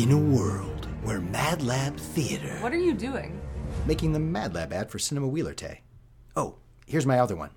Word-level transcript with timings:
In 0.00 0.12
a 0.12 0.16
world 0.16 0.88
where 1.02 1.20
Mad 1.20 1.60
Lab 1.60 1.94
Theater. 1.94 2.56
What 2.60 2.72
are 2.72 2.78
you 2.78 2.94
doing? 2.94 3.38
Making 3.84 4.14
the 4.14 4.18
Mad 4.18 4.54
Lab 4.54 4.72
ad 4.72 4.90
for 4.90 4.98
Cinema 4.98 5.28
Wheeler 5.28 5.52
Tay. 5.52 5.82
Oh, 6.34 6.54
here's 6.86 7.04
my 7.04 7.18
other 7.18 7.36
one. 7.36 7.50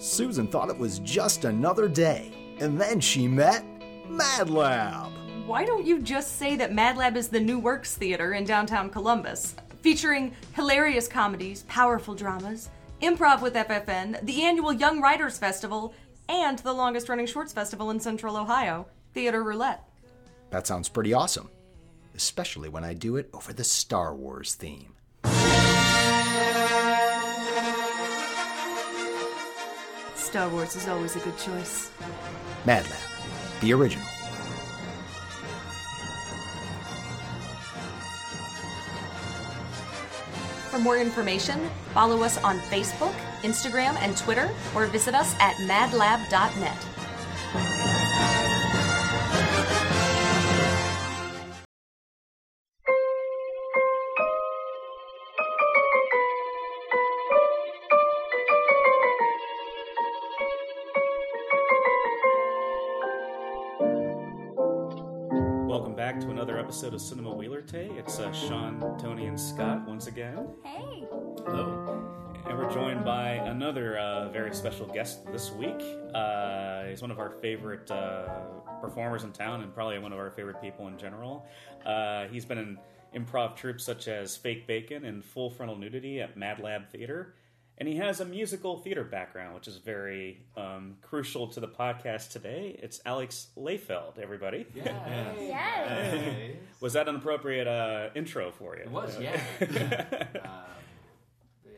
Susan 0.00 0.48
thought 0.48 0.68
it 0.68 0.76
was 0.76 0.98
just 0.98 1.44
another 1.44 1.86
day, 1.86 2.56
and 2.58 2.80
then 2.80 2.98
she 2.98 3.28
met 3.28 3.64
Mad 4.08 4.50
Lab. 4.50 5.12
Why 5.46 5.64
don't 5.64 5.86
you 5.86 6.02
just 6.02 6.38
say 6.38 6.56
that 6.56 6.74
Mad 6.74 6.96
Lab 6.96 7.16
is 7.16 7.28
the 7.28 7.38
New 7.38 7.60
Works 7.60 7.94
Theater 7.94 8.32
in 8.32 8.44
downtown 8.44 8.90
Columbus, 8.90 9.54
featuring 9.80 10.34
hilarious 10.56 11.06
comedies, 11.06 11.62
powerful 11.68 12.16
dramas, 12.16 12.68
improv 13.00 13.42
with 13.42 13.54
FFN, 13.54 14.26
the 14.26 14.42
annual 14.42 14.72
Young 14.72 15.00
Writers 15.00 15.38
Festival, 15.38 15.94
and 16.28 16.58
the 16.58 16.72
longest 16.72 17.08
running 17.08 17.26
shorts 17.26 17.52
festival 17.52 17.92
in 17.92 18.00
central 18.00 18.36
Ohio, 18.36 18.88
Theater 19.14 19.44
Roulette. 19.44 19.84
That 20.50 20.66
sounds 20.66 20.88
pretty 20.88 21.12
awesome, 21.12 21.50
especially 22.14 22.68
when 22.68 22.84
I 22.84 22.94
do 22.94 23.16
it 23.16 23.28
over 23.32 23.52
the 23.52 23.64
Star 23.64 24.14
Wars 24.14 24.54
theme. 24.54 24.94
Star 30.14 30.48
Wars 30.48 30.76
is 30.76 30.88
always 30.88 31.16
a 31.16 31.20
good 31.20 31.38
choice. 31.38 31.90
Mad 32.64 32.84
Lab, 32.84 32.98
the 33.60 33.72
original. 33.72 34.06
For 40.70 40.78
more 40.78 40.98
information, 40.98 41.70
follow 41.94 42.22
us 42.22 42.36
on 42.38 42.58
Facebook, 42.58 43.14
Instagram, 43.42 43.96
and 43.96 44.16
Twitter, 44.16 44.50
or 44.74 44.86
visit 44.86 45.14
us 45.14 45.34
at 45.40 45.54
madlab.net. 45.56 46.95
episode 66.66 66.94
of 66.94 67.00
Cinema 67.00 67.32
Wheeler 67.32 67.62
Tay. 67.62 67.88
It's 67.96 68.18
uh, 68.18 68.32
Sean, 68.32 68.98
Tony, 68.98 69.26
and 69.26 69.38
Scott 69.38 69.86
once 69.86 70.08
again. 70.08 70.48
Hey. 70.64 71.06
Hello. 71.46 72.32
And 72.44 72.58
we're 72.58 72.68
joined 72.72 73.04
by 73.04 73.34
another 73.34 73.96
uh, 73.98 74.30
very 74.30 74.52
special 74.52 74.84
guest 74.88 75.24
this 75.30 75.52
week. 75.52 75.80
Uh, 76.12 76.86
he's 76.86 77.00
one 77.00 77.12
of 77.12 77.20
our 77.20 77.30
favorite 77.30 77.88
uh, 77.88 78.24
performers 78.80 79.22
in 79.22 79.30
town 79.30 79.60
and 79.60 79.72
probably 79.72 80.00
one 80.00 80.12
of 80.12 80.18
our 80.18 80.32
favorite 80.32 80.60
people 80.60 80.88
in 80.88 80.98
general. 80.98 81.46
Uh, 81.86 82.26
he's 82.32 82.44
been 82.44 82.58
in 82.58 82.78
improv 83.14 83.54
troupes 83.54 83.84
such 83.84 84.08
as 84.08 84.36
Fake 84.36 84.66
Bacon 84.66 85.04
and 85.04 85.24
Full 85.24 85.50
Frontal 85.50 85.76
Nudity 85.76 86.20
at 86.20 86.36
Mad 86.36 86.58
Lab 86.58 86.88
Theater. 86.90 87.36
And 87.78 87.86
he 87.86 87.96
has 87.96 88.20
a 88.20 88.24
musical 88.24 88.78
theater 88.78 89.04
background, 89.04 89.54
which 89.54 89.68
is 89.68 89.76
very 89.76 90.40
um, 90.56 90.96
crucial 91.02 91.46
to 91.48 91.60
the 91.60 91.68
podcast 91.68 92.32
today. 92.32 92.78
It's 92.82 93.00
Alex 93.04 93.48
Layfeld, 93.56 94.18
everybody. 94.18 94.66
Yes. 94.74 96.56
Was 96.80 96.94
that 96.94 97.06
an 97.08 97.16
appropriate 97.16 97.66
uh, 97.66 98.08
intro 98.14 98.50
for 98.50 98.76
you? 98.76 98.84
It 98.84 98.90
was, 98.90 99.18
yeah. 99.20 99.40
um, 99.60 99.68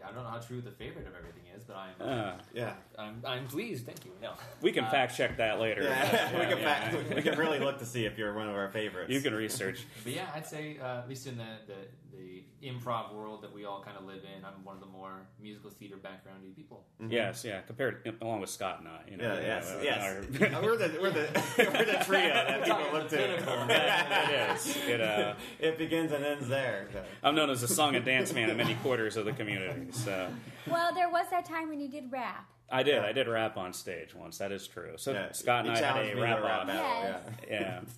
I 0.04 0.12
don't 0.12 0.22
know 0.22 0.30
how 0.30 0.38
true 0.38 0.60
the 0.60 0.70
favorite 0.70 1.06
of 1.06 1.14
everything 1.16 1.42
is, 1.56 1.64
but 1.64 1.76
I'm 1.76 1.94
Uh, 2.00 2.32
Yeah. 2.54 2.74
I'm, 2.98 3.22
I'm 3.26 3.46
pleased. 3.46 3.86
Thank 3.86 4.04
you. 4.04 4.10
No, 4.20 4.32
we 4.60 4.72
can 4.72 4.84
Uh, 4.84 4.90
fact 4.90 5.16
check 5.16 5.36
that 5.36 5.60
later. 5.60 5.82
Yeah, 5.84 6.32
we, 6.40 6.46
can 6.46 6.58
yeah. 6.58 6.64
fact- 6.90 7.14
we 7.14 7.22
can 7.22 7.38
really 7.38 7.58
look 7.60 7.78
to 7.78 7.86
see 7.86 8.04
if 8.04 8.18
you're 8.18 8.34
one 8.34 8.48
of 8.48 8.56
our 8.56 8.68
favorites. 8.70 9.10
You 9.12 9.20
can 9.20 9.34
research. 9.34 9.84
But 10.04 10.12
yeah, 10.12 10.26
I'd 10.34 10.46
say 10.46 10.78
uh, 10.82 10.98
at 11.00 11.08
least 11.08 11.26
in 11.26 11.36
the, 11.38 11.44
the 11.66 11.74
the 12.16 12.42
improv 12.68 13.14
world 13.14 13.42
that 13.42 13.52
we 13.52 13.64
all 13.64 13.80
kind 13.80 13.96
of 13.96 14.04
live 14.04 14.22
in, 14.24 14.44
I'm 14.44 14.64
one 14.64 14.74
of 14.74 14.80
the 14.80 14.88
more 14.88 15.12
musical 15.40 15.70
theater 15.70 15.94
backgroundy 15.96 16.52
people. 16.56 16.84
Yes, 17.08 17.44
yeah. 17.44 17.60
Compared 17.60 18.12
along 18.20 18.40
with 18.40 18.50
Scott 18.50 18.80
and 18.80 18.88
I, 18.88 19.00
you 19.08 19.16
know. 19.16 19.34
Yeah, 19.34 19.40
yes, 19.40 19.70
uh, 19.70 19.80
yes. 19.80 20.02
our- 20.02 20.62
we're 20.62 20.76
the 20.76 20.98
we're 21.00 21.10
the 21.10 21.28
we're 21.58 21.84
the 21.84 22.04
trio 22.04 22.34
that 22.34 22.64
people 22.64 22.88
look 22.92 23.08
to. 23.10 23.34
it 23.34 24.56
is. 24.56 24.76
It, 24.88 25.00
uh, 25.00 25.34
It 25.60 25.78
begins 25.78 26.10
and 26.10 26.24
ends 26.24 26.48
there. 26.48 26.88
so. 26.92 27.04
I'm 27.22 27.36
known 27.36 27.50
as 27.50 27.62
a 27.62 27.68
song 27.68 27.94
and 27.94 28.04
dance 28.04 28.32
man 28.32 28.50
in 28.50 28.56
many 28.56 28.74
quarters 28.76 29.16
of 29.16 29.24
the 29.24 29.32
community. 29.32 29.92
So 29.92 30.28
Well, 30.66 30.92
there 30.92 31.08
was 31.08 31.26
that 31.30 31.44
time 31.44 31.68
when 31.68 31.78
you 31.80 31.88
did 31.88 32.10
rap. 32.10 32.48
I 32.70 32.82
did. 32.82 32.98
I 32.98 33.12
did 33.12 33.28
rap 33.28 33.56
on 33.56 33.72
stage 33.72 34.14
once. 34.14 34.38
That 34.38 34.52
is 34.52 34.66
true. 34.66 34.92
So 34.96 35.12
Yeah, 35.12 35.32
Scott 35.32 35.66
and 35.66 35.76
you 35.78 35.84
I 35.84 35.86
had 35.86 36.16
a 36.16 36.20
rap 36.20 36.42
rap 36.42 36.60
off. 36.60 36.66
battle, 36.66 37.02
Yes. 37.02 37.20
yeah. 37.50 37.60
Yeah. 37.60 37.80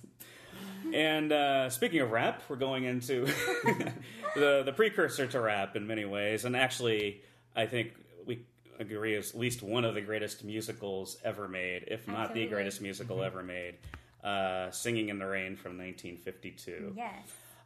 And 0.93 1.31
uh, 1.31 1.69
speaking 1.69 1.99
of 2.01 2.11
rap, 2.11 2.41
we're 2.49 2.55
going 2.55 2.85
into 2.85 3.25
the 4.35 4.63
the 4.65 4.73
precursor 4.73 5.27
to 5.27 5.39
rap 5.39 5.75
in 5.75 5.85
many 5.85 6.05
ways, 6.05 6.43
and 6.43 6.55
actually, 6.55 7.21
I 7.55 7.67
think 7.67 7.93
we 8.25 8.45
agree 8.79 9.13
is 9.15 9.29
at 9.31 9.39
least 9.39 9.61
one 9.61 9.85
of 9.85 9.93
the 9.93 10.01
greatest 10.01 10.43
musicals 10.43 11.17
ever 11.23 11.47
made, 11.47 11.85
if 11.87 12.07
not 12.07 12.33
the 12.33 12.47
greatest 12.47 12.81
musical 12.81 13.21
ever 13.23 13.43
made. 13.43 13.75
Uh, 14.23 14.71
Singing 14.71 15.09
in 15.09 15.19
the 15.19 15.25
Rain 15.25 15.55
from 15.55 15.77
1952. 15.77 16.93
Yes. 16.97 17.11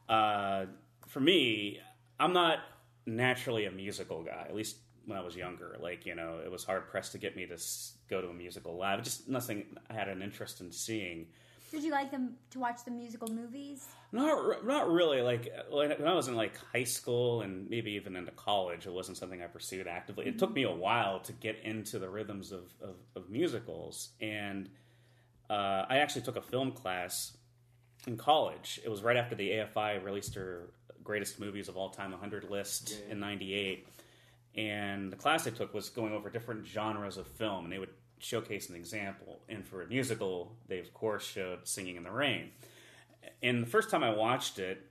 Uh, 0.10 0.66
for 1.08 1.20
me, 1.22 1.80
I'm 2.20 2.34
not 2.34 2.60
naturally 3.06 3.66
a 3.66 3.72
musical 3.72 4.24
guy. 4.24 4.46
At 4.48 4.56
least 4.56 4.78
when 5.06 5.18
I 5.18 5.22
was 5.22 5.36
younger, 5.36 5.78
like 5.80 6.06
you 6.06 6.16
know, 6.16 6.40
it 6.44 6.52
was 6.52 6.64
hard 6.64 6.90
pressed 6.90 7.12
to 7.14 7.18
get 7.18 7.36
me 7.36 7.46
to 7.46 7.58
go 8.10 8.22
to 8.22 8.28
a 8.28 8.34
musical 8.34 8.78
live. 8.78 9.04
Just 9.04 9.28
nothing 9.30 9.66
I 9.90 9.94
had 9.94 10.08
an 10.08 10.22
interest 10.22 10.62
in 10.62 10.72
seeing. 10.72 11.28
Did 11.72 11.84
you 11.84 11.92
like 11.92 12.12
them 12.12 12.36
to 12.52 12.60
watch 12.60 12.86
the 12.86 12.92
musical 12.92 13.28
movies? 13.28 13.86
Not, 14.12 14.66
not 14.66 14.90
really. 14.90 15.22
Like 15.22 15.52
when 15.70 15.92
when 15.92 16.08
I 16.08 16.14
was 16.14 16.28
in 16.28 16.36
like 16.36 16.58
high 16.72 16.84
school 16.84 17.42
and 17.42 17.70
maybe 17.70 17.92
even 17.92 18.16
into 18.16 18.32
college, 18.32 18.86
it 18.86 18.94
wasn't 18.94 19.18
something 19.18 19.42
I 19.42 19.48
pursued 19.48 19.88
actively. 19.88 20.28
It 20.28 20.40
took 20.40 20.54
me 20.54 20.64
a 20.64 20.72
while 20.72 21.20
to 21.22 21.34
get 21.34 21.60
into 21.64 22.00
the 22.00 22.10
rhythms 22.10 22.52
of, 22.52 22.72
of, 22.82 22.96
of 23.16 23.30
musicals, 23.30 24.10
and 24.22 24.70
uh, 25.50 25.86
I 25.90 25.98
actually 25.98 26.22
took 26.22 26.38
a 26.38 26.42
film 26.42 26.72
class 26.72 27.36
in 28.08 28.18
college. 28.18 28.80
It 28.84 28.90
was 28.90 29.04
right 29.04 29.18
after 29.18 29.36
the 29.36 29.50
AFI 29.50 30.04
released 30.04 30.34
their 30.36 30.68
greatest 31.04 31.40
movies 31.40 31.70
of 31.70 31.78
all 31.78 31.90
time 31.90 32.12
100 32.12 32.50
list 32.50 33.02
in 33.10 33.20
98. 33.20 33.88
And 34.56 35.12
the 35.12 35.18
class 35.18 35.46
I 35.48 35.50
took 35.50 35.74
was 35.74 35.90
going 35.90 36.14
over 36.14 36.30
different 36.30 36.66
genres 36.66 37.18
of 37.18 37.28
film, 37.28 37.66
and 37.66 37.74
they 37.74 37.80
would 37.80 37.90
showcase 38.20 38.70
an 38.70 38.76
example. 38.76 39.42
And 39.50 39.66
for 39.66 39.82
a 39.82 39.88
musical, 39.88 40.56
they 40.68 40.80
of 40.80 40.94
course 40.94 41.26
showed 41.26 41.68
Singing 41.68 41.98
in 41.98 42.04
the 42.04 42.12
Rain. 42.12 42.52
And 43.44 43.62
the 43.62 43.68
first 43.68 43.90
time 43.90 44.04
I 44.04 44.12
watched 44.12 44.60
it, 44.60 44.82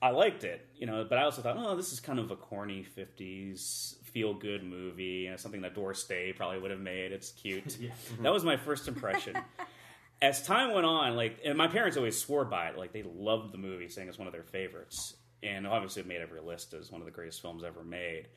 I 0.00 0.10
liked 0.10 0.44
it, 0.44 0.66
you 0.74 0.86
know, 0.86 1.04
but 1.08 1.18
I 1.18 1.22
also 1.22 1.42
thought, 1.42 1.56
oh, 1.58 1.76
this 1.76 1.92
is 1.92 2.00
kind 2.00 2.18
of 2.18 2.30
a 2.30 2.36
corny 2.36 2.84
50s 2.96 3.96
feel 4.16 4.32
good 4.32 4.64
movie, 4.64 5.24
you 5.24 5.30
know, 5.30 5.36
something 5.36 5.60
that 5.60 5.74
Doris 5.74 6.02
Day 6.04 6.32
probably 6.32 6.58
would 6.58 6.70
have 6.70 6.80
made. 6.80 7.12
It's 7.12 7.32
cute. 7.32 7.76
Mm-hmm. 7.86 8.22
That 8.22 8.32
was 8.32 8.44
my 8.44 8.56
first 8.56 8.88
impression. 8.88 9.36
As 10.22 10.42
time 10.42 10.72
went 10.72 10.86
on, 10.86 11.14
like, 11.16 11.40
and 11.44 11.58
my 11.58 11.66
parents 11.68 11.98
always 11.98 12.18
swore 12.18 12.46
by 12.46 12.68
it, 12.68 12.78
like, 12.78 12.92
they 12.92 13.02
loved 13.02 13.52
the 13.52 13.58
movie, 13.58 13.88
saying 13.88 14.08
it's 14.08 14.16
one 14.16 14.26
of 14.26 14.32
their 14.32 14.42
favorites. 14.42 15.14
And 15.42 15.66
obviously, 15.66 16.00
it 16.00 16.08
made 16.08 16.22
every 16.22 16.40
list 16.40 16.72
as 16.72 16.90
one 16.90 17.02
of 17.02 17.04
the 17.04 17.10
greatest 17.10 17.42
films 17.42 17.62
ever 17.62 17.84
made. 17.84 18.28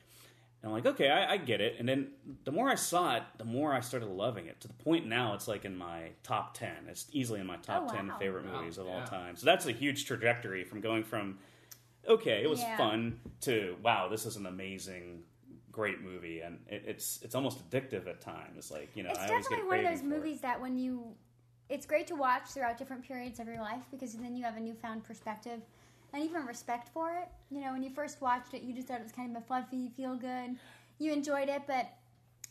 And 0.62 0.68
I'm 0.68 0.72
like, 0.74 0.86
okay, 0.86 1.08
I, 1.08 1.32
I 1.32 1.36
get 1.38 1.60
it. 1.62 1.76
And 1.78 1.88
then 1.88 2.08
the 2.44 2.52
more 2.52 2.68
I 2.68 2.74
saw 2.74 3.16
it, 3.16 3.22
the 3.38 3.44
more 3.44 3.72
I 3.72 3.80
started 3.80 4.10
loving 4.10 4.46
it. 4.46 4.60
To 4.60 4.68
the 4.68 4.74
point 4.74 5.06
now, 5.06 5.32
it's 5.34 5.48
like 5.48 5.64
in 5.64 5.74
my 5.76 6.10
top 6.22 6.52
ten. 6.54 6.76
It's 6.88 7.06
easily 7.12 7.40
in 7.40 7.46
my 7.46 7.56
top 7.56 7.88
Oh, 7.88 7.92
ten 7.92 8.08
wow. 8.08 8.16
favorite 8.18 8.44
Wow, 8.44 8.58
movies 8.58 8.76
of 8.78 8.86
all 8.86 9.02
time. 9.02 9.36
So 9.36 9.46
that's 9.46 9.66
a 9.66 9.72
huge 9.72 10.04
trajectory 10.04 10.64
from 10.64 10.80
going 10.80 11.02
from 11.04 11.38
okay, 12.08 12.42
it 12.42 12.50
was 12.50 12.60
Yeah. 12.60 12.76
fun 12.76 13.20
to 13.42 13.76
wow, 13.82 14.08
this 14.08 14.26
is 14.26 14.36
an 14.36 14.46
amazing, 14.46 15.22
great 15.72 16.02
movie, 16.02 16.40
and 16.40 16.58
it, 16.68 16.84
it's 16.86 17.20
it's 17.22 17.34
almost 17.34 17.68
addictive 17.70 18.06
at 18.06 18.20
times. 18.20 18.70
Like 18.70 18.90
you 18.94 19.02
know, 19.02 19.10
It's 19.10 19.18
I 19.18 19.28
always 19.28 19.48
get 19.48 19.58
definitely 19.58 19.76
one 19.78 19.86
of 19.86 19.92
those 19.92 20.00
for 20.08 20.14
it. 20.14 20.16
movies 20.18 20.40
that 20.42 20.60
when 20.60 20.78
you, 20.78 21.14
it's 21.68 21.86
great 21.86 22.06
to 22.08 22.14
watch 22.16 22.48
throughout 22.48 22.76
different 22.78 23.02
periods 23.02 23.38
of 23.40 23.46
your 23.46 23.60
life 23.60 23.82
because 23.90 24.14
then 24.14 24.36
you 24.36 24.44
have 24.44 24.56
a 24.56 24.60
newfound 24.60 25.04
perspective 25.04 25.60
and 26.12 26.22
even 26.22 26.44
respect 26.46 26.88
for 26.88 27.10
it. 27.12 27.28
You 27.50 27.60
know, 27.60 27.72
when 27.72 27.82
you 27.82 27.90
first 27.90 28.20
watched 28.20 28.54
it, 28.54 28.62
you 28.62 28.74
just 28.74 28.88
thought 28.88 29.00
it 29.00 29.04
was 29.04 29.12
kind 29.12 29.34
of 29.36 29.42
a 29.42 29.46
fluffy, 29.46 29.90
feel 29.96 30.14
good. 30.16 30.56
You 30.98 31.12
enjoyed 31.12 31.48
it, 31.48 31.62
but 31.66 31.88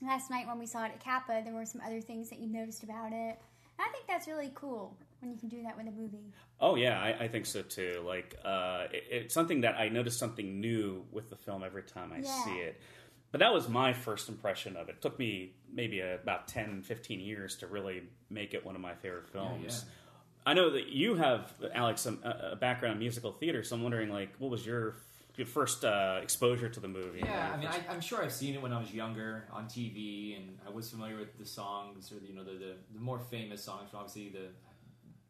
last 0.02 0.30
night 0.30 0.48
when 0.48 0.60
we 0.60 0.66
saw 0.66 0.86
it 0.86 0.92
at 0.94 1.00
CAPA, 1.04 1.44
there 1.44 1.54
were 1.54 1.66
some 1.66 1.82
other 1.86 2.02
things 2.02 2.30
that 2.30 2.40
you 2.40 2.48
noticed 2.48 2.84
about 2.84 3.12
it. 3.12 3.40
And 3.78 3.88
I 3.88 3.90
think 3.92 4.08
that's 4.08 4.28
really 4.28 4.52
cool 4.56 4.98
when 5.22 5.32
you 5.32 5.38
can 5.38 5.50
do 5.50 5.64
that 5.64 5.78
with 5.78 5.88
a 5.88 5.92
movie. 5.92 6.34
Oh 6.62 6.76
yeah, 6.76 7.00
I, 7.00 7.24
I 7.24 7.28
think 7.28 7.46
so 7.46 7.62
too. 7.62 8.04
Like 8.06 8.36
uh, 8.44 8.88
it, 8.92 9.04
it's 9.10 9.34
something 9.34 9.62
that 9.62 9.76
I 9.76 9.90
notice 9.90 10.18
something 10.18 10.60
new 10.60 11.06
with 11.12 11.30
the 11.30 11.36
film 11.38 11.64
every 11.64 11.84
time 11.84 12.12
I 12.14 12.18
Yeah. 12.18 12.44
see 12.44 12.52
it. 12.60 12.82
But 13.32 13.40
that 13.40 13.54
was 13.54 13.70
my 13.70 13.94
first 13.94 14.28
impression 14.28 14.76
of 14.76 14.90
it. 14.90 14.96
It 14.96 15.02
took 15.02 15.20
me 15.20 15.54
maybe 15.72 16.02
uh 16.02 16.16
about 16.16 16.48
10, 16.48 16.82
15 16.82 17.20
years 17.20 17.56
to 17.58 17.68
really 17.68 18.04
make 18.30 18.54
it 18.54 18.66
one 18.66 18.76
of 18.76 18.82
my 18.82 18.96
favorite 18.96 19.28
films. 19.28 19.86
I 20.50 20.54
know 20.54 20.72
that 20.72 20.88
you 20.88 21.14
have, 21.14 21.54
Alex, 21.76 22.02
some, 22.02 22.20
a 22.24 22.54
a 22.54 22.56
background 22.56 22.94
in 22.94 23.00
musical 23.00 23.32
theater, 23.32 23.62
so 23.64 23.76
I'm 23.76 23.84
wondering, 23.84 24.10
like, 24.10 24.34
what 24.40 24.50
was 24.50 24.66
your 24.66 24.96
your 25.38 25.46
first 25.46 25.86
uh, 25.86 26.20
exposure 26.24 26.68
to 26.68 26.80
the 26.80 26.88
movie? 26.88 27.22
Yeah, 27.24 27.52
I 27.54 27.58
mean, 27.58 27.68
I, 27.68 27.80
I'm 27.88 28.02
sure 28.02 28.24
I've 28.24 28.34
seen 28.34 28.56
it 28.56 28.62
when 28.62 28.74
I 28.74 28.80
was 28.80 28.92
younger 28.92 29.46
on 29.54 29.66
TV, 29.66 30.36
and 30.38 30.58
I 30.66 30.72
was 30.72 30.90
familiar 30.90 31.18
with 31.18 31.38
the 31.38 31.46
songs 31.46 32.12
or 32.12 32.16
you 32.26 32.34
know 32.34 32.44
the 32.44 32.54
the, 32.54 32.74
the 32.96 33.00
more 33.00 33.20
famous 33.20 33.64
songs. 33.64 33.92
Obviously, 33.94 34.30
the 34.30 34.48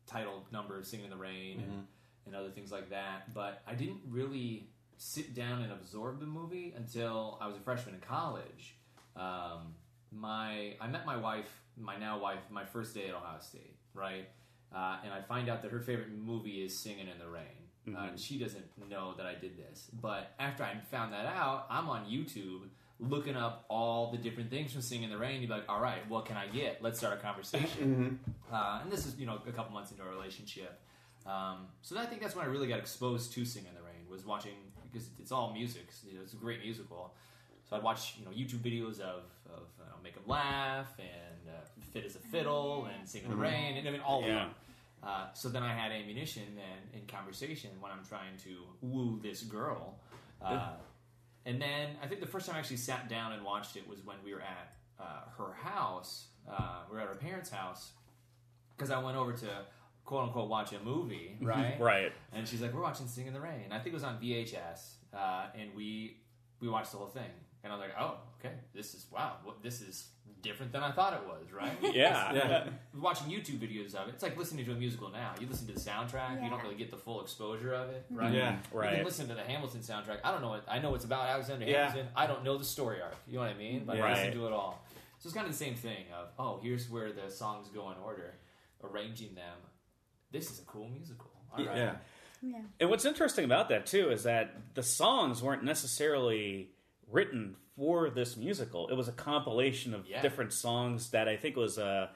title 0.08 0.46
number, 0.54 0.82
"Singing 0.84 1.06
in 1.08 1.12
the 1.12 1.18
Rain," 1.18 1.60
and, 1.60 1.88
and 2.26 2.34
other 2.34 2.50
things 2.50 2.72
like 2.72 2.90
that. 2.92 3.34
But 3.34 3.62
I 3.68 3.74
didn't 3.74 4.00
really 4.08 4.70
sit 4.96 5.36
down 5.36 5.64
and 5.64 5.74
absorb 5.74 6.22
the 6.22 6.28
movie 6.28 6.74
until 6.78 7.38
I 7.42 7.48
was 7.48 7.58
a 7.58 7.60
freshman 7.60 7.96
in 7.96 8.02
college. 8.02 8.78
Um, 9.18 9.76
my 10.14 10.76
I 10.80 10.88
met 10.88 11.06
my 11.06 11.18
wife, 11.18 11.62
my 11.78 11.98
now 11.98 12.18
wife, 12.20 12.40
my 12.50 12.64
first 12.64 12.96
day 12.96 13.10
at 13.10 13.16
Ohio 13.16 13.40
State, 13.42 13.76
right? 13.94 14.30
Uh, 14.74 14.98
and 15.04 15.12
I 15.14 15.22
find 15.22 15.50
out 15.50 15.62
that 15.64 15.72
her 15.72 15.80
favorite 15.80 16.12
movie 16.12 16.64
is 16.64 16.78
Singing 16.78 17.08
in 17.08 17.18
the 17.20 17.28
Rain. 17.30 17.44
Uh, 17.96 18.10
and 18.10 18.20
she 18.20 18.38
doesn't 18.38 18.66
know 18.88 19.16
that 19.18 19.26
I 19.26 19.34
did 19.34 19.58
this. 19.58 19.90
But 20.00 20.34
after 20.40 20.64
I 20.64 20.76
found 20.92 21.12
that 21.14 21.26
out, 21.26 21.66
I'm 21.72 21.90
on 21.90 22.06
YouTube 22.06 22.68
looking 23.00 23.36
up 23.36 23.66
all 23.70 24.12
the 24.12 24.18
different 24.18 24.52
things 24.52 24.72
from 24.74 24.82
Singing 24.82 25.06
in 25.06 25.10
the 25.10 25.18
Rain. 25.18 25.42
You'd 25.42 25.48
be 25.48 25.54
like, 25.54 25.64
all 25.70 25.82
right, 25.82 26.08
what 26.08 26.26
can 26.26 26.38
I 26.38 26.48
get? 26.48 26.84
Let's 26.84 27.00
start 27.00 27.18
a 27.18 27.22
conversation. 27.22 28.20
Uh, 28.52 28.80
and 28.82 28.92
this 28.92 29.06
is, 29.06 29.16
you 29.20 29.28
know, 29.28 29.40
a 29.48 29.52
couple 29.52 29.72
months 29.72 29.92
into 29.92 30.02
our 30.02 30.10
relationship. 30.10 30.82
Um, 31.28 31.68
so 31.84 31.96
I 32.00 32.08
think 32.08 32.20
that's 32.20 32.36
when 32.36 32.44
I 32.44 32.50
really 32.50 32.68
got 32.68 32.80
exposed 32.80 33.32
to 33.34 33.46
Singing 33.46 33.70
in 33.70 33.76
the 33.76 33.82
Rain, 33.84 34.10
was 34.10 34.26
watching, 34.26 34.54
because 34.92 35.10
it's 35.20 35.32
all 35.32 35.54
music. 35.54 35.88
You 36.08 36.16
know, 36.16 36.22
it's 36.24 36.34
a 36.34 36.38
great 36.38 36.60
musical. 36.64 37.14
So 37.70 37.76
I'd 37.76 37.84
watch, 37.84 38.16
you 38.18 38.26
know, 38.26 38.32
YouTube 38.32 38.60
videos 38.62 39.00
of, 39.00 39.24
of 39.46 39.64
you 39.78 39.86
know, 39.86 39.96
Make 40.04 40.16
'em 40.18 40.24
Laugh 40.26 40.88
and 40.98 41.48
uh, 41.50 41.60
Fit 41.94 42.04
as 42.06 42.16
a 42.16 42.20
Fiddle 42.20 42.88
and 42.94 43.08
Sing 43.08 43.24
in 43.24 43.30
the 43.30 43.36
Rain, 43.36 43.78
and 43.78 43.88
I 43.88 43.92
mean, 43.92 44.02
all 44.02 44.22
of 44.22 44.26
them. 44.36 44.50
Uh, 45.02 45.28
so 45.34 45.50
then 45.50 45.64
I 45.64 45.74
had 45.74 45.92
ammunition 45.92 46.44
and 46.44 47.02
in 47.02 47.08
conversation 47.08 47.70
when 47.80 47.92
I'm 47.92 48.04
trying 48.04 48.36
to 48.44 48.64
woo 48.82 49.20
this 49.22 49.44
girl. 49.44 50.00
Uh, 50.42 50.72
and 51.46 51.62
then 51.62 51.90
I 52.04 52.08
think 52.08 52.20
the 52.22 52.28
first 52.28 52.48
time 52.48 52.56
I 52.56 52.60
actually 52.60 52.78
sat 52.78 53.08
down 53.08 53.32
and 53.34 53.44
watched 53.46 53.76
it 53.78 53.88
was 53.88 54.04
when 54.04 54.18
we 54.26 54.34
were 54.34 54.42
at 54.42 54.74
uh, 55.00 55.22
her 55.38 55.54
house. 55.54 56.26
Uh, 56.50 56.80
we 56.90 56.96
were 56.96 57.02
at 57.02 57.08
her 57.08 57.16
parents' 57.16 57.50
house 57.50 57.92
because 58.76 58.90
I 58.92 59.00
went 59.02 59.16
over 59.16 59.32
to 59.34 59.48
quote 60.06 60.24
unquote 60.26 60.50
watch 60.50 60.74
a 60.74 60.80
movie, 60.80 61.38
right? 61.42 61.80
Right. 61.80 62.12
And 62.34 62.48
she's 62.48 62.62
like, 62.62 62.74
"We're 62.74 62.82
watching 62.82 63.08
Sing 63.08 63.28
in 63.28 63.34
the 63.34 63.40
Rain." 63.40 63.66
I 63.72 63.76
think 63.78 63.88
it 63.88 63.94
was 63.94 64.04
on 64.04 64.20
VHS, 64.20 64.96
uh, 65.14 65.46
and 65.58 65.70
we 65.76 66.18
we 66.60 66.68
watched 66.68 66.92
the 66.92 66.98
whole 66.98 67.08
thing. 67.08 67.30
And 67.64 67.74
I 67.74 67.76
was 67.76 67.82
like, 67.86 67.96
"Oh, 68.00 68.16
okay, 68.40 68.54
this 68.74 68.94
is 68.94 69.06
wow. 69.12 69.34
What 69.44 69.62
this 69.62 69.82
is 69.82 70.08
different 70.42 70.72
than 70.72 70.82
I 70.82 70.92
thought 70.92 71.14
it 71.14 71.28
was." 71.28 71.52
Right? 71.52 71.72
Yeah. 71.96 72.34
Yeah. 72.34 72.64
watching 72.98 73.28
YouTube 73.28 73.60
videos 73.60 73.96
of 73.96 74.08
it, 74.08 74.14
it's 74.14 74.24
like 74.24 74.38
listening 74.38 74.66
to 74.66 74.72
a 74.72 74.76
musical 74.76 75.10
now. 75.10 75.34
You 75.40 75.48
listen 75.48 75.68
to 75.68 75.74
the 75.74 75.80
soundtrack, 75.80 76.42
you 76.44 76.50
don't 76.50 76.62
really 76.64 76.76
get 76.76 76.90
the 76.92 76.98
full 76.98 77.22
exposure 77.22 77.74
of 77.74 77.90
it, 77.90 78.06
mm-hmm. 78.06 78.16
right? 78.18 78.34
Yeah. 78.34 78.58
You 78.74 78.80
Right. 78.80 78.96
can 78.96 79.06
listen 79.06 79.28
to 79.28 79.36
the 79.36 79.44
Hamilton 79.44 79.82
soundtrack. 79.82 80.20
I 80.24 80.32
don't 80.32 80.42
know 80.42 80.50
what 80.50 80.64
I 80.70 80.80
know. 80.80 80.96
It's 80.96 81.06
about 81.06 81.28
Alexander 81.28 81.66
Yeah. 81.66 81.88
Hamilton. 81.90 82.12
I 82.16 82.28
don't 82.28 82.44
know 82.44 82.58
the 82.58 82.66
story 82.66 83.02
arc. 83.02 83.16
You 83.28 83.36
know 83.36 83.42
what 83.42 83.50
I 83.50 83.56
mean? 83.56 83.84
But 83.86 83.98
I 83.98 84.02
Right. 84.02 84.18
listen 84.18 84.34
to 84.40 84.48
it 84.48 84.54
all. 84.54 84.82
So 85.20 85.28
it's 85.28 85.34
kind 85.36 85.46
of 85.46 85.52
the 85.52 85.58
same 85.58 85.76
thing. 85.76 86.06
Of 86.18 86.30
oh, 86.40 86.60
here's 86.64 86.90
where 86.90 87.12
the 87.12 87.30
songs 87.30 87.68
go 87.70 87.92
in 87.92 87.98
order, 87.98 88.36
arranging 88.84 89.36
them. 89.36 89.58
This 90.32 90.50
is 90.50 90.60
a 90.60 90.64
cool 90.64 90.88
musical. 90.88 91.30
All 91.52 91.66
right. 91.66 91.76
Yeah. 91.76 91.96
Yeah. 92.42 92.62
And 92.80 92.90
what's 92.90 93.04
interesting 93.04 93.44
about 93.44 93.68
that 93.70 93.86
too 93.86 94.12
is 94.12 94.24
that 94.24 94.56
the 94.76 94.84
songs 94.84 95.44
weren't 95.44 95.64
necessarily 95.66 96.70
written 97.12 97.56
for 97.76 98.10
this 98.10 98.36
musical. 98.38 98.88
It 98.90 98.96
was 98.96 99.08
a 99.08 99.12
compilation 99.14 99.94
of 99.94 100.06
Yeah. 100.08 100.22
different 100.22 100.54
songs 100.54 101.12
that 101.12 101.28
I 101.28 101.38
think 101.38 101.56
was 101.56 101.78
uh, 101.78 102.10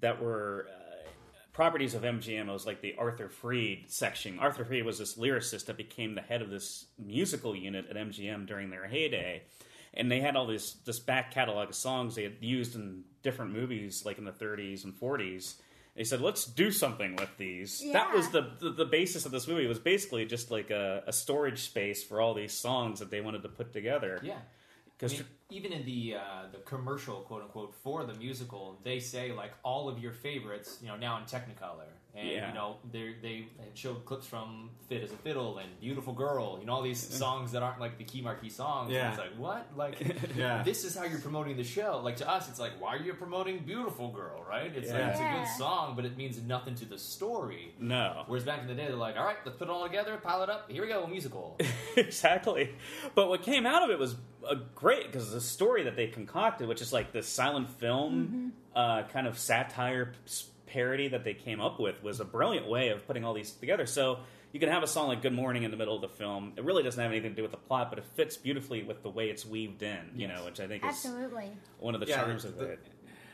that 0.00 0.20
were 0.22 0.66
uh, 0.70 1.08
properties 1.52 1.94
of 1.94 2.02
MGM. 2.02 2.48
It 2.48 2.52
was 2.52 2.66
like 2.66 2.80
the 2.80 2.94
Arthur 2.96 3.28
Freed 3.28 3.86
section. 3.90 4.38
Arthur 4.38 4.64
Freed 4.64 4.84
was 4.84 4.98
this 4.98 5.16
lyricist 5.16 5.66
that 5.66 5.76
became 5.76 6.14
the 6.14 6.22
head 6.22 6.42
of 6.42 6.50
this 6.50 6.86
musical 6.98 7.54
unit 7.56 7.86
at 7.90 7.96
MGM 7.96 8.46
during 8.46 8.70
their 8.70 8.86
heyday. 8.86 9.42
And 9.92 10.10
they 10.10 10.20
had 10.20 10.36
all 10.36 10.46
this 10.46 10.74
this 10.84 11.00
back 11.00 11.32
catalog 11.32 11.70
of 11.70 11.74
songs 11.74 12.14
they 12.14 12.22
had 12.22 12.36
used 12.40 12.76
in 12.76 13.02
different 13.22 13.52
movies, 13.52 14.04
like 14.06 14.18
in 14.18 14.24
the 14.24 14.32
30s 14.32 14.84
and 14.84 14.94
40s. 14.94 15.56
They 15.96 16.04
said, 16.04 16.20
"Let's 16.20 16.44
do 16.44 16.70
something 16.70 17.16
with 17.16 17.36
these." 17.36 17.84
That 17.92 18.12
was 18.14 18.30
the, 18.30 18.52
the 18.60 18.70
the 18.70 18.84
basis 18.84 19.26
of 19.26 19.32
this 19.32 19.48
movie. 19.48 19.64
It 19.64 19.68
was 19.68 19.78
basically 19.78 20.24
just 20.24 20.50
like 20.50 20.70
a, 20.70 21.02
a 21.06 21.12
storage 21.12 21.60
space 21.62 22.02
for 22.02 22.20
all 22.20 22.34
these 22.34 22.52
songs 22.52 23.00
that 23.00 23.10
they 23.10 23.20
wanted 23.20 23.42
to 23.42 23.48
put 23.48 23.72
together. 23.72 24.20
Yeah. 24.22 24.34
I 24.34 25.06
because 25.06 25.12
mean, 25.18 25.24
even 25.48 25.72
in 25.72 25.84
the 25.84 26.16
uh, 26.16 26.46
the 26.52 26.58
commercial, 26.58 27.16
quote 27.22 27.42
unquote, 27.42 27.74
for 27.74 28.04
the 28.04 28.14
musical, 28.14 28.78
they 28.84 29.00
say 29.00 29.32
like 29.32 29.52
all 29.62 29.88
of 29.88 29.98
your 29.98 30.12
favorites, 30.12 30.78
you 30.82 30.88
know, 30.88 30.96
now 30.96 31.16
in 31.18 31.24
Technicolor, 31.24 31.88
and 32.14 32.28
Yeah. 32.28 32.48
you 32.48 32.54
know 32.54 32.76
they 32.92 33.14
they 33.22 33.46
showed 33.74 34.04
clips 34.04 34.26
from 34.26 34.70
Fit 34.88 35.02
as 35.02 35.12
a 35.12 35.16
Fiddle 35.16 35.58
and 35.58 35.68
Beautiful 35.80 36.12
Girl, 36.12 36.58
you 36.60 36.66
know, 36.66 36.72
all 36.74 36.82
these 36.82 36.98
songs 37.00 37.52
that 37.52 37.62
aren't 37.62 37.78
like 37.80 37.96
the 37.98 38.04
key 38.04 38.20
marquee 38.20 38.48
songs. 38.50 38.86
And 38.88 38.94
Yeah. 38.96 39.10
it's 39.10 39.18
like 39.18 39.34
what, 39.36 39.66
like, 39.76 39.96
Yeah. 40.36 40.62
this 40.64 40.84
is 40.84 40.96
how 40.96 41.04
you're 41.04 41.20
promoting 41.20 41.56
the 41.56 41.62
show. 41.64 42.00
Like 42.02 42.16
to 42.16 42.28
us, 42.28 42.48
it's 42.48 42.58
like, 42.58 42.72
why 42.80 42.96
are 42.96 43.00
you 43.02 43.14
promoting 43.14 43.58
Beautiful 43.60 44.08
Girl, 44.10 44.44
right? 44.48 44.72
It's 44.74 44.90
like 44.90 44.98
Yeah. 44.98 45.10
it's 45.10 45.20
a 45.20 45.38
good 45.38 45.56
song, 45.56 45.94
but 45.94 46.04
it 46.04 46.16
means 46.16 46.42
nothing 46.42 46.74
to 46.76 46.84
the 46.84 46.98
story. 46.98 47.74
no, 47.78 48.24
Whereas 48.26 48.44
back 48.44 48.60
in 48.62 48.66
the 48.66 48.74
day, 48.74 48.86
they're 48.88 48.96
like, 48.96 49.16
all 49.16 49.24
right, 49.24 49.36
let's 49.44 49.56
put 49.56 49.68
it 49.68 49.70
all 49.70 49.84
together, 49.84 50.16
pile 50.16 50.42
it 50.42 50.50
up, 50.50 50.68
here 50.70 50.82
we 50.82 50.88
go, 50.88 51.04
a 51.04 51.08
musical. 51.08 51.56
exactly. 51.96 52.74
But 53.14 53.28
what 53.28 53.42
came 53.42 53.66
out 53.66 53.82
of 53.84 53.90
it 53.90 53.98
was 53.98 54.16
uh, 54.48 54.56
great 54.74 55.06
because 55.06 55.30
the 55.30 55.40
story 55.40 55.84
that 55.84 55.94
they 55.96 56.08
concocted, 56.08 56.66
which 56.68 56.80
is 56.82 56.92
like 56.92 57.12
the 57.12 57.22
silent 57.22 57.70
film 57.78 58.52
uh, 58.74 59.02
kind 59.12 59.26
of 59.26 59.38
satire 59.38 60.12
s- 60.26 60.48
parody 60.70 61.08
that 61.08 61.24
they 61.24 61.34
came 61.34 61.60
up 61.60 61.78
with, 61.80 62.02
was 62.02 62.20
a 62.20 62.24
brilliant 62.24 62.68
way 62.68 62.88
of 62.90 63.06
putting 63.06 63.24
all 63.24 63.34
these 63.34 63.50
together. 63.52 63.86
So 63.86 64.20
you 64.52 64.60
can 64.60 64.68
have 64.68 64.82
a 64.82 64.86
song 64.86 65.08
like 65.08 65.22
"Good 65.22 65.32
Morning" 65.32 65.62
in 65.64 65.70
the 65.70 65.76
middle 65.76 65.94
of 65.94 66.00
the 66.02 66.08
film. 66.08 66.52
It 66.56 66.64
really 66.64 66.82
doesn't 66.82 67.00
have 67.00 67.10
anything 67.12 67.30
to 67.30 67.36
do 67.36 67.42
with 67.42 67.50
the 67.52 67.56
plot, 67.56 67.90
but 67.90 67.98
it 67.98 68.04
fits 68.14 68.36
beautifully 68.36 68.82
with 68.82 69.02
the 69.02 69.10
way 69.10 69.30
it's 69.30 69.44
weaved 69.44 69.82
in. 69.82 70.10
You 70.14 70.26
Yes. 70.28 70.38
know, 70.38 70.44
which 70.44 70.60
I 70.60 70.66
think 70.68 70.82
is 70.84 70.90
Absolutely. 70.90 71.50
one 71.78 71.94
of 71.94 72.00
the 72.00 72.06
Yeah, 72.06 72.16
charms 72.22 72.44
of 72.44 72.56
the- 72.56 72.64
it. 72.72 72.80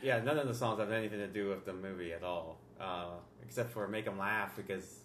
Yeah, 0.01 0.19
none 0.21 0.37
of 0.37 0.47
the 0.47 0.53
songs 0.53 0.79
have 0.79 0.91
anything 0.91 1.19
to 1.19 1.27
do 1.27 1.49
with 1.49 1.65
the 1.65 1.73
movie 1.73 2.13
at 2.13 2.23
all, 2.23 2.59
uh, 2.79 3.11
except 3.43 3.71
for 3.71 3.87
"Make 3.87 4.05
Them 4.05 4.17
Laugh" 4.19 4.55
because 4.55 5.03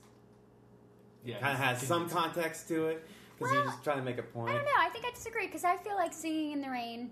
Yeah, 1.25 1.37
it 1.37 1.40
kind 1.40 1.52
of 1.55 1.61
has 1.61 1.81
some 1.87 2.08
context 2.11 2.69
to 2.69 2.87
it 2.88 3.06
because 3.38 3.52
Well, 3.52 3.62
he's 3.62 3.73
just 3.73 3.84
trying 3.84 3.99
to 3.99 4.02
make 4.05 4.19
a 4.19 4.23
point. 4.23 4.50
I 4.50 4.55
don't 4.56 4.64
know. 4.64 4.70
I 4.79 4.88
think 4.90 5.05
I 5.06 5.11
disagree 5.11 5.46
because 5.46 5.64
I 5.64 5.76
feel 5.79 5.94
like 5.94 6.12
singing 6.12 6.52
in 6.52 6.61
the 6.61 6.69
rain 6.70 7.11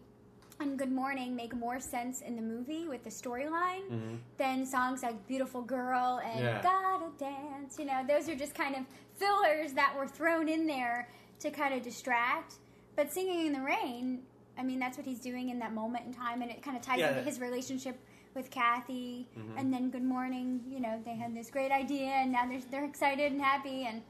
and 0.60 0.78
Good 0.78 0.92
Morning 0.92 1.34
make 1.34 1.54
more 1.54 1.80
sense 1.80 2.20
in 2.20 2.36
the 2.36 2.42
movie 2.42 2.86
with 2.86 3.02
the 3.02 3.10
storyline 3.10 3.88
mm-hmm. 3.90 4.14
than 4.36 4.66
songs 4.66 5.02
like 5.02 5.26
Beautiful 5.26 5.62
Girl 5.62 6.20
and 6.24 6.40
Yeah. 6.40 6.62
Gotta 6.62 7.06
Dance. 7.18 7.78
You 7.78 7.86
know, 7.86 8.02
those 8.06 8.28
are 8.28 8.34
just 8.34 8.54
kind 8.54 8.76
of 8.76 8.84
fillers 9.16 9.72
that 9.72 9.94
were 9.96 10.06
thrown 10.06 10.48
in 10.48 10.66
there 10.66 11.08
to 11.40 11.50
kind 11.50 11.74
of 11.74 11.82
distract. 11.82 12.56
But 12.96 13.12
singing 13.12 13.46
in 13.46 13.52
the 13.52 13.60
rain, 13.60 14.20
I 14.58 14.62
mean, 14.62 14.78
that's 14.78 14.96
what 14.96 15.06
he's 15.06 15.20
doing 15.20 15.48
in 15.48 15.58
that 15.60 15.72
moment 15.72 16.06
in 16.06 16.14
time, 16.14 16.42
and 16.42 16.50
it 16.50 16.62
kind 16.62 16.76
of 16.76 16.82
ties 16.82 16.98
Yeah. 16.98 17.10
into 17.10 17.22
his 17.22 17.40
relationship 17.40 17.98
with 18.34 18.50
Kathy. 18.50 19.26
Mm-hmm. 19.38 19.58
And 19.58 19.72
then 19.72 19.90
Good 19.90 20.04
Morning, 20.04 20.60
you 20.68 20.80
know, 20.80 21.00
they 21.04 21.14
had 21.14 21.34
this 21.34 21.50
great 21.50 21.72
idea, 21.72 22.10
and 22.10 22.32
now 22.32 22.46
they're, 22.46 22.60
they're 22.70 22.84
excited 22.84 23.32
and 23.32 23.40
happy, 23.40 23.84
and 23.84 24.02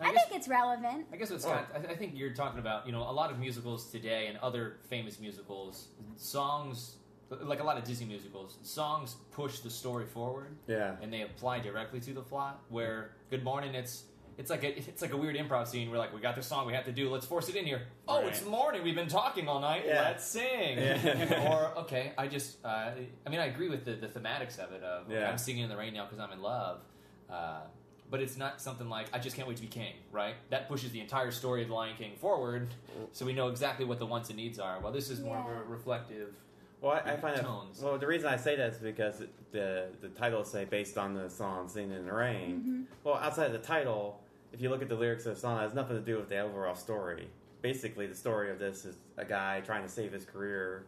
I 0.00 0.08
I, 0.08 0.12
guess- 0.12 0.24
think 0.26 0.36
it's 0.38 0.48
relevant. 0.48 1.06
I 1.12 1.16
guess 1.16 1.30
what 1.30 1.42
Scott, 1.42 1.68
I, 1.74 1.92
I 1.92 1.96
think 1.96 2.12
you're 2.16 2.32
talking 2.34 2.58
about, 2.60 2.86
you 2.86 2.92
know, 2.92 3.02
a 3.02 3.12
lot 3.12 3.30
of 3.30 3.38
musicals 3.38 3.90
today 3.90 4.26
and 4.28 4.38
other 4.38 4.76
famous 4.88 5.18
musicals, 5.18 5.88
songs, 6.16 6.96
like 7.30 7.60
a 7.60 7.64
lot 7.64 7.76
of 7.78 7.84
Disney 7.84 8.06
musicals, 8.06 8.58
songs 8.62 9.16
push 9.32 9.58
the 9.60 9.70
story 9.70 10.06
forward 10.06 10.56
Yeah. 10.66 10.96
and 11.02 11.12
they 11.12 11.22
apply 11.22 11.60
directly 11.60 12.00
to 12.00 12.12
the 12.12 12.22
plot. 12.22 12.60
Where 12.68 13.12
Good 13.30 13.42
Morning, 13.44 13.74
it's 13.74 14.04
it's 14.38 14.50
like 14.50 14.62
a 14.62 14.78
it's 14.78 15.02
like 15.02 15.12
a 15.12 15.16
weird 15.16 15.34
improv 15.36 15.66
scene. 15.66 15.90
We're 15.90 15.98
like, 15.98 16.14
we 16.14 16.20
got 16.20 16.36
this 16.36 16.46
song, 16.46 16.64
we 16.66 16.72
have 16.72 16.84
to 16.84 16.92
do. 16.92 17.10
Let's 17.10 17.26
force 17.26 17.48
it 17.48 17.56
in 17.56 17.66
here. 17.66 17.82
Oh, 18.06 18.18
Right. 18.22 18.28
it's 18.28 18.44
morning. 18.44 18.84
We've 18.84 18.94
been 18.94 19.08
talking 19.08 19.48
all 19.48 19.58
night. 19.60 19.82
Yeah. 19.84 20.02
Let's 20.02 20.24
sing. 20.24 20.78
Yeah. 20.78 21.48
or 21.50 21.76
okay, 21.80 22.12
I 22.16 22.28
just 22.28 22.64
uh, 22.64 22.90
I 23.26 23.30
mean, 23.30 23.40
I 23.40 23.46
agree 23.46 23.68
with 23.68 23.84
the 23.84 23.94
the 23.94 24.06
thematics 24.06 24.58
of 24.60 24.70
it. 24.72 24.82
Of 24.84 25.06
okay, 25.06 25.14
Yeah. 25.20 25.28
I'm 25.28 25.38
singing 25.38 25.64
in 25.64 25.68
the 25.68 25.76
rain 25.76 25.92
now 25.92 26.04
because 26.04 26.20
I'm 26.20 26.30
in 26.32 26.40
love. 26.40 26.82
Uh, 27.28 27.62
but 28.10 28.20
it's 28.20 28.36
not 28.36 28.60
something 28.60 28.88
like 28.88 29.06
I 29.12 29.18
just 29.18 29.36
can't 29.36 29.46
wait 29.48 29.56
to 29.56 29.62
be 29.62 29.68
king, 29.68 29.94
right? 30.12 30.34
That 30.50 30.68
pushes 30.68 30.92
the 30.92 31.00
entire 31.00 31.30
story 31.30 31.62
of 31.62 31.68
the 31.68 31.74
Lion 31.74 31.96
King 31.96 32.12
forward, 32.16 32.68
so 33.12 33.26
we 33.26 33.32
know 33.32 33.48
exactly 33.48 33.84
what 33.84 33.98
the 33.98 34.06
wants 34.06 34.28
and 34.30 34.36
needs 34.36 34.58
are. 34.58 34.80
Well, 34.80 34.92
this 34.92 35.10
is 35.10 35.20
more 35.20 35.36
of 35.36 35.46
a 35.46 35.64
reflective. 35.64 36.34
Well, 36.80 36.92
I, 36.92 37.12
I 37.12 37.16
find 37.16 37.36
that. 37.36 37.44
Well, 37.82 37.98
the 37.98 38.06
reason 38.06 38.28
I 38.28 38.36
say 38.36 38.56
that 38.56 38.72
is 38.74 38.78
because 38.78 39.22
the 39.50 39.88
the 40.00 40.08
titles 40.08 40.50
say 40.50 40.64
based 40.64 40.96
on 40.96 41.14
the 41.14 41.28
song 41.28 41.68
"Singing 41.68 41.96
in 41.96 42.06
the 42.06 42.12
Rain." 42.12 42.60
Mm-hmm. 42.60 42.82
Well, 43.04 43.16
outside 43.16 43.46
of 43.46 43.52
the 43.52 43.58
title, 43.58 44.20
if 44.52 44.60
you 44.60 44.70
look 44.70 44.82
at 44.82 44.88
the 44.88 44.94
lyrics 44.94 45.26
of 45.26 45.34
the 45.34 45.40
song, 45.40 45.58
it 45.58 45.62
has 45.62 45.74
nothing 45.74 45.96
to 45.96 46.02
do 46.02 46.16
with 46.16 46.28
the 46.28 46.38
overall 46.38 46.74
story. 46.74 47.28
Basically, 47.62 48.06
the 48.06 48.14
story 48.14 48.50
of 48.50 48.58
this 48.58 48.84
is 48.84 48.96
a 49.16 49.24
guy 49.24 49.60
trying 49.60 49.82
to 49.82 49.88
save 49.88 50.12
his 50.12 50.24
career, 50.24 50.84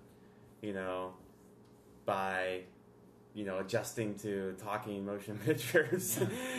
you 0.62 0.72
know, 0.72 1.12
by 2.06 2.60
you 3.34 3.44
know 3.44 3.58
adjusting 3.58 4.14
to 4.16 4.54
talking 4.62 5.04
motion 5.04 5.38
pictures, 5.44 6.18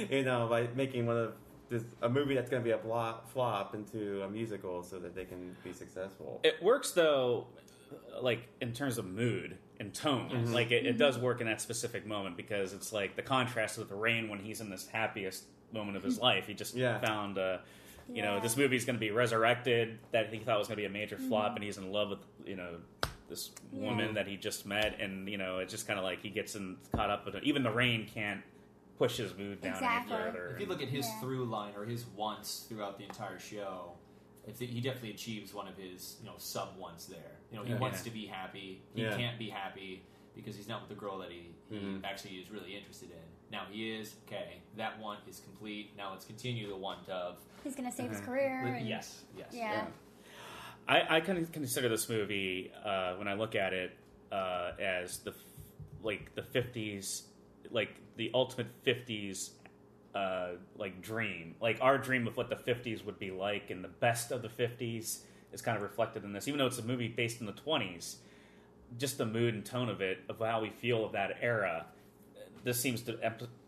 you 0.10 0.20
uh, 0.20 0.24
know, 0.24 0.48
by 0.48 0.68
making 0.76 1.06
one 1.06 1.18
of 1.18 1.34
this, 1.70 1.84
a 2.02 2.10
movie 2.10 2.36
that's 2.36 2.50
going 2.50 2.62
to 2.62 2.68
be 2.68 2.74
a 2.74 2.78
flop, 2.78 3.32
flop 3.32 3.74
into 3.74 4.22
a 4.24 4.30
musical 4.30 4.84
so 4.84 5.00
that 5.00 5.16
they 5.16 5.26
can 5.26 5.56
be 5.64 5.74
successful. 5.74 6.42
It 6.44 6.62
works 6.62 6.92
though, 6.92 7.48
like 8.22 8.48
in 8.60 8.74
terms 8.74 8.98
of 8.98 9.06
mood 9.06 9.58
and 9.80 9.94
tone. 9.94 10.30
Mm-hmm. 10.30 10.54
Like 10.54 10.72
it, 10.72 10.86
it 10.86 10.98
does 10.98 11.16
mm-hmm. 11.16 11.26
work 11.26 11.42
in 11.42 11.48
that 11.48 11.62
specific 11.62 12.06
moment 12.06 12.38
because 12.38 12.74
it's 12.74 12.94
like 12.94 13.16
the 13.16 13.22
contrast 13.22 13.78
with 13.78 13.90
the 13.90 13.96
rain 13.96 14.30
when 14.30 14.40
he's 14.40 14.62
in 14.62 14.70
this 14.70 14.88
happiest 14.88 15.46
moment 15.74 15.98
of 15.98 16.04
his 16.04 16.16
mm-hmm. 16.16 16.26
life. 16.26 16.48
He 16.48 16.54
just 16.54 16.76
Yeah. 16.76 17.00
found, 17.00 17.38
uh, 17.38 17.60
you 18.08 18.22
know, 18.22 18.36
Yeah. 18.36 18.42
this 18.42 18.58
movie's 18.58 18.86
going 18.86 18.98
to 18.98 19.00
be 19.00 19.12
resurrected 19.12 19.98
that 20.12 20.32
he 20.34 20.40
thought 20.40 20.60
was 20.60 20.68
going 20.68 20.78
to 20.78 20.82
be 20.82 20.86
a 20.86 20.90
major 20.90 21.18
flop, 21.18 21.56
and 21.56 21.64
he's 21.64 21.78
in 21.78 21.92
love 21.92 22.10
with 22.10 22.20
you 22.46 22.56
know 22.56 22.78
this 23.32 23.52
woman 23.72 24.14
that 24.14 24.28
he 24.28 24.36
just 24.38 24.66
met, 24.66 25.00
and 25.00 25.28
you 25.28 25.38
know 25.38 25.58
it's 25.60 25.72
just 25.72 25.88
kind 25.88 25.98
of 25.98 26.04
like 26.06 26.22
he 26.22 26.30
gets 26.30 26.56
in, 26.56 26.76
caught 26.94 27.10
up 27.10 27.26
with 27.26 27.34
it. 27.34 27.44
Even 27.44 27.64
the 27.64 27.72
rain 27.72 28.06
can't 28.14 28.42
push 29.00 29.18
his 29.18 29.36
mood 29.36 29.62
down 29.62 29.74
Exactly. 29.74 30.14
any 30.16 30.24
further. 30.26 30.52
If 30.56 30.60
you 30.62 30.66
look 30.68 30.82
at 30.84 30.90
his 30.90 31.08
Yeah. 31.08 31.20
through 31.22 31.46
line 31.46 31.74
or 31.76 31.86
his 31.86 32.06
wants 32.06 32.66
throughout 32.70 32.98
the 33.00 33.06
entire 33.06 33.40
show, 33.40 33.94
I 34.48 34.52
think 34.52 34.70
he 34.72 34.82
definitely 34.82 35.12
achieves 35.12 35.54
one 35.54 35.68
of 35.68 35.76
his 35.78 36.18
you 36.20 36.28
know 36.28 36.36
sub 36.38 36.78
wants 36.78 37.06
there. 37.06 37.38
You 37.52 37.58
know, 37.58 37.64
he 37.64 37.72
Yeah. 37.72 37.80
wants 37.80 38.04
to 38.04 38.12
be 38.12 38.28
happy. 38.28 38.82
He 38.94 39.02
Yeah. 39.02 39.16
can't 39.18 39.40
be 39.40 39.50
happy 39.50 40.04
because 40.36 40.56
he's 40.56 40.68
not 40.68 40.82
with 40.82 40.90
the 40.90 40.96
girl 40.96 41.18
that 41.20 41.32
he, 41.32 41.52
he 41.70 41.78
Mhm. 41.78 42.04
actually 42.04 42.36
is 42.36 42.50
really 42.52 42.76
interested 42.76 43.10
in. 43.12 43.18
Now 43.52 43.66
he 43.72 43.92
is 43.92 44.16
okay. 44.28 44.62
That 44.78 45.00
want 45.00 45.20
is 45.28 45.40
complete. 45.40 45.96
Now 45.98 46.12
let's 46.12 46.26
continue 46.26 46.68
the 46.68 46.76
want 46.78 47.08
of. 47.10 47.38
He's 47.64 47.76
gonna 47.76 47.92
save 47.92 48.10
his 48.12 48.22
Mhm. 48.22 48.26
career. 48.26 48.66
and- 48.66 48.88
Yes, 48.88 49.24
yes. 49.38 49.54
Yeah. 49.54 49.88
I, 50.88 51.18
I 51.18 51.20
can 51.22 51.46
consider 51.48 51.90
this 51.90 52.10
movie 52.10 52.72
uh, 52.84 53.14
when 53.16 53.28
I 53.28 53.34
look 53.34 53.56
at 53.56 53.74
it 53.74 53.92
uh, 54.32 54.72
as 54.80 55.20
the 55.20 55.34
like 56.04 56.34
the 56.36 56.44
fifties, 56.44 57.24
like 57.70 57.96
the 58.18 58.32
ultimate 58.34 58.68
fifties, 58.84 59.52
uh, 60.16 60.54
like 60.78 61.02
dream, 61.02 61.56
like 61.62 61.78
our 61.82 61.98
dream 61.98 62.28
of 62.28 62.36
what 62.36 62.50
the 62.50 62.56
fifties 62.56 63.04
would 63.06 63.20
be 63.20 63.32
like, 63.32 63.70
and 63.70 63.84
the 63.84 63.90
best 63.90 64.32
of 64.32 64.42
the 64.42 64.50
fifties 64.50 65.24
is 65.54 65.62
kind 65.62 65.78
of 65.78 65.84
reflected 65.84 66.24
in 66.24 66.34
this. 66.34 66.48
Even 66.48 66.58
though 66.58 66.66
it's 66.66 66.80
a 66.80 66.84
movie 66.86 67.08
based 67.08 67.40
in 67.40 67.46
the 67.46 67.52
twenties, 67.54 68.18
just 68.98 69.18
the 69.18 69.26
mood 69.26 69.54
and 69.54 69.66
tone 69.66 69.90
of 69.90 70.02
it, 70.02 70.20
of 70.30 70.40
how 70.40 70.62
we 70.62 70.70
feel 70.70 71.06
of 71.06 71.12
that 71.14 71.38
era. 71.42 71.86
This 72.64 72.80
seems 72.80 73.02
to, 73.04 73.18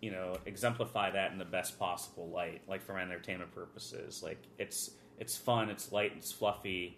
you 0.02 0.12
know, 0.12 0.36
exemplify 0.46 1.10
that 1.12 1.32
in 1.32 1.40
the 1.40 1.46
best 1.46 1.80
possible 1.80 2.30
light, 2.30 2.62
like 2.68 2.84
for 2.84 3.00
entertainment 3.00 3.54
purposes. 3.54 4.22
Like 4.22 4.38
it's 4.60 4.92
it's 5.20 5.36
fun, 5.36 5.70
it's 5.70 5.92
light, 5.92 6.14
it's 6.16 6.32
fluffy, 6.32 6.98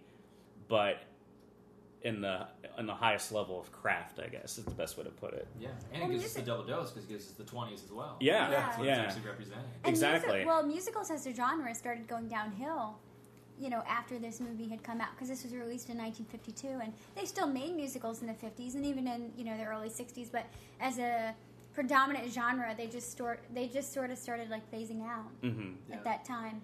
but 0.68 1.02
in 2.02 2.22
the 2.22 2.48
in 2.78 2.86
the 2.86 2.94
highest 2.94 3.32
level 3.32 3.60
of 3.60 3.72
craft, 3.72 4.20
I 4.20 4.28
guess 4.28 4.58
is 4.58 4.66
the 4.66 4.72
best 4.72 4.98
way 4.98 5.04
to 5.06 5.10
put 5.10 5.34
it. 5.34 5.48
Yeah, 5.60 5.70
and 5.92 6.02
Well, 6.04 6.12
it 6.12 6.14
gives 6.14 6.26
us 6.26 6.34
the 6.34 6.42
double 6.44 6.64
dose 6.64 6.92
because 6.92 7.06
it 7.06 7.10
gives 7.10 7.26
us 7.26 7.32
the 7.34 7.44
twenties 7.44 7.84
as 7.84 7.92
well. 7.92 8.18
Yeah, 8.20 8.50
Yeah. 8.50 8.50
That's 8.52 8.78
what 8.78 8.88
yeah. 8.88 9.04
it's 9.06 9.18
representing. 9.26 9.64
And 9.84 9.90
Exactly. 9.92 10.32
Music, 10.34 10.48
well, 10.48 10.64
musicals 10.64 11.10
as 11.12 11.26
a 11.26 11.34
genre 11.34 11.74
started 11.74 12.08
going 12.08 12.28
downhill, 12.28 13.00
you 13.60 13.70
know, 13.72 13.82
after 13.88 14.20
this 14.20 14.40
movie 14.40 14.68
had 14.68 14.84
come 14.84 15.02
out 15.02 15.10
because 15.16 15.30
this 15.30 15.44
was 15.44 15.54
released 15.54 15.90
in 15.90 15.98
1952, 15.98 16.68
and 16.84 16.94
they 17.16 17.26
still 17.26 17.48
made 17.48 17.76
musicals 17.76 18.22
in 18.22 18.28
the 18.28 18.34
50s 18.34 18.76
and 18.76 18.86
even 18.86 19.08
in 19.08 19.32
you 19.36 19.44
know 19.44 19.58
the 19.58 19.64
early 19.66 19.90
60s. 19.90 20.32
But 20.32 20.46
as 20.80 21.00
a 21.00 21.34
predominant 21.74 22.32
genre, 22.32 22.76
they 22.78 22.86
just 22.88 23.18
sort 23.18 23.40
they 23.54 23.68
just 23.68 23.94
sort 23.94 24.12
of 24.12 24.18
started 24.20 24.50
like 24.52 24.70
phasing 24.72 25.04
out 25.04 25.26
hmm 25.42 25.72
Yeah. 25.90 25.96
at 25.96 26.04
that 26.04 26.24
time. 26.24 26.62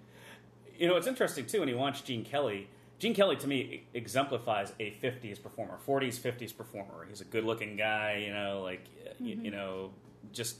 You 0.78 0.86
know, 0.88 0.96
it's 0.96 1.08
interesting 1.08 1.46
too 1.46 1.60
when 1.60 1.68
you 1.68 1.76
watch 1.76 2.04
Gene 2.04 2.24
Kelly. 2.24 2.68
Gene 3.02 3.14
Kelly 3.14 3.34
to 3.34 3.48
me 3.48 3.82
exemplifies 3.94 4.72
a 4.78 4.92
'50s 5.02 5.42
performer, 5.42 5.76
'40s, 5.84 6.20
'50s 6.20 6.56
performer. 6.56 7.04
He's 7.08 7.20
a 7.20 7.24
good-looking 7.24 7.74
guy, 7.76 8.22
you 8.24 8.32
know, 8.32 8.60
like 8.62 8.84
y- 9.18 9.36
you, 9.42 9.50
know, 9.50 9.90
just 10.32 10.56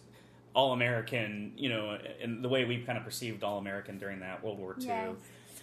all 0.52 0.72
American. 0.72 1.52
You 1.56 1.68
know, 1.68 1.98
in 2.20 2.42
the 2.42 2.48
way 2.48 2.64
we 2.64 2.78
kind 2.78 2.98
of 2.98 3.04
perceived 3.04 3.44
all 3.44 3.58
American 3.58 3.96
during 3.96 4.18
that 4.20 4.42
World 4.42 4.58
War 4.58 4.74
II. 4.80 4.86
Yes. 4.86 5.14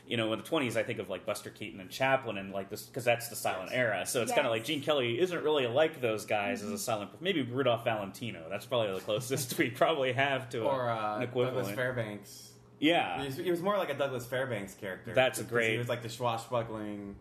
You 0.07 0.15
know, 0.17 0.31
in 0.31 0.39
the 0.39 0.45
20s, 0.45 0.77
I 0.77 0.81
think 0.83 0.99
of 0.99 1.09
like 1.09 1.25
Buster 1.25 1.49
Keaton 1.49 1.81
and 1.81 1.89
Chaplin, 1.89 2.37
and 2.37 2.53
like 2.53 2.69
this 2.69 2.83
because 2.83 3.03
that's 3.03 3.27
the 3.27 3.35
silent 3.35 3.71
Yes. 3.71 3.77
era. 3.77 4.05
So 4.05 4.21
it's 4.21 4.31
kind 4.31 4.47
of 4.47 4.51
like 4.51 4.63
Gene 4.63 4.81
Kelly 4.81 5.19
isn't 5.19 5.43
really 5.43 5.67
like 5.67 5.99
those 5.99 6.25
guys 6.25 6.63
as 6.63 6.71
a 6.71 6.79
silent. 6.79 7.11
Maybe 7.21 7.41
Rudolph 7.41 7.83
Valentino. 7.83 8.45
That's 8.49 8.65
probably 8.65 8.93
the 8.93 9.01
closest 9.01 9.57
we 9.59 9.69
probably 9.69 10.13
have 10.13 10.49
to 10.51 10.61
a, 10.61 10.65
Or 10.65 10.89
uh, 10.89 11.17
an 11.17 11.23
equivalent. 11.23 11.57
Douglas 11.57 11.75
Fairbanks. 11.75 12.48
Yeah, 12.79 13.19
He 13.21 13.25
was, 13.27 13.35
he 13.37 13.51
was 13.51 13.61
more 13.61 13.77
like 13.77 13.89
a 13.89 13.93
Douglas 13.93 14.25
Fairbanks 14.25 14.73
character. 14.73 15.13
That's 15.13 15.39
a 15.39 15.43
great- 15.43 15.71
He 15.73 15.77
was 15.77 15.89
like 15.89 16.01
the 16.01 16.09
swashbuckling. 16.09 17.15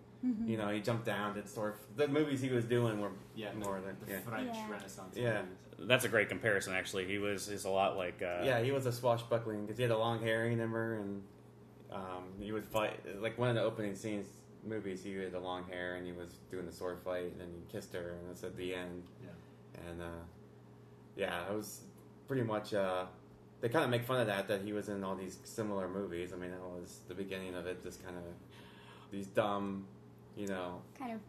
You 0.46 0.56
know, 0.56 0.68
he 0.70 0.80
jumped 0.80 1.04
down, 1.06 1.34
did 1.34 1.48
sort 1.48 1.74
of 1.74 1.96
the 1.96 2.08
movies 2.08 2.40
he 2.40 2.48
was 2.48 2.64
doing 2.64 3.00
were 3.00 3.12
Yeah, 3.36 3.52
more 3.52 3.80
than 3.80 3.96
the 4.04 4.12
yeah. 4.14 4.20
French 4.20 4.50
Yeah. 4.52 4.70
Renaissance. 4.70 5.16
Yeah. 5.16 5.42
movies. 5.42 5.88
that's 5.88 6.04
a 6.04 6.08
great 6.08 6.28
comparison. 6.28 6.74
Actually, 6.74 7.04
he 7.06 7.18
was 7.18 7.48
is 7.48 7.64
a 7.66 7.70
lot 7.70 7.96
like 7.96 8.20
uh, 8.20 8.42
yeah, 8.44 8.60
he 8.60 8.72
was 8.72 8.84
a 8.86 8.92
swashbuckling 8.92 9.62
because 9.62 9.76
he 9.76 9.82
had 9.84 9.92
a 9.92 9.96
long 9.98 10.20
hair, 10.20 10.40
remember, 10.40 10.94
and 10.96 11.22
um, 11.92 12.24
he 12.40 12.50
would 12.50 12.64
fight 12.64 12.98
like 13.22 13.38
one 13.38 13.48
of 13.48 13.54
the 13.54 13.62
opening 13.62 13.94
scenes 13.94 14.26
movies. 14.66 15.04
He 15.04 15.14
had 15.14 15.30
the 15.30 15.38
long 15.38 15.62
hair 15.70 15.94
and 15.94 16.04
he 16.04 16.10
was 16.12 16.30
doing 16.50 16.66
the 16.66 16.72
sword 16.72 16.98
fight, 17.04 17.30
and 17.30 17.40
then 17.40 17.48
he 17.54 17.72
kissed 17.72 17.94
her, 17.94 18.16
and 18.18 18.28
that's 18.28 18.42
at 18.42 18.56
the 18.56 18.74
end. 18.74 19.04
Yeah. 19.22 19.88
And 19.88 20.02
uh, 20.02 20.06
yeah, 21.16 21.48
it 21.48 21.54
was 21.54 21.82
pretty 22.26 22.42
much. 22.42 22.74
Uh, 22.74 23.04
they 23.60 23.68
kind 23.68 23.84
of 23.84 23.90
make 23.90 24.04
fun 24.04 24.20
of 24.20 24.26
that 24.26 24.48
that 24.48 24.62
he 24.62 24.72
was 24.72 24.88
in 24.88 25.02
all 25.04 25.14
these 25.14 25.38
similar 25.44 25.88
movies. 25.88 26.32
I 26.32 26.36
mean, 26.36 26.50
that 26.50 26.60
was 26.60 27.00
the 27.08 27.14
beginning 27.14 27.54
of 27.54 27.66
it. 27.66 27.82
Just 27.82 28.04
kind 28.04 28.16
of 28.16 28.22
these 29.10 29.26
dumb, 29.26 29.86
you 30.36 30.46
know, 30.46 30.82
Kind 30.98 31.12
of 31.12 31.20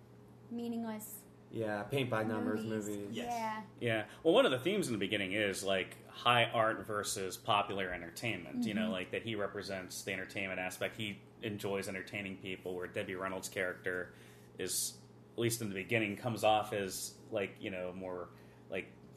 meaningless 0.51 1.19
yeah, 1.51 1.83
paint 1.83 2.09
by 2.09 2.23
numbers 2.23 2.63
movies. 2.63 2.87
movies. 2.87 3.07
Yes. 3.11 3.27
Yeah. 3.29 3.61
Yeah. 3.79 4.03
Well, 4.23 4.33
one 4.33 4.45
of 4.45 4.51
the 4.51 4.59
themes 4.59 4.87
in 4.87 4.93
the 4.93 4.99
beginning 4.99 5.33
is 5.33 5.63
like 5.63 5.97
high 6.07 6.45
art 6.53 6.85
versus 6.85 7.37
popular 7.37 7.91
entertainment. 7.91 8.65
You 8.65 8.73
know, 8.73 8.83
mm-hmm. 8.83 8.91
like 8.91 9.11
that 9.11 9.23
he 9.23 9.35
represents 9.35 10.03
the 10.03 10.13
entertainment 10.13 10.59
aspect. 10.59 10.95
He 10.97 11.19
enjoys 11.41 11.87
entertaining 11.87 12.37
people, 12.37 12.75
where 12.75 12.87
Debbie 12.87 13.15
Reynolds' 13.15 13.49
character 13.49 14.13
is, 14.59 14.93
at 15.33 15.39
least 15.39 15.61
in 15.61 15.69
the 15.69 15.75
beginning, 15.75 16.17
comes 16.17 16.43
off 16.43 16.73
as 16.73 17.13
like 17.31 17.55
you 17.59 17.71
know 17.71 17.93
more 17.95 18.27
like 18.27 18.38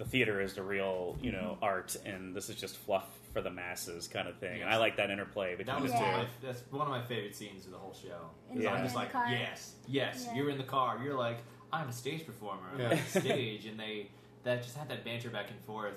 the 0.02 0.08
theater 0.10 0.40
is 0.40 0.54
the 0.54 0.62
real 0.62 1.16
you 1.22 1.32
know 1.32 1.58
art, 1.62 1.96
and 2.04 2.34
this 2.34 2.48
is 2.50 2.56
just 2.56 2.76
fluff 2.76 3.06
for 3.32 3.40
the 3.40 3.50
masses 3.50 4.08
kind 4.08 4.28
of 4.28 4.36
thing. 4.36 4.60
And 4.60 4.68
I 4.70 4.76
like 4.76 4.96
that 4.96 5.10
interplay 5.10 5.54
between 5.56 5.74
That 5.74 5.82
was 5.82 5.92
the 5.92 5.98
Yeah. 5.98 6.12
one 6.18 6.20
two. 6.20 6.26
of 6.26 6.42
my, 6.42 6.46
that's 6.48 6.62
one 6.72 6.82
of 6.86 6.88
my 6.90 7.02
favorite 7.02 7.34
scenes 7.34 7.64
of 7.64 7.72
the 7.72 7.78
whole 7.78 7.94
show. 7.94 8.28
In 8.52 8.60
Yeah. 8.60 8.72
I'm 8.74 8.82
just 8.82 8.88
in 8.88 8.92
the 8.92 8.98
like, 9.04 9.12
car. 9.12 9.26
yes, 9.30 9.74
yes, 9.86 10.24
Yeah. 10.26 10.34
you're 10.36 10.50
in 10.50 10.58
the 10.58 10.64
car. 10.64 11.00
You're 11.02 11.16
like, 11.18 11.38
I'm 11.72 11.88
a 11.88 11.92
stage 11.92 12.26
performer. 12.26 12.62
I'm 12.74 12.80
Yeah. 12.80 12.90
on 12.90 12.98
stage, 13.22 13.64
and 13.66 13.78
they 13.80 14.10
that 14.44 14.62
just 14.62 14.76
had 14.76 14.88
that 14.90 15.04
banter 15.04 15.30
back 15.30 15.50
and 15.50 15.60
forth 15.60 15.94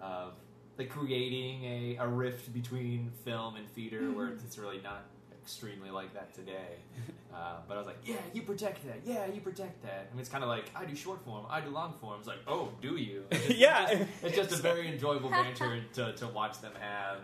of 0.00 0.34
like 0.78 0.88
creating 0.88 1.64
a, 1.64 1.96
a 1.96 2.06
rift 2.08 2.52
between 2.54 3.10
film 3.24 3.56
and 3.56 3.68
theater, 3.74 4.10
where 4.12 4.28
Mm-hmm. 4.28 4.46
it's 4.46 4.56
really 4.56 4.80
not 4.80 5.04
extremely 5.42 5.90
like 5.90 6.12
that 6.14 6.34
today. 6.34 6.76
Uh, 7.32 7.58
but 7.68 7.74
I 7.74 7.78
was 7.78 7.86
like, 7.86 7.98
yeah, 8.04 8.16
you 8.34 8.42
protect 8.42 8.84
that. 8.88 8.98
Yeah, 9.04 9.24
you 9.32 9.40
protect 9.40 9.80
that. 9.84 10.08
I 10.10 10.14
mean, 10.14 10.20
it's 10.20 10.28
kind 10.28 10.42
of 10.42 10.50
like 10.50 10.64
I 10.74 10.84
do 10.84 10.96
short 10.96 11.24
form, 11.24 11.46
I 11.48 11.60
do 11.60 11.70
long 11.70 11.94
form. 12.00 12.16
It's 12.18 12.26
like, 12.26 12.40
oh, 12.48 12.70
do 12.82 12.96
you? 12.96 13.22
It's 13.30 13.46
just- 13.46 13.58
Yeah. 13.66 13.88
it's 13.88 14.00
just, 14.00 14.24
it's 14.24 14.36
just 14.36 14.52
a 14.52 14.56
very 14.74 14.88
enjoyable 14.88 15.30
banter 15.30 15.80
to, 15.94 16.12
to 16.14 16.26
watch 16.26 16.60
them 16.60 16.72
have. 16.80 17.18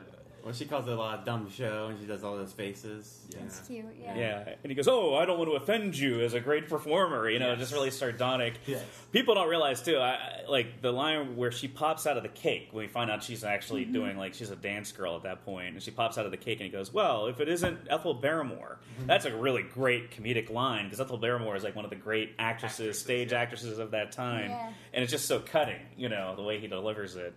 Well, 0.47 0.55
she 0.55 0.65
calls 0.65 0.87
it 0.87 0.93
a 0.93 0.97
lot 0.97 1.19
of 1.19 1.25
dumb 1.25 1.51
show, 1.51 1.89
and 1.89 1.99
she 1.99 2.07
does 2.07 2.23
all 2.23 2.37
those 2.37 2.53
faces. 2.53 3.27
Yeah. 3.35 3.39
It's 3.47 3.59
cute. 3.67 3.85
Yeah. 4.01 4.17
Yeah, 4.17 4.49
and 4.63 4.71
he 4.71 4.77
goes, 4.77 4.87
"Oh, 4.87 5.17
I 5.17 5.25
don't 5.25 5.39
want 5.39 5.51
to 5.51 5.57
offend 5.57 5.99
you 5.99 6.21
as 6.21 6.35
a 6.35 6.41
great 6.41 6.69
performer." 6.69 7.29
You 7.29 7.41
know, 7.41 7.49
Yes. 7.51 7.59
just 7.59 7.73
really 7.73 7.91
sardonic. 7.91 8.55
Yes. 8.65 8.85
People 9.11 9.35
don't 9.35 9.49
realize 9.49 9.83
too. 9.83 9.97
I, 9.97 10.11
I- 10.11 10.33
like 10.49 10.81
the 10.83 10.93
line 10.93 11.35
where 11.35 11.51
she 11.51 11.67
pops 11.67 12.07
out 12.07 12.17
of 12.17 12.23
the 12.23 12.29
cake 12.29 12.69
when 12.71 12.85
we 12.85 12.89
find 12.89 13.11
out 13.11 13.25
she's 13.25 13.43
actually 13.43 13.83
Mm-hmm. 13.83 13.93
doing 13.95 14.17
like 14.19 14.35
she's 14.35 14.51
a 14.53 14.55
dance 14.57 14.93
girl 14.93 15.17
at 15.17 15.25
that 15.25 15.45
point, 15.45 15.75
and 15.75 15.83
she 15.83 15.91
pops 15.91 16.17
out 16.17 16.27
of 16.27 16.31
the 16.31 16.37
cake 16.37 16.61
and 16.61 16.67
he 16.67 16.71
goes, 16.71 16.93
"Well, 16.93 17.27
if 17.27 17.41
it 17.41 17.49
isn't 17.49 17.81
Ethel 17.91 18.15
Barrymore, 18.15 18.79
Mm-hmm. 18.99 19.09
that's 19.09 19.25
a 19.25 19.37
really 19.37 19.63
great 19.65 20.13
comedic 20.13 20.49
line 20.49 20.85
because 20.85 21.01
Ethel 21.01 21.19
Barrymore 21.19 21.57
is 21.57 21.65
like 21.65 21.75
one 21.75 21.85
of 21.85 21.91
the 21.91 21.97
great 21.97 22.35
actresses, 22.39 22.79
Actresses, 22.87 23.03
stage 23.03 23.33
yeah. 23.33 23.41
actresses 23.41 23.79
of 23.81 23.91
that 23.91 24.13
time, 24.13 24.51
Yeah. 24.51 24.73
and 24.95 25.03
it's 25.03 25.11
just 25.11 25.27
so 25.27 25.41
cutting. 25.41 25.81
You 25.97 26.09
know, 26.09 26.37
the 26.37 26.45
way 26.45 26.61
he 26.61 26.69
delivers 26.69 27.17
it, 27.17 27.35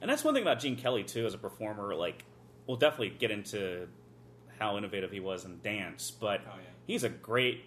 and 0.00 0.08
that's 0.08 0.22
one 0.22 0.32
thing 0.34 0.44
about 0.44 0.60
Gene 0.60 0.76
Kelly 0.76 1.02
too 1.02 1.26
as 1.26 1.34
a 1.34 1.38
performer. 1.38 1.96
Like, 1.96 2.24
we'll 2.66 2.76
definitely 2.76 3.10
get 3.10 3.30
into 3.30 3.88
how 4.58 4.76
innovative 4.76 5.10
he 5.10 5.20
was 5.20 5.44
in 5.44 5.60
dance, 5.62 6.10
but 6.10 6.40
Oh, 6.46 6.50
yeah. 6.56 6.62
he's 6.86 7.04
a 7.04 7.08
great 7.08 7.64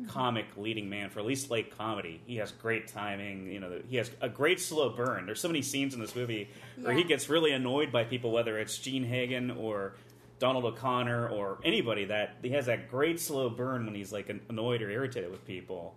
mm-hmm. 0.00 0.10
comic 0.10 0.46
leading 0.56 0.88
man 0.90 1.10
for 1.10 1.20
at 1.20 1.26
least 1.26 1.50
late 1.50 1.76
comedy. 1.76 2.20
He 2.26 2.36
has 2.36 2.52
great 2.52 2.88
timing. 2.88 3.50
You 3.50 3.60
know, 3.60 3.80
he 3.88 3.96
has 3.96 4.10
a 4.20 4.28
great 4.28 4.60
slow 4.60 4.90
burn. 4.90 5.26
There's 5.26 5.40
so 5.40 5.48
many 5.48 5.62
scenes 5.62 5.94
in 5.94 6.00
this 6.00 6.14
movie 6.14 6.50
where 6.80 6.92
he 6.94 7.04
gets 7.04 7.28
really 7.28 7.52
annoyed 7.52 7.90
by 7.92 8.04
people, 8.04 8.30
whether 8.30 8.58
it's 8.58 8.76
Jean 8.78 9.04
Hagen 9.04 9.50
or 9.50 9.94
Donald 10.38 10.64
O'Connor 10.64 11.28
or 11.28 11.58
anybody. 11.64 12.04
That 12.06 12.36
he 12.42 12.50
has 12.50 12.66
that 12.66 12.90
great 12.90 13.20
slow 13.20 13.48
burn 13.48 13.86
when 13.86 13.94
he's 13.94 14.12
like 14.12 14.28
annoyed 14.48 14.82
or 14.82 14.90
irritated 14.90 15.30
with 15.30 15.46
people. 15.46 15.94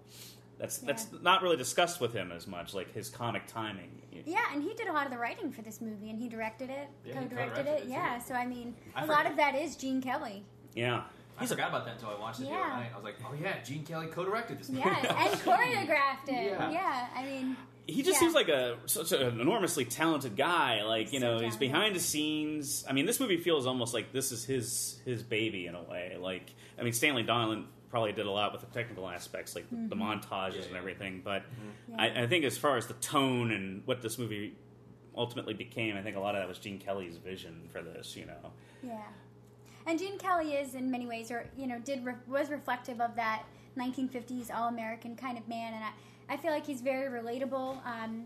That's 0.60 0.80
that's 0.80 1.08
not 1.22 1.42
really 1.44 1.58
discussed 1.58 2.02
with 2.02 2.14
him 2.14 2.32
as 2.32 2.48
much, 2.48 2.74
like 2.74 2.94
his 2.94 3.10
comic 3.10 3.46
timing. 3.48 4.02
Yeah, 4.26 4.40
and 4.54 4.64
he 4.64 4.74
did 4.74 4.88
a 4.88 4.92
lot 4.94 5.06
of 5.06 5.12
the 5.12 5.18
writing 5.20 5.52
for 5.52 5.62
this 5.62 5.80
movie, 5.82 6.10
and 6.10 6.18
he 6.20 6.28
directed 6.28 6.70
it, 6.72 6.90
Yeah, 7.06 7.14
co-directed 7.14 7.38
co-directed 7.66 7.68
it. 7.68 7.84
it. 7.84 7.90
Yeah, 7.90 8.18
so 8.20 8.34
I 8.34 8.46
mean, 8.48 8.74
I 8.96 9.04
a 9.04 9.08
lot 9.08 9.26
of 9.28 9.38
that 9.38 9.54
is 9.56 9.76
Gene 9.76 10.02
Kelly. 10.02 10.44
Yeah, 10.74 11.04
I 11.40 11.46
forgot 11.46 11.70
about 11.70 11.86
that 11.86 11.96
until 11.96 12.10
I 12.10 12.20
watched 12.20 12.40
it 12.40 12.44
the 12.44 12.50
other 12.50 12.58
night. 12.60 12.90
I 12.92 12.96
was 12.96 13.04
like, 13.04 13.16
oh 13.24 13.36
yeah, 13.40 13.62
Gene 13.64 13.84
Kelly 13.86 14.08
co-directed 14.08 14.58
this 14.60 14.70
movie. 14.70 14.82
Yes, 14.86 15.06
and 15.06 15.40
choreographed 15.42 16.28
it. 16.30 16.46
Yeah. 16.52 16.72
Yeah, 16.72 17.08
I 17.16 17.24
mean, 17.24 17.56
he 17.86 18.02
just 18.02 18.16
Yeah. 18.16 18.20
seems 18.22 18.34
like 18.34 18.50
a 18.50 18.78
such 18.88 19.12
an 19.12 19.40
enormously 19.40 19.86
talented 19.86 20.36
guy. 20.36 20.82
Like 20.84 21.14
you 21.14 21.20
So 21.20 21.38
know, 21.38 21.44
he's 21.46 21.56
behind 21.56 21.96
the 21.96 22.00
scenes. 22.00 22.84
I 22.90 22.94
mean, 22.94 23.06
this 23.06 23.20
movie 23.20 23.38
feels 23.38 23.68
almost 23.68 23.94
like 23.94 24.12
this 24.12 24.32
is 24.32 24.44
his 24.44 25.00
his 25.06 25.22
baby 25.22 25.68
in 25.68 25.76
a 25.76 25.84
way. 25.84 26.18
Like 26.20 26.52
I 26.80 26.84
mean, 26.84 26.94
Stanley 26.94 27.24
Donen 27.24 27.66
probably 27.90 28.12
did 28.12 28.26
a 28.26 28.32
lot 28.32 28.52
with 28.52 28.62
the 28.62 28.68
technical 28.68 29.08
aspects, 29.08 29.56
like 29.56 29.70
the, 29.70 29.76
the 29.76 29.96
Mm-hmm. 29.96 30.04
montages 30.04 30.56
Yeah, 30.56 30.68
and 30.68 30.76
everything. 30.78 31.22
But 31.24 31.44
Yeah. 31.90 31.96
I, 32.02 32.24
I 32.24 32.28
think 32.28 32.44
as 32.46 32.58
far 32.58 32.78
as 32.78 32.88
the 32.88 32.94
tone 32.96 33.52
and 33.52 33.82
what 33.86 34.02
this 34.02 34.18
movie 34.18 34.56
ultimately 35.16 35.54
became, 35.54 35.96
I 35.98 36.02
think 36.02 36.16
a 36.16 36.20
lot 36.20 36.36
of 36.36 36.42
that 36.42 36.48
was 36.48 36.60
Gene 36.60 36.80
Kelly's 36.80 37.18
vision 37.18 37.70
for 37.72 37.82
this. 37.82 38.16
You 38.16 38.26
know, 38.26 38.52
yeah. 38.84 39.02
And 39.86 39.98
Gene 39.98 40.18
Kelly 40.18 40.54
is, 40.54 40.76
in 40.76 40.92
many 40.92 41.08
ways, 41.08 41.32
or 41.32 41.46
you 41.58 41.66
know, 41.66 41.80
did 41.80 42.04
re- 42.06 42.14
was 42.28 42.50
reflective 42.50 43.00
of 43.00 43.16
that 43.16 43.44
1950s 43.78 44.54
all-American 44.54 45.16
kind 45.16 45.38
of 45.38 45.48
man, 45.48 45.74
and 45.74 45.84
I, 45.84 46.34
I 46.34 46.38
feel 46.38 46.52
like 46.52 46.66
he's 46.66 46.82
very 46.82 47.10
relatable. 47.10 47.78
Um, 47.86 48.26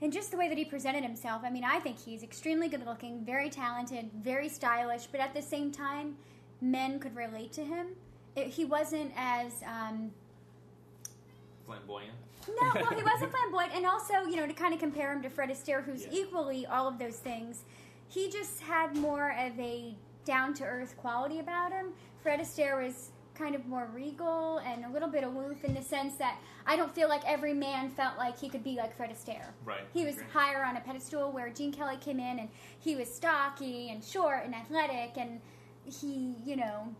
and 0.00 0.12
just 0.12 0.30
the 0.30 0.36
way 0.36 0.48
that 0.48 0.56
he 0.56 0.64
presented 0.64 1.02
himself. 1.02 1.42
I 1.44 1.50
mean, 1.50 1.64
I 1.64 1.80
think 1.80 1.98
he's 1.98 2.22
extremely 2.22 2.68
good 2.68 2.86
looking, 2.86 3.24
very 3.24 3.50
talented, 3.50 4.10
very 4.22 4.48
stylish, 4.48 5.06
but 5.06 5.20
at 5.20 5.34
the 5.34 5.42
same 5.42 5.72
time, 5.72 6.16
men 6.60 6.98
could 6.98 7.14
relate 7.16 7.52
to 7.52 7.64
him. 7.64 7.88
It, 8.36 8.48
he 8.48 8.64
wasn't 8.64 9.12
as 9.16 9.62
um, 9.66 10.10
Flamboyant. 11.66 12.12
no, 12.48 12.70
well, 12.74 12.90
he 12.94 13.02
wasn't 13.02 13.30
flamboyant, 13.36 13.72
and 13.74 13.86
also, 13.86 14.22
you 14.28 14.36
know, 14.36 14.46
to 14.46 14.52
kind 14.54 14.72
of 14.72 14.80
compare 14.80 15.12
him 15.12 15.22
to 15.22 15.28
Fred 15.28 15.50
Astaire, 15.50 15.82
who's 15.84 16.04
Yeah. 16.04 16.12
equally 16.12 16.66
all 16.66 16.88
of 16.88 16.98
those 16.98 17.16
things, 17.16 17.64
he 18.08 18.30
just 18.30 18.60
had 18.60 18.96
more 18.96 19.30
of 19.38 19.58
a 19.58 19.94
down 20.24 20.54
to 20.54 20.64
earth 20.64 20.96
quality 20.96 21.40
about 21.40 21.72
him. 21.72 21.92
Fred 22.22 22.40
Astaire 22.40 22.82
was 22.82 23.10
kind 23.34 23.54
of 23.54 23.66
more 23.66 23.88
regal 23.94 24.58
and 24.58 24.84
a 24.84 24.90
little 24.90 25.08
bit 25.08 25.22
aloof 25.24 25.62
in 25.62 25.72
the 25.74 25.82
sense 25.82 26.16
that 26.16 26.38
I 26.66 26.74
don't 26.74 26.92
feel 26.92 27.08
like 27.08 27.22
every 27.24 27.52
man 27.54 27.88
felt 27.90 28.18
like 28.18 28.38
he 28.38 28.48
could 28.48 28.64
be 28.64 28.76
like 28.76 28.96
Fred 28.96 29.10
Astaire. 29.10 29.46
Right. 29.64 29.82
He 29.94 30.04
was 30.04 30.16
higher 30.32 30.64
on 30.64 30.76
a 30.76 30.80
pedestal 30.80 31.30
where 31.30 31.48
Gene 31.50 31.72
Kelly 31.72 31.96
came 32.00 32.18
in 32.18 32.40
and 32.40 32.48
he 32.80 32.96
was 32.96 33.12
stocky 33.14 33.90
and 33.90 34.02
short 34.02 34.42
and 34.44 34.54
athletic 34.54 35.12
and 35.16 35.40
he, 35.88 36.36
you 36.44 36.56
know, 36.56 36.94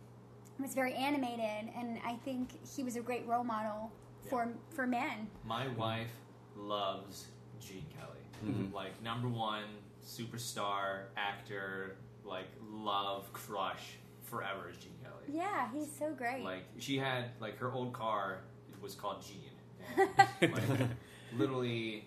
was 0.60 0.74
very 0.74 0.94
animated 0.94 1.70
and 1.76 1.98
I 2.04 2.14
think 2.24 2.50
he 2.76 2.82
was 2.82 2.96
a 2.96 3.00
great 3.00 3.26
role 3.26 3.44
model 3.44 3.92
for 4.28 4.48
for 4.70 4.86
men. 4.86 5.28
My 5.44 5.68
wife 5.68 6.10
loves 6.56 7.26
Gene 7.60 7.86
Kelly. 7.96 8.52
Mm-hmm. 8.52 8.74
Like 8.74 9.00
number 9.02 9.28
one 9.28 9.64
superstar 10.04 11.04
actor. 11.16 11.96
Like 12.24 12.48
love 12.70 13.32
crush 13.32 13.96
forever 14.24 14.68
is 14.70 14.76
Gene 14.76 14.92
Kelly. 15.02 15.38
Yeah, 15.38 15.68
he's 15.72 15.90
so 15.90 16.12
great. 16.12 16.42
Like 16.42 16.64
she 16.78 16.98
had 16.98 17.26
like 17.40 17.58
her 17.58 17.72
old 17.72 17.92
car 17.92 18.40
was 18.82 18.94
called 18.94 19.24
Gene. 19.26 20.08
And, 20.40 20.52
like, 20.52 20.88
literally, 21.36 22.04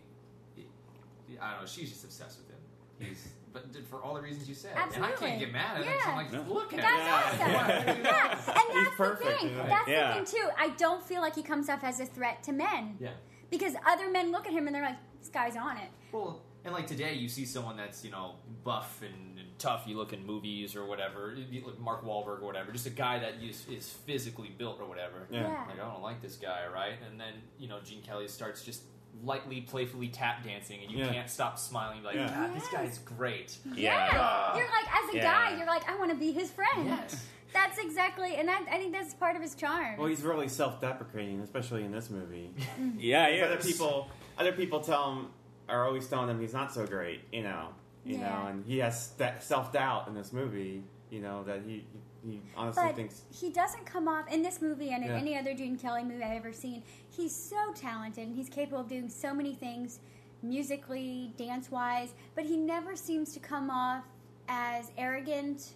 I 1.42 1.52
don't 1.52 1.62
know. 1.62 1.68
She's 1.68 1.90
just 1.90 2.04
obsessed 2.04 2.40
with 2.40 2.50
him. 2.50 3.10
He's 3.10 3.28
but 3.54 3.76
for 3.88 4.02
all 4.04 4.14
the 4.16 4.22
reasons 4.22 4.48
you 4.48 4.56
said, 4.56 4.72
and 4.96 5.04
I 5.06 5.12
can't 5.12 5.40
get 5.40 5.52
mad 5.52 5.78
at 5.78 5.84
him. 5.86 5.94
'cause 6.00 6.08
I'm 6.08 6.16
like, 6.16 6.32
Yeah. 6.32 6.44
look 6.48 6.74
at 6.74 6.80
him. 6.80 6.86
That's 6.86 7.36
him. 7.38 7.56
awesome. 7.56 8.04
yeah, 8.04 8.62
and 8.62 8.76
that's 8.86 8.96
perfect, 8.96 9.42
the 9.42 9.48
thing. 9.48 9.58
That's 9.58 9.88
Yeah. 9.90 10.20
the 10.20 10.26
thing 10.26 10.40
too. 10.42 10.50
I 10.58 10.70
don't 10.70 11.04
feel 11.04 11.22
like 11.22 11.36
he 11.36 11.44
comes 11.44 11.70
off 11.70 11.84
as 11.84 12.00
a 12.00 12.06
threat 12.06 12.44
to 12.44 12.52
men 12.52 12.98
Yeah. 13.00 13.12
because 13.50 13.74
other 13.86 14.10
men 14.10 14.32
look 14.32 14.46
at 14.48 14.54
him 14.54 14.68
and 14.68 14.76
they're 14.76 14.84
like, 14.84 14.98
"This 15.20 15.30
guy's 15.30 15.56
on 15.56 15.78
it." 15.78 15.90
Well, 16.12 16.42
and 16.64 16.74
like 16.74 16.88
today, 16.88 17.14
you 17.16 17.28
see 17.28 17.46
someone 17.46 17.76
that's 17.78 18.04
you 18.06 18.12
know 18.12 18.36
buff 18.64 19.02
and, 19.02 19.40
and 19.40 19.58
tough. 19.58 19.84
You 19.88 19.98
look 19.98 20.14
in 20.14 20.26
movies 20.26 20.76
or 20.76 20.86
whatever, 20.86 21.34
you 21.34 21.66
look 21.66 21.80
Mark 21.80 22.04
Wahlberg 22.06 22.42
or 22.42 22.46
whatever, 22.46 22.72
just 22.72 22.86
a 22.86 22.92
guy 22.92 23.18
that 23.20 23.36
is, 23.44 23.66
is 23.68 23.90
physically 23.90 24.50
built 24.58 24.80
or 24.80 24.86
whatever. 24.88 25.28
Yeah. 25.32 25.42
Yeah. 25.42 25.66
Like 25.68 25.80
I 25.80 25.92
don't 25.92 26.04
like 26.04 26.22
this 26.22 26.36
guy, 26.36 26.68
right? 26.68 26.94
And 27.10 27.20
then 27.20 27.34
you 27.58 27.68
know 27.68 27.80
Gene 27.84 28.02
Kelly 28.04 28.28
starts 28.28 28.64
just 28.64 28.84
lightly, 29.24 29.62
playfully 29.62 30.08
tap 30.08 30.44
dancing, 30.44 30.82
and 30.84 30.92
you 30.92 31.00
Yeah. 31.00 31.12
can't 31.14 31.30
stop 31.30 31.60
smiling. 31.60 32.04
Like, 32.04 32.16
Yeah. 32.16 32.28
God, 32.34 32.56
this 32.56 32.68
guy's 32.70 32.98
great. 33.00 33.58
Yeah. 33.76 34.10
Ah. 34.14 34.56
You're 34.58 34.66
like, 34.68 35.04
as 35.04 35.14
a 35.14 35.18
Yeah. 35.18 35.24
guy, 35.52 35.58
you're 35.58 35.68
like, 35.68 35.88
I 35.90 35.96
want 35.98 36.12
to 36.12 36.18
be 36.18 36.32
his 36.32 36.52
friend. 36.52 36.86
Yes. 36.88 37.28
That's 37.54 37.78
exactly, 37.80 38.36
and 38.36 38.50
I, 38.50 38.60
I 38.60 38.78
think 38.78 38.94
that's 38.94 39.14
part 39.14 39.36
of 39.36 39.42
his 39.42 39.56
charm. 39.56 39.98
Well, 39.98 40.08
he's 40.08 40.22
really 40.24 40.48
self-deprecating, 40.48 41.42
especially 41.42 41.84
in 41.84 41.92
this 41.92 42.10
movie. 42.10 42.54
Mm-hmm. 42.58 42.92
Yeah, 43.00 43.28
yeah. 43.28 43.46
Other 43.46 43.58
people, 43.58 44.10
other 44.38 44.54
people 44.54 44.80
tell 44.80 45.12
him 45.14 45.28
are 45.68 45.86
always 45.86 46.08
telling 46.08 46.30
him 46.30 46.40
he's 46.40 46.54
not 46.54 46.74
so 46.74 46.86
great, 46.88 47.22
you 47.32 47.44
know, 47.44 47.70
you 48.06 48.18
Yeah. 48.18 48.30
know, 48.30 48.48
and 48.48 48.66
he 48.66 48.78
has 48.80 49.10
that 49.18 49.44
self-doubt 49.44 50.08
in 50.08 50.14
this 50.16 50.32
movie, 50.34 50.84
you 51.10 51.20
know, 51.22 51.44
that 51.44 51.62
he 51.66 51.86
he 52.26 52.42
honestly 52.56 52.84
but 52.86 52.96
thinks. 52.96 53.24
he 53.32 53.50
doesn't 53.50 53.86
come 53.86 54.08
off 54.08 54.32
in 54.32 54.42
this 54.42 54.62
movie 54.62 54.92
and 54.92 55.04
in 55.04 55.10
Yeah. 55.10 55.18
any 55.18 55.38
other 55.38 55.54
Gene 55.54 55.78
Kelly 55.78 56.04
movie 56.04 56.24
I've 56.24 56.38
ever 56.38 56.54
seen. 56.54 56.84
He's 57.10 57.36
so 57.36 57.74
talented 57.74 58.28
and 58.28 58.36
he's 58.36 58.50
capable 58.50 58.82
of 58.82 58.88
doing 58.88 59.10
so 59.10 59.34
many 59.34 59.56
things 59.56 60.00
musically, 60.44 61.34
dance 61.38 61.70
wise, 61.72 62.14
but 62.36 62.46
he 62.46 62.58
never 62.58 62.96
seems 62.96 63.34
to 63.34 63.40
come 63.40 63.70
off 63.70 64.06
as 64.48 64.92
arrogant 64.98 65.74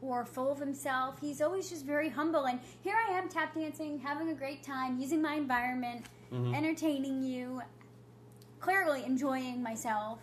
or 0.00 0.24
full 0.24 0.50
of 0.50 0.58
himself. 0.58 1.20
He's 1.20 1.40
always 1.40 1.70
just 1.70 1.84
very 1.84 2.08
humble. 2.08 2.46
And 2.46 2.60
here 2.82 2.96
I 3.08 3.12
am 3.12 3.28
tap 3.28 3.54
dancing, 3.54 3.98
having 3.98 4.30
a 4.30 4.34
great 4.34 4.62
time, 4.62 4.98
using 4.98 5.22
my 5.22 5.34
environment, 5.34 6.06
mm-hmm. 6.32 6.54
entertaining 6.54 7.22
you, 7.22 7.62
clearly 8.60 9.04
enjoying 9.04 9.62
myself. 9.62 10.18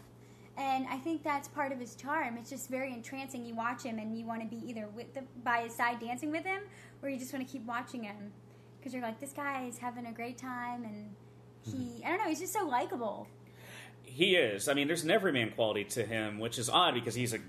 And 0.60 0.86
I 0.90 0.98
think 0.98 1.24
that's 1.24 1.48
part 1.48 1.72
of 1.72 1.80
his 1.80 1.96
charm. 1.96 2.38
It's 2.38 2.50
just 2.50 2.70
very 2.70 2.94
entrancing. 2.94 3.46
You 3.46 3.56
watch 3.56 3.82
him 3.84 3.98
and 3.98 4.18
you 4.18 4.26
want 4.26 4.42
to 4.42 4.48
be 4.48 4.62
either 4.70 4.88
with 4.94 5.14
the, 5.14 5.24
by 5.44 5.62
his 5.62 5.76
side 5.76 6.02
dancing 6.02 6.32
with 6.32 6.44
him, 6.44 6.62
or 7.02 7.10
you 7.10 7.18
just 7.18 7.32
want 7.34 7.48
to 7.48 7.52
keep 7.52 7.66
watching 7.66 8.04
him 8.04 8.34
because 8.78 8.94
you're 8.94 9.02
like, 9.02 9.20
this 9.20 9.32
guy 9.32 9.66
is 9.66 9.78
having 9.78 10.06
a 10.06 10.12
great 10.12 10.38
time, 10.38 10.84
and 10.84 11.16
he, 11.64 11.72
mm-hmm. 11.72 12.06
I 12.06 12.10
don't 12.10 12.20
know, 12.20 12.30
he's 12.30 12.40
just 12.40 12.54
so 12.54 12.66
likable. 12.66 13.28
He 14.04 14.36
is. 14.36 14.68
I 14.68 14.74
mean, 14.74 14.88
there's 14.88 15.04
an 15.04 15.12
everyman 15.12 15.52
quality 15.52 15.86
to 15.86 16.06
him, 16.06 16.40
which 16.40 16.58
is 16.58 16.70
odd 16.70 16.94
because 16.94 17.16
he's 17.16 17.34
a 17.34 17.40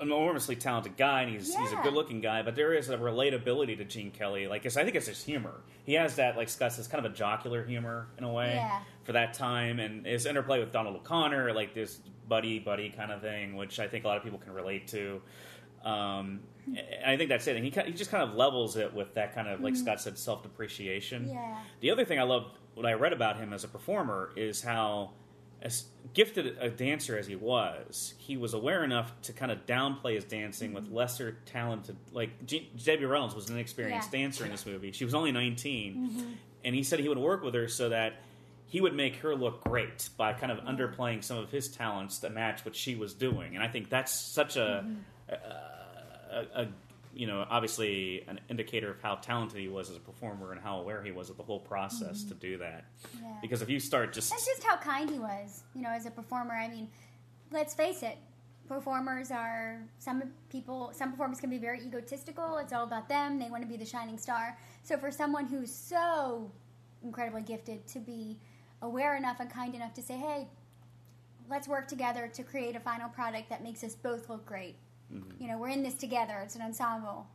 an 0.00 0.06
enormously 0.06 0.56
talented 0.56 0.96
guy 0.96 1.22
and 1.22 1.32
he's 1.32 1.54
he's 1.54 1.72
a 1.72 1.76
good 1.82 1.92
looking 1.92 2.20
guy, 2.20 2.42
but 2.42 2.56
there 2.56 2.72
is 2.72 2.88
a 2.88 2.96
relatability 2.96 3.76
to 3.76 3.84
Gene 3.84 4.10
Kelly. 4.10 4.46
Like 4.46 4.64
it's, 4.64 4.76
I 4.76 4.84
think 4.84 4.96
it's 4.96 5.08
his 5.08 5.22
humor. 5.22 5.60
He 5.84 5.94
has 5.94 6.16
that 6.16 6.36
like 6.36 6.48
Scott 6.48 6.72
says, 6.72 6.88
kind 6.88 7.04
of 7.04 7.12
a 7.12 7.14
jocular 7.14 7.64
humor 7.64 8.06
in 8.16 8.24
a 8.24 8.32
way 8.32 8.54
Yeah. 8.54 8.80
For 9.10 9.14
that 9.14 9.34
time, 9.34 9.80
and 9.80 10.06
his 10.06 10.24
interplay 10.24 10.60
with 10.60 10.70
Donald 10.70 10.94
O'Connor, 10.94 11.52
like 11.52 11.74
this 11.74 11.98
buddy 12.28 12.60
buddy 12.60 12.90
kind 12.90 13.10
of 13.10 13.20
thing, 13.20 13.56
which 13.56 13.80
I 13.80 13.88
think 13.88 14.04
a 14.04 14.06
lot 14.06 14.16
of 14.16 14.22
people 14.22 14.38
can 14.38 14.52
relate 14.52 14.86
to. 14.88 15.20
Um, 15.84 16.42
and 16.66 17.04
I 17.04 17.16
think 17.16 17.28
that's 17.28 17.44
it. 17.48 17.56
And 17.56 17.64
he 17.64 17.72
he 17.86 17.92
just 17.92 18.12
kind 18.12 18.22
of 18.22 18.36
levels 18.36 18.76
it 18.76 18.94
with 18.94 19.14
that 19.14 19.34
kind 19.34 19.48
of 19.48 19.60
like 19.62 19.74
mm-hmm. 19.74 19.82
Scott 19.82 20.00
said, 20.00 20.16
self 20.16 20.44
depreciation. 20.44 21.28
Yeah. 21.28 21.58
The 21.80 21.90
other 21.90 22.04
thing 22.04 22.20
I 22.20 22.22
love, 22.22 22.52
what 22.74 22.86
I 22.86 22.92
read 22.92 23.12
about 23.12 23.36
him 23.36 23.52
as 23.52 23.64
a 23.64 23.68
performer, 23.68 24.30
is 24.36 24.62
how, 24.62 25.10
as 25.60 25.86
gifted 26.14 26.56
a 26.60 26.70
dancer 26.70 27.18
as 27.18 27.26
he 27.26 27.34
was, 27.34 28.14
he 28.18 28.36
was 28.36 28.54
aware 28.54 28.84
enough 28.84 29.12
to 29.22 29.32
kind 29.32 29.50
of 29.50 29.66
downplay 29.66 30.14
his 30.14 30.24
dancing 30.24 30.72
with 30.72 30.84
mm-hmm. 30.84 30.94
lesser 30.94 31.36
talented. 31.46 31.96
Like 32.12 32.46
G- 32.46 32.70
Debbie 32.80 33.06
Reynolds 33.06 33.34
was 33.34 33.50
an 33.50 33.56
inexperienced 33.56 34.12
Yeah. 34.12 34.20
dancer 34.20 34.44
in 34.44 34.52
this 34.52 34.64
movie. 34.64 34.92
She 34.92 35.04
was 35.04 35.14
only 35.14 35.32
19, 35.32 35.94
mm-hmm. 35.96 36.30
and 36.64 36.76
he 36.76 36.84
said 36.84 37.00
he 37.00 37.08
would 37.08 37.18
work 37.18 37.42
with 37.42 37.54
her 37.54 37.66
so 37.66 37.88
that 37.88 38.20
he 38.70 38.80
would 38.80 38.94
make 38.94 39.16
her 39.16 39.34
look 39.34 39.64
great 39.64 40.08
by 40.16 40.32
kind 40.32 40.52
of 40.52 40.58
underplaying 40.60 41.24
some 41.24 41.36
of 41.36 41.50
his 41.50 41.68
talents 41.68 42.20
to 42.20 42.30
match 42.30 42.64
what 42.64 42.74
she 42.74 42.94
was 42.94 43.12
doing. 43.12 43.56
And 43.56 43.64
I 43.64 43.68
think 43.68 43.90
that's 43.90 44.12
such 44.12 44.56
a, 44.56 44.86
a, 45.28 46.44
a 46.54 46.68
you 47.12 47.26
know, 47.26 47.44
obviously 47.50 48.24
an 48.28 48.38
indicator 48.48 48.88
of 48.88 49.02
how 49.02 49.16
talented 49.16 49.58
he 49.58 49.68
was 49.68 49.90
as 49.90 49.96
a 49.96 50.00
performer 50.00 50.52
and 50.52 50.60
how 50.60 50.78
aware 50.78 51.02
he 51.02 51.10
was 51.10 51.30
of 51.30 51.36
the 51.36 51.42
whole 51.42 51.58
process 51.58 52.20
mm-hmm. 52.20 52.28
to 52.28 52.34
do 52.36 52.58
that. 52.58 52.84
Yeah. 53.20 53.36
Because 53.42 53.60
if 53.60 53.68
you 53.68 53.80
start 53.80 54.12
just 54.12 54.30
That's 54.30 54.46
just 54.46 54.62
how 54.62 54.76
kind 54.76 55.10
he 55.10 55.18
was, 55.18 55.64
you 55.74 55.82
know, 55.82 55.90
as 55.90 56.06
a 56.06 56.10
performer. 56.12 56.54
I 56.54 56.68
mean, 56.68 56.88
let's 57.50 57.74
face 57.74 58.04
it, 58.04 58.18
performers 58.68 59.32
are 59.32 59.82
some 59.98 60.22
people. 60.48 60.92
Some 60.94 61.10
performers 61.10 61.40
can 61.40 61.50
be 61.50 61.58
very 61.58 61.80
egotistical. 61.80 62.58
It's 62.58 62.72
all 62.72 62.84
about 62.84 63.08
them. 63.08 63.40
They 63.40 63.50
want 63.50 63.64
to 63.64 63.68
be 63.68 63.76
the 63.76 63.84
shining 63.84 64.16
star. 64.16 64.56
So 64.84 64.96
for 64.96 65.10
someone 65.10 65.46
who's 65.46 65.74
so 65.74 66.52
incredibly 67.02 67.42
gifted 67.42 67.84
to 67.88 67.98
be 67.98 68.38
aware 68.82 69.16
enough 69.16 69.40
and 69.40 69.50
kind 69.50 69.74
enough 69.74 69.94
to 69.94 70.02
say, 70.02 70.14
"Hey, 70.16 70.48
let's 71.48 71.66
work 71.68 71.88
together 71.88 72.28
to 72.28 72.42
create 72.42 72.76
a 72.76 72.80
final 72.80 73.08
product 73.08 73.48
that 73.50 73.62
makes 73.62 73.82
us 73.84 73.94
both 73.94 74.28
look 74.28 74.44
great." 74.46 74.76
You 75.40 75.48
know, 75.48 75.58
we're 75.58 75.68
in 75.70 75.82
this 75.82 75.94
together. 75.94 76.38
It's 76.44 76.54
an 76.54 76.62
ensemble. 76.62 77.26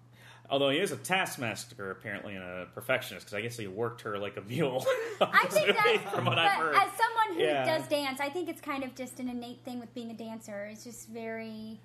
although 0.49 0.69
he 0.69 0.77
is 0.77 0.91
a 0.91 0.97
taskmaster 0.97 1.89
apparently 1.91 2.35
and 2.35 2.43
a 2.43 2.67
perfectionist 2.75 3.25
because 3.25 3.33
I 3.37 3.41
guess 3.41 3.57
he 3.57 3.65
worked 3.67 4.01
her 4.01 4.17
like 4.19 4.37
a 4.37 4.41
mule. 4.41 4.85
I 5.21 5.45
think 5.47 5.75
that's, 6.03 6.15
from 6.15 6.25
what 6.25 6.37
I've 6.37 6.51
heard. 6.53 6.75
as 6.75 6.89
someone 6.95 7.35
who 7.35 7.41
Yeah. 7.43 7.65
does 7.65 7.87
dance, 7.87 8.19
I 8.21 8.29
think 8.29 8.47
it's 8.47 8.61
kind 8.61 8.83
of 8.83 8.93
just 8.95 9.19
an 9.19 9.27
innate 9.27 9.65
thing 9.65 9.79
with 9.79 9.91
being 9.95 10.11
a 10.11 10.13
dancer. 10.13 10.67
It's 10.71 10.83
just 10.83 11.09
very, 11.09 11.79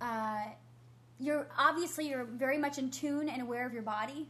uh, 0.00 0.40
you're 1.20 1.46
obviously 1.56 2.08
you're 2.08 2.24
very 2.24 2.58
much 2.58 2.78
in 2.78 2.90
tune 2.90 3.28
and 3.28 3.40
aware 3.42 3.64
of 3.64 3.72
your 3.72 3.82
body. 3.82 4.28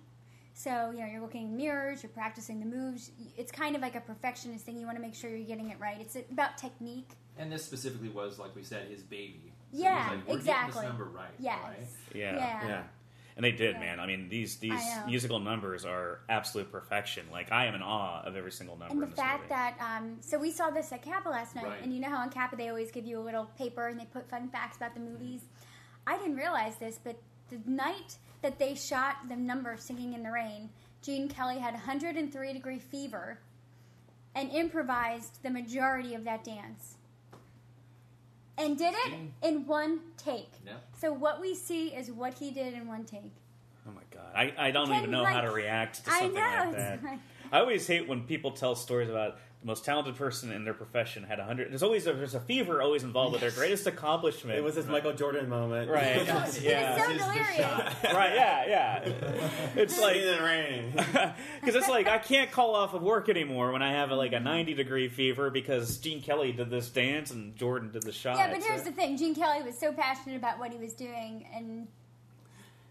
So 0.63 0.91
you 0.91 1.01
know 1.01 1.07
you're 1.07 1.23
looking 1.23 1.45
in 1.45 1.57
mirrors, 1.57 2.03
you're 2.03 2.11
practicing 2.11 2.61
the 2.61 2.67
moves. 2.67 3.13
It's 3.39 3.51
kind 3.51 3.75
of 3.75 3.81
like 3.81 3.95
a 3.95 4.01
perfectionist 4.01 4.67
thing. 4.67 4.79
You 4.79 4.85
want 4.85 4.99
to 4.99 5.03
make 5.03 5.15
sure 5.15 5.31
you're 5.31 5.47
getting 5.47 5.71
it 5.71 5.79
right. 5.81 5.97
It's 5.99 6.17
about 6.31 6.59
technique. 6.59 7.09
And 7.39 7.51
this 7.51 7.65
specifically 7.65 8.11
was, 8.11 8.39
like 8.39 8.55
we 8.55 8.63
said, 8.63 8.89
his 8.91 9.03
baby. 9.03 9.55
So 9.73 9.79
Yeah, 9.83 10.11
like, 10.11 10.29
We're 10.29 10.37
exactly. 10.37 10.83
This 10.83 10.91
number 10.91 11.05
right. 11.05 11.31
Yes. 11.39 11.59
Right? 11.65 11.87
yeah. 12.15 12.37
Yeah. 12.37 12.69
Yeah. 12.69 12.83
And 13.37 13.45
they 13.45 13.53
did, 13.53 13.81
man. 13.81 14.01
I 14.01 14.07
mean, 14.07 14.29
these 14.29 14.57
these 14.57 14.73
I 14.75 15.07
musical 15.07 15.39
numbers 15.39 15.87
are 15.87 16.21
absolute 16.29 16.71
perfection. 16.71 17.25
Like 17.33 17.51
I 17.53 17.65
am 17.65 17.75
in 17.75 17.81
awe 17.81 18.21
of 18.23 18.37
every 18.37 18.53
single 18.53 18.77
number 18.77 18.93
And 18.93 19.01
the 19.01 19.05
in 19.07 19.11
this 19.13 19.19
fact 19.19 19.45
movie. 19.45 19.49
that, 19.55 19.77
um, 19.81 20.19
so 20.21 20.39
we 20.39 20.51
saw 20.51 20.69
this 20.69 20.93
at 20.93 21.03
CAPA 21.03 21.31
last 21.31 21.55
night, 21.55 21.65
Right. 21.65 21.83
and 21.83 21.95
you 21.95 22.01
know 22.01 22.11
how 22.11 22.19
on 22.19 22.29
CAPA 22.29 22.57
they 22.57 22.69
always 22.69 22.91
give 22.91 23.07
you 23.07 23.19
a 23.19 23.25
little 23.25 23.47
paper 23.57 23.87
and 23.87 23.99
they 23.99 24.05
put 24.05 24.29
fun 24.29 24.51
facts 24.51 24.77
about 24.77 24.93
the 24.93 25.01
movies. 25.01 25.41
I 26.07 26.19
didn't 26.19 26.37
realize 26.37 26.77
this, 26.77 26.99
but 27.03 27.17
the 27.49 27.61
night 27.65 28.19
that 28.43 28.59
they 28.59 28.75
shot 28.75 29.17
the 29.29 29.37
number 29.37 29.77
Singing 29.79 30.15
in 30.15 30.23
the 30.23 30.31
Rain, 30.31 30.71
Gene 31.03 31.29
Kelly 31.29 31.59
had 31.59 31.75
103 31.75 32.53
degree 32.53 32.79
fever 32.79 33.39
and 34.35 34.51
improvised 34.51 35.43
the 35.43 35.51
majority 35.51 36.15
of 36.15 36.25
that 36.25 36.45
dance. 36.45 36.97
And 38.59 38.77
did 38.77 38.95
it 39.07 39.15
in 39.43 39.67
one 39.67 40.01
take. 40.19 40.51
Yeah. 40.67 40.75
So 41.01 41.13
what 41.13 41.41
we 41.41 41.55
see 41.55 41.89
is 41.89 42.11
what 42.13 42.35
he 42.35 42.51
did 42.51 42.75
in 42.75 42.87
one 42.87 43.05
take. 43.05 43.33
oh 43.89 43.93
my 43.93 44.03
god, 44.11 44.33
I, 44.35 44.53
I 44.69 44.71
don't 44.71 44.89
Can, 44.89 44.97
even 44.99 45.11
know 45.11 45.23
like- 45.23 45.35
how 45.35 45.41
to 45.41 45.51
react 45.51 46.05
to 46.05 46.11
I 46.11 46.21
something 46.21 46.35
know, 46.35 46.41
like 46.67 46.77
that. 46.77 47.03
like- 47.05 47.19
I 47.53 47.59
always 47.61 47.87
hate 47.87 48.07
when 48.07 48.23
people 48.25 48.53
tell 48.53 48.75
stories 48.77 49.09
about 49.09 49.39
the 49.61 49.67
most 49.67 49.85
talented 49.85 50.17
person 50.17 50.51
in 50.53 50.65
their 50.65 50.73
profession 50.75 51.23
had 51.23 51.39
100. 51.39 51.71
There's 51.71 51.83
always 51.83 52.07
a, 52.07 52.13
there's 52.15 52.35
a 52.35 52.41
fever 52.41 52.81
always 52.81 53.03
involved 53.03 53.33
with 53.33 53.43
their 53.43 53.51
greatest 53.51 53.87
accomplishment. 53.87 54.57
It 54.59 54.65
was 54.65 54.75
this 54.75 54.87
Michael 54.87 55.13
Jordan 55.13 55.49
moment. 55.49 55.91
right. 55.91 56.23
He 56.27 56.33
was 56.33 56.63
yeah. 56.63 56.97
so 56.97 57.13
delirious. 57.13 57.59
right. 58.05 58.35
Yeah. 58.35 58.67
Yeah. 58.67 59.49
It's 59.77 59.99
Like 60.01 60.15
like 60.15 60.17
in 60.17 60.37
the 60.37 60.43
rain. 60.43 60.93
because 61.61 61.77
it's 61.77 61.89
like 61.89 62.07
I 62.09 62.19
can't 62.19 62.51
call 62.51 62.75
off 62.75 62.95
of 62.95 63.03
work 63.03 63.29
anymore 63.29 63.71
when 63.73 63.83
I 63.83 63.93
have 63.93 64.11
like 64.11 64.33
a 64.33 64.41
90 64.41 64.75
degree 64.75 65.09
fever 65.09 65.51
because 65.51 65.99
Gene 65.99 66.23
Kelly 66.23 66.53
did 66.53 66.71
this 66.71 66.89
dance 66.89 67.31
and 67.31 67.55
Jordan 67.57 67.91
did 67.93 68.03
the 68.03 68.13
shot. 68.13 68.37
Yeah, 68.39 68.51
but 68.53 68.63
So- 68.63 68.69
here's 68.69 68.83
the 68.83 68.93
thing: 68.93 69.17
Gene 69.17 69.35
Kelly 69.35 69.63
was 69.63 69.79
so 69.79 69.93
passionate 69.93 70.37
about 70.37 70.59
what 70.59 70.73
he 70.73 70.79
was 70.79 70.95
doing, 70.95 71.47
and 71.55 71.87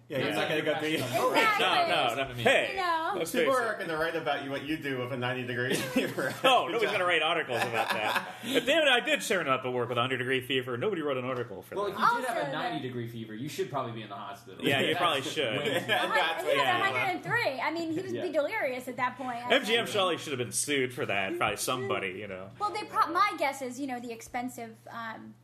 Yeah, 0.10 0.18
you're 0.26 0.34
not 0.34 0.50
gonna 0.50 0.62
go 0.64 0.76
through. 0.80 0.98
No, 0.98 1.30
Exactly. 1.34 1.66
no, 1.94 2.16
no. 2.16 2.22
I 2.24 2.28
mean- 2.34 2.38
Hey, 2.38 2.70
You 2.72 2.78
know. 2.82 3.14
let's 3.16 3.32
face 3.32 3.42
People 3.42 3.58
it. 3.58 3.64
are 3.64 3.76
going 3.76 3.90
to 3.90 3.98
write 3.98 4.16
about 4.16 4.44
you 4.44 4.50
what 4.50 4.64
you 4.66 4.76
do 4.78 4.98
with 4.98 5.14
a 5.14 5.18
90 5.18 5.44
degree 5.46 5.76
fever. 5.94 6.34
No, 6.44 6.66
nobody's 6.66 6.88
going 6.88 7.00
to 7.00 7.06
write 7.06 7.22
articles 7.22 7.62
about 7.62 7.90
that. 7.92 8.28
But 8.52 8.66
damn 8.66 8.82
it, 8.82 8.88
I 8.90 9.02
did 9.02 9.22
turn 9.22 9.48
up 9.48 9.66
at 9.66 9.72
work 9.72 9.88
with 9.90 10.00
a 10.00 10.02
100 10.02 10.18
degree 10.18 10.42
fever. 10.42 10.78
Nobody 10.78 11.04
wrote 11.04 11.18
an 11.18 11.26
article 11.26 11.62
for 11.62 11.76
that. 11.76 11.82
Well, 11.82 11.88
if 11.92 11.96
that. 11.98 12.12
you 12.14 12.18
did 12.22 12.28
have 12.28 12.38
Also, 12.38 12.50
a 12.50 12.52
90 12.54 12.78
the- 12.82 12.88
degree 12.88 13.08
fever, 13.08 13.36
you 13.36 13.48
should 13.50 13.70
probably 13.70 13.92
be 13.92 14.02
in 14.02 14.10
the 14.10 14.16
hospital. 14.16 14.66
Yeah, 14.66 14.82
you 14.82 14.96
probably 14.96 15.22
should. 15.36 15.58
way 15.60 15.64
too- 15.80 15.86
That's 15.88 16.42
he 16.42 16.48
was 16.48 16.56
yeah. 16.58 16.80
103. 16.80 17.60
I 17.62 17.72
mean, 17.72 17.92
he 17.94 18.02
was 18.02 18.12
Yeah. 18.12 18.28
delirious 18.32 18.88
at 18.88 18.98
that 18.98 19.16
point. 19.16 19.38
I 19.46 19.60
MGM 19.60 19.66
think. 19.66 19.88
Shelley 19.90 20.18
should 20.18 20.32
have 20.32 20.40
been 20.40 20.52
sued 20.52 20.92
for 20.92 21.06
that. 21.06 21.38
Probably 21.38 21.58
somebody, 21.58 22.10
you 22.20 22.28
know. 22.28 22.50
Well, 22.60 22.72
they 22.72 22.84
pro- 22.84 23.12
my 23.14 23.34
guess 23.38 23.62
is 23.62 23.80
you 23.80 23.86
know 23.86 24.00
the 24.00 24.12
expensive, 24.12 24.72
um, 24.92 25.36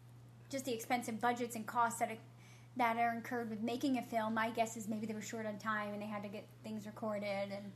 just 0.50 0.66
the 0.66 0.74
expensive 0.74 1.22
budgets 1.22 1.56
and 1.56 1.68
costs 1.68 2.00
that 2.00 2.10
are, 2.10 2.18
that 2.78 2.98
are 2.98 3.14
incurred 3.14 3.50
with 3.50 3.62
making 3.62 3.98
a 3.98 4.02
film. 4.02 4.34
My 4.34 4.50
guess 4.50 4.76
is 4.78 4.88
maybe 4.88 5.06
they 5.06 5.14
were 5.14 5.22
short 5.22 5.46
on 5.46 5.58
time 5.58 5.94
and 5.94 6.02
they 6.02 6.08
had 6.08 6.24
to 6.24 6.30
get 6.30 6.46
things 6.64 6.86
recorded, 6.86 7.50
and 7.52 7.72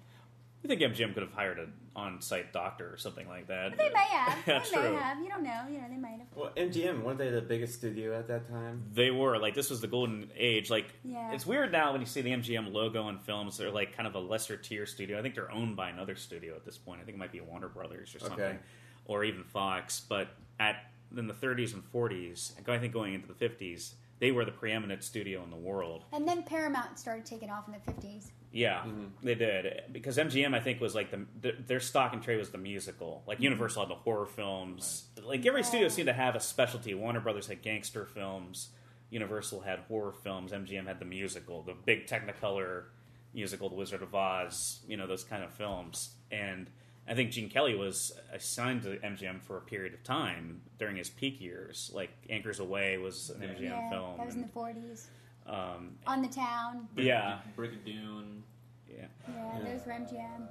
I 0.64 0.68
think 0.68 0.82
MGM 0.82 1.14
could 1.14 1.24
have 1.24 1.32
hired 1.32 1.58
an 1.58 1.72
on-site 1.96 2.52
doctor 2.52 2.92
or 2.94 2.98
something 2.98 3.26
like 3.30 3.48
that. 3.48 3.78
they 3.78 3.90
may 3.94 4.04
have. 4.12 4.38
That's 4.46 4.70
they 4.70 4.76
may 4.76 4.88
true. 4.90 4.98
have. 4.98 5.22
You 5.24 5.30
don't 5.30 5.44
know. 5.44 5.62
You 5.70 5.78
know, 5.78 5.86
they 5.90 5.96
might 5.96 6.18
have. 6.20 6.28
Well, 6.36 6.52
MGM, 6.58 7.02
weren't 7.02 7.18
they 7.18 7.30
the 7.30 7.42
biggest 7.42 7.76
studio 7.76 8.18
at 8.20 8.28
that 8.28 8.50
time? 8.50 8.84
They 8.94 9.10
were 9.10 9.38
like 9.38 9.56
this 9.56 9.70
was 9.70 9.80
the 9.80 9.88
golden 9.88 10.30
age. 10.36 10.70
Like 10.70 10.88
Yeah. 11.06 11.32
it's 11.32 11.46
weird 11.46 11.72
now 11.72 11.94
when 11.94 12.02
you 12.02 12.08
see 12.08 12.20
the 12.22 12.32
MGM 12.32 12.74
logo 12.74 13.08
in 13.08 13.20
films. 13.20 13.58
They're 13.58 13.72
like 13.72 13.96
kind 13.96 14.06
of 14.06 14.16
a 14.16 14.20
lesser 14.20 14.58
tier 14.58 14.86
studio. 14.86 15.18
I 15.18 15.22
think 15.22 15.34
they're 15.36 15.50
owned 15.52 15.78
by 15.78 15.90
another 15.92 16.16
studio 16.18 16.56
at 16.56 16.66
this 16.66 16.78
point. 16.78 17.00
I 17.02 17.06
think 17.06 17.16
it 17.16 17.20
might 17.20 17.32
be 17.32 17.40
Warner 17.40 17.70
Brothers 17.70 18.14
or 18.14 18.20
something, 18.20 18.42
Okay. 18.42 18.58
or 19.06 19.24
even 19.24 19.46
Fox. 19.46 20.02
But 20.02 20.28
at 20.60 20.76
in 21.16 21.26
the 21.28 21.34
30s 21.34 21.74
and 21.74 21.84
40s, 21.94 22.52
I 22.70 22.78
think 22.80 22.92
going 22.94 23.14
into 23.14 23.28
the 23.28 23.34
50s, 23.34 23.94
they 24.20 24.32
were 24.32 24.46
the 24.46 24.52
preeminent 24.52 25.04
studio 25.04 25.44
in 25.44 25.50
the 25.50 25.58
world. 25.58 26.04
And 26.14 26.28
then 26.28 26.44
Paramount 26.44 27.00
started 27.00 27.26
taking 27.26 27.50
off 27.50 27.68
in 27.68 27.74
the 27.74 27.92
50s. 27.92 28.32
Yeah, 28.52 28.80
mm-hmm. 28.80 29.06
they 29.22 29.36
did 29.36 29.84
because 29.92 30.18
MGM 30.18 30.56
I 30.56 30.60
think 30.60 30.82
was 30.82 30.96
like 30.96 31.12
the, 31.12 31.26
the 31.40 31.56
their 31.68 31.80
stock 31.80 32.14
and 32.14 32.24
trade 32.24 32.38
was 32.38 32.50
the 32.50 32.58
musical. 32.58 33.24
Like 33.28 33.38
mm-hmm. 33.38 33.46
Universal 33.46 33.84
had 33.84 33.92
the 33.92 33.96
horror 33.96 34.26
films. 34.26 35.06
Like 35.24 35.46
every 35.46 35.64
studio 35.64 35.88
seemed 35.88 36.08
to 36.08 36.14
have 36.14 36.36
a 36.36 36.40
specialty. 36.40 36.94
Warner 36.96 37.20
Brothers 37.20 37.48
had 37.48 37.62
gangster 37.62 38.06
films. 38.06 38.70
Universal 39.12 39.62
had 39.62 39.80
horror 39.88 40.14
films. 40.24 40.52
MGM 40.52 40.88
had 40.88 41.00
the 41.00 41.06
musical, 41.06 41.62
the 41.62 41.76
big 41.86 42.08
Technicolor 42.08 42.86
musical, 43.34 43.70
The 43.70 43.76
Wizard 43.76 44.02
of 44.02 44.14
Oz. 44.16 44.80
You 44.88 44.98
know 44.98 45.06
those 45.06 45.24
kind 45.24 45.44
of 45.44 45.54
films. 45.54 46.16
And 46.32 46.70
I 47.10 47.16
think 47.16 47.32
Gene 47.32 47.50
Kelly 47.50 47.76
was 47.76 48.12
assigned 48.32 48.84
to 48.84 48.98
MGM 48.98 49.42
for 49.42 49.58
a 49.58 49.62
period 49.62 49.94
of 49.96 50.04
time 50.04 50.62
during 50.78 50.96
his 50.96 51.10
peak 51.10 51.42
years. 51.42 51.90
Like 51.94 52.12
Anchors 52.30 52.60
Aweigh 52.60 53.02
was 53.02 53.32
an 53.32 53.42
MGM 53.42 53.62
yeah, 53.62 53.90
film. 53.90 54.18
that 54.18 54.26
was 54.26 54.36
in 54.36 54.42
the 54.42 54.48
40s. 54.48 55.08
um, 55.48 55.98
On 56.06 56.22
the 56.22 56.28
Town. 56.28 56.88
yeah, 56.96 57.40
Brigadoon. 57.58 58.42
yeah. 58.88 59.06
Yeah, 59.28 59.60
those 59.64 59.86
were 59.88 59.94
MGM. 59.94 60.44
Uh, 60.44 60.48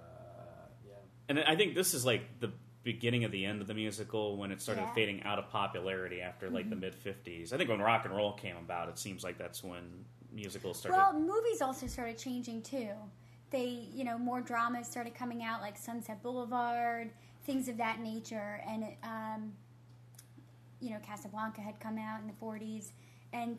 yeah. 0.86 0.94
And 1.28 1.38
I 1.40 1.54
think 1.54 1.74
this 1.76 1.94
is 1.94 2.04
like 2.04 2.22
the 2.40 2.50
beginning 2.82 3.24
of 3.24 3.30
the 3.30 3.44
end 3.44 3.60
of 3.60 3.66
the 3.68 3.74
musical 3.74 4.36
when 4.36 4.50
it 4.50 4.60
started 4.62 4.80
Yeah. 4.82 4.94
fading 4.94 5.22
out 5.24 5.38
of 5.38 5.48
popularity 5.50 6.20
after 6.22 6.48
like 6.50 6.70
the 6.70 6.76
mid 6.76 6.94
50s. 6.94 7.52
I 7.52 7.56
think 7.56 7.68
when 7.70 7.80
rock 7.80 8.04
and 8.04 8.14
roll 8.16 8.32
came 8.32 8.56
about, 8.56 8.88
it 8.88 8.98
seems 8.98 9.22
like 9.22 9.38
that's 9.38 9.62
when 9.62 10.04
musicals 10.32 10.78
started. 10.80 10.96
Well, 10.96 11.12
movies 11.20 11.60
also 11.62 11.86
started 11.86 12.18
changing 12.18 12.62
too. 12.62 12.90
They, 13.50 13.86
you 13.94 14.04
know, 14.04 14.18
more 14.18 14.40
dramas 14.40 14.86
started 14.86 15.14
coming 15.14 15.42
out, 15.42 15.60
like 15.62 15.76
Sunset 15.78 16.22
Boulevard, 16.22 17.10
things 17.44 17.68
of 17.68 17.78
that 17.78 18.00
nature, 18.00 18.60
and 18.68 18.82
it, 18.84 18.96
um, 19.02 19.52
you 20.80 20.90
know, 20.90 20.98
Casablanca 21.06 21.60
had 21.60 21.80
come 21.80 21.96
out 21.98 22.20
in 22.20 22.26
the 22.26 22.34
'40s, 22.44 22.92
and 23.32 23.58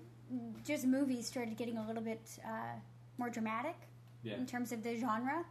just 0.64 0.86
movies 0.86 1.26
started 1.26 1.58
getting 1.58 1.78
a 1.78 1.88
little 1.88 2.04
bit 2.04 2.22
uh, 2.46 2.78
more 3.18 3.30
dramatic 3.32 3.76
Yeah. 4.24 4.36
in 4.36 4.46
terms 4.46 4.72
of 4.72 4.84
the 4.84 4.96
genre. 4.98 5.44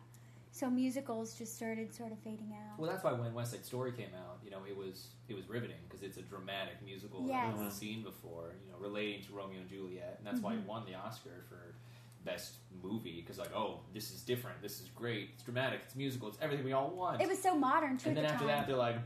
So 0.50 0.70
musicals 0.70 1.34
just 1.34 1.54
started 1.56 1.92
sort 1.94 2.10
of 2.10 2.18
fading 2.20 2.54
out. 2.54 2.78
Well, 2.78 2.90
that's 2.90 3.04
why 3.04 3.12
when 3.12 3.34
West 3.34 3.50
Side 3.52 3.64
Story 3.66 3.92
came 3.92 4.10
out, 4.16 4.38
you 4.44 4.50
know, 4.50 4.60
it 4.68 4.76
was 4.76 5.08
it 5.28 5.34
was 5.34 5.48
riveting 5.48 5.76
because 5.88 6.02
it's 6.02 6.16
a 6.16 6.22
dramatic 6.22 6.76
musical 6.84 7.20
that 7.22 7.28
Yes. 7.28 7.54
no 7.56 7.62
one's 7.62 7.74
seen 7.74 8.02
before. 8.04 8.54
You 8.64 8.72
know, 8.72 8.78
relating 8.78 9.22
to 9.24 9.32
Romeo 9.32 9.60
and 9.60 9.68
Juliet, 9.68 10.14
and 10.18 10.26
that's 10.26 10.40
why 10.40 10.52
Mm-hmm. 10.52 10.62
it 10.62 10.68
won 10.68 10.84
the 10.86 10.94
Oscar 10.94 11.44
for 11.48 11.74
best 12.24 12.54
movie 12.82 13.20
because 13.20 13.38
like, 13.38 13.54
oh, 13.54 13.80
this 13.94 14.10
is 14.12 14.22
different, 14.22 14.60
this 14.62 14.80
is 14.80 14.88
great, 14.94 15.30
it's 15.34 15.42
dramatic, 15.42 15.80
it's 15.84 15.94
musical, 15.96 16.28
it's 16.28 16.38
everything 16.40 16.64
we 16.64 16.72
all 16.72 16.90
want. 16.90 17.20
it 17.20 17.28
was 17.28 17.40
so 17.40 17.54
modern 17.56 17.96
too. 17.96 18.10
and 18.10 18.18
at 18.18 18.22
then 18.22 18.28
the 18.28 18.32
after 18.34 18.46
time. 18.46 18.56
that, 18.58 18.66
they're 18.66 18.76
like, 18.76 18.96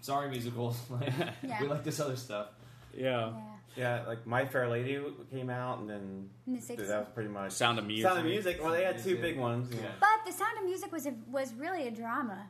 sorry, 0.00 0.28
musicals, 0.30 0.78
like, 0.90 1.12
Yeah. 1.42 1.60
we 1.62 1.68
like 1.68 1.84
this 1.84 2.00
other 2.00 2.16
stuff. 2.16 2.48
yeah. 2.96 3.30
yeah, 3.76 4.00
Yeah, 4.02 4.02
like 4.06 4.26
My 4.26 4.44
Fair 4.44 4.68
Lady 4.68 5.00
came 5.30 5.50
out, 5.50 5.78
and 5.80 5.88
then 5.88 6.30
in 6.46 6.54
the 6.54 6.60
'60s. 6.60 6.88
that 6.88 6.98
was 7.00 7.08
pretty 7.14 7.30
much 7.30 7.52
Sound 7.52 7.78
of 7.78 7.86
Music. 7.86 8.06
Sound 8.06 8.18
of 8.20 8.24
Music. 8.24 8.58
Well, 8.62 8.72
they 8.72 8.84
had 8.84 9.02
two 9.02 9.16
big 9.18 9.38
ones. 9.38 9.72
Yeah. 9.74 9.88
But 10.00 10.24
The 10.26 10.32
Sound 10.32 10.58
of 10.58 10.64
Music 10.64 10.90
was 10.92 11.06
a, 11.06 11.14
was 11.30 11.52
really 11.54 11.86
a 11.88 11.90
drama, 11.90 12.46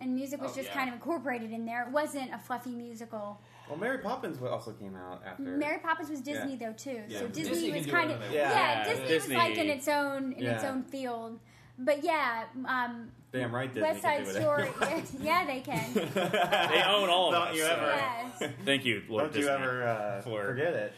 and 0.00 0.14
music 0.14 0.40
was 0.40 0.52
Oh, 0.52 0.56
just 0.56 0.68
yeah. 0.68 0.74
kind 0.74 0.88
of 0.88 0.94
incorporated 0.94 1.50
in 1.50 1.64
there. 1.66 1.82
It 1.86 1.90
wasn't 1.92 2.32
a 2.32 2.38
fluffy 2.38 2.70
musical. 2.74 3.40
Well, 3.70 3.78
Mary 3.78 3.98
Poppins 3.98 4.42
also 4.42 4.72
came 4.72 4.94
out 4.96 5.22
after. 5.24 5.42
Mary 5.42 5.78
Poppins 5.78 6.10
was 6.10 6.20
Disney 6.20 6.56
Yeah. 6.56 6.66
though 6.68 6.72
too, 6.74 7.02
Yeah. 7.08 7.18
so 7.20 7.28
Disney, 7.28 7.50
Disney 7.70 7.72
was 7.78 7.86
kind 7.86 8.10
of 8.10 8.20
yeah. 8.32 8.50
Yeah, 8.50 8.84
Disney, 8.88 9.08
Disney- 9.08 9.36
was 9.36 9.44
like 9.48 9.56
in 9.58 9.68
its 9.70 9.88
own 9.88 10.32
in 10.32 10.44
its 10.46 10.64
own 10.64 10.82
field. 10.82 11.38
But 11.78 12.04
yeah, 12.04 12.44
um, 12.66 13.10
Damn 13.32 13.54
right, 13.54 13.72
Disney 13.72 13.88
West 13.88 14.02
Side 14.02 14.24
can 14.24 14.34
do 14.34 14.40
Story. 14.40 14.68
yeah, 15.22 15.46
they 15.46 15.60
can. 15.60 15.94
They 16.14 16.82
own 16.84 17.08
all 17.08 17.28
of 17.28 17.34
Don't 17.34 17.48
us. 17.48 17.56
you 17.56 17.62
ever- 17.62 17.94
yes. 18.40 18.52
Thank 18.66 18.84
you, 18.84 19.02
Lord 19.08 19.32
Don't 19.32 19.40
you 19.42 19.48
ever 19.48 19.84
uh, 19.84 20.20
for- 20.22 20.44
forget 20.46 20.74
it. 20.74 20.92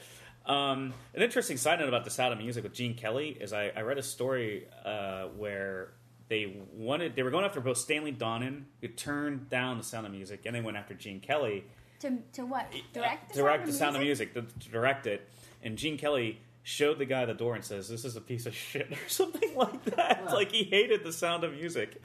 Um, 0.45 0.93
an 1.15 1.23
interesting 1.23 1.57
side 1.57 1.79
note 1.79 1.87
about 1.89 2.05
the 2.05 2.11
Sound 2.11 2.33
of 2.33 2.39
Music 2.41 2.65
with 2.65 2.73
Gene 2.73 2.95
Kelly 2.95 3.29
is 3.41 3.53
I, 3.53 3.71
I 3.77 3.83
read 3.83 3.99
a 3.99 4.03
story 4.03 4.67
uh, 4.85 5.27
where 5.37 5.93
they 6.29 6.57
wanted 6.73 7.15
they 7.15 7.23
were 7.23 7.31
going 7.31 7.45
after 7.45 7.61
both 7.61 7.77
Stanley 7.79 8.13
Donen, 8.13 8.65
who 8.81 8.89
turned 8.89 9.49
down 9.51 9.79
the 9.79 9.85
Sound 9.85 10.05
of 10.07 10.11
Music, 10.13 10.41
and 10.47 10.57
they 10.57 10.61
went 10.61 10.77
after 10.77 10.95
Gene 10.95 11.21
Kelly, 11.21 11.65
To 12.03 12.19
to 12.35 12.47
what? 12.47 12.71
Direct 12.93 13.33
the 13.33 13.41
direct 13.41 13.63
Sound 13.63 13.67
the 13.67 13.71
of 13.71 13.77
Sound 13.77 13.97
of 13.97 14.03
Music? 14.03 14.35
Music, 14.35 14.53
to, 14.59 14.61
to 14.61 14.69
direct 14.71 15.07
it, 15.07 15.29
and 15.63 15.77
Gene 15.77 15.97
Kelly 15.99 16.41
showed 16.63 16.99
the 16.99 17.05
guy 17.05 17.25
the 17.25 17.35
door 17.35 17.55
and 17.55 17.65
says, 17.65 17.89
"This 17.89 18.05
is 18.05 18.17
a 18.17 18.21
piece 18.21 18.47
of 18.47 18.55
shit" 18.55 18.91
or 18.93 19.09
something 19.09 19.55
like 19.57 19.85
that. 19.97 20.27
Wow. 20.27 20.35
Like 20.35 20.53
he 20.53 20.65
hated 20.65 21.05
the 21.05 21.13
Sound 21.13 21.45
of 21.45 21.55
Music. 21.55 22.01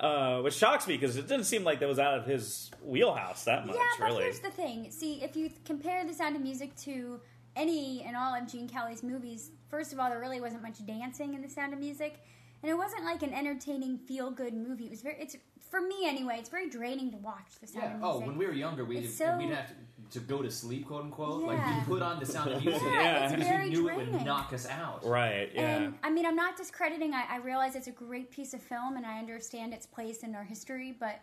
Uh, 0.00 0.40
which 0.40 0.54
shocks 0.54 0.88
me 0.88 0.96
because 0.96 1.16
it 1.16 1.28
didn't 1.28 1.44
seem 1.44 1.62
like 1.62 1.78
that 1.78 1.88
was 1.88 2.00
out 2.00 2.18
of 2.18 2.26
his 2.26 2.68
wheelhouse 2.82 3.44
that 3.44 3.64
much. 3.64 3.76
Yeah, 3.76 3.82
but 4.00 4.06
really, 4.06 4.24
here's 4.24 4.40
the 4.40 4.50
thing. 4.50 4.90
See, 4.90 5.22
if 5.22 5.36
you 5.36 5.50
compare 5.64 6.04
The 6.04 6.14
Sound 6.14 6.34
of 6.34 6.42
Music 6.42 6.74
to 6.78 7.20
any 7.54 8.02
and 8.02 8.16
all 8.16 8.34
of 8.34 8.50
Gene 8.50 8.68
Kelly's 8.68 9.04
movies, 9.04 9.52
first 9.68 9.92
of 9.92 10.00
all, 10.00 10.10
there 10.10 10.18
really 10.18 10.40
wasn't 10.40 10.62
much 10.62 10.84
dancing 10.84 11.34
in 11.34 11.42
The 11.42 11.48
Sound 11.48 11.74
of 11.74 11.78
Music, 11.78 12.18
and 12.60 12.72
it 12.72 12.74
wasn't 12.74 13.04
like 13.04 13.22
an 13.22 13.32
entertaining, 13.32 13.98
feel-good 13.98 14.52
movie. 14.52 14.86
It 14.86 14.90
was 14.90 15.02
very. 15.02 15.16
It's 15.20 15.36
for 15.70 15.80
me 15.80 16.06
anyway. 16.06 16.36
It's 16.38 16.48
very 16.48 16.68
draining 16.68 17.10
to 17.12 17.16
watch 17.18 17.58
The 17.60 17.66
Sound 17.66 17.84
Yeah. 17.84 17.96
of 17.96 18.04
Oh, 18.04 18.18
when 18.20 18.36
we 18.36 18.46
were 18.46 18.52
younger, 18.52 18.84
we'd, 18.84 19.04
It's 19.04 19.16
so- 19.16 19.36
we'd 19.36 19.50
have 19.50 19.68
to, 19.68 19.74
to 20.18 20.20
go 20.20 20.42
to 20.42 20.50
sleep, 20.50 20.86
quote 20.86 21.04
unquote. 21.04 21.42
Like 21.42 21.58
Yeah. 21.58 21.78
we 21.80 21.84
put 21.84 22.02
on 22.02 22.18
the 22.20 22.26
sound 22.26 22.52
of 22.52 22.62
music 22.64 22.82
Yeah, 22.82 23.24
it's 23.24 23.32
because 23.32 23.48
very 23.48 23.70
we 23.70 23.76
knew 23.76 23.88
it 23.88 23.96
would 23.96 24.24
knock 24.24 24.52
us 24.52 24.66
out. 24.66 25.04
right? 25.04 25.50
Yeah. 25.54 25.76
And 25.76 25.98
I 26.02 26.10
mean, 26.10 26.26
I'm 26.26 26.36
not 26.36 26.56
discrediting. 26.56 27.12
I, 27.14 27.24
I 27.28 27.36
realize 27.36 27.76
it's 27.76 27.88
a 27.88 27.92
great 27.92 28.30
piece 28.30 28.54
of 28.54 28.62
film, 28.62 28.96
and 28.96 29.04
I 29.04 29.18
understand 29.18 29.74
its 29.74 29.86
place 29.86 30.22
in 30.22 30.34
our 30.34 30.44
history. 30.44 30.96
But 30.98 31.20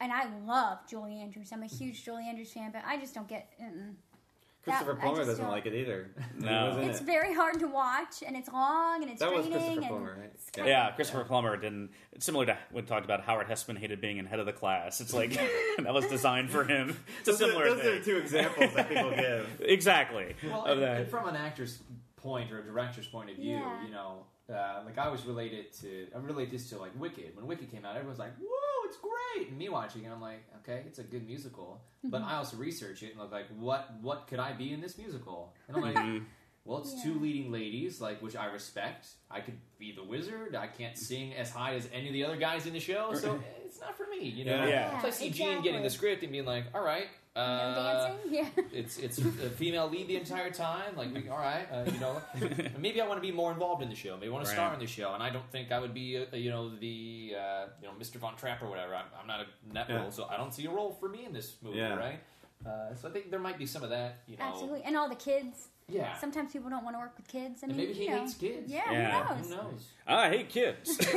and 0.00 0.12
I 0.12 0.26
love 0.46 0.78
Julie 0.88 1.20
Andrews. 1.20 1.50
I'm 1.52 1.62
a 1.62 1.66
mm-hmm. 1.66 1.76
huge 1.76 2.04
Julie 2.04 2.28
Andrews 2.28 2.52
fan, 2.52 2.70
but 2.72 2.82
I 2.86 2.98
just 2.98 3.14
don't 3.14 3.28
get. 3.28 3.52
Mm-mm. 3.60 3.94
Christopher 4.64 4.92
That- 4.94 5.00
Plummer 5.02 5.24
doesn't 5.24 5.38
don't- 5.44 5.50
like 5.52 5.66
it 5.66 5.74
either. 5.74 6.10
No. 6.38 6.78
It's 6.80 7.00
it. 7.00 7.04
very 7.04 7.32
hard 7.34 7.58
to 7.60 7.66
watch, 7.68 8.22
and 8.26 8.36
it's 8.36 8.48
long, 8.50 9.02
and 9.02 9.10
it's 9.10 9.20
That 9.20 9.32
was. 9.32 9.46
Christopher 9.46 9.70
and 9.72 9.86
Plummer, 9.86 10.16
right? 10.20 10.30
it's 10.34 10.46
Yeah. 10.54 10.56
kind 10.58 10.68
Yeah, 10.68 10.90
Christopher 10.92 11.24
Plummer 11.24 11.56
didn't. 11.56 11.90
Similar 12.18 12.46
to 12.46 12.58
when 12.72 12.84
talked 12.86 13.04
about 13.04 13.22
Howard 13.22 13.46
Hesseman 13.48 13.78
hated 13.78 14.00
being 14.00 14.18
in 14.18 14.26
head 14.26 14.40
of 14.40 14.46
the 14.46 14.52
class. 14.52 15.00
It's 15.00 15.14
like 15.14 15.30
that 15.78 15.94
was 15.94 16.06
designed 16.06 16.50
for 16.50 16.64
him. 16.64 16.96
It's 17.20 17.28
a 17.28 17.32
Those, 17.32 17.42
are, 17.42 17.46
similar 17.46 17.74
those 17.74 17.84
are 17.86 18.04
two 18.04 18.16
example 18.18 18.68
that 18.74 18.88
people 18.88 19.10
give. 19.10 19.60
Exactly. 19.60 20.34
Well, 20.44 20.64
of 20.66 20.72
and, 20.72 20.82
that. 20.82 21.00
and 21.02 21.10
from 21.10 21.28
an 21.28 21.36
actor's 21.36 21.80
point 22.16 22.50
or 22.52 22.58
a 22.60 22.62
director's 22.64 23.06
point 23.06 23.30
of 23.30 23.36
view, 23.36 23.56
Yeah. 23.56 23.84
you 23.84 23.90
know, 23.90 24.24
uh, 24.52 24.82
like 24.84 24.98
I 24.98 25.06
always 25.06 25.24
relate 25.24 25.52
it 25.52 25.72
to, 25.80 26.08
I 26.14 26.18
relate 26.18 26.50
this 26.50 26.68
to 26.70 26.78
like 26.78 26.92
Wicked. 26.98 27.36
When 27.36 27.46
Wicked 27.46 27.70
came 27.70 27.84
out, 27.84 27.94
everyone's 27.96 28.18
like, 28.18 28.32
"Whoa, 28.38 28.57
it's 28.88 28.96
great!" 28.98 29.48
And 29.50 29.58
me 29.58 29.68
watching 29.68 30.04
it, 30.04 30.10
I'm 30.10 30.20
like, 30.20 30.44
"Okay, 30.62 30.82
it's 30.86 30.98
a 30.98 31.04
good 31.04 31.26
musical," 31.26 31.80
but 32.04 32.20
Mm-hmm. 32.22 32.30
I 32.30 32.36
also 32.36 32.56
research 32.56 33.02
it 33.02 33.12
and 33.12 33.20
look 33.20 33.30
like, 33.32 33.46
"What 33.58 33.88
what 34.02 34.26
could 34.26 34.38
I 34.40 34.52
be 34.52 34.72
in 34.72 34.80
this 34.80 34.98
musical?" 34.98 35.54
And 35.68 35.76
I'm 35.76 35.82
like, 35.82 35.94
Mhm. 35.96 36.24
Well, 36.64 36.80
it's 36.80 36.94
Yeah. 36.96 37.04
two 37.04 37.18
leading 37.20 37.50
ladies, 37.50 37.98
like 37.98 38.20
which 38.20 38.36
I 38.36 38.44
respect. 38.46 39.06
I 39.30 39.40
could 39.40 39.58
be 39.78 39.92
the 39.92 40.04
wizard. 40.04 40.54
I 40.54 40.66
can't 40.66 40.98
sing 40.98 41.32
as 41.34 41.48
high 41.50 41.76
as 41.76 41.88
any 41.94 42.08
of 42.08 42.12
the 42.12 42.24
other 42.24 42.36
guys 42.36 42.66
in 42.66 42.74
the 42.74 42.80
show, 42.80 43.14
so 43.14 43.42
it's 43.64 43.80
not 43.80 43.96
for 43.96 44.06
me. 44.06 44.28
You 44.28 44.44
know. 44.44 44.66
Yeah. 44.66 45.00
So 45.00 45.06
I 45.08 45.10
see 45.10 45.30
Gene 45.30 45.62
getting 45.62 45.82
the 45.82 45.88
script 45.88 46.22
and 46.24 46.30
being 46.32 46.44
like, 46.44 46.64
"All 46.74 46.82
right, 46.84 47.06
No 47.06 47.08
uh, 47.38 47.74
dancing? 48.08 48.32
Yeah. 48.32 48.48
it's 48.72 48.98
it's 48.98 49.18
a 49.18 49.50
female 49.50 49.88
lead 49.88 50.08
the 50.08 50.16
entire 50.16 50.50
time. 50.50 50.96
Like, 50.96 51.14
we- 51.14 51.28
all 51.28 51.38
right, 51.38 51.66
uh, 51.72 51.84
you 51.90 51.98
know, 52.00 52.20
maybe 52.78 53.00
I 53.00 53.06
want 53.06 53.18
to 53.22 53.26
be 53.26 53.32
more 53.32 53.52
involved 53.52 53.82
in 53.82 53.88
the 53.88 53.94
show. 53.94 54.14
Maybe 54.16 54.28
I 54.28 54.32
want 54.32 54.44
to 54.44 54.50
star 54.50 54.66
Right. 54.68 54.74
in 54.74 54.80
the 54.80 54.86
show. 54.86 55.14
And 55.14 55.22
I 55.22 55.30
don't 55.30 55.48
think 55.50 55.70
I 55.72 55.78
would 55.78 55.94
be, 55.94 56.18
uh, 56.18 56.36
you 56.36 56.50
know, 56.50 56.68
the 56.76 57.34
uh, 57.36 57.66
you 57.80 57.88
know 57.88 57.94
Mr. 57.98 58.16
Von 58.16 58.36
Trapp 58.36 58.62
or 58.62 58.68
whatever. 58.68 58.94
I'm, 58.94 59.06
I'm 59.20 59.26
not 59.26 59.40
a 59.40 59.72
net 59.74 59.86
Yeah. 59.88 59.96
role, 60.02 60.10
so 60.10 60.26
I 60.30 60.36
don't 60.36 60.52
see 60.52 60.66
a 60.66 60.70
role 60.70 60.92
for 61.00 61.08
me 61.08 61.24
in 61.24 61.32
this 61.32 61.56
movie, 61.62 61.78
Yeah. 61.78 61.94
right? 61.96 62.20
Uh, 62.66 62.92
so 62.94 63.08
I 63.08 63.12
think 63.12 63.30
there 63.30 63.38
might 63.38 63.56
be 63.56 63.66
some 63.66 63.84
of 63.84 63.90
that, 63.90 64.18
you 64.26 64.36
know. 64.36 64.44
Absolutely. 64.44 64.82
And 64.82 64.96
all 64.96 65.08
the 65.08 65.14
kids. 65.14 65.68
Yeah. 65.90 66.18
Sometimes 66.18 66.52
people 66.52 66.68
don't 66.68 66.84
want 66.84 66.96
to 66.96 67.00
work 67.00 67.14
with 67.16 67.26
kids. 67.28 67.62
I 67.62 67.66
And 67.68 67.76
mean, 67.76 67.86
maybe 67.86 67.98
he 67.98 68.04
you 68.04 68.10
know. 68.10 68.18
hates 68.20 68.34
kids. 68.34 68.70
Yeah, 68.70 68.90
Yeah. 68.92 69.24
who 69.24 69.34
Who 69.34 69.40
knows? 69.40 69.50
knows? 69.50 69.86
I 70.06 70.28
hate 70.28 70.48
kids. 70.50 70.98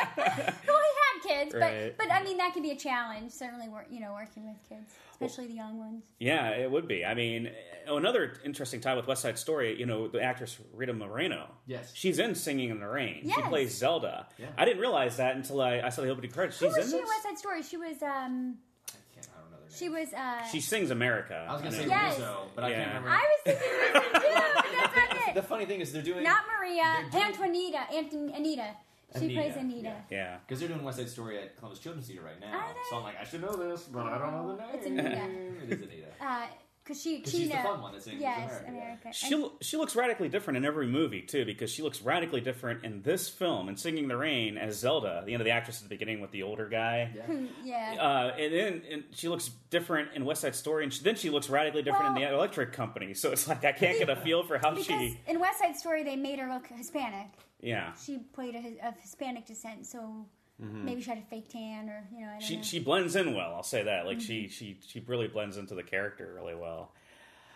Well, 0.00 0.82
he 0.86 0.92
had 1.02 1.16
kids, 1.28 1.54
Right. 1.54 1.96
but 1.96 2.06
but 2.08 2.12
I 2.14 2.22
mean 2.22 2.36
that 2.38 2.52
could 2.54 2.62
be 2.62 2.70
a 2.70 2.76
challenge. 2.76 3.32
Certainly, 3.32 3.68
wor- 3.68 3.86
you 3.90 4.00
know, 4.00 4.12
working 4.12 4.46
with 4.46 4.58
kids, 4.68 4.92
especially 5.20 5.48
the 5.48 5.54
young 5.54 5.78
ones. 5.78 6.04
yeah, 6.18 6.50
it 6.50 6.70
would 6.70 6.86
be. 6.88 7.04
I 7.04 7.14
mean, 7.14 7.50
oh, 7.88 7.96
another 7.96 8.34
interesting 8.44 8.80
tie 8.80 8.94
with 8.94 9.06
West 9.06 9.22
Side 9.22 9.38
Story. 9.38 9.78
You 9.78 9.86
know, 9.86 10.08
the 10.08 10.20
actress 10.22 10.58
Rita 10.74 10.92
Moreno. 10.92 11.48
Yes. 11.66 11.92
She's 11.94 12.18
in 12.18 12.34
Singing 12.34 12.70
in 12.70 12.80
the 12.80 12.88
Rain. 12.88 13.20
Yes. 13.24 13.36
She 13.36 13.42
plays 13.42 13.76
Zelda. 13.76 14.26
Yeah. 14.38 14.46
I 14.58 14.64
didn't 14.64 14.80
realize 14.80 15.16
that 15.18 15.36
until 15.36 15.60
I, 15.60 15.80
I 15.80 15.88
saw 15.90 16.02
the 16.02 16.08
opening 16.10 16.30
credits. 16.30 16.58
Who 16.60 16.66
She's 16.66 16.76
was 16.76 16.86
in 16.86 16.92
she 16.92 16.98
this. 17.00 17.08
West 17.08 17.22
Side 17.22 17.38
Story? 17.38 17.62
She 17.62 17.76
was 17.76 18.02
um 18.02 18.56
I 18.88 18.92
can't. 19.14 19.28
I 19.34 19.40
don't 19.40 19.50
know 19.50 19.58
their 19.58 19.68
name. 19.68 19.76
she 19.78 19.88
was 19.88 20.12
uh 20.12 20.44
She 20.50 20.60
sings 20.60 20.90
America. 20.90 21.46
I 21.48 21.52
was 21.52 21.62
gonna 21.62 21.76
know. 21.76 21.82
say 21.82 21.88
Yes. 21.88 22.18
Rizzo, 22.18 22.42
but 22.54 22.64
I 22.64 22.72
can't 22.72 22.88
remember. 22.88 23.08
I 23.10 23.14
was 23.46 23.56
thinking 23.56 23.78
Rizzo 23.78 24.00
too. 24.20 24.34
That's 24.74 25.24
not 25.26 25.34
the 25.34 25.42
funny 25.42 25.66
thing 25.66 25.80
is 25.80 25.92
they're 25.92 26.02
doing 26.02 26.22
Not 26.24 26.44
Maria, 26.58 26.82
They're 27.12 27.32
doing- 27.32 27.52
Antonita, 27.72 27.92
Anton, 27.94 28.32
Anita. 28.34 28.70
She 29.18 29.24
Anita, 29.26 29.40
plays 29.40 29.56
Anita. 29.56 29.94
Yeah. 30.10 30.38
because 30.46 30.60
they're 30.60 30.68
doing 30.68 30.82
West 30.82 30.98
Side 30.98 31.08
Story 31.08 31.38
at 31.38 31.56
Columbus 31.56 31.78
Children's 31.80 32.06
Theater 32.08 32.24
right 32.24 32.40
now. 32.40 32.52
Are 32.58 32.68
they? 32.74 32.80
So 32.90 32.96
I'm 32.96 33.02
like, 33.04 33.18
I 33.20 33.24
should 33.24 33.40
know 33.40 33.54
this, 33.56 33.84
but 33.84 34.04
I 34.06 34.18
don't 34.18 34.32
know 34.32 34.56
the 34.56 34.62
name. 34.62 34.70
It's 34.74 34.86
Anita. 34.86 35.64
It 35.64 35.72
is 35.72 35.82
Anita. 35.82 36.06
Uh, 36.20 36.46
cause 36.84 37.00
she 37.02 37.20
'Cause 37.20 37.32
Tina. 37.32 37.44
she's 37.44 37.52
the 37.52 37.62
fun 37.62 37.80
one 37.82 37.92
that 37.94 38.02
sings 38.02 38.20
Yes, 38.20 38.50
America. 38.60 38.68
America. 38.68 39.12
She 39.12 39.34
lo- 39.34 39.52
she 39.60 39.76
looks 39.76 39.96
radically 39.96 40.28
different 40.28 40.56
in 40.58 40.64
every 40.64 40.86
movie 40.86 41.22
too, 41.22 41.44
because 41.44 41.70
she 41.70 41.82
looks 41.82 42.02
radically 42.02 42.40
different 42.40 42.84
in 42.84 43.02
this 43.02 43.28
film 43.28 43.68
and 43.68 43.78
Singing 43.78 44.06
the 44.08 44.16
Rain 44.16 44.58
as 44.58 44.78
Zelda, 44.78 45.22
the 45.24 45.32
end 45.32 45.40
of 45.40 45.44
the 45.44 45.50
actress 45.52 45.78
at 45.78 45.84
the 45.84 45.88
beginning 45.88 46.20
with 46.20 46.30
the 46.32 46.42
older 46.42 46.68
guy. 46.68 47.12
Yeah. 47.14 47.22
And, 47.30 47.48
yeah. 47.64 47.96
Uh, 47.98 48.36
and 48.38 48.52
then 48.54 48.82
and 48.90 49.04
she 49.12 49.28
looks 49.28 49.48
different 49.70 50.10
in 50.14 50.24
West 50.24 50.42
Side 50.42 50.54
Story, 50.56 50.82
and 50.84 50.92
she, 50.92 51.02
then 51.02 51.14
she 51.16 51.30
looks 51.30 51.48
radically 51.48 51.82
different 51.82 52.06
in 52.08 52.22
Well- 52.22 52.30
the 52.30 52.36
Electric 52.36 52.72
Company. 52.72 53.14
So 53.14 53.30
it's 53.32 53.46
like 53.48 53.64
I 53.64 53.72
can't 53.72 53.98
get 53.98 54.10
a 54.10 54.16
feel 54.16 54.42
for 54.44 54.58
how 54.58 54.70
because 54.74 54.86
she. 54.86 55.18
in 55.28 55.38
West 55.40 55.58
Side 55.60 55.76
Story 55.76 56.02
they 56.04 56.16
made 56.16 56.38
her 56.40 56.52
look 56.52 56.66
Hispanic. 56.68 57.28
Yeah, 57.60 57.92
She 57.94 58.18
played 58.18 58.54
a, 58.54 58.86
of 58.88 58.96
Hispanic 59.00 59.46
descent, 59.46 59.86
so 59.86 60.26
maybe 60.58 61.00
she 61.02 61.08
had 61.10 61.18
a 61.18 61.22
fake 61.22 61.48
tan 61.48 61.88
or 61.88 62.04
you 62.12 62.20
know 62.20 62.28
I 62.28 62.32
don't 62.32 62.42
she 62.42 62.56
know. 62.56 62.62
she 62.62 62.80
blends 62.80 63.16
in 63.16 63.34
well. 63.34 63.54
I'll 63.54 63.62
say 63.62 63.82
that. 63.84 64.06
Like 64.06 64.20
she 64.20 64.48
she 64.48 64.78
she 64.86 65.00
really 65.06 65.28
blends 65.28 65.56
into 65.56 65.74
the 65.74 65.82
character 65.82 66.32
really 66.34 66.54
well. 66.54 66.92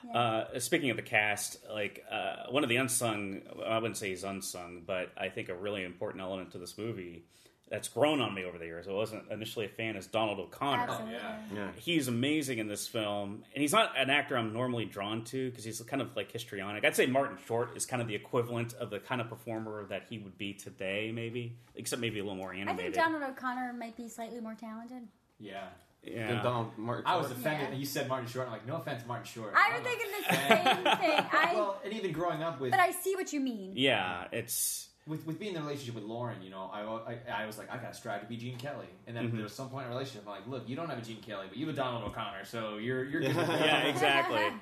Yeah. 0.07 0.19
Uh, 0.19 0.59
speaking 0.61 0.89
of 0.91 0.97
the 0.97 1.03
cast, 1.03 1.59
like 1.71 2.05
uh, 2.11 2.47
one 2.51 2.63
of 2.63 2.71
the 2.71 2.77
unsung, 2.77 3.43
I 3.67 3.77
wouldn't 3.79 3.99
say 3.99 4.09
he's 4.09 4.25
unsung, 4.25 4.83
but 4.87 5.13
I 5.19 5.29
think 5.29 5.51
a 5.51 5.55
really 5.55 5.85
important 5.85 6.23
element 6.23 6.53
to 6.53 6.59
this 6.59 6.79
movie 6.79 7.25
that's 7.71 7.87
grown 7.89 8.21
on 8.21 8.35
me 8.35 8.45
over 8.45 8.59
the 8.59 8.65
years. 8.65 8.89
I 8.89 8.93
wasn't 8.93 9.31
initially 9.31 9.65
a 9.67 9.69
fan 9.69 9.95
is 9.95 10.07
Donald 10.09 10.41
O'Connor. 10.41 10.87
Oh, 10.89 10.93
Absolutely. 10.93 11.15
yeah. 11.15 11.37
Yeah. 11.55 11.69
He's 11.77 12.09
amazing 12.09 12.59
in 12.59 12.67
this 12.67 12.89
film, 12.89 13.45
and 13.55 13.63
he's 13.63 13.73
not 13.73 13.93
an 13.97 14.11
actor 14.11 14.37
I'm 14.37 14.53
normally 14.53 14.87
drawn 14.87 15.23
to 15.27 15.49
because 15.51 15.63
he's 15.65 15.81
kind 15.83 16.03
of 16.03 16.15
like 16.17 16.33
histrionic. 16.33 16.85
I'd 16.85 16.97
say 16.97 17.07
Martin 17.07 17.39
Short 17.47 17.77
is 17.77 17.87
kind 17.87 18.03
of 18.03 18.09
the 18.09 18.15
equivalent 18.17 18.75
of 18.75 18.91
the 18.91 18.99
kind 18.99 19.21
of 19.21 19.29
performer 19.29 19.87
that 19.87 20.07
he 20.11 20.19
would 20.19 20.37
be 20.37 20.53
today, 20.53 21.13
maybe, 21.15 21.57
except 21.77 22.01
maybe 22.03 22.19
a 22.19 22.23
little 22.25 22.37
more 22.37 22.53
animated. 22.53 22.81
I 22.81 22.83
think 22.83 22.95
Donald 22.97 23.23
O'Connor 23.23 23.73
might 23.75 23.97
be 23.97 24.09
slightly 24.09 24.41
more 24.41 24.55
talented. 24.55 25.07
Yeah. 25.39 25.61
yeah. 26.03 26.43
Donald 26.43 26.77
Martin 26.77 27.07
I 27.07 27.17
was 27.17 27.31
offended 27.31 27.61
Yeah. 27.63 27.71
that 27.71 27.77
you 27.79 27.87
said 27.87 28.09
Martin 28.09 28.29
Short. 28.29 28.47
I'm 28.47 28.53
like, 28.53 28.67
no 28.67 28.77
offense, 28.77 29.05
Martin 29.07 29.25
Short. 29.27 29.55
I 29.57 29.79
was 29.79 29.87
thinking 29.87 30.07
the 30.19 30.35
same 30.35 30.97
thing. 30.99 31.27
I, 31.33 31.53
well, 31.55 31.81
and 31.85 31.93
even 31.95 32.13
growing 32.13 32.43
up 32.43 32.61
with 32.61 32.73
but 32.73 32.81
I 32.81 32.91
see 32.91 33.15
what 33.15 33.33
you 33.33 33.41
mean. 33.41 33.73
yeah, 33.77 34.25
it's 34.33 34.89
with, 35.11 35.27
with 35.27 35.39
being 35.39 35.55
in 35.55 35.61
the 35.61 35.67
relationship 35.67 35.95
with 35.97 36.05
Lauren, 36.05 36.41
you 36.43 36.49
know, 36.51 36.71
I, 36.73 36.81
I, 36.81 37.43
I 37.43 37.47
was 37.47 37.59
like, 37.59 37.71
I 37.71 37.77
gotta 37.77 37.93
strive 37.95 38.21
to 38.23 38.27
be 38.27 38.37
Gene 38.39 38.57
Kelly. 38.57 38.87
And 39.07 39.15
then 39.17 39.29
Mhm. 39.29 39.33
there 39.35 39.43
was 39.43 39.53
some 39.53 39.69
point 39.69 39.85
in 39.87 39.93
a 39.93 39.95
relationship, 39.95 40.23
I'm 40.27 40.33
like, 40.37 40.47
look, 40.49 40.69
you 40.69 40.77
don't 40.77 40.89
have 40.89 40.99
a 40.99 41.03
Gene 41.03 41.21
Kelly, 41.21 41.47
but 41.49 41.59
you 41.59 41.67
have 41.67 41.75
a 41.75 41.77
Donald 41.77 42.05
O'Connor, 42.05 42.45
so 42.47 42.79
you're 42.79 43.05
you're 43.05 43.21
good. 43.21 43.35
yeah, 43.37 43.83
exactly. 43.83 44.41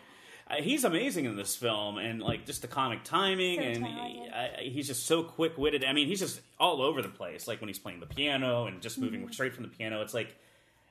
Uh, 0.50 0.62
he's 0.62 0.82
amazing 0.84 1.26
in 1.26 1.36
this 1.36 1.54
film, 1.56 1.98
and 1.98 2.22
like 2.22 2.46
just 2.46 2.62
the 2.62 2.68
comic 2.68 3.04
timing, 3.04 3.56
So 3.60 3.66
and 3.66 3.86
he, 3.86 4.28
I, 4.32 4.50
he's 4.62 4.86
just 4.86 5.04
so 5.04 5.22
quick 5.22 5.58
witted. 5.58 5.84
I 5.84 5.92
mean, 5.92 6.06
he's 6.06 6.20
just 6.20 6.40
all 6.58 6.80
over 6.80 7.02
the 7.02 7.10
place. 7.10 7.46
Like 7.46 7.60
when 7.60 7.68
he's 7.68 7.78
playing 7.78 8.00
the 8.00 8.06
piano 8.06 8.64
and 8.64 8.80
just 8.80 8.96
moving 8.96 9.20
Mm-hmm. 9.20 9.30
straight 9.32 9.52
from 9.52 9.64
the 9.64 9.68
piano, 9.68 10.00
it's 10.00 10.14
like 10.14 10.34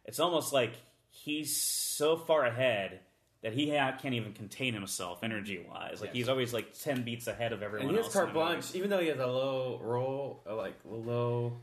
it's 0.06 0.20
almost 0.20 0.54
like 0.54 0.74
he's 1.10 1.58
so 1.60 2.18
far 2.18 2.46
ahead 2.46 3.00
that 3.44 3.54
he 3.54 3.70
ha- 3.76 3.96
can't 4.02 4.16
even 4.16 4.34
contain 4.34 4.74
himself 4.74 5.20
energy 5.24 5.64
wise. 5.70 6.02
Like 6.02 6.10
Yes. 6.10 6.16
he's 6.16 6.30
always 6.30 6.54
like 6.54 6.74
ten 6.74 7.04
beats 7.04 7.28
ahead 7.28 7.54
of 7.54 7.62
everyone 7.62 7.88
And 7.88 7.92
he 7.92 7.98
has 7.98 8.06
else. 8.06 8.14
carte 8.14 8.30
in 8.30 8.34
the 8.34 8.40
movie. 8.40 8.52
blanche, 8.54 8.76
even 8.76 8.90
though 8.90 9.00
he 9.00 9.08
has 9.08 9.20
a 9.20 9.28
low 9.28 9.80
role, 9.84 10.44
uh, 10.50 10.56
like 10.56 10.76
low, 10.86 11.58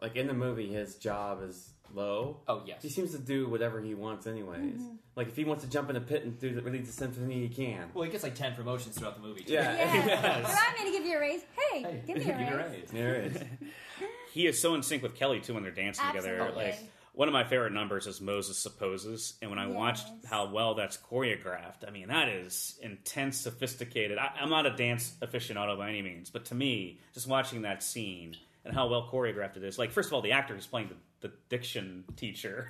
like 0.00 0.16
in 0.16 0.26
the 0.26 0.34
movie, 0.34 0.68
his 0.72 0.96
job 0.96 1.42
is 1.42 1.70
low. 1.94 2.38
Oh 2.48 2.62
yes. 2.66 2.82
He 2.82 2.88
seems 2.88 3.12
to 3.12 3.18
do 3.18 3.48
whatever 3.48 3.80
he 3.80 3.94
wants, 3.94 4.26
anyways. 4.26 4.80
Like 5.14 5.28
if 5.28 5.36
he 5.36 5.44
wants 5.44 5.62
to 5.62 5.70
jump 5.70 5.90
in 5.90 5.96
a 5.96 6.00
pit 6.00 6.24
and 6.24 6.38
do 6.40 6.54
the, 6.54 6.62
release 6.62 6.86
the 6.86 6.92
symphony, 6.92 7.46
he 7.46 7.48
can. 7.48 7.90
Well, 7.94 8.04
he 8.04 8.10
gets 8.10 8.24
like 8.24 8.34
ten 8.34 8.54
promotions 8.54 8.96
throughout 8.98 9.14
the 9.20 9.26
movie. 9.26 9.44
Too. 9.44 9.52
Yeah. 9.52 9.76
Yeah. 9.76 9.94
Yes. 10.04 10.48
You 10.48 10.54
want 10.54 10.78
me 10.78 10.84
to 10.86 10.98
give 10.98 11.06
you 11.06 11.16
a 11.16 11.20
raise? 11.20 11.40
Hey, 11.70 11.82
Hey, 11.82 12.02
give 12.06 12.16
me 12.16 12.24
a 12.30 12.36
raise. 12.56 12.72
raise. 12.80 12.90
There 12.90 13.14
it 13.14 13.36
is. 13.36 13.42
he 14.32 14.46
is 14.46 14.60
so 14.60 14.74
in 14.74 14.82
sync 14.82 15.02
with 15.02 15.14
Kelly 15.14 15.40
too 15.40 15.54
when 15.54 15.62
they're 15.62 15.70
dancing 15.72 16.04
together. 16.06 16.36
Absolutely. 16.40 16.64
Like 16.64 16.78
one 17.12 17.28
of 17.28 17.32
my 17.34 17.44
favorite 17.44 17.72
numbers 17.72 18.06
is 18.06 18.20
Moses 18.20 18.56
supposes, 18.58 19.34
and 19.42 19.50
when 19.50 19.58
I 19.58 19.66
watched 19.66 20.06
how 20.24 20.50
well 20.50 20.74
that's 20.74 20.96
choreographed, 20.96 21.86
I 21.86 21.90
mean 21.90 22.08
that 22.08 22.28
is 22.28 22.78
intense, 22.82 23.36
sophisticated. 23.38 24.18
I, 24.18 24.30
I'm 24.40 24.48
not 24.50 24.66
a 24.66 24.70
dance 24.74 25.14
aficionado 25.20 25.76
by 25.76 25.88
any 25.90 26.02
means, 26.02 26.30
but 26.30 26.46
to 26.46 26.54
me, 26.54 27.00
just 27.14 27.26
watching 27.26 27.62
that 27.62 27.82
scene 27.82 28.36
and 28.64 28.74
how 28.74 28.86
well 28.88 29.08
choreographed 29.12 29.56
it 29.56 29.64
is, 29.64 29.78
like 29.78 29.90
first 29.90 30.08
of 30.08 30.14
all, 30.14 30.22
the 30.22 30.32
actor 30.32 30.54
who's 30.54 30.66
playing 30.66 30.88
the, 31.20 31.28
the 31.28 31.34
diction 31.48 32.04
teacher 32.16 32.68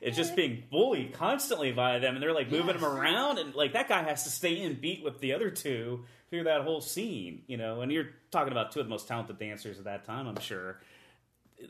is 0.00 0.16
just 0.16 0.34
being 0.36 0.64
bullied 0.70 1.12
constantly 1.14 1.70
by 1.72 1.98
them, 1.98 2.14
and 2.14 2.22
they're 2.22 2.34
like 2.34 2.50
moving 2.50 2.74
Yes. 2.74 2.76
him 2.76 2.84
around, 2.84 3.38
and 3.38 3.54
like 3.54 3.74
that 3.74 3.88
guy 3.88 4.02
has 4.02 4.24
to 4.24 4.30
stay 4.30 4.60
in 4.60 4.74
beat 4.74 5.02
with 5.04 5.20
the 5.20 5.32
other 5.34 5.50
two 5.50 6.04
through 6.30 6.44
that 6.44 6.62
whole 6.62 6.80
scene, 6.80 7.42
you 7.46 7.56
know. 7.56 7.80
And 7.80 7.92
you're 7.92 8.08
talking 8.30 8.50
about 8.52 8.72
two 8.72 8.80
of 8.80 8.86
the 8.86 8.90
most 8.90 9.06
talented 9.06 9.38
dancers 9.38 9.78
at 9.78 9.84
that 9.84 10.04
time, 10.04 10.26
I'm 10.26 10.40
sure 10.40 10.80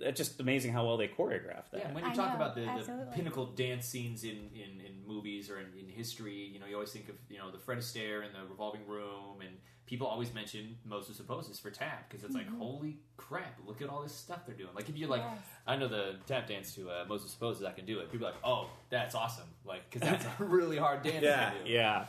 it's 0.00 0.18
just 0.18 0.40
amazing 0.40 0.72
how 0.72 0.84
well 0.86 0.96
they 0.96 1.08
choreographed 1.08 1.70
that. 1.72 1.78
Yeah, 1.80 1.86
and 1.86 1.94
when 1.94 2.04
you 2.04 2.10
I 2.10 2.14
talk 2.14 2.30
know, 2.30 2.36
about 2.36 2.54
the, 2.54 2.62
the 2.62 3.06
pinnacle 3.14 3.46
dance 3.46 3.86
scenes 3.86 4.24
in, 4.24 4.50
in, 4.54 4.80
in 4.84 4.92
movies 5.06 5.50
or 5.50 5.58
in, 5.58 5.66
in 5.78 5.88
history, 5.88 6.50
you 6.52 6.58
know, 6.60 6.66
you 6.66 6.74
always 6.74 6.90
think 6.90 7.08
of 7.08 7.14
you 7.28 7.38
know 7.38 7.50
the 7.50 7.58
Fred 7.58 7.78
Astaire 7.78 8.24
and 8.24 8.34
the 8.34 8.48
revolving 8.50 8.86
room, 8.86 9.40
and 9.40 9.50
people 9.86 10.06
always 10.06 10.32
mention 10.32 10.76
Moses 10.84 11.16
Supposes 11.16 11.58
for 11.60 11.70
tap 11.70 12.08
because 12.08 12.24
it's 12.24 12.34
like 12.34 12.48
holy 12.58 12.96
crap, 13.16 13.58
look 13.66 13.82
at 13.82 13.88
all 13.90 14.02
this 14.02 14.14
stuff 14.14 14.40
they're 14.46 14.54
doing. 14.54 14.70
Like 14.74 14.88
if 14.88 14.96
you're 14.96 15.08
like, 15.08 15.22
Mm-hmm. 15.22 15.34
Yes. 15.34 15.44
I 15.66 15.76
know 15.76 15.88
the 15.88 16.16
tap 16.26 16.46
dance 16.48 16.74
to 16.74 16.90
uh, 16.90 17.04
Moses 17.08 17.30
Supposes, 17.30 17.64
I 17.64 17.72
can 17.72 17.86
do 17.86 17.98
it. 18.00 18.10
People 18.12 18.26
are 18.26 18.30
like, 18.30 18.40
oh, 18.44 18.68
that's 18.90 19.14
awesome, 19.14 19.44
like 19.64 19.88
because 19.90 20.08
that's 20.08 20.24
a 20.40 20.44
really 20.44 20.76
hard 20.76 21.02
dance 21.02 21.22
Yeah, 21.22 21.50
to 21.50 21.64
do. 21.64 21.70
yeah. 21.70 22.06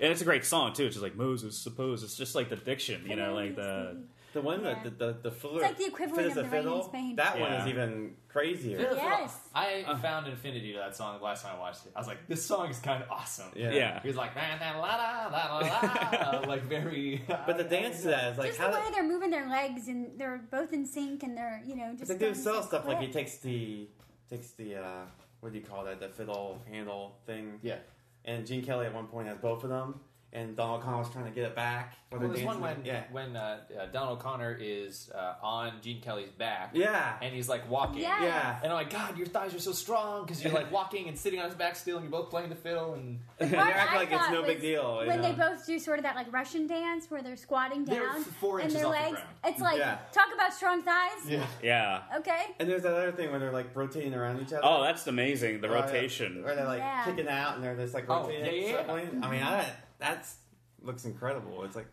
And 0.00 0.12
it's 0.12 0.20
a 0.20 0.24
great 0.24 0.44
song 0.44 0.74
too. 0.74 0.84
It's 0.84 0.94
just 0.94 1.02
like 1.02 1.16
Moses 1.16 1.58
suppose. 1.58 2.04
It's 2.04 2.16
just 2.16 2.34
like 2.36 2.48
the 2.50 2.56
diction, 2.56 3.02
you 3.08 3.16
know, 3.16 3.34
like 3.34 3.56
the 3.56 3.96
The 4.38 4.44
one 4.44 4.62
Yeah. 4.64 4.74
that 4.84 4.98
the 4.98 5.06
the, 5.06 5.12
the 5.24 5.30
fiddler, 5.32 5.60
It's 5.62 5.68
like 5.70 5.78
the 5.78 5.86
equivalent 5.86 6.26
of 6.28 6.34
the 6.34 6.42
the 6.42 6.48
Rain 6.48 6.54
in 6.58 6.62
fiddle. 6.64 6.82
Spain. 6.84 7.16
That 7.16 7.40
one 7.40 7.50
Yeah. 7.50 7.62
is 7.62 7.66
even 7.68 8.16
crazier. 8.28 8.78
Yeah. 8.78 8.94
Yes. 8.94 9.48
I 9.54 9.82
found 10.00 10.26
an 10.28 10.32
affinity 10.34 10.72
to 10.74 10.78
that 10.78 10.94
song 10.94 11.18
the 11.18 11.24
last 11.24 11.42
time 11.44 11.56
I 11.56 11.58
watched 11.58 11.86
it. 11.86 11.92
I 11.96 11.98
was 11.98 12.06
like, 12.06 12.28
this 12.28 12.44
song 12.46 12.70
is 12.70 12.78
kind 12.78 13.02
of 13.02 13.10
awesome. 13.10 13.50
Yeah. 13.56 13.72
yeah. 13.72 14.00
He 14.02 14.06
was 14.08 14.16
like, 14.16 14.36
"Man, 14.36 14.60
la, 14.78 14.78
la, 14.78 15.26
la, 15.26 15.58
la, 15.58 16.30
la," 16.42 16.48
like 16.48 16.62
very. 16.64 17.24
But 17.46 17.56
the 17.56 17.64
dance 17.64 18.02
to 18.02 18.08
that 18.08 18.32
is 18.32 18.38
like 18.38 18.48
Just 18.48 18.60
how 18.60 18.70
the 18.70 18.78
way 18.78 18.90
they're 18.92 19.02
moving 19.14 19.30
their 19.30 19.48
legs 19.48 19.88
and 19.88 20.16
they're 20.18 20.40
both 20.50 20.72
in 20.72 20.86
sync 20.86 21.24
and 21.24 21.36
they're 21.36 21.60
you 21.66 21.74
know 21.74 21.94
just 21.96 22.08
they 22.08 22.14
do 22.14 22.20
going 22.26 22.34
subtle 22.34 22.62
so 22.62 22.68
stuff 22.68 22.86
like 22.86 23.00
he 23.00 23.08
takes 23.08 23.38
the 23.38 23.88
takes 24.30 24.52
the 24.52 24.76
uh, 24.76 25.04
what 25.40 25.52
do 25.52 25.58
you 25.58 25.64
call 25.64 25.84
that 25.84 25.98
the 25.98 26.08
fiddle 26.08 26.62
handle 26.70 27.16
thing 27.26 27.58
Yeah. 27.62 27.78
and 28.24 28.46
Gene 28.46 28.62
Kelly 28.64 28.86
at 28.86 28.94
one 28.94 29.06
point 29.08 29.26
has 29.26 29.38
both 29.38 29.64
of 29.64 29.70
them 29.70 29.98
and 30.32 30.54
Donald 30.56 30.82
Connell's 30.82 31.10
trying 31.10 31.24
to 31.24 31.30
get 31.30 31.44
it 31.44 31.56
back 31.56 31.96
while 32.10 32.20
Well, 32.20 32.28
they're 32.28 32.36
there's 32.38 32.46
one 32.46 32.60
when 32.60 32.84
yeah 32.84 33.04
when 33.10 33.34
uh, 33.36 33.58
uh, 33.80 33.86
Donald 33.86 34.20
Connor 34.20 34.56
is 34.60 35.10
uh, 35.14 35.34
on 35.42 35.72
Gene 35.82 36.00
Kelly's 36.00 36.30
back, 36.30 36.70
yeah 36.74 37.16
and 37.22 37.34
he's 37.34 37.48
like 37.48 37.68
walking. 37.70 38.02
Yeah. 38.02 38.22
yeah 38.22 38.58
And 38.62 38.70
I'm 38.72 38.76
like, 38.76 38.90
God, 38.90 39.16
your 39.16 39.26
thighs 39.26 39.54
are 39.54 39.58
so 39.60 39.72
strong 39.72 40.24
because 40.24 40.42
you're 40.44 40.52
like 40.52 40.70
walking 40.72 41.08
and 41.08 41.18
sitting 41.18 41.38
on 41.40 41.46
his 41.46 41.54
back 41.54 41.76
still, 41.76 41.96
and 41.98 42.04
you're 42.04 42.10
both 42.20 42.30
playing 42.30 42.48
the 42.50 42.54
fiddle. 42.56 42.94
And 42.94 43.20
and 43.40 43.50
they 43.50 43.56
part 43.56 43.74
act 43.74 43.94
like 43.96 44.10
it's 44.10 44.18
thought 44.20 44.32
no 44.32 44.42
big 44.42 44.56
was 44.58 44.62
deal 44.62 45.00
you 45.02 45.08
when 45.08 45.22
they 45.22 45.32
both 45.32 45.64
do 45.66 45.78
sort 45.78 45.98
of 45.98 46.02
that 46.04 46.14
like 46.16 46.32
Russian 46.32 46.66
dance 46.66 47.10
where 47.10 47.22
they're 47.22 47.36
squatting 47.36 47.84
They're 47.84 48.00
down 48.06 48.22
four 48.24 48.58
and 48.60 48.70
their 48.70 48.86
off 48.86 48.92
the 48.94 48.98
legs. 49.00 49.12
ground. 49.12 49.28
It's 49.46 49.60
like 49.60 49.78
Yeah. 49.78 49.98
talk 50.12 50.26
about 50.34 50.52
strong 50.52 50.82
thighs. 50.82 51.26
yeah, 51.26 51.46
Yeah. 51.62 52.02
Okay. 52.18 52.42
and 52.58 52.68
there's 52.68 52.82
that 52.82 52.92
other 52.94 53.12
thing 53.12 53.30
when 53.32 53.40
they're 53.40 53.52
like 53.52 53.74
rotating 53.74 54.14
around 54.14 54.40
each 54.40 54.48
other 54.52 54.60
Oh, 54.62 54.82
that's 54.82 55.06
amazing. 55.06 55.60
The 55.60 55.68
Or, 55.68 55.74
rotation. 55.82 56.42
where 56.44 56.54
they're 56.54 56.66
like 56.66 56.78
Yeah. 56.80 57.04
kicking 57.04 57.28
out 57.28 57.54
and 57.56 57.64
they're 57.64 57.76
just 57.76 57.94
like 57.94 58.04
Oh, 58.08 58.22
rotating 58.22 58.44
yeah, 58.62 58.70
yeah, 58.86 58.96
yeah. 58.96 59.26
I 59.26 59.30
mean 59.30 59.42
I, 59.42 59.66
that's 59.98 60.36
looks 60.82 61.04
incredible. 61.04 61.64
It's 61.64 61.76
like 61.76 61.86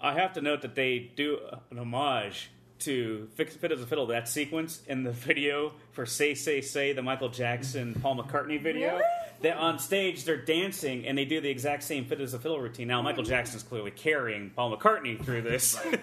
I 0.00 0.14
have 0.14 0.32
to 0.34 0.40
note 0.40 0.62
that 0.62 0.74
they 0.74 1.10
do 1.14 1.38
an 1.70 1.78
homage 1.78 2.50
to 2.80 3.28
Fix 3.34 3.54
Fit 3.56 3.72
as 3.72 3.82
a 3.82 3.86
Fiddle, 3.86 4.06
that 4.06 4.26
sequence 4.28 4.80
in 4.88 5.02
the 5.02 5.12
video 5.12 5.72
for 5.92 6.06
Say 6.06 6.34
Say 6.34 6.60
Say, 6.62 6.92
the 6.94 7.02
Michael 7.02 7.28
Jackson 7.28 7.94
Paul 8.00 8.16
McCartney 8.16 8.60
video. 8.60 8.92
Really? 8.92 9.02
That 9.42 9.56
on 9.56 9.78
stage 9.78 10.24
they're 10.24 10.36
dancing 10.44 11.06
and 11.06 11.16
they 11.16 11.24
do 11.24 11.40
the 11.40 11.48
exact 11.48 11.82
same 11.82 12.04
Fit 12.04 12.20
as 12.20 12.34
a 12.34 12.38
Fiddle 12.38 12.60
routine. 12.60 12.88
Now 12.88 13.00
Michael 13.02 13.22
Jackson's 13.22 13.62
clearly 13.62 13.90
carrying 13.90 14.50
Paul 14.50 14.76
McCartney 14.76 15.22
through 15.22 15.42
this, 15.42 15.78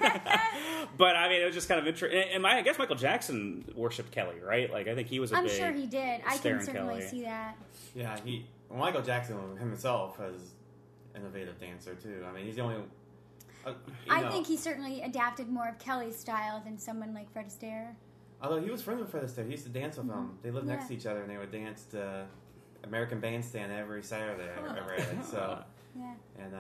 but 0.98 1.16
I 1.16 1.30
mean 1.30 1.42
it 1.42 1.46
was 1.46 1.54
just 1.54 1.68
kind 1.68 1.80
of 1.80 1.88
interesting. 1.88 2.24
And 2.34 2.46
I 2.48 2.62
guess 2.62 2.80
Michael 2.80 2.96
Jackson 2.96 3.66
worshipped 3.76 4.12
Kelly, 4.12 4.40
right? 4.44 4.72
Like 4.72 4.88
I 4.88 4.96
think 4.96 5.08
he 5.08 5.20
was 5.20 5.32
a 5.32 5.36
I'm 5.38 5.44
big. 5.46 5.54
sure 5.54 5.72
he 5.72 5.86
did. 5.86 6.22
I 6.26 6.38
can 6.38 6.62
certainly 6.64 6.74
Kelly. 7.00 7.02
see 7.08 7.22
that. 7.24 7.56
yeah, 7.96 8.18
he 8.24 8.46
Michael 8.74 9.02
Jackson 9.04 9.38
himself 9.58 10.18
has 10.18 10.34
innovative 11.18 11.60
dancer 11.60 11.96
too. 11.96 12.26
I 12.28 12.34
mean, 12.34 12.46
he's 12.46 12.56
the 12.56 12.62
only. 12.62 12.76
Uh, 13.66 13.74
I 14.10 14.22
know, 14.22 14.32
think 14.32 14.48
he 14.48 14.56
certainly 14.56 15.02
adapted 15.02 15.50
more 15.50 15.68
of 15.68 15.78
Kelly's 15.80 16.18
style 16.18 16.62
than 16.64 16.78
someone 16.78 17.14
like 17.14 17.32
Fred 17.34 17.48
Astaire. 17.48 17.96
Although 18.42 18.62
he 18.62 18.70
was 18.70 18.82
friends 18.82 19.02
with 19.02 19.10
Fred 19.10 19.24
Astaire, 19.24 19.46
he 19.46 19.52
used 19.52 19.64
to 19.64 19.70
dance 19.70 19.98
with 19.98 20.08
him. 20.08 20.38
They 20.44 20.52
lived 20.52 20.68
next 20.68 20.88
to 20.88 20.94
each 20.94 21.06
other, 21.06 21.22
and 21.22 21.30
they 21.30 21.38
would 21.38 21.52
dance 21.52 21.84
to 21.92 22.28
American 22.84 23.20
Bandstand 23.20 23.72
every 23.72 24.04
Saturday. 24.04 24.50
I 24.56 24.78
I 24.78 24.88
read 24.88 25.26
so. 25.26 25.64
Yeah. 26.00 26.14
And 26.38 26.54
uh, 26.54 26.60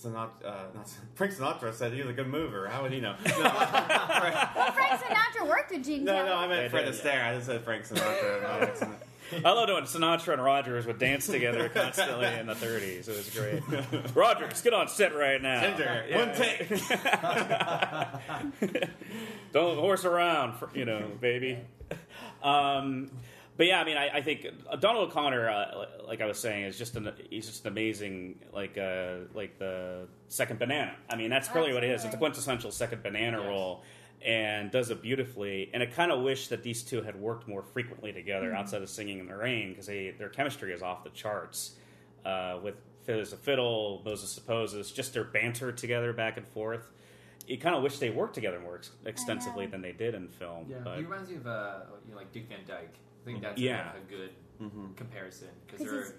Sinatra, 0.00 0.28
uh, 0.44 0.52
not, 0.72 0.88
Frank 1.14 1.32
Sinatra 1.32 1.74
said 1.74 1.92
he 1.92 2.00
was 2.00 2.10
a 2.10 2.12
good 2.12 2.28
mover. 2.28 2.68
How 2.68 2.82
would 2.82 2.92
he 2.92 3.00
know? 3.00 3.16
No, 3.26 3.32
Well, 3.42 4.72
Frank 4.72 5.00
Sinatra 5.00 5.48
worked 5.48 5.72
with 5.72 5.84
Gene 5.84 6.04
no, 6.04 6.12
Kelly. 6.12 6.28
no, 6.28 6.36
I 6.36 6.46
meant 6.46 6.70
Fred 6.70 6.84
did, 6.84 6.94
Astaire. 6.94 7.24
I 7.24 7.34
just 7.34 7.46
said 7.46 7.64
Frank 7.64 7.84
Sinatra. 7.88 8.96
By 9.30 9.36
accident. 9.36 9.46
I 9.46 9.52
loved 9.52 9.72
when 9.72 9.84
Sinatra 9.84 10.32
and 10.34 10.42
Rogers 10.44 10.86
would 10.86 10.98
dance 10.98 11.26
together 11.26 11.68
constantly 11.68 12.26
in 12.26 12.46
the 12.46 12.54
30s. 12.54 13.08
It 13.08 13.08
was 13.08 13.30
great. 13.30 13.62
Rogers, 14.14 14.62
get 14.62 14.74
on 14.74 14.88
set 14.88 15.14
right 15.14 15.40
now. 15.40 15.60
Ginger, 15.62 16.04
one 16.12 16.34
take. 16.34 16.68
Don't 19.52 19.78
horse 19.78 20.04
around, 20.04 20.54
for, 20.58 20.68
you 20.74 20.84
know, 20.84 21.10
baby. 21.20 21.58
Um, 22.42 23.10
but 23.56 23.66
yeah, 23.66 23.80
I 23.80 23.84
mean, 23.84 23.96
I, 23.96 24.18
I 24.18 24.22
think 24.22 24.46
Donald 24.80 25.08
O'Connor, 25.10 25.48
uh, 25.48 25.86
like 26.06 26.20
I 26.20 26.26
was 26.26 26.38
saying, 26.38 26.64
is 26.64 26.76
just 26.76 26.94
an 26.96 27.10
he's 27.30 27.46
just 27.46 27.64
an 27.64 27.72
amazing, 27.72 28.38
like 28.52 28.76
uh, 28.76 29.14
like 29.34 29.58
the 29.58 30.06
second 30.28 30.58
banana. 30.58 30.94
I 31.08 31.16
mean, 31.16 31.30
that's 31.30 31.52
really 31.54 31.72
what 31.72 31.82
it 31.82 31.90
is. 31.90 32.04
It's 32.04 32.14
a 32.14 32.18
quintessential 32.18 32.70
second 32.70 33.02
banana 33.02 33.38
Yes. 33.38 33.46
role, 33.48 33.82
and 34.24 34.70
does 34.70 34.90
it 34.90 35.02
beautifully. 35.02 35.70
And 35.74 35.82
I 35.82 35.86
kind 35.86 36.10
of 36.10 36.22
wish 36.22 36.48
that 36.48 36.62
these 36.62 36.82
two 36.82 37.02
had 37.02 37.14
worked 37.20 37.46
more 37.48 37.62
frequently 37.62 38.12
together 38.12 38.54
outside 38.54 38.82
of 38.82 38.88
Singing 38.90 39.18
in 39.18 39.26
the 39.26 39.36
Rain 39.36 39.70
because 39.70 39.86
their 39.86 40.28
chemistry 40.30 40.72
is 40.72 40.82
off 40.82 41.04
the 41.04 41.10
charts. 41.10 41.76
Uh, 42.24 42.58
with 42.62 42.74
Fit 43.04 43.20
a 43.20 43.36
Fiddle, 43.36 44.02
Moses 44.04 44.30
Supposes, 44.30 44.90
just 44.90 45.12
their 45.14 45.22
banter 45.24 45.70
together 45.70 46.12
back 46.12 46.36
and 46.38 46.48
forth. 46.48 46.88
You 47.46 47.56
kind 47.56 47.76
of 47.76 47.84
wish 47.84 47.98
they 48.00 48.10
worked 48.10 48.34
together 48.34 48.58
more 48.58 48.76
ex- 48.78 48.90
extensively 49.04 49.66
than 49.66 49.80
they 49.80 49.92
did 49.92 50.16
in 50.16 50.26
film. 50.26 50.66
Yeah, 50.68 50.78
but 50.82 50.96
he 50.98 51.04
reminds 51.04 51.30
me 51.30 51.36
of 51.36 51.46
uh, 51.46 51.74
you 52.04 52.10
know, 52.12 52.16
like 52.18 52.32
Dick 52.32 52.48
Van 52.48 52.58
Dyke. 52.66 52.94
I 53.22 53.24
think 53.24 53.42
that's 53.42 53.60
Yeah. 53.60 53.92
a, 53.92 53.98
a 53.98 54.00
good 54.10 54.30
comparison 54.96 55.48
because 55.66 55.86
they're 55.86 56.00
he's- 56.02 56.12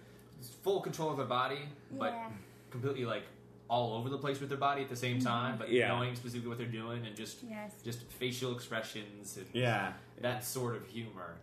full 0.64 0.80
control 0.80 1.12
of 1.12 1.18
their 1.18 1.26
body, 1.26 1.60
but 1.92 2.14
Yeah. 2.14 2.30
completely 2.72 3.04
like 3.04 3.24
all 3.70 3.94
over 3.98 4.10
the 4.10 4.18
place 4.18 4.40
with 4.40 4.50
their 4.50 4.58
body 4.58 4.82
at 4.82 4.90
the 4.90 4.96
same 4.96 5.20
time, 5.20 5.58
but 5.58 5.70
Yeah. 5.70 5.90
knowing 5.90 6.16
specifically 6.16 6.48
what 6.50 6.58
they're 6.58 6.68
doing 6.68 7.06
and 7.06 7.16
just 7.16 7.44
Yes. 7.44 7.74
just 7.84 8.02
facial 8.04 8.54
expressions 8.56 9.38
and 9.38 9.48
Yeah. 9.54 9.94
that 10.22 10.44
sort 10.46 10.76
of 10.76 10.88
humor, 10.88 11.38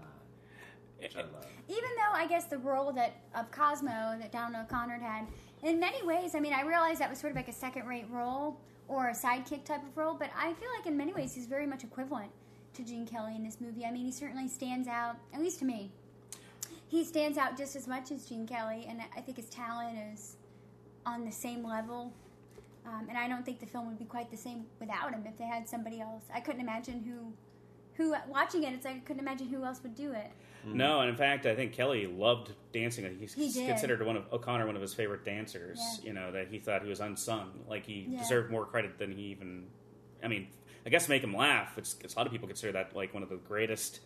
uh, 0.00 0.04
which 1.00 1.16
I 1.16 1.22
love. 1.22 1.46
even 1.68 1.90
though 1.96 2.12
I 2.12 2.26
guess 2.28 2.44
the 2.46 2.58
role 2.58 2.92
that 2.92 3.12
of 3.34 3.50
Cosmo 3.50 4.16
that 4.20 4.30
Donald 4.32 4.66
O'Connor 4.66 4.98
had, 4.98 5.26
in 5.62 5.80
many 5.80 6.02
ways, 6.06 6.34
I 6.34 6.40
mean, 6.40 6.52
I 6.52 6.62
realize 6.62 6.98
that 7.00 7.10
was 7.10 7.18
sort 7.18 7.32
of 7.32 7.36
like 7.36 7.48
a 7.48 7.52
second-rate 7.52 8.08
role 8.10 8.60
or 8.86 9.08
a 9.08 9.12
sidekick 9.12 9.64
type 9.64 9.82
of 9.82 9.96
role, 9.96 10.14
but 10.14 10.30
I 10.36 10.54
feel 10.54 10.70
like 10.76 10.86
in 10.86 10.96
many 10.96 11.12
ways 11.12 11.34
he's 11.34 11.46
very 11.46 11.66
much 11.66 11.82
equivalent 11.84 12.30
to 12.74 12.84
Gene 12.84 13.06
Kelly 13.06 13.34
in 13.34 13.42
this 13.42 13.60
movie. 13.60 13.84
I 13.84 13.90
mean, 13.90 14.04
he 14.06 14.12
certainly 14.12 14.46
stands 14.48 14.86
out, 14.88 15.16
at 15.34 15.40
least 15.40 15.58
to 15.58 15.64
me. 15.64 15.90
He 16.86 17.04
stands 17.04 17.36
out 17.36 17.58
just 17.58 17.76
as 17.76 17.86
much 17.86 18.10
as 18.12 18.24
Gene 18.26 18.46
Kelly, 18.46 18.86
and 18.88 19.02
I 19.14 19.20
think 19.20 19.36
his 19.36 19.50
talent 19.50 19.98
is 20.14 20.37
on 21.08 21.24
the 21.24 21.32
same 21.32 21.64
level. 21.64 22.12
Um, 22.86 23.06
and 23.08 23.18
I 23.18 23.28
don't 23.28 23.44
think 23.44 23.60
the 23.60 23.66
film 23.66 23.86
would 23.88 23.98
be 23.98 24.04
quite 24.04 24.30
the 24.30 24.36
same 24.36 24.64
without 24.80 25.12
him 25.12 25.24
if 25.26 25.36
they 25.36 25.44
had 25.44 25.68
somebody 25.68 26.00
else. 26.00 26.22
I 26.32 26.40
couldn't 26.40 26.60
imagine 26.60 27.02
who, 27.02 27.32
who 28.02 28.14
watching 28.28 28.64
it. 28.64 28.72
It's 28.72 28.84
like 28.84 28.96
I 28.96 29.00
couldn't 29.00 29.20
imagine 29.20 29.48
who 29.48 29.64
else 29.64 29.82
would 29.82 29.94
do 29.94 30.12
it. 30.12 30.30
No, 30.64 31.00
and 31.00 31.08
in 31.08 31.16
fact, 31.16 31.46
I 31.46 31.54
think 31.54 31.72
Kelly 31.72 32.06
loved 32.06 32.52
dancing. 32.72 33.04
He's 33.18 33.32
He 33.34 33.66
considered 33.66 34.04
one 34.04 34.16
of 34.16 34.24
O'Connor 34.32 34.66
one 34.66 34.74
of 34.76 34.82
his 34.82 34.92
favorite 34.92 35.24
dancers. 35.24 35.78
Yeah. 35.78 36.06
You 36.06 36.12
know 36.14 36.32
that 36.32 36.48
he 36.48 36.58
thought 36.58 36.82
he 36.82 36.88
was 36.88 37.00
unsung, 37.00 37.52
like 37.68 37.86
he 37.86 38.06
Yeah. 38.08 38.18
deserved 38.18 38.50
more 38.50 38.66
credit 38.66 38.98
than 38.98 39.12
he 39.12 39.22
even. 39.24 39.66
I 40.22 40.28
mean, 40.28 40.48
I 40.84 40.90
guess 40.90 41.08
make 41.08 41.22
him 41.22 41.34
laugh. 41.34 41.78
It's, 41.78 41.96
it's 42.02 42.14
a 42.14 42.18
lot 42.18 42.26
of 42.26 42.32
people 42.32 42.48
consider 42.48 42.72
that 42.72 42.94
like 42.96 43.14
one 43.14 43.22
of 43.22 43.28
the 43.28 43.36
greatest 43.36 44.00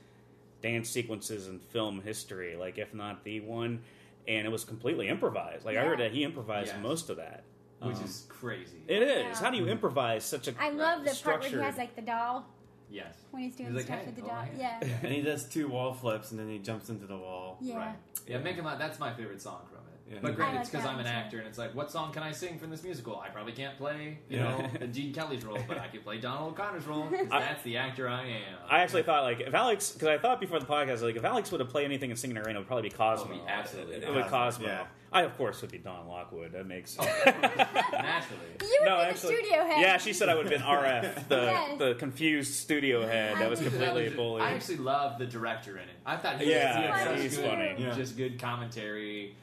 dance 0.61 0.91
sequences 0.91 1.49
in 1.49 1.59
film 1.59 2.01
history, 2.03 2.55
like 2.57 2.79
if 2.79 2.93
not 2.95 3.25
the 3.25 3.41
one. 3.41 3.81
And 4.28 4.46
it 4.46 4.50
was 4.50 4.64
completely 4.64 5.08
improvised. 5.08 5.64
Like 5.64 5.76
I 5.76 5.85
heard 5.85 5.98
that 6.00 6.12
he 6.12 6.22
improvised 6.24 6.68
Yes. 6.68 6.82
most 6.82 7.11
of 7.11 7.16
that. 7.16 7.44
Which 7.80 7.96
Um, 7.96 8.04
is 8.04 8.26
crazy. 8.28 8.82
it 8.87 9.02
is. 9.02 9.24
Yeah. 9.24 9.35
How 9.40 9.50
do 9.50 9.56
you 9.56 9.66
improvise 9.66 10.24
such 10.24 10.46
a? 10.46 10.54
I 10.61 10.70
love 10.70 11.04
the 11.04 11.18
part 11.24 11.40
where 11.40 11.50
he 11.50 11.56
has 11.56 11.76
like 11.76 11.96
the 11.96 12.02
doll 12.02 12.46
yes. 12.88 13.16
when 13.32 13.42
he's 13.42 13.56
doing 13.56 13.70
He's 13.70 13.76
like, 13.78 13.85
stuff 13.87 13.98
"Hey, 13.98 14.06
with 14.06 14.16
the 14.16 14.22
oh, 14.22 14.26
doll. 14.28 14.44
yeah." 14.56 14.78
Yeah. 14.80 14.88
And 15.02 15.12
he 15.12 15.20
does 15.22 15.48
two 15.48 15.66
wall 15.66 15.92
flips, 15.92 16.30
and 16.30 16.38
then 16.38 16.48
he 16.48 16.58
jumps 16.61 16.90
into 16.90 17.06
the 17.06 17.16
wall. 17.16 17.58
Yeah. 17.61 17.78
Right. 17.78 17.96
Yeah, 18.28 18.38
make 18.38 18.54
him. 18.54 18.64
That's 18.64 19.00
my 19.00 19.12
favorite 19.12 19.42
song 19.42 19.62
from 19.68 19.71
it. 19.71 19.71
Yeah. 20.12 20.18
But 20.20 20.33
I 20.33 20.35
granted, 20.35 20.53
like 20.57 20.61
it's 20.62 20.70
because 20.70 20.85
that 20.85 20.92
I'm 20.92 20.98
an 20.98 21.07
too. 21.07 21.11
actor, 21.11 21.38
and 21.38 21.46
it's 21.46 21.59
like, 21.59 21.75
what 21.75 21.90
song 21.90 22.12
can 22.12 22.22
I 22.22 22.33
sing 22.33 22.59
from 22.59 22.70
this 22.70 22.83
musical? 22.83 23.18
I 23.18 23.29
probably 23.31 23.53
can't 23.53 23.77
play, 23.79 24.18
you 24.29 24.38
Yeah. 24.38 24.68
know, 24.81 24.87
Gene 24.92 25.12
Kelly's 25.14 25.44
role, 25.44 25.59
but 25.66 25.79
I 25.79 25.88
can 25.88 26.01
play 26.03 26.18
Donald 26.18 26.53
O'Connor's 26.53 26.87
role 26.87 27.07
because 27.11 27.29
I- 27.31 27.40
that's 27.40 27.62
the 27.62 27.77
actor 27.79 28.09
I 28.09 28.22
am. 28.27 28.59
I 28.68 28.81
actually 28.81 29.03
thought 29.05 29.22
like 29.25 29.40
if 29.40 29.55
Alex, 29.55 29.90
because 29.92 30.09
I 30.09 30.18
thought 30.18 30.40
before 30.40 30.61
the 30.61 30.66
podcast, 30.66 31.03
like 31.03 31.16
if 31.16 31.25
Alex 31.25 31.51
would 31.51 31.61
have 31.61 31.70
played 31.70 31.87
anything 31.87 32.11
in 32.11 32.16
Singing 32.16 32.37
in 32.37 32.42
the 32.42 32.46
Rain, 32.46 32.57
it 32.57 32.59
would 32.61 32.68
probably 32.68 32.88
be 32.90 32.94
oh, 32.94 32.98
Cosmo. 32.98 33.35
Oh, 33.42 33.48
absolutely. 33.48 33.96
it 33.96 34.09
would 34.14 34.25
Cosmo, 34.25 34.29
Cosmo. 34.29 34.66
yeah. 34.66 34.85
I 35.14 35.22
of 35.25 35.37
course 35.37 35.61
would 35.61 35.70
be 35.70 35.77
Don 35.79 36.09
Lockwood. 36.09 36.53
That 36.53 36.66
makes 36.66 36.96
oh, 36.98 37.05
naturally. 37.27 38.40
You 38.62 38.79
would 38.81 38.88
no, 38.88 38.96
be 38.96 39.03
actually, 39.03 39.37
the 39.37 39.42
studio 39.44 39.64
head. 39.66 39.81
yeah. 39.81 39.98
She 39.98 40.12
said 40.12 40.29
I 40.29 40.35
would 40.35 40.46
have 40.46 40.53
been 40.53 40.62
RF, 40.66 41.29
the 41.29 41.37
Yes. 41.37 41.79
the 41.79 41.94
confused 41.96 42.55
studio 42.55 43.07
head 43.07 43.37
that 43.38 43.51
was 43.51 43.61
I- 43.61 43.64
completely 43.64 44.07
I 44.07 44.11
bullied. 44.11 44.42
I 44.42 44.53
actually 44.53 44.79
love 44.79 45.18
the 45.18 45.27
director 45.27 45.72
in 45.72 45.83
it. 45.85 45.96
I 46.07 46.16
thought 46.16 46.40
he 46.40 46.51
Yeah, 46.51 47.09
was, 47.11 47.16
he 47.18 47.22
he's 47.25 47.35
such 47.37 47.44
good, 47.44 47.51
funny. 47.51 47.75
Yeah. 47.79 47.94
just 47.94 48.16
good 48.16 48.38
commentary, 48.40 49.35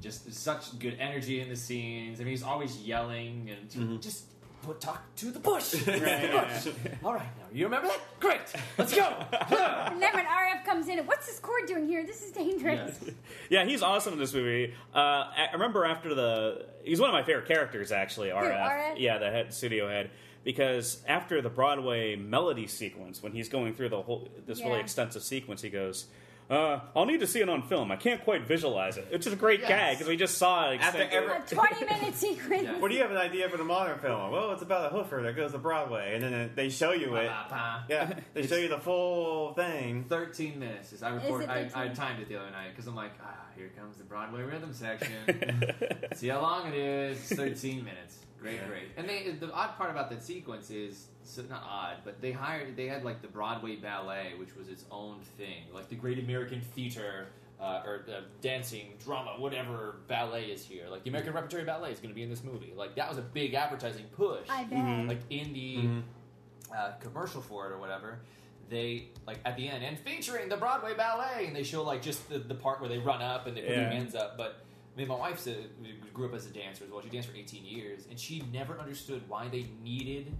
just 0.00 0.32
such 0.32 0.78
good 0.78 0.96
energy 0.98 1.40
in 1.40 1.48
the 1.48 1.56
scenes. 1.56 2.20
I 2.20 2.24
mean, 2.24 2.30
he's 2.32 2.42
always 2.42 2.78
yelling 2.78 3.50
and 3.50 3.68
Mm-hmm. 3.70 4.00
just 4.00 4.24
put 4.62 4.80
talk 4.80 5.02
to 5.16 5.30
the 5.30 5.38
bush. 5.38 5.70
To 5.70 5.84
the 5.84 5.98
yeah, 5.98 6.44
bush. 6.62 6.72
All 7.02 7.14
right, 7.14 7.22
now 7.38 7.46
you 7.52 7.64
remember 7.64 7.88
that? 7.88 8.00
Great, 8.20 8.40
let's 8.78 8.94
go. 8.94 9.06
And 9.90 10.00
then 10.02 10.12
when 10.14 10.24
RF 10.26 10.64
comes 10.64 10.88
in, 10.88 10.98
what's 11.06 11.26
this 11.26 11.38
cord 11.38 11.66
doing 11.66 11.86
here? 11.86 12.04
This 12.04 12.22
is 12.22 12.30
dangerous. 12.32 12.98
Yes. 13.02 13.14
yeah, 13.48 13.64
he's 13.64 13.82
awesome 13.82 14.12
in 14.14 14.18
this 14.18 14.34
movie. 14.34 14.74
Uh, 14.94 14.98
I 14.98 15.46
I 15.50 15.52
remember 15.54 15.84
after 15.84 16.14
the 16.14 16.66
he's 16.84 17.00
one 17.00 17.08
of 17.10 17.14
my 17.14 17.22
favorite 17.22 17.46
characters 17.48 17.90
actually. 17.92 18.28
RF, 18.28 18.52
RF? 18.70 18.94
yeah, 18.98 19.18
the 19.18 19.30
head 19.30 19.52
studio 19.54 19.88
head. 19.88 20.10
Because 20.42 21.02
after 21.06 21.42
the 21.42 21.50
Broadway 21.50 22.16
melody 22.16 22.66
sequence, 22.66 23.22
when 23.22 23.32
he's 23.32 23.50
going 23.50 23.74
through 23.74 23.90
the 23.90 24.00
whole 24.00 24.26
this 24.46 24.60
really 24.62 24.80
extensive 24.80 25.22
sequence, 25.22 25.60
he 25.60 25.68
goes, 25.68 26.06
uh, 26.50 26.80
"I'll 26.96 27.06
need 27.06 27.20
to 27.20 27.26
see 27.26 27.40
it 27.40 27.48
on 27.48 27.62
film. 27.62 27.90
I 27.92 27.96
can't 27.96 28.22
quite 28.24 28.42
visualize 28.46 28.96
it." 28.96 29.10
Which 29.12 29.26
is 29.26 29.32
a 29.32 29.36
great 29.36 29.60
Yes. 29.60 29.68
gag 29.68 29.94
because 29.98 30.08
we 30.08 30.16
just 30.16 30.36
saw 30.36 30.70
it. 30.70 30.80
After 30.80 31.02
extended- 31.02 31.30
every- 31.30 31.36
A 31.36 31.40
20 31.70 31.84
minute 31.84 32.14
sequence. 32.26 32.62
Yeah. 32.64 32.78
What 32.78 32.88
do 32.88 32.94
you 32.96 33.02
have 33.02 33.10
an 33.10 33.16
idea 33.16 33.48
for 33.48 33.56
the 33.56 33.64
modern 33.64 33.98
film? 34.00 34.30
Well, 34.32 34.52
it's 34.52 34.62
about 34.62 34.92
a 34.92 34.94
hoofer 34.96 35.22
that 35.22 35.36
goes 35.36 35.52
to 35.52 35.58
Broadway, 35.58 36.14
and 36.14 36.22
then 36.22 36.50
they 36.54 36.68
show 36.68 36.92
you 36.92 37.14
it. 37.16 37.28
Ba-ba-ba. 37.28 37.84
Yeah, 37.88 38.12
they 38.34 38.46
show 38.46 38.56
you 38.56 38.68
the 38.68 38.78
full 38.78 39.54
thing. 39.54 40.04
13 40.08 40.58
minutes. 40.58 40.92
Is 40.92 41.02
I 41.02 41.10
report. 41.10 41.42
it 41.44 41.48
I, 41.50 41.68
13? 41.68 41.72
I 41.82 41.88
timed 41.94 42.20
it 42.20 42.28
the 42.28 42.36
other 42.40 42.50
night 42.50 42.70
because 42.70 42.86
I'm 42.86 42.96
like, 42.96 43.12
ah, 43.22 43.26
here 43.56 43.70
comes 43.78 43.96
the 43.98 44.04
Broadway 44.04 44.42
rhythm 44.42 44.72
section. 44.72 45.12
See 46.14 46.28
how 46.28 46.40
long 46.40 46.66
it 46.68 46.74
is. 46.74 47.18
It's 47.30 47.38
13 47.40 47.84
minutes. 47.84 48.16
Great, 48.40 48.54
Yeah. 48.56 48.66
great. 48.68 48.82
And 48.96 49.08
they, 49.08 49.30
the 49.32 49.52
odd 49.52 49.76
part 49.76 49.90
about 49.90 50.08
that 50.10 50.22
sequence 50.22 50.70
is 50.70 51.06
so 51.24 51.42
not 51.42 51.62
odd, 51.62 51.98
but 52.04 52.20
they 52.20 52.32
hired. 52.32 52.76
They 52.76 52.86
had 52.86 53.04
like 53.04 53.20
the 53.22 53.28
Broadway 53.28 53.76
ballet, 53.76 54.32
which 54.38 54.56
was 54.56 54.68
its 54.68 54.84
own 54.90 55.20
thing, 55.36 55.64
like 55.72 55.88
the 55.88 55.96
Great 55.96 56.18
American 56.18 56.60
Theater. 56.60 57.28
Uh, 57.62 57.82
or 57.84 58.02
the 58.06 58.20
dancing 58.40 58.94
drama, 59.04 59.34
whatever 59.36 59.96
ballet 60.08 60.44
is 60.44 60.64
here. 60.64 60.84
Like 60.90 61.04
the 61.04 61.10
American 61.10 61.34
Repertory 61.34 61.62
Ballet 61.62 61.92
is 61.92 61.98
going 61.98 62.08
to 62.08 62.14
be 62.14 62.22
in 62.22 62.30
this 62.30 62.42
movie. 62.42 62.72
Like 62.74 62.94
that 62.94 63.06
was 63.06 63.18
a 63.18 63.20
big 63.20 63.52
advertising 63.52 64.06
push 64.16 64.46
I 64.48 64.64
bet. 64.64 64.78
Mm-hmm. 64.78 65.08
like 65.08 65.18
in 65.28 65.52
the 65.52 65.76
Mhm. 65.76 66.02
uh, 66.74 66.92
commercial 67.00 67.42
for 67.42 67.66
it 67.68 67.72
or 67.74 67.78
whatever, 67.78 68.20
they 68.70 69.08
like 69.26 69.40
at 69.44 69.58
the 69.58 69.68
end 69.68 69.84
and 69.84 69.98
featuring 69.98 70.48
the 70.48 70.56
Broadway 70.56 70.94
ballet, 70.94 71.44
and 71.48 71.54
they 71.54 71.62
show 71.62 71.82
like 71.82 72.00
just 72.00 72.26
the, 72.30 72.38
the 72.38 72.54
part 72.54 72.80
where 72.80 72.88
they 72.88 72.96
run 72.96 73.20
up 73.20 73.46
and 73.46 73.54
they 73.54 73.60
put 73.60 73.70
Yeah. 73.72 73.76
their 73.80 73.90
hands 73.90 74.14
up. 74.14 74.38
But 74.38 74.64
I 74.94 74.98
mean, 74.98 75.08
my 75.08 75.14
wife 75.16 75.38
said, 75.38 75.56
grew 76.12 76.26
up 76.26 76.34
as 76.34 76.46
a 76.46 76.50
dancer 76.50 76.84
as 76.84 76.90
well. 76.90 77.00
She 77.00 77.08
danced 77.08 77.28
for 77.30 77.36
18 77.36 77.64
years, 77.64 78.06
and 78.10 78.18
she 78.18 78.42
never 78.52 78.78
understood 78.78 79.22
why 79.28 79.48
they 79.48 79.66
needed 79.82 80.32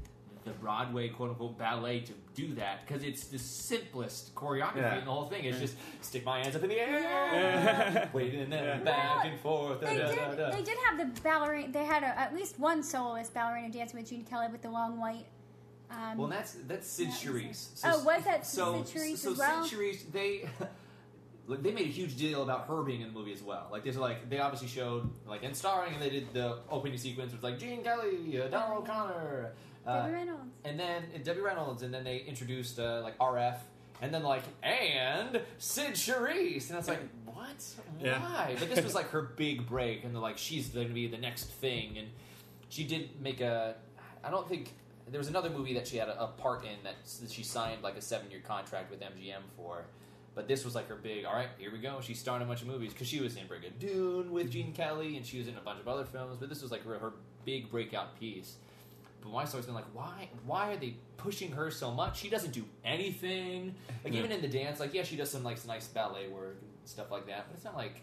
the 0.44 0.51
Broadway 0.53 1.09
quote 1.09 1.28
unquote 1.30 1.59
ballet 1.59 2.01
to 2.01 2.12
do 2.34 2.55
that 2.55 2.86
because 2.86 3.05
it's 3.05 3.26
the 3.26 3.38
simplest 3.38 4.34
choreography 4.34 4.76
Yeah. 4.76 4.98
in 4.98 5.05
the 5.05 5.11
whole 5.11 5.26
thing. 5.26 5.44
It's 5.44 5.61
just 5.61 5.76
stick 6.01 6.24
my 6.24 6.38
hands 6.40 6.57
up 6.57 6.62
in 6.62 6.70
the 6.70 6.80
air, 6.80 7.01
Yeah. 7.01 8.09
wait 8.14 8.32
and 8.34 8.51
then 8.51 8.64
Yeah. 8.64 8.78
back 8.78 9.16
Well, 9.16 9.26
and 9.32 9.40
forth. 9.40 9.80
They 9.82 9.98
da, 9.98 10.07
did. 10.09 10.16
da, 10.16 10.28
da, 10.30 10.34
da. 10.34 10.51
They 10.57 10.62
did 10.62 10.78
have 10.88 10.98
the 10.98 11.20
ballerina. 11.22 11.70
They 11.70 11.84
had 11.84 12.03
a, 12.03 12.18
at 12.18 12.34
least 12.34 12.59
one 12.59 12.82
soloist 12.82 13.34
ballerina 13.34 13.70
dancing 13.70 14.01
with 14.01 14.09
Gene 14.09 14.24
Kelly 14.24 14.46
with 14.51 14.62
the 14.62 14.70
long 14.70 14.98
white. 14.98 15.26
Um, 15.90 16.16
Well, 16.16 16.28
that's 16.28 16.55
that's 16.66 16.88
Cyd 16.88 17.09
Yeah, 17.09 17.14
Charisse. 17.14 17.80
Oh, 17.84 18.03
was 18.05 18.24
that 18.24 18.46
so, 18.46 18.82
Cyd 18.82 18.96
Charisse 19.03 19.18
so 19.18 19.32
as 19.32 19.38
well? 19.38 19.64
Cyd 19.66 19.78
Charisse, 19.78 20.11
they 20.12 20.48
like, 21.51 21.62
they 21.62 21.72
made 21.72 21.86
a 21.86 21.90
huge 21.90 22.16
deal 22.16 22.42
about 22.42 22.66
her 22.66 22.82
being 22.82 23.01
in 23.01 23.09
the 23.12 23.18
movie 23.18 23.32
as 23.32 23.42
well. 23.42 23.66
Like 23.70 23.82
there's 23.84 23.96
like 23.96 24.30
they 24.30 24.38
obviously 24.38 24.68
showed 24.68 25.11
like 25.26 25.42
in 25.42 25.55
starring, 25.55 25.94
and 25.94 26.03
they 26.03 26.11
did 26.11 26.32
the 26.32 26.59
opening 26.70 26.96
sequence 26.98 27.32
with 27.32 27.42
like 27.42 27.59
Gene 27.59 27.82
Kelly, 27.82 28.40
uh, 28.40 28.48
Donald 28.48 28.84
O'Connor, 28.84 29.53
uh, 29.86 30.03
Debbie 30.03 30.12
Reynolds. 30.14 30.42
and 30.64 30.78
then 30.78 31.03
uh, 31.14 31.18
Debbie 31.22 31.40
Reynolds, 31.40 31.82
and 31.82 31.92
then 31.92 32.05
they 32.05 32.18
introduced 32.18 32.78
uh, 32.78 33.01
like 33.03 33.18
RF, 33.18 33.57
and 34.01 34.14
then 34.14 34.22
like 34.22 34.42
and 34.62 35.40
Cyd 35.59 35.94
Charisse, 35.94 36.70
and 36.70 36.78
it's 36.78 36.88
like 36.88 37.01
what? 37.26 37.64
Yeah. 38.01 38.20
Why? 38.20 38.57
But 38.59 38.70
this 38.74 38.84
was 38.84 38.94
like 38.94 39.11
her 39.11 39.22
big 39.22 39.66
break, 39.66 40.05
and 40.05 40.14
they're 40.14 40.22
like 40.22 40.38
she's 40.38 40.68
going 40.68 40.88
to 40.88 40.94
be 40.94 41.07
the 41.09 41.18
next 41.18 41.51
thing, 41.51 41.98
and 41.98 42.09
she 42.68 42.84
did 42.84 43.20
make 43.20 43.40
a. 43.40 43.74
I 44.22 44.30
don't 44.30 44.48
think 44.48 44.72
there 45.11 45.18
was 45.18 45.28
another 45.28 45.51
movie 45.51 45.74
that 45.74 45.88
she 45.88 45.96
had 45.96 46.09
a, 46.09 46.22
a 46.24 46.26
part 46.28 46.64
in 46.64 46.76
that, 46.84 46.94
that 47.20 47.30
she 47.30 47.42
signed 47.42 47.82
like 47.82 47.96
a 47.96 48.03
seven 48.03 48.30
year 48.30 48.40
contract 48.46 48.90
with 48.90 49.01
MGM 49.01 49.42
for. 49.57 49.84
But 50.41 50.49
this 50.49 50.64
was 50.64 50.74
like 50.74 50.88
her 50.88 50.97
big. 50.97 51.26
All 51.26 51.34
right, 51.34 51.51
here 51.59 51.70
we 51.70 51.76
go. 51.76 52.01
She 52.01 52.14
starred 52.14 52.41
in 52.41 52.49
a 52.49 52.49
bunch 52.49 52.62
of 52.62 52.66
movies 52.66 52.95
because 52.95 53.07
she 53.07 53.20
was 53.20 53.36
in 53.36 53.43
Brigadoon 53.43 54.30
with 54.30 54.51
Gene 54.51 54.72
Kelly, 54.72 55.18
and 55.18 55.26
she 55.26 55.36
was 55.36 55.49
in 55.49 55.55
a 55.55 55.61
bunch 55.61 55.80
of 55.80 55.86
other 55.86 56.07
films. 56.07 56.38
But 56.41 56.49
this 56.49 56.62
was 56.62 56.70
like 56.72 56.82
her, 56.86 56.99
her 56.99 57.12
big 57.45 57.70
breakout 57.70 58.18
piece. 58.18 58.55
But 59.20 59.32
my 59.32 59.45
story's 59.45 59.66
been 59.66 59.74
like, 59.74 59.93
why? 59.93 60.30
Why 60.47 60.72
are 60.72 60.78
they 60.78 60.95
pushing 61.18 61.53
her 61.53 61.70
so 61.70 61.91
much? 61.91 62.20
She 62.20 62.30
doesn't 62.30 62.53
do 62.53 62.64
anything. 62.86 63.74
Like 64.03 64.14
even 64.14 64.32
in 64.32 64.41
the 64.41 64.49
dance, 64.49 64.80
like 64.80 64.95
yeah, 64.95 65.03
she 65.03 65.14
does 65.14 65.30
some 65.30 65.45
like 65.45 65.59
some 65.59 65.68
nice 65.68 65.88
ballet 65.88 66.28
work 66.28 66.57
and 66.62 66.70
stuff 66.86 67.11
like 67.11 67.26
that. 67.26 67.45
But 67.47 67.57
it's 67.57 67.64
not 67.66 67.76
like 67.76 68.01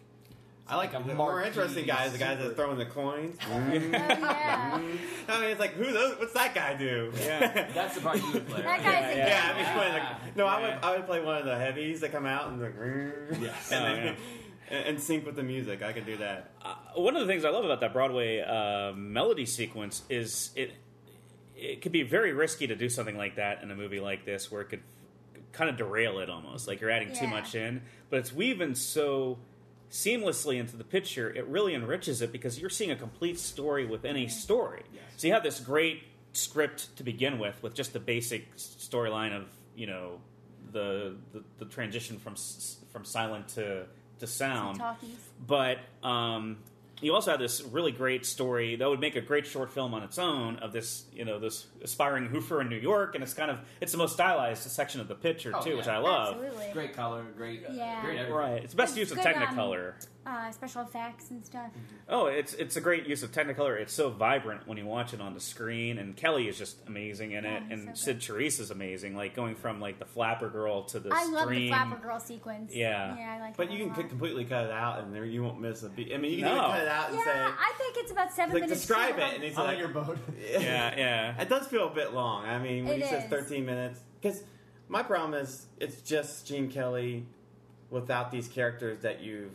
I 0.69 0.75
like 0.75 0.91
not 0.93 1.05
the 1.05 1.11
a 1.13 1.15
more 1.15 1.31
marquee 1.33 1.47
interesting 1.47 1.85
guys, 1.85 2.11
the 2.11 2.17
guys 2.17 2.37
that 2.39 2.43
super- 2.49 2.51
are 2.51 2.55
throwing 2.55 2.77
the 2.77 2.85
coins. 2.85 3.37
Oh 3.49 3.73
yeah. 3.73 4.81
I 5.29 5.41
mean, 5.41 5.49
it's 5.51 5.59
like, 5.59 5.73
who 5.73 5.91
those? 5.91 6.19
What's 6.19 6.33
that 6.33 6.53
guy 6.53 6.75
do? 6.75 7.11
Yeah. 7.19 7.69
That's 7.73 7.95
the 7.95 8.01
part 8.01 8.17
you 8.17 8.31
would 8.33 8.47
play. 8.47 8.61
That 8.61 8.65
right? 8.67 8.83
guy's 8.83 9.15
a 9.15 9.17
yeah, 9.17 9.51
I 9.53 9.57
mean, 9.57 9.65
one. 9.65 9.73
playing 9.77 9.93
like, 9.93 10.35
no, 10.35 10.45
I 10.45 10.61
would, 10.61 10.83
I 10.83 10.97
would 10.97 11.05
play 11.05 11.21
one 11.23 11.37
of 11.37 11.45
the 11.45 11.57
heavies 11.57 12.01
that 12.01 12.11
come 12.11 12.25
out 12.25 12.49
and 12.49 12.61
like, 12.61 12.75
Yes. 13.41 13.71
and, 13.71 13.85
Oh, 13.85 13.87
then, 13.95 14.05
yeah. 14.05 14.13
and, 14.77 14.85
and 14.87 15.01
sync 15.01 15.25
with 15.25 15.35
the 15.35 15.43
music. 15.43 15.81
I 15.83 15.93
could 15.93 16.05
do 16.05 16.17
that. 16.17 16.51
Uh, 16.61 16.75
one 16.95 17.15
of 17.15 17.21
the 17.21 17.27
things 17.31 17.45
I 17.45 17.49
love 17.49 17.63
about 17.65 17.79
that 17.81 17.93
Broadway 17.93 18.41
uh, 18.41 18.93
melody 18.93 19.45
sequence 19.45 20.03
is 20.09 20.51
it 20.55 20.73
it 21.55 21.81
could 21.81 21.91
be 21.91 22.03
very 22.03 22.33
risky 22.33 22.67
to 22.67 22.75
do 22.75 22.87
something 22.89 23.17
like 23.17 23.37
that 23.37 23.63
in 23.63 23.71
a 23.71 23.75
movie 23.75 23.99
like 23.99 24.25
this, 24.25 24.51
where 24.51 24.61
it 24.61 24.65
could 24.69 24.83
kind 25.53 25.69
of 25.69 25.77
derail 25.77 26.19
it 26.19 26.29
almost, 26.29 26.67
like 26.67 26.81
you're 26.81 26.91
adding 26.91 27.13
too 27.13 27.25
much 27.27 27.55
in. 27.55 27.81
But 28.11 28.19
it's 28.19 28.31
weaving 28.33 28.75
so 28.75 29.39
seamlessly 29.91 30.59
into 30.59 30.75
the 30.77 30.83
picture, 30.83 31.29
it 31.29 31.45
really 31.47 31.73
enriches 31.73 32.21
it 32.21 32.31
because 32.31 32.59
you're 32.59 32.69
seeing 32.69 32.91
a 32.91 32.95
complete 32.95 33.39
story 33.39 33.85
within 33.85 34.15
a 34.17 34.27
story. 34.27 34.83
So 35.17 35.27
you 35.27 35.33
have 35.33 35.43
this 35.43 35.59
great 35.59 36.03
script 36.33 36.95
to 36.97 37.03
begin 37.03 37.39
with, 37.39 37.61
with 37.63 37.73
just 37.73 37.93
the 37.93 37.99
basic 37.99 38.55
storyline 38.57 39.35
of 39.35 39.45
you 39.75 39.87
know 39.87 40.19
the, 40.71 41.15
the 41.33 41.43
the 41.59 41.65
transition 41.65 42.17
from 42.19 42.35
from 42.91 43.05
silent 43.05 43.47
to 43.49 43.85
to 44.19 44.27
sound. 44.27 44.79
but 45.45 45.77
um, 46.03 46.57
you 47.01 47.13
also 47.13 47.31
have 47.31 47.39
this 47.39 47.61
really 47.63 47.91
great 47.91 48.25
story 48.25 48.75
that 48.75 48.89
would 48.89 48.99
make 48.99 49.15
a 49.15 49.21
great 49.21 49.45
short 49.45 49.71
film 49.71 49.93
on 49.93 50.01
its 50.03 50.17
own 50.17 50.57
of 50.57 50.71
this 50.73 51.05
you 51.13 51.23
know 51.25 51.39
this 51.39 51.67
aspiring 51.83 52.27
hoofer 52.29 52.59
in 52.61 52.69
New 52.69 52.77
York, 52.77 53.13
and 53.15 53.23
it's 53.23 53.33
kind 53.33 53.51
of 53.51 53.59
it's 53.81 53.91
the 53.91 53.97
most 53.97 54.13
stylized 54.13 54.63
section 54.63 54.99
of 55.01 55.07
the 55.07 55.15
picture 55.15 55.51
Oh, 55.55 55.61
too, 55.61 55.71
yeah. 55.71 55.75
which 55.77 55.87
I 55.87 55.97
love. 55.99 56.35
Absolutely. 56.37 56.73
Great 56.73 56.93
color, 56.93 57.23
great, 57.35 57.61
Yeah. 57.71 58.01
great 58.01 58.17
everything. 58.17 58.33
Right, 58.33 58.63
it's 58.63 58.73
the 58.73 58.77
best 58.77 58.91
It's 58.97 59.11
use 59.11 59.11
of 59.11 59.17
good, 59.23 59.27
um, 59.35 59.41
Technicolor. 59.43 59.93
Uh, 60.27 60.51
special 60.51 60.81
effects 60.81 61.31
and 61.31 61.45
stuff. 61.45 61.71
Oh, 62.09 62.25
it's 62.25 62.53
it's 62.55 62.75
a 62.75 62.81
great 62.81 63.07
use 63.07 63.23
of 63.23 63.31
Technicolor. 63.31 63.79
It's 63.79 63.93
so 63.93 64.09
vibrant 64.09 64.67
when 64.67 64.77
you 64.77 64.85
watch 64.85 65.13
it 65.13 65.21
on 65.21 65.33
the 65.33 65.39
screen, 65.39 65.97
and 65.97 66.17
Kelly 66.17 66.49
is 66.49 66.57
just 66.57 66.75
amazing 66.85 67.31
in 67.31 67.45
it, 67.45 67.63
Yeah, 67.69 67.73
and 67.73 67.97
so 67.97 68.11
Cyd 68.11 68.19
Charisse 68.19 68.59
is 68.59 68.69
amazing. 68.69 69.15
Like 69.15 69.35
going 69.35 69.55
from 69.55 69.79
like 69.79 69.99
the 69.99 70.05
flapper 70.05 70.49
girl 70.49 70.83
to 70.85 70.99
the 70.99 71.11
I 71.13 71.27
love 71.27 71.49
the 71.49 71.69
flapper 71.69 72.01
girl 72.01 72.19
sequence. 72.19 72.75
Yeah. 72.75 73.15
yeah, 73.17 73.35
I 73.37 73.39
like. 73.39 73.55
But 73.55 73.69
that 73.69 73.73
you 73.77 73.85
a 73.85 73.87
can 73.87 73.95
lot. 73.95 73.97
c- 74.03 74.09
completely 74.09 74.43
cut 74.43 74.65
it 74.65 74.71
out, 74.71 74.99
and 75.01 75.13
there 75.15 75.23
you 75.23 75.43
won't 75.43 75.61
miss 75.61 75.83
a 75.83 75.89
beat. 75.89 76.11
I 76.13 76.17
mean, 76.17 76.31
you 76.33 76.43
can 76.43 76.53
No. 76.53 76.57
even 76.59 76.71
cut 76.71 76.81
it 76.81 76.87
out 76.89 77.09
and 77.09 77.17
Yeah, 77.19 77.23
say, 77.23 77.31
I 77.57 77.73
think 77.77 77.95
it's 77.97 78.11
about 78.11 78.33
seven 78.33 78.53
like, 78.53 78.63
minutes. 78.63 78.81
describe 78.81 79.15
too 79.15 79.21
it, 79.21 79.33
and 79.35 79.43
he's 79.45 79.57
On 79.57 79.65
like, 79.65 79.79
your 79.79 79.87
boat. 79.87 80.17
Yeah, 80.51 80.93
yeah. 80.97 81.41
It 81.41 81.47
does 81.47 81.67
feel 81.67 81.87
a 81.87 81.93
bit 81.93 82.13
long. 82.13 82.45
I 82.45 82.59
mean, 82.59 82.83
when 82.85 82.95
It 82.99 83.03
he 83.03 83.09
says 83.09 83.23
is. 83.23 83.29
13 83.29 83.65
minutes, 83.65 84.01
because 84.21 84.43
my 84.89 85.03
problem 85.03 85.33
is 85.41 85.67
it's 85.79 86.01
just 86.01 86.45
Gene 86.47 86.69
Kelly 86.69 87.25
without 87.89 88.29
these 88.31 88.49
characters 88.49 88.99
that 88.99 89.21
you've 89.21 89.51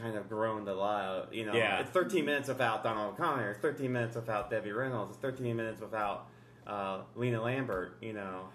kind 0.00 0.16
of 0.16 0.28
grown 0.28 0.64
to 0.66 0.74
love. 0.74 1.32
You 1.32 1.46
know, 1.46 1.54
Yeah. 1.54 1.80
it's 1.80 1.90
13 1.90 2.24
minutes 2.24 2.48
without 2.48 2.82
Donald 2.84 3.14
O'Connor. 3.14 3.50
It's 3.50 3.60
13 3.60 3.92
minutes 3.92 4.16
without 4.16 4.50
Debbie 4.50 4.72
Reynolds. 4.72 5.12
It's 5.12 5.20
13 5.20 5.56
minutes 5.56 5.80
without 5.80 6.28
uh, 6.66 7.00
Lina 7.14 7.42
Lambert. 7.42 7.96
You 8.00 8.12
know, 8.12 8.48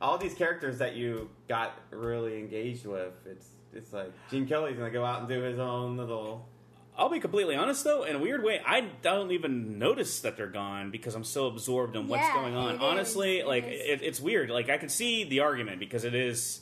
all 0.00 0.18
these 0.18 0.34
characters 0.34 0.78
that 0.78 0.94
you 0.96 1.28
got 1.48 1.72
really 1.90 2.38
engaged 2.38 2.86
with. 2.86 3.12
It's 3.26 3.46
it's 3.74 3.92
like 3.92 4.10
Gene 4.30 4.46
Kelly's 4.46 4.76
gonna 4.76 4.90
go 4.90 5.04
out 5.04 5.20
and 5.20 5.28
do 5.28 5.40
his 5.42 5.58
own 5.58 5.96
little. 5.96 6.48
I'll 6.96 7.08
be 7.10 7.20
completely 7.20 7.54
honest 7.54 7.84
though, 7.84 8.02
in 8.04 8.16
a 8.16 8.18
weird 8.18 8.42
way, 8.42 8.60
I 8.66 8.80
don't 9.02 9.30
even 9.30 9.78
notice 9.78 10.18
that 10.22 10.36
they're 10.36 10.46
gone 10.48 10.90
because 10.90 11.14
I'm 11.14 11.22
so 11.22 11.46
absorbed 11.46 11.94
in 11.94 12.08
what's 12.08 12.22
Yeah, 12.22 12.34
going 12.34 12.56
on. 12.56 12.70
it 12.72 12.74
is. 12.76 12.80
Honestly, 12.82 13.38
It 13.38 13.46
like 13.46 13.64
is. 13.64 13.80
it, 13.84 14.02
it's 14.02 14.20
weird. 14.20 14.50
Like 14.50 14.68
I 14.68 14.78
can 14.78 14.88
see 14.88 15.22
the 15.24 15.40
argument 15.40 15.78
because 15.78 16.04
it 16.04 16.14
is. 16.14 16.60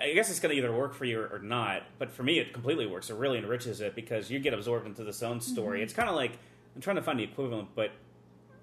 I 0.00 0.12
guess 0.12 0.30
it's 0.30 0.40
going 0.40 0.54
to 0.54 0.58
either 0.58 0.72
work 0.72 0.94
for 0.94 1.04
you 1.04 1.20
or, 1.20 1.26
or 1.26 1.38
not. 1.40 1.82
But 1.98 2.10
for 2.10 2.22
me, 2.22 2.38
it 2.38 2.52
completely 2.52 2.86
works. 2.86 3.10
It 3.10 3.16
really 3.16 3.38
enriches 3.38 3.80
it 3.80 3.94
because 3.94 4.30
you 4.30 4.38
get 4.38 4.54
absorbed 4.54 4.86
into 4.86 5.04
this 5.04 5.22
own 5.22 5.40
story. 5.40 5.78
Mm-hmm. 5.78 5.84
It's 5.84 5.92
kind 5.92 6.08
of 6.08 6.14
like 6.14 6.32
I'm 6.74 6.80
trying 6.80 6.96
to 6.96 7.02
find 7.02 7.18
the 7.18 7.24
equivalent, 7.24 7.70
but 7.74 7.90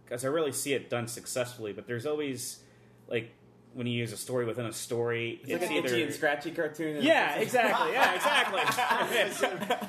because 0.04 0.24
I 0.24 0.28
really 0.30 0.52
see 0.52 0.74
it 0.74 0.90
done 0.90 1.08
successfully. 1.08 1.74
But 1.74 1.88
there's 1.88 2.06
always 2.06 2.60
like 3.08 3.32
when 3.76 3.88
you 3.88 3.94
use 4.00 4.14
a 4.14 4.18
story 4.18 4.46
within 4.46 4.66
a 4.66 4.72
story, 4.74 5.42
It's 5.44 5.62
like 5.62 5.70
an 5.70 5.86
itchy 5.86 6.02
and 6.04 6.14
scratchy 6.14 6.52
cartoon. 6.52 6.96
and 6.96 7.04
yeah, 7.06 7.36
exactly. 7.36 7.92
Yeah, 7.92 8.16
exactly. 8.16 8.62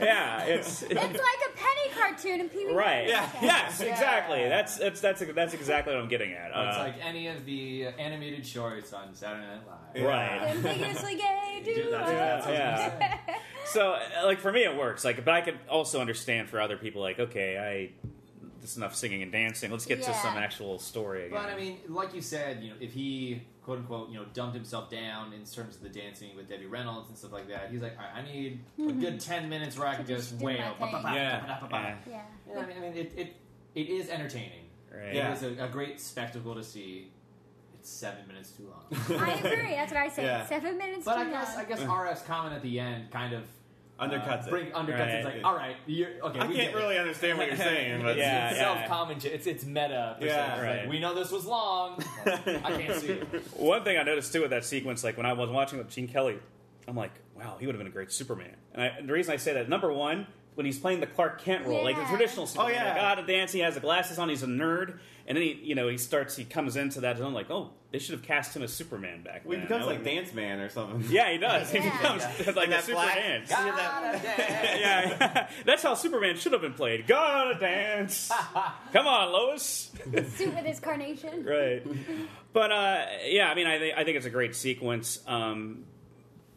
yeah, 0.06 0.42
it's 0.42 0.82
It's 0.82 0.92
like 0.94 1.12
a 1.12 1.56
penny 1.56 1.94
cartoon 1.98 2.40
and 2.40 2.50
Pee 2.52 2.66
Right. 2.72 3.06
Yeah. 3.08 3.30
Yes. 3.40 3.80
Yeah. 3.80 3.92
Exactly. 3.92 4.48
That's 4.48 4.76
that's 4.76 5.00
that's 5.00 5.22
that's 5.34 5.54
exactly 5.54 5.94
what 5.94 6.02
I'm 6.02 6.08
getting 6.08 6.32
at. 6.32 6.48
it's 6.48 6.76
Uh, 6.76 6.80
like 6.82 6.94
any 7.00 7.28
of 7.28 7.44
the 7.46 7.86
animated 7.86 8.44
shorts 8.44 8.92
on 8.92 9.14
Saturday 9.14 9.46
Night 9.46 9.60
Live. 9.94 10.04
right. 10.04 10.42
Ambiguously 10.50 11.14
gay, 11.14 11.62
do 11.64 11.90
That's- 11.90 12.08
I? 12.08 12.12
that's 12.14 12.46
what 12.46 12.56
I 12.56 12.70
was 12.72 12.92
Yeah. 13.00 13.36
So, 13.66 13.92
uh, 13.92 14.24
like 14.26 14.40
for 14.40 14.50
me, 14.52 14.64
it 14.64 14.76
works. 14.76 15.04
Like, 15.04 15.24
but 15.24 15.32
I 15.34 15.40
can 15.42 15.58
also 15.68 16.00
understand 16.00 16.48
for 16.48 16.60
other 16.60 16.76
people, 16.76 17.02
like, 17.02 17.18
okay, 17.20 17.56
I 17.58 18.08
this 18.66 18.76
enough 18.76 18.94
singing 18.94 19.22
and 19.22 19.30
dancing. 19.30 19.70
Let's 19.70 19.86
get 19.86 20.02
to 20.02 20.14
some 20.14 20.36
actual 20.36 20.78
story 20.78 21.26
again. 21.26 21.38
But 21.40 21.50
I 21.50 21.56
mean, 21.56 21.78
like 21.88 22.14
you 22.14 22.20
said, 22.20 22.62
you 22.62 22.70
know, 22.70 22.76
if 22.80 22.92
he 22.92 23.42
quote 23.62 23.78
unquote, 23.78 24.10
you 24.10 24.16
know, 24.16 24.26
dumped 24.34 24.54
himself 24.54 24.90
down 24.90 25.32
in 25.32 25.44
terms 25.44 25.76
of 25.76 25.82
the 25.82 25.88
dancing 25.88 26.34
with 26.36 26.48
Debbie 26.48 26.66
Reynolds 26.66 27.08
and 27.08 27.16
stuff 27.16 27.32
like 27.32 27.48
that, 27.48 27.70
he's 27.70 27.80
like, 27.80 27.96
All 27.98 28.04
right, 28.04 28.22
I 28.22 28.22
need 28.22 28.60
a 28.78 28.82
mm-hmm. 28.82 29.00
good 29.00 29.20
ten 29.20 29.48
minutes 29.48 29.78
where 29.78 29.88
I 29.88 29.94
can 29.94 30.06
just 30.06 30.34
wail. 30.34 30.74
Yeah. 30.80 31.12
Yeah. 31.14 31.68
Yeah. 31.70 31.96
Yeah, 32.08 32.60
I 32.60 32.66
mean, 32.66 32.76
I 32.76 32.80
mean 32.80 32.94
it, 32.94 33.12
it 33.16 33.36
it 33.74 33.88
is 33.88 34.08
entertaining. 34.08 34.66
right. 34.92 35.14
Yeah. 35.14 35.30
It 35.30 35.34
is 35.34 35.42
a, 35.42 35.64
a 35.64 35.68
great 35.68 36.00
spectacle 36.00 36.54
to 36.54 36.64
see. 36.64 37.12
It's 37.78 37.90
seven 37.90 38.26
minutes 38.26 38.50
too 38.50 38.68
long. 38.68 39.20
I 39.20 39.34
agree. 39.34 39.70
That's 39.76 39.92
what 39.92 40.00
I 40.02 40.08
say. 40.08 40.24
Yeah. 40.24 40.46
Seven 40.46 40.76
minutes 40.76 41.04
But 41.04 41.14
too 41.14 41.20
I 41.20 41.30
guess 41.30 41.54
long. 41.54 41.64
I 41.64 41.68
guess 41.68 41.80
RF's 41.82 42.22
comment 42.22 42.54
at 42.54 42.62
the 42.62 42.80
end 42.80 43.12
kind 43.12 43.32
of 43.32 43.44
Undercuts 44.00 44.42
uh, 44.44 44.46
it. 44.46 44.50
Bring, 44.50 44.66
undercuts 44.72 44.88
it. 45.08 45.14
It's 45.14 45.24
Right. 45.24 45.34
like, 45.36 45.44
all 45.44 45.54
right, 45.56 45.76
you're 45.86 46.10
okay. 46.22 46.38
I 46.38 46.46
we 46.46 46.54
can't 46.54 46.72
get 46.72 46.74
it." 46.74 46.76
really 46.76 46.98
understand 46.98 47.38
what 47.38 47.46
you're 47.48 47.56
saying, 47.72 48.02
but 48.02 48.16
Yeah, 48.16 48.50
it's 48.50 48.58
yeah. 48.58 48.64
self 48.64 48.88
commentary. 48.88 49.34
It's 49.34 49.46
it's 49.46 49.64
meta. 49.64 50.16
per 50.20 50.26
se. 50.26 50.32
Yeah, 50.34 50.52
It's 50.54 50.62
right. 50.62 50.80
Like, 50.80 50.88
we 50.90 51.00
know 51.00 51.14
this 51.14 51.30
was 51.30 51.46
long. 51.46 52.02
I 52.26 52.76
can't 52.78 53.00
see 53.00 53.08
it. 53.12 53.52
One 53.56 53.84
thing 53.84 53.96
I 53.96 54.02
noticed 54.02 54.32
too 54.32 54.42
with 54.42 54.50
that 54.50 54.64
sequence, 54.64 55.02
like 55.02 55.16
when 55.16 55.26
I 55.26 55.32
was 55.32 55.48
watching 55.48 55.78
with 55.78 55.88
Gene 55.88 56.08
Kelly, 56.08 56.38
I'm 56.86 56.96
like, 56.96 57.12
wow, 57.34 57.56
he 57.58 57.66
would 57.66 57.74
have 57.74 57.80
been 57.80 57.86
a 57.86 57.94
great 57.94 58.12
Superman. 58.12 58.54
And 58.74 58.82
I, 58.82 59.00
the 59.00 59.12
reason 59.12 59.32
I 59.32 59.36
say 59.38 59.54
that, 59.54 59.68
number 59.68 59.92
one, 59.92 60.26
when 60.56 60.66
he's 60.66 60.78
playing 60.78 61.00
the 61.00 61.06
Clark 61.06 61.40
Kent 61.40 61.66
role, 61.66 61.82
like 61.82 61.96
the 61.96 62.04
traditional 62.04 62.46
Superman, 62.46 62.74
yeah. 62.74 62.92
like, 62.92 63.02
ah, 63.02 63.14
the 63.20 63.30
dance, 63.30 63.52
he 63.52 63.60
has 63.60 63.74
the 63.74 63.80
glasses 63.80 64.18
on, 64.18 64.28
he's 64.28 64.42
a 64.42 64.46
nerd, 64.46 64.98
and 65.26 65.36
then 65.36 65.42
he, 65.42 65.52
you 65.62 65.74
know, 65.74 65.88
he 65.88 65.98
starts, 65.98 66.36
he 66.36 66.44
comes 66.44 66.76
into 66.76 67.00
that 67.00 67.18
zone, 67.18 67.32
like, 67.34 67.50
oh, 67.50 67.70
they 67.92 67.98
should 67.98 68.12
have 68.14 68.22
cast 68.22 68.54
him 68.54 68.62
as 68.62 68.72
Superman 68.72 69.22
back 69.22 69.42
Well, 69.44 69.56
he 69.56 69.62
becomes 69.62 69.86
like 69.86 69.98
would- 69.98 70.04
Dance 70.04 70.32
Man 70.34 70.60
or 70.60 70.68
something. 70.68 71.04
Yeah, 71.10 71.30
he 71.32 71.38
does. 71.38 71.70
He 71.70 71.78
Yeah. 71.78 71.90
becomes 71.90 72.22
like 72.22 72.48
And 72.48 72.72
a 72.72 72.76
that 72.76 72.84
super 72.84 72.92
black- 72.96 73.14
dance. 73.14 73.50
Yeah, 73.50 75.16
yeah, 75.18 75.48
that's 75.64 75.82
how 75.82 75.94
Superman 75.94 76.36
should 76.36 76.52
have 76.52 76.60
been 76.62 76.74
played. 76.74 77.06
Gotta 77.06 77.58
dance. 77.58 78.30
Come 78.92 79.06
on, 79.06 79.32
Lois. 79.32 79.90
Suit 80.36 80.54
with 80.54 80.64
his 80.64 80.80
carnation. 80.80 81.44
right. 81.44 81.82
But 82.52 82.72
uh, 82.72 83.06
yeah, 83.26 83.50
I 83.50 83.54
mean, 83.54 83.66
I, 83.66 83.78
thi- 83.78 83.92
I 83.94 84.04
think 84.04 84.16
it's 84.16 84.26
a 84.26 84.30
great 84.30 84.54
sequence. 84.56 85.18
Um, 85.26 85.84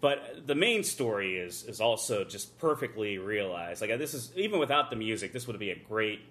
but 0.02 0.48
the 0.48 0.56
main 0.56 0.84
story 0.84 1.38
is 1.38 1.64
is 1.66 1.82
also 1.82 2.24
just 2.24 2.58
perfectly 2.58 3.18
realized. 3.18 3.82
Like 3.82 3.98
this 3.98 4.14
is 4.14 4.32
even 4.36 4.60
without 4.60 4.90
the 4.90 4.96
music, 4.96 5.34
this 5.34 5.46
would 5.48 5.60
be 5.60 5.72
a 5.72 5.76
great, 5.76 6.22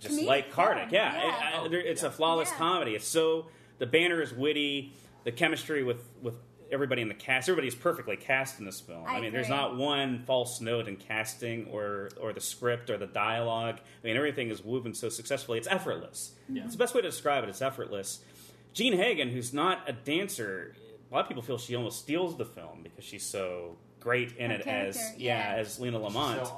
just 0.00 0.18
Comedic 0.20 0.26
like 0.26 0.52
Kardec. 0.52 0.90
Yeah, 0.90 1.14
yeah. 1.14 1.64
It- 1.64 1.72
I- 1.72 1.76
it's 1.76 2.02
Yeah. 2.02 2.08
a 2.08 2.10
flawless 2.10 2.50
Yeah. 2.50 2.56
comedy. 2.58 2.94
It's 2.94 3.06
so 3.06 3.46
the 3.78 3.86
banner 3.86 4.20
is 4.22 4.32
witty. 4.32 4.92
The 5.24 5.32
chemistry 5.32 5.82
with 5.84 6.02
with 6.22 6.34
everybody 6.72 7.02
in 7.02 7.08
the 7.08 7.14
cast, 7.14 7.48
everybody's 7.48 7.74
perfectly 7.74 8.16
cast 8.16 8.60
in 8.60 8.64
this 8.64 8.80
film. 8.80 9.04
I 9.06 9.20
mean, 9.20 9.32
there's 9.32 9.48
not 9.48 9.76
one 9.76 10.22
false 10.24 10.60
note 10.60 10.86
in 10.88 10.96
casting 10.96 11.66
or 11.66 12.10
or 12.20 12.32
the 12.32 12.40
script 12.40 12.90
or 12.90 12.96
the 12.96 13.06
dialogue. 13.08 13.78
I 13.80 14.06
mean, 14.06 14.16
everything 14.16 14.50
is 14.50 14.64
woven 14.64 14.94
so 14.94 15.08
successfully. 15.08 15.58
It's 15.58 15.68
effortless. 15.68 16.32
Yeah. 16.48 16.62
It's 16.64 16.72
the 16.74 16.78
best 16.78 16.94
way 16.94 17.02
to 17.02 17.08
describe 17.08 17.42
it. 17.44 17.50
It's 17.50 17.60
effortless. 17.62 18.24
Jean 18.72 18.92
Hagen, 18.96 19.30
who's 19.30 19.52
not 19.52 19.80
a 19.88 19.92
dancer, 19.92 20.74
a 21.10 21.14
lot 21.14 21.22
of 21.22 21.28
people 21.28 21.42
feel 21.42 21.58
she 21.58 21.74
almost 21.74 21.98
steals 21.98 22.36
the 22.36 22.44
film 22.44 22.84
because 22.84 23.04
she's 23.04 23.26
so 23.26 23.76
great 23.98 24.36
in 24.36 24.50
Her 24.52 24.56
it 24.58 24.66
as 24.68 24.96
yeah, 25.18 25.54
yeah. 25.54 25.58
as 25.58 25.80
Lina 25.80 25.98
She's 25.98 26.04
Lamont. 26.04 26.48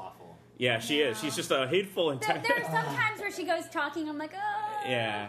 So 0.63 0.67
awful. 0.69 0.75
yeah, 0.75 0.79
she 0.81 1.01
is. 1.01 1.21
She's 1.21 1.37
just 1.37 1.51
a 1.51 1.67
hateful 1.67 2.11
and 2.11 2.21
There, 2.21 2.43
there 2.47 2.59
are 2.59 2.65
some 2.71 2.95
times 2.97 3.21
where 3.21 3.33
she 3.33 3.45
goes 3.45 3.69
talking. 3.71 4.09
I'm 4.09 4.19
like, 4.19 4.35
oh. 4.35 4.81
yeah. 4.89 5.29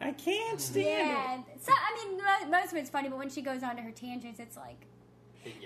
I 0.00 0.12
can't 0.12 0.60
stand 0.60 0.86
Yeah. 0.86 1.38
So 1.60 1.72
I 1.72 2.06
mean, 2.06 2.50
most 2.50 2.72
of 2.72 2.78
it's 2.78 2.90
funny, 2.90 3.08
but 3.08 3.18
when 3.18 3.30
she 3.30 3.42
goes 3.42 3.62
on 3.62 3.76
to 3.76 3.82
her 3.82 3.90
tangents, 3.90 4.38
it's 4.38 4.56
like, 4.56 4.86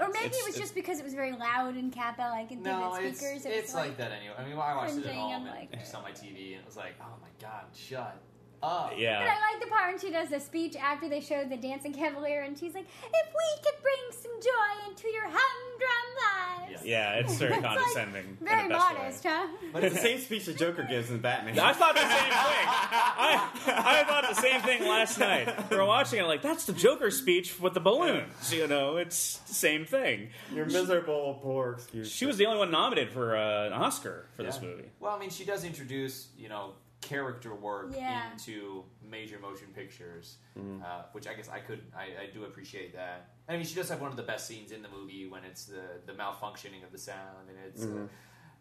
or 0.00 0.08
maybe 0.08 0.26
It's- 0.26 0.40
it 0.40 0.46
was 0.46 0.56
just 0.56 0.74
because 0.74 0.98
it 1.00 1.04
was 1.04 1.12
very 1.14 1.32
loud 1.32 1.74
and 1.74 1.92
CAPA, 1.92 2.30
like 2.30 2.50
in 2.52 2.62
No, 2.62 2.90
different 2.90 3.06
it's, 3.06 3.18
speakers. 3.20 3.46
it 3.46 3.48
it's 3.50 3.72
was 3.72 3.74
like, 3.74 3.96
that 3.98 4.12
anyway. 4.12 4.34
I 4.38 4.44
mean, 4.44 4.52
I 4.54 4.74
watched 4.76 4.96
it 4.96 5.06
at 5.06 5.14
home 5.14 5.32
I'm 5.32 5.40
and 5.42 5.50
like- 5.50 5.72
just 5.78 5.94
on 5.94 6.02
my 6.02 6.12
TV, 6.12 6.52
and 6.52 6.60
it 6.60 6.66
was 6.66 6.76
like, 6.76 6.94
oh 7.02 7.16
my 7.20 7.28
god, 7.40 7.64
shut 7.74 8.16
up. 8.62 8.90
But 8.90 8.98
Yeah. 8.98 9.20
I 9.20 9.52
like 9.52 9.60
the 9.62 9.68
part 9.68 9.90
when 9.92 9.98
she 10.00 10.10
does 10.10 10.28
the 10.30 10.40
speech 10.40 10.76
after 10.76 11.08
they 11.08 11.20
showed 11.20 11.50
the 11.50 11.56
dancing 11.56 11.92
cavalier, 11.92 12.42
and 12.42 12.56
she's 12.58 12.74
like, 12.74 12.86
"If 13.04 13.26
we 13.34 13.62
could 13.64 13.82
bring 13.82 14.12
some 14.20 14.32
joy 14.40 14.88
into 14.90 15.08
your 15.08 15.24
humdrum 15.24 16.68
lives." 16.68 16.84
Yeah, 16.84 17.14
it's 17.14 17.36
very 17.36 17.52
It's 17.54 17.62
like 17.62 17.76
condescending. 17.76 18.36
in 18.40 18.46
Very 18.46 18.68
modest, 18.68 19.24
way. 19.24 19.30
huh? 19.30 19.46
But 19.72 19.84
it's 19.84 19.94
the 19.94 20.00
same 20.00 20.18
speech 20.18 20.46
the 20.46 20.54
Joker 20.54 20.82
gives 20.84 21.10
in 21.10 21.18
Batman. 21.18 21.58
I 21.58 21.72
thought 21.74 21.94
the 21.94 22.00
same 22.00 22.08
thing. 22.08 22.66
I, 22.96 23.50
I 23.66 24.04
thought 24.04 24.24
the 24.34 24.40
same 24.40 24.60
thing 24.62 24.82
last 24.88 25.18
night. 25.18 25.70
We 25.70 25.76
were 25.76 25.84
watching 25.84 26.18
it, 26.20 26.24
like 26.24 26.42
that's 26.42 26.64
the 26.64 26.72
Joker 26.72 27.10
speech 27.10 27.60
with 27.60 27.74
the 27.74 27.80
balloons. 27.80 28.52
You 28.52 28.66
know, 28.66 28.96
it's 28.96 29.36
the 29.38 29.54
same 29.54 29.84
thing. 29.84 30.30
You're 30.54 30.66
miserable, 30.66 31.38
poor 31.42 31.72
excuse. 31.74 32.10
She 32.10 32.26
was 32.26 32.36
the 32.38 32.46
only 32.46 32.58
one 32.58 32.70
nominated 32.70 33.12
for 33.12 33.36
uh, 33.36 33.66
an 33.66 33.72
Oscar 33.72 34.26
for 34.36 34.42
this 34.42 34.60
movie. 34.60 34.84
Well, 35.00 35.12
I 35.14 35.18
mean, 35.18 35.30
she 35.30 35.44
does 35.44 35.64
introduce, 35.64 36.28
you 36.38 36.48
know, 36.48 36.72
character 37.02 37.54
work 37.54 37.92
Yeah. 37.94 38.32
into 38.32 38.84
major 39.02 39.38
motion 39.38 39.66
pictures, 39.74 40.38
Mm-hmm. 40.58 40.82
uh, 40.82 41.02
which 41.12 41.26
I 41.26 41.34
guess 41.34 41.48
I 41.50 41.58
could, 41.58 41.82
I, 41.94 42.04
I 42.22 42.26
do 42.32 42.44
appreciate 42.44 42.94
that. 42.94 43.30
I 43.48 43.56
mean, 43.56 43.64
she 43.66 43.74
does 43.74 43.88
have 43.90 44.00
one 44.00 44.10
of 44.10 44.16
the 44.16 44.22
best 44.22 44.46
scenes 44.46 44.72
in 44.72 44.80
the 44.82 44.88
movie 44.88 45.26
when 45.26 45.44
it's 45.44 45.66
the 45.66 45.82
the 46.06 46.12
malfunctioning 46.12 46.82
of 46.84 46.92
the 46.92 46.98
sound, 46.98 47.48
and 47.50 47.58
it's. 47.68 47.84
Mm-hmm. 47.84 48.04
Uh, 48.04 48.08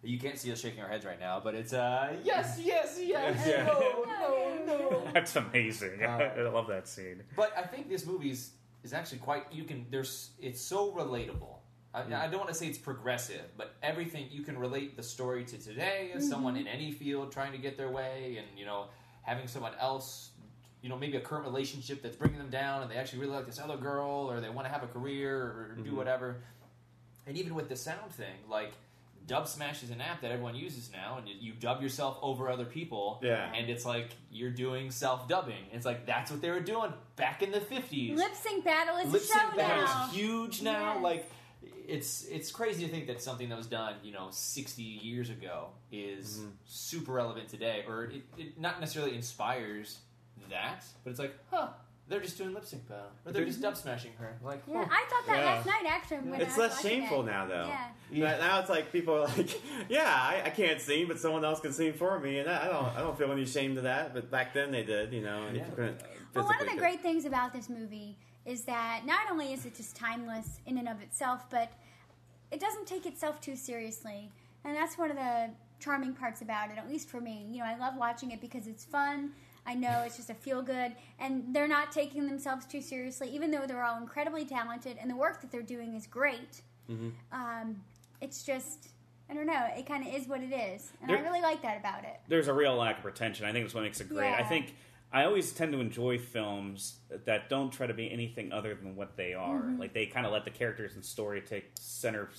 you 0.04 0.18
can't 0.18 0.36
see 0.39 0.52
us 0.52 0.60
shaking 0.60 0.82
our 0.82 0.89
heads 0.89 1.06
right 1.06 1.20
now, 1.20 1.39
but 1.39 1.54
it's 1.54 1.74
uh 1.74 2.14
yes, 2.24 2.60
yes, 2.72 3.00
yes, 3.00 3.46
Yeah. 3.48 3.66
no, 3.66 4.04
no, 4.08 4.66
no. 4.66 5.08
That's 5.14 5.36
amazing. 5.36 6.04
Uh, 6.04 6.34
I 6.38 6.42
love 6.42 6.66
that 6.70 6.88
scene. 6.88 7.22
But 7.36 7.56
I 7.56 7.62
think 7.62 7.88
this 7.88 8.04
movie 8.08 8.32
is, 8.32 8.50
is 8.84 8.94
actually 8.94 9.20
quite. 9.20 9.44
You 9.54 9.64
can. 9.64 9.86
There's. 9.92 10.32
It's 10.39 10.60
so 10.60 10.92
relatable. 10.92 11.61
I, 11.94 12.02
I 12.02 12.04
mm. 12.04 12.32
don't 12.32 12.39
want 12.39 12.50
to 12.50 12.56
say 12.56 12.68
it's 12.68 12.78
progressive, 12.78 13.42
but 13.58 13.76
everything 13.84 14.28
you 14.32 14.44
can 14.44 14.58
relate 14.58 14.96
the 14.96 15.04
story 15.04 15.44
to 15.46 15.58
today 15.58 16.12
as 16.14 16.28
someone 16.28 16.56
mm-hmm. 16.56 16.68
in 16.68 16.74
any 16.74 16.92
field 16.92 17.32
trying 17.32 17.52
to 17.52 17.58
get 17.58 17.78
their 17.78 17.89
way, 17.89 18.38
and 18.38 18.48
you 18.58 18.66
know 18.66 18.86
having 19.24 19.48
someone 19.48 19.74
else, 19.80 20.30
you 20.82 20.89
know 20.89 20.98
maybe 20.98 21.18
a 21.18 21.22
current 21.22 21.46
relationship 21.46 22.02
that's 22.02 22.16
bringing 22.16 22.39
them 22.39 22.50
down, 22.50 22.82
and 22.82 22.89
they 22.89 22.96
actually 22.96 23.20
really 23.20 23.34
like 23.34 23.46
this 23.46 23.60
other 23.60 23.78
girl, 23.78 24.30
or 24.30 24.39
they 24.39 24.50
want 24.50 24.68
to 24.68 24.72
have 24.74 24.84
a 24.84 24.88
career 24.88 25.38
or 25.38 25.76
do 25.76 25.84
mm-hmm. 25.84 25.98
whatever. 25.98 26.38
And 27.28 27.38
even 27.38 27.56
with 27.56 27.70
the 27.70 27.76
sound 27.76 28.12
thing, 28.12 28.36
like. 28.50 28.74
Dubsmash 29.28 29.84
is 29.84 29.92
an 29.92 30.02
app 30.02 30.22
that 30.22 30.32
everyone 30.32 30.56
uses 30.56 30.89
now, 30.92 31.18
and 31.20 31.30
you, 31.30 31.36
you 31.39 31.54
dub 31.54 31.82
yourself 31.82 32.18
over 32.24 32.50
other 32.50 32.66
people. 32.66 33.20
Yeah. 33.22 33.54
And 33.56 33.70
it's 33.70 33.86
like 33.86 34.10
you're 34.32 34.50
doing 34.50 34.89
self 34.89 35.28
dubbing. 35.28 35.68
It's 35.72 35.86
like 35.86 36.08
that's 36.08 36.32
what 36.32 36.42
they 36.42 36.50
were 36.50 36.60
doing 36.60 36.92
back 37.18 37.44
in 37.44 37.52
the 37.52 37.60
50s. 37.60 38.18
Lip 38.18 38.32
sync 38.34 38.66
battle 38.66 38.98
is 38.98 39.14
Lip 39.14 39.22
show 39.22 39.38
sync 39.39 39.56
battle 39.56 39.86
now. 39.86 40.08
is 40.08 40.16
huge 40.16 40.64
now. 40.64 40.96
Yes. 40.96 41.04
Like 41.04 41.32
it's 41.92 42.26
it's 42.26 42.52
crazy 42.52 42.86
to 42.86 42.92
think 42.92 43.08
that 43.08 43.22
something 43.22 43.50
that 43.50 43.58
was 43.58 43.68
done, 43.68 43.96
you 44.04 44.12
know, 44.14 44.28
60 44.32 44.82
years 44.82 45.30
ago 45.30 45.70
is 45.92 46.39
Mm-hmm. 46.39 46.50
super 46.66 47.12
relevant 47.14 47.50
today, 47.50 47.84
or 47.88 48.06
it, 48.06 48.22
it 48.38 48.60
not 48.60 48.80
necessarily 48.80 49.16
inspires 49.16 50.00
that, 50.50 50.84
but 51.04 51.12
it's 51.12 51.20
like, 51.20 51.34
huh, 51.52 51.68
they're 52.08 52.20
just 52.20 52.38
doing 52.38 52.54
lip 52.54 52.66
sync 52.66 52.88
battle, 52.89 53.06
or 53.26 53.32
they're 53.32 53.46
just 53.46 53.62
dub 53.62 53.78
smashing 53.78 54.12
her. 54.20 54.36
Like, 54.44 54.62
Yeah, 54.68 54.84
huh. 54.84 54.89
I 54.92 55.06
thought 55.10 55.26
that 55.28 55.39
Yeah. 55.39 55.46
last 55.46 55.66
night 55.66 55.86
actually. 55.88 56.18
When 56.30 56.42
It's 56.42 56.56
I 56.56 56.58
was 56.58 56.72
less 56.72 56.82
shameful 56.82 57.22
it. 57.22 57.26
now, 57.28 57.46
though. 57.46 57.68
Yeah. 58.12 58.32
Now- 58.32 58.38
Now 58.48 58.60
it's 58.60 58.70
like 58.70 58.92
people 58.92 59.14
are 59.16 59.28
like, 59.28 59.62
yeah, 59.89 60.04
I, 60.14 60.42
I 60.46 60.50
can't 60.50 60.82
sing, 60.82 61.08
but 61.08 61.20
someone 61.20 61.46
else 61.46 61.60
can 61.62 61.72
sing 61.74 61.94
for 61.94 62.20
me, 62.20 62.39
and 62.39 62.50
I 62.50 62.66
I 62.66 62.68
don't, 62.68 62.86
I 62.98 63.00
don't 63.02 63.18
feel 63.18 63.32
any 63.32 63.46
shame 63.46 63.76
to 63.76 63.82
that. 63.82 64.14
But 64.14 64.30
back 64.32 64.54
then 64.54 64.72
they 64.72 64.84
did, 64.84 65.14
you 65.14 65.22
know. 65.22 65.48
Yeah. 65.54 65.66
you 65.78 65.96
Well, 66.36 66.46
one 66.46 66.62
of 66.62 66.70
the 66.70 66.78
great 66.78 67.02
things 67.02 67.26
about 67.26 67.54
this 67.54 67.70
movie 67.70 68.18
is 68.46 68.64
that 68.64 69.04
not 69.06 69.30
only 69.32 69.54
is 69.54 69.66
it 69.68 69.76
just 69.76 69.96
timeless 69.96 70.60
in 70.66 70.78
and 70.80 70.89
of 70.89 71.00
itself, 71.02 71.48
but 71.52 71.72
it 72.52 72.60
doesn't 72.60 72.86
take 72.86 73.06
itself 73.06 73.39
too 73.41 73.56
seriously. 73.56 74.30
And 74.64 74.76
that's 74.76 74.97
one 74.97 75.10
of 75.10 75.18
the 75.18 75.49
charming 75.80 76.14
parts 76.14 76.41
about 76.41 76.70
it, 76.70 76.78
at 76.78 76.88
least 76.88 77.10
for 77.10 77.20
me. 77.20 77.45
You 77.49 77.60
know, 77.60 77.66
I 77.66 77.78
love 77.78 77.95
watching 77.97 78.32
it 78.32 78.41
because 78.41 78.68
it's 78.68 78.86
fun. 78.86 79.32
I 79.66 79.76
know 79.76 80.04
it's 80.06 80.18
just 80.18 80.30
a 80.30 80.34
feel 80.34 80.64
good, 80.64 80.93
and 81.20 81.43
they're 81.54 81.68
not 81.68 81.91
taking 81.91 82.26
themselves 82.26 82.66
too 82.66 82.82
seriously, 82.82 83.30
even 83.30 83.52
though 83.52 83.68
they're 83.68 83.84
all 83.84 83.97
incredibly 83.97 84.43
talented 84.43 84.97
and 84.99 85.10
the 85.10 85.16
work 85.16 85.39
that 85.41 85.52
they're 85.52 85.62
doing 85.62 85.95
is 85.95 86.08
great. 86.08 86.62
Mm-hmm. 86.89 87.10
Um, 87.32 87.84
it's 88.22 88.43
just, 88.43 88.89
I 89.30 89.36
don't 89.36 89.45
know, 89.45 89.68
it 89.78 89.86
kind 89.86 90.08
of 90.08 90.14
is 90.14 90.28
what 90.28 90.41
it 90.41 90.52
is. 90.52 90.91
And 91.02 91.12
I 91.12 91.20
really 91.20 91.41
like 91.41 91.62
that 91.62 91.80
about 91.80 92.04
it. 92.06 92.20
There's 92.28 92.47
a 92.47 92.54
real 92.54 92.76
lack 92.76 92.97
of 92.97 93.04
pretension. 93.04 93.45
I 93.45 93.52
think 93.52 93.66
that's 93.66 93.76
what 93.76 93.84
makes 93.84 94.02
it 94.02 94.10
great. 94.10 94.34
I 94.34 94.43
think 94.43 94.76
I 95.14 95.26
always 95.26 95.51
tend 95.51 95.74
to 95.74 95.80
enjoy 95.82 96.18
films 96.18 96.99
that 97.26 97.49
don't 97.49 97.72
try 97.72 97.88
to 97.88 97.93
be 97.93 98.09
anything 98.12 98.51
other 98.53 98.74
than 98.76 98.95
what 98.95 99.18
they 99.18 99.34
are. 99.34 99.59
Mm-hmm. 99.59 99.80
Like 99.80 99.93
they 99.93 100.05
kind 100.05 100.26
of 100.26 100.32
let 100.32 100.45
the 100.45 100.51
characters 100.51 100.95
and 100.95 101.03
story 101.03 101.41
take 101.41 101.66
center 101.76 102.30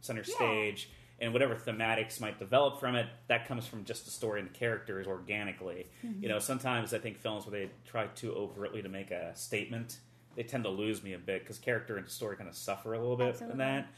center 0.00 0.22
Yeah. 0.26 0.34
stage, 0.34 0.90
and 1.20 1.32
whatever 1.32 1.54
thematics 1.54 2.20
might 2.20 2.38
develop 2.38 2.80
from 2.80 2.94
it, 2.94 3.06
that 3.28 3.46
comes 3.46 3.66
from 3.66 3.84
just 3.84 4.04
the 4.04 4.10
story 4.10 4.40
and 4.40 4.48
the 4.48 4.54
characters 4.54 5.06
organically. 5.06 5.88
Mm-hmm. 6.06 6.22
You 6.22 6.28
know, 6.30 6.38
sometimes 6.38 6.94
I 6.94 6.98
think 6.98 7.18
films 7.18 7.46
where 7.46 7.52
they 7.60 7.70
try 7.86 8.06
too 8.06 8.32
overtly 8.34 8.80
to 8.82 8.88
make 8.88 9.10
a 9.10 9.34
statement, 9.34 9.98
they 10.36 10.42
tend 10.44 10.64
to 10.64 10.70
lose 10.70 11.02
me 11.02 11.12
a 11.14 11.18
bit 11.18 11.42
because 11.42 11.58
character 11.58 11.96
and 11.96 12.08
story 12.08 12.36
kind 12.36 12.48
of 12.48 12.54
suffer 12.54 12.94
a 12.94 12.98
little 12.98 13.16
bit 13.16 13.30
Absolutely. 13.30 13.52
in 13.52 13.58
that. 13.58 13.88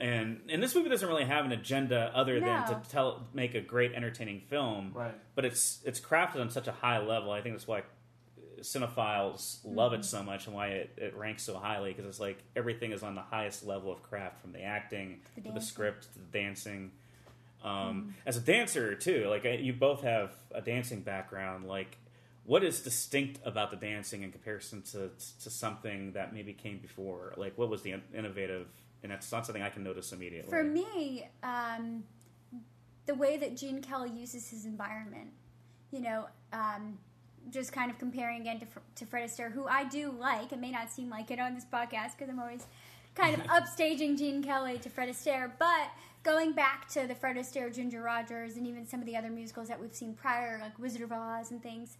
And 0.00 0.40
and 0.48 0.62
this 0.62 0.74
movie 0.74 0.88
doesn't 0.88 1.08
really 1.08 1.24
have 1.24 1.44
an 1.44 1.52
agenda 1.52 2.10
other 2.14 2.38
than 2.40 2.66
to 2.68 2.80
tell 2.88 3.26
make 3.32 3.54
a 3.54 3.60
great 3.60 3.94
entertaining 3.94 4.40
film 4.40 4.92
Right. 4.94 5.14
but 5.34 5.44
it's 5.44 5.80
it's 5.84 6.00
crafted 6.00 6.40
on 6.40 6.50
such 6.50 6.68
a 6.68 6.72
high 6.72 6.98
level. 6.98 7.32
I 7.32 7.40
think 7.40 7.54
that's 7.56 7.66
why 7.66 7.82
cinephiles 8.60 9.58
love 9.64 9.92
it 9.92 10.04
so 10.04 10.22
much 10.22 10.46
and 10.46 10.54
why 10.54 10.68
it, 10.68 10.90
it 10.96 11.16
ranks 11.16 11.42
so 11.44 11.56
highly 11.56 11.90
because 11.90 12.06
it's 12.06 12.20
like 12.20 12.38
everything 12.56 12.92
is 12.92 13.02
on 13.02 13.14
the 13.14 13.22
highest 13.22 13.64
level 13.64 13.92
of 13.92 14.02
craft 14.02 14.40
from 14.40 14.52
the 14.52 14.62
acting 14.62 15.20
The 15.36 15.42
to 15.42 15.52
the 15.52 15.60
script 15.60 16.12
to 16.14 16.18
the 16.18 16.24
dancing. 16.38 16.92
Um, 17.64 18.14
As 18.24 18.36
a 18.36 18.40
dancer 18.40 18.94
too, 18.94 19.26
like 19.28 19.44
you 19.44 19.72
both 19.72 20.02
have 20.02 20.32
a 20.52 20.60
dancing 20.60 21.00
background. 21.00 21.66
Like, 21.66 21.98
what 22.44 22.62
is 22.62 22.80
distinct 22.80 23.40
about 23.44 23.70
the 23.70 23.76
dancing 23.76 24.22
in 24.22 24.30
comparison 24.30 24.82
to 24.92 25.10
to 25.42 25.50
something 25.50 26.12
that 26.12 26.32
maybe 26.32 26.52
came 26.52 26.78
before? 26.78 27.34
Like, 27.36 27.58
what 27.58 27.68
was 27.68 27.82
the 27.82 27.94
innovative? 28.16 28.68
And 29.08 29.16
that's 29.16 29.32
not 29.32 29.46
something 29.46 29.62
I 29.62 29.70
can 29.70 29.82
notice 29.82 30.12
immediately. 30.12 30.50
For 30.50 30.62
me, 30.62 31.26
um, 31.42 32.04
the 33.06 33.14
way 33.14 33.38
that 33.38 33.56
Gene 33.56 33.80
Kelly 33.80 34.10
uses 34.10 34.50
his 34.50 34.66
environment, 34.66 35.30
you 35.90 36.00
know, 36.00 36.26
um, 36.52 36.98
just 37.48 37.72
kind 37.72 37.90
of 37.90 37.98
comparing 37.98 38.42
again 38.42 38.60
to, 38.60 38.66
to 38.96 39.06
Fred 39.06 39.26
Astaire, 39.26 39.50
who 39.50 39.66
I 39.66 39.84
do 39.84 40.10
like. 40.10 40.52
It 40.52 40.60
may 40.60 40.70
not 40.70 40.92
seem 40.92 41.08
like 41.08 41.30
it 41.30 41.40
on 41.40 41.54
this 41.54 41.64
podcast 41.64 42.18
because 42.18 42.28
I'm 42.28 42.38
always 42.38 42.66
kind 43.14 43.34
of 43.34 43.40
upstaging 43.46 44.18
Gene 44.18 44.42
Kelly 44.42 44.76
to 44.76 44.90
Fred 44.90 45.08
Astaire, 45.08 45.52
but 45.58 45.88
going 46.22 46.52
back 46.52 46.86
to 46.90 47.06
the 47.06 47.14
Fred 47.14 47.36
Astaire, 47.36 47.74
Ginger 47.74 48.02
Rogers, 48.02 48.58
and 48.58 48.66
even 48.66 48.86
some 48.86 49.00
of 49.00 49.06
the 49.06 49.16
other 49.16 49.30
musicals 49.30 49.68
that 49.68 49.80
we've 49.80 49.94
seen 49.94 50.12
prior, 50.12 50.58
like 50.60 50.78
Wizard 50.78 51.00
of 51.00 51.12
Oz 51.12 51.50
and 51.50 51.62
things. 51.62 51.96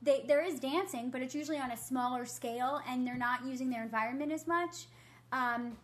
They, 0.00 0.24
there 0.28 0.44
is 0.44 0.60
dancing, 0.60 1.10
but 1.10 1.22
it's 1.22 1.34
usually 1.34 1.58
on 1.58 1.72
a 1.72 1.76
smaller 1.76 2.24
scale, 2.24 2.80
and 2.88 3.04
they're 3.04 3.18
not 3.18 3.44
using 3.44 3.68
their 3.68 3.82
environment 3.82 4.30
as 4.30 4.46
much. 4.46 4.86
Um, 5.32 5.76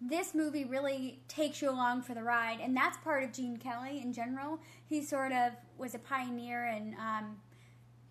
this 0.00 0.34
movie 0.34 0.64
really 0.64 1.20
takes 1.26 1.62
you 1.62 1.70
along 1.70 2.02
for 2.02 2.14
the 2.14 2.22
ride, 2.22 2.60
and 2.60 2.76
that's 2.76 2.98
part 2.98 3.24
of 3.24 3.32
Gene 3.32 3.56
Kelly 3.56 4.00
in 4.00 4.12
general. 4.12 4.60
He 4.84 5.02
sort 5.02 5.32
of 5.32 5.52
was 5.78 5.94
a 5.94 5.98
pioneer 5.98 6.66
in 6.66 6.94
um, 7.00 7.36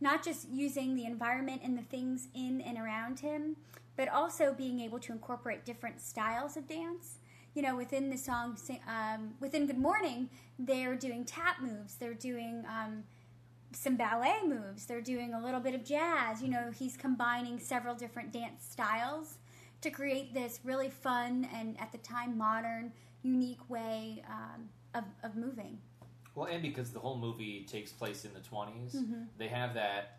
not 0.01 0.23
just 0.23 0.49
using 0.49 0.95
the 0.95 1.05
environment 1.05 1.61
and 1.63 1.77
the 1.77 1.83
things 1.83 2.27
in 2.33 2.61
and 2.61 2.77
around 2.77 3.19
him, 3.19 3.55
but 3.95 4.09
also 4.09 4.53
being 4.53 4.79
able 4.79 4.99
to 4.99 5.11
incorporate 5.11 5.63
different 5.63 6.01
styles 6.01 6.57
of 6.57 6.67
dance. 6.67 7.19
You 7.53 7.61
know, 7.61 7.75
within 7.77 8.09
the 8.09 8.17
song, 8.17 8.57
um, 8.88 9.36
within 9.39 9.65
Good 9.67 9.77
Morning, 9.77 10.29
they're 10.59 10.95
doing 10.95 11.23
tap 11.23 11.61
moves, 11.61 11.95
they're 11.95 12.13
doing 12.13 12.65
um, 12.67 13.03
some 13.71 13.95
ballet 13.95 14.41
moves, 14.45 14.86
they're 14.86 15.01
doing 15.01 15.33
a 15.33 15.41
little 15.41 15.61
bit 15.61 15.73
of 15.73 15.86
jazz. 15.86 16.41
You 16.41 16.49
know, 16.49 16.71
he's 16.77 16.97
combining 16.97 17.59
several 17.59 17.95
different 17.95 18.33
dance 18.33 18.65
styles 18.69 19.38
to 19.86 19.91
create 19.91 20.33
this 20.33 20.59
really 20.63 20.89
fun 20.89 21.47
and 21.53 21.79
at 21.79 21.91
the 21.91 21.97
time 21.99 22.36
modern, 22.38 22.91
unique 23.21 23.69
way 23.69 24.23
um, 24.29 24.67
of, 24.95 25.03
of 25.23 25.36
moving. 25.36 25.77
Well, 26.33 26.47
and 26.47 26.61
because 26.61 26.91
the 26.91 26.99
whole 26.99 27.17
movie 27.17 27.65
takes 27.69 27.91
place 27.91 28.25
in 28.25 28.33
the 28.33 28.39
20s, 28.39 28.95
Mm-hmm. 28.95 29.23
they 29.38 29.47
have 29.47 29.73
that 29.75 30.17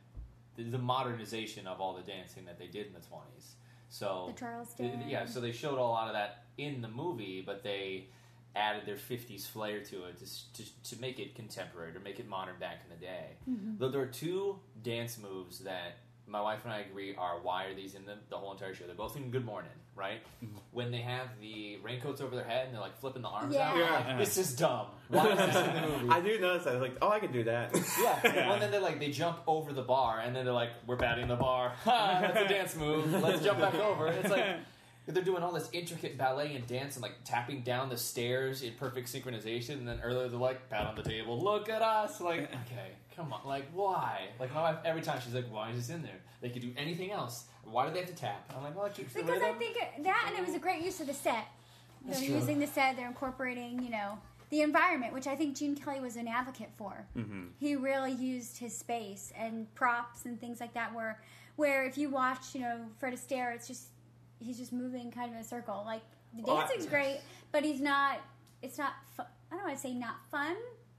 the, 0.56 0.62
the 0.62 0.78
modernization 0.78 1.66
of 1.66 1.80
all 1.80 1.94
the 1.94 2.02
dancing 2.02 2.44
that 2.46 2.58
they 2.58 2.68
did 2.68 2.86
in 2.86 2.92
the 2.94 3.00
twenties. 3.00 3.56
So 3.90 4.26
The 4.34 4.40
Charleston. 4.40 5.02
yeah, 5.08 5.26
so 5.26 5.40
they 5.40 5.52
showed 5.52 5.78
a 5.78 5.82
lot 5.82 6.06
of 6.08 6.14
that 6.14 6.44
in 6.56 6.80
the 6.80 6.88
movie, 6.88 7.42
but 7.44 7.62
they 7.62 8.06
added 8.54 8.86
their 8.86 8.96
50s 8.96 9.46
flair 9.46 9.80
to 9.80 10.04
it 10.04 10.16
to, 10.18 10.24
to, 10.64 10.94
to 10.94 11.00
make 11.00 11.18
it 11.18 11.34
contemporary, 11.34 11.92
to 11.92 12.00
make 12.00 12.18
it 12.18 12.26
modern 12.28 12.54
back 12.58 12.80
in 12.84 12.88
the 12.98 13.04
day. 13.04 13.36
Though 13.78 13.90
there 13.90 14.00
are 14.00 14.06
two 14.06 14.58
dance 14.82 15.18
moves 15.18 15.58
that 15.60 15.98
my 16.28 16.40
wife 16.40 16.60
and 16.64 16.72
I 16.72 16.80
agree 16.80 17.14
are 17.16 17.38
why 17.42 17.64
are 17.66 17.74
these 17.74 17.94
in 17.94 18.04
the, 18.04 18.14
the 18.30 18.36
whole 18.36 18.52
entire 18.52 18.74
show? 18.74 18.84
They're 18.86 18.94
both 18.94 19.16
in 19.16 19.30
Good 19.30 19.44
Morning, 19.44 19.70
right? 19.94 20.20
Mm-hmm. 20.44 20.56
When 20.72 20.90
they 20.90 20.98
have 21.02 21.28
the 21.40 21.78
raincoats 21.82 22.20
over 22.20 22.34
their 22.34 22.44
head 22.44 22.66
and 22.66 22.74
they're 22.74 22.80
like 22.80 22.98
flipping 22.98 23.22
the 23.22 23.28
arms 23.28 23.54
out, 23.54 23.76
Yeah. 23.76 23.84
I'm 24.08 24.18
like, 24.18 24.18
this 24.26 24.36
is 24.36 24.54
dumb. 24.56 24.86
Why 25.08 25.28
is 25.28 25.38
this 25.38 25.56
in 25.56 25.74
the 25.74 25.88
movie? 25.88 26.08
I 26.10 26.20
do 26.20 26.38
notice 26.40 26.64
that. 26.64 26.70
I 26.70 26.78
was 26.78 26.82
like, 26.82 26.96
oh, 27.00 27.08
I 27.10 27.20
could 27.20 27.32
do 27.32 27.44
that. 27.44 27.72
Yeah. 28.00 28.20
Well, 28.22 28.52
and 28.54 28.62
then 28.62 28.70
they're 28.70 28.80
like, 28.80 28.98
they 28.98 29.10
jump 29.10 29.38
over 29.46 29.72
the 29.72 29.82
bar, 29.82 30.20
and 30.20 30.34
then 30.34 30.44
they're 30.44 30.52
like, 30.54 30.70
we're 30.86 30.96
batting 30.96 31.28
the 31.28 31.36
bar. 31.36 31.72
Ha, 31.84 32.18
that's 32.20 32.38
a 32.40 32.48
dance 32.52 32.76
move. 32.76 33.10
Let's 33.22 33.42
jump 33.42 33.60
back 33.60 33.74
over. 33.76 34.08
It's 34.08 34.28
like 34.28 34.44
they're 35.06 35.22
doing 35.22 35.42
all 35.44 35.52
this 35.52 35.68
intricate 35.72 36.18
ballet 36.18 36.56
and 36.56 36.66
dance 36.66 36.96
and 36.96 37.02
like 37.02 37.12
tapping 37.24 37.62
down 37.62 37.88
the 37.88 37.96
stairs 37.96 38.62
in 38.62 38.72
perfect 38.74 39.08
synchronization. 39.12 39.74
And 39.78 39.86
then 39.86 40.00
earlier 40.02 40.28
they're 40.28 40.38
like, 40.38 40.68
pat 40.68 40.84
on 40.86 40.96
the 40.96 41.02
table, 41.04 41.40
look 41.40 41.68
at 41.68 41.80
us. 41.80 42.20
Like, 42.20 42.40
okay, 42.40 42.90
come 43.16 43.32
on. 43.32 43.40
Like, 43.46 43.66
why? 43.72 44.28
Like, 44.38 44.52
my 44.54 44.62
wife, 44.62 44.76
every 44.84 45.02
time 45.02 45.20
she's 45.24 45.34
like, 45.34 45.50
why 45.50 45.70
is 45.70 45.76
this 45.86 45.94
in 45.96 46.02
there? 46.02 46.20
They 46.40 46.50
could 46.50 46.62
do 46.62 46.72
anything 46.76 47.10
else. 47.10 47.44
Why 47.64 47.86
do 47.86 47.92
they 47.92 48.00
have 48.00 48.08
to 48.08 48.14
tap? 48.14 48.52
I'm 48.56 48.62
like, 48.62 48.76
well, 48.76 48.86
it 48.86 48.94
keeps 48.94 49.12
the 49.14 49.22
Because 49.22 49.40
I 49.42 49.46
rhythm. 49.46 49.58
think 49.58 49.76
it, 49.76 50.04
that, 50.04 50.26
and 50.28 50.38
it 50.38 50.46
was 50.46 50.54
a 50.54 50.58
great 50.58 50.82
use 50.84 51.00
of 51.00 51.06
the 51.06 51.14
set. 51.14 51.46
That's 52.04 52.20
they're 52.20 52.28
true. 52.28 52.38
using 52.38 52.58
the 52.60 52.66
set. 52.66 52.96
They're 52.96 53.08
incorporating, 53.08 53.82
you 53.82 53.90
know, 53.90 54.18
the 54.50 54.60
environment, 54.62 55.12
which 55.12 55.26
I 55.26 55.34
think 55.34 55.56
Gene 55.56 55.74
Kelly 55.74 55.98
was 55.98 56.14
an 56.16 56.28
advocate 56.28 56.70
for. 56.76 57.06
Mm-hmm. 57.16 57.46
He 57.58 57.74
really 57.74 58.12
used 58.12 58.58
his 58.58 58.76
space 58.76 59.32
and 59.36 59.72
props 59.74 60.24
and 60.24 60.40
things 60.40 60.60
like 60.60 60.74
that. 60.74 60.94
Where, 60.94 61.20
where 61.56 61.84
if 61.84 61.98
you 61.98 62.10
watch, 62.10 62.54
you 62.54 62.60
know, 62.60 62.80
Fred 62.98 63.12
Astaire, 63.14 63.52
it's 63.54 63.66
just 63.66 63.88
he's 64.38 64.58
just 64.58 64.72
moving 64.72 65.10
kind 65.10 65.30
of 65.30 65.34
in 65.34 65.40
a 65.40 65.44
circle. 65.44 65.82
Like 65.84 66.02
the 66.36 66.42
Well, 66.42 66.58
I- 66.58 66.60
dancing's 66.60 66.86
great, 66.86 67.20
but 67.50 67.64
he's 67.64 67.80
not. 67.80 68.20
It's 68.62 68.78
not. 68.78 68.92
Fu- 69.16 69.22
I 69.50 69.56
don't 69.56 69.64
want 69.64 69.74
to 69.76 69.82
say 69.82 69.92
not 69.94 70.16
fun, 70.30 70.54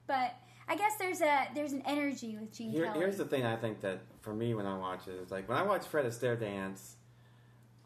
but 0.07 0.33
I 0.67 0.75
guess 0.75 0.95
there's 0.97 1.21
a 1.21 1.47
there's 1.55 1.71
an 1.71 1.81
energy 1.85 2.37
with 2.39 2.51
Gene 2.53 2.71
Here, 2.71 2.85
Kelly. 2.85 2.99
here's 2.99 3.17
the 3.17 3.25
thing 3.25 3.45
I 3.45 3.55
think 3.55 3.81
that 3.81 3.99
for 4.21 4.33
me 4.33 4.53
when 4.53 4.65
I 4.65 4.77
watch 4.77 5.07
it 5.07 5.15
is 5.15 5.31
like 5.31 5.47
when 5.47 5.57
I 5.57 5.63
watch 5.63 5.85
Fred 5.85 6.05
Astaire 6.05 6.39
dance, 6.39 6.95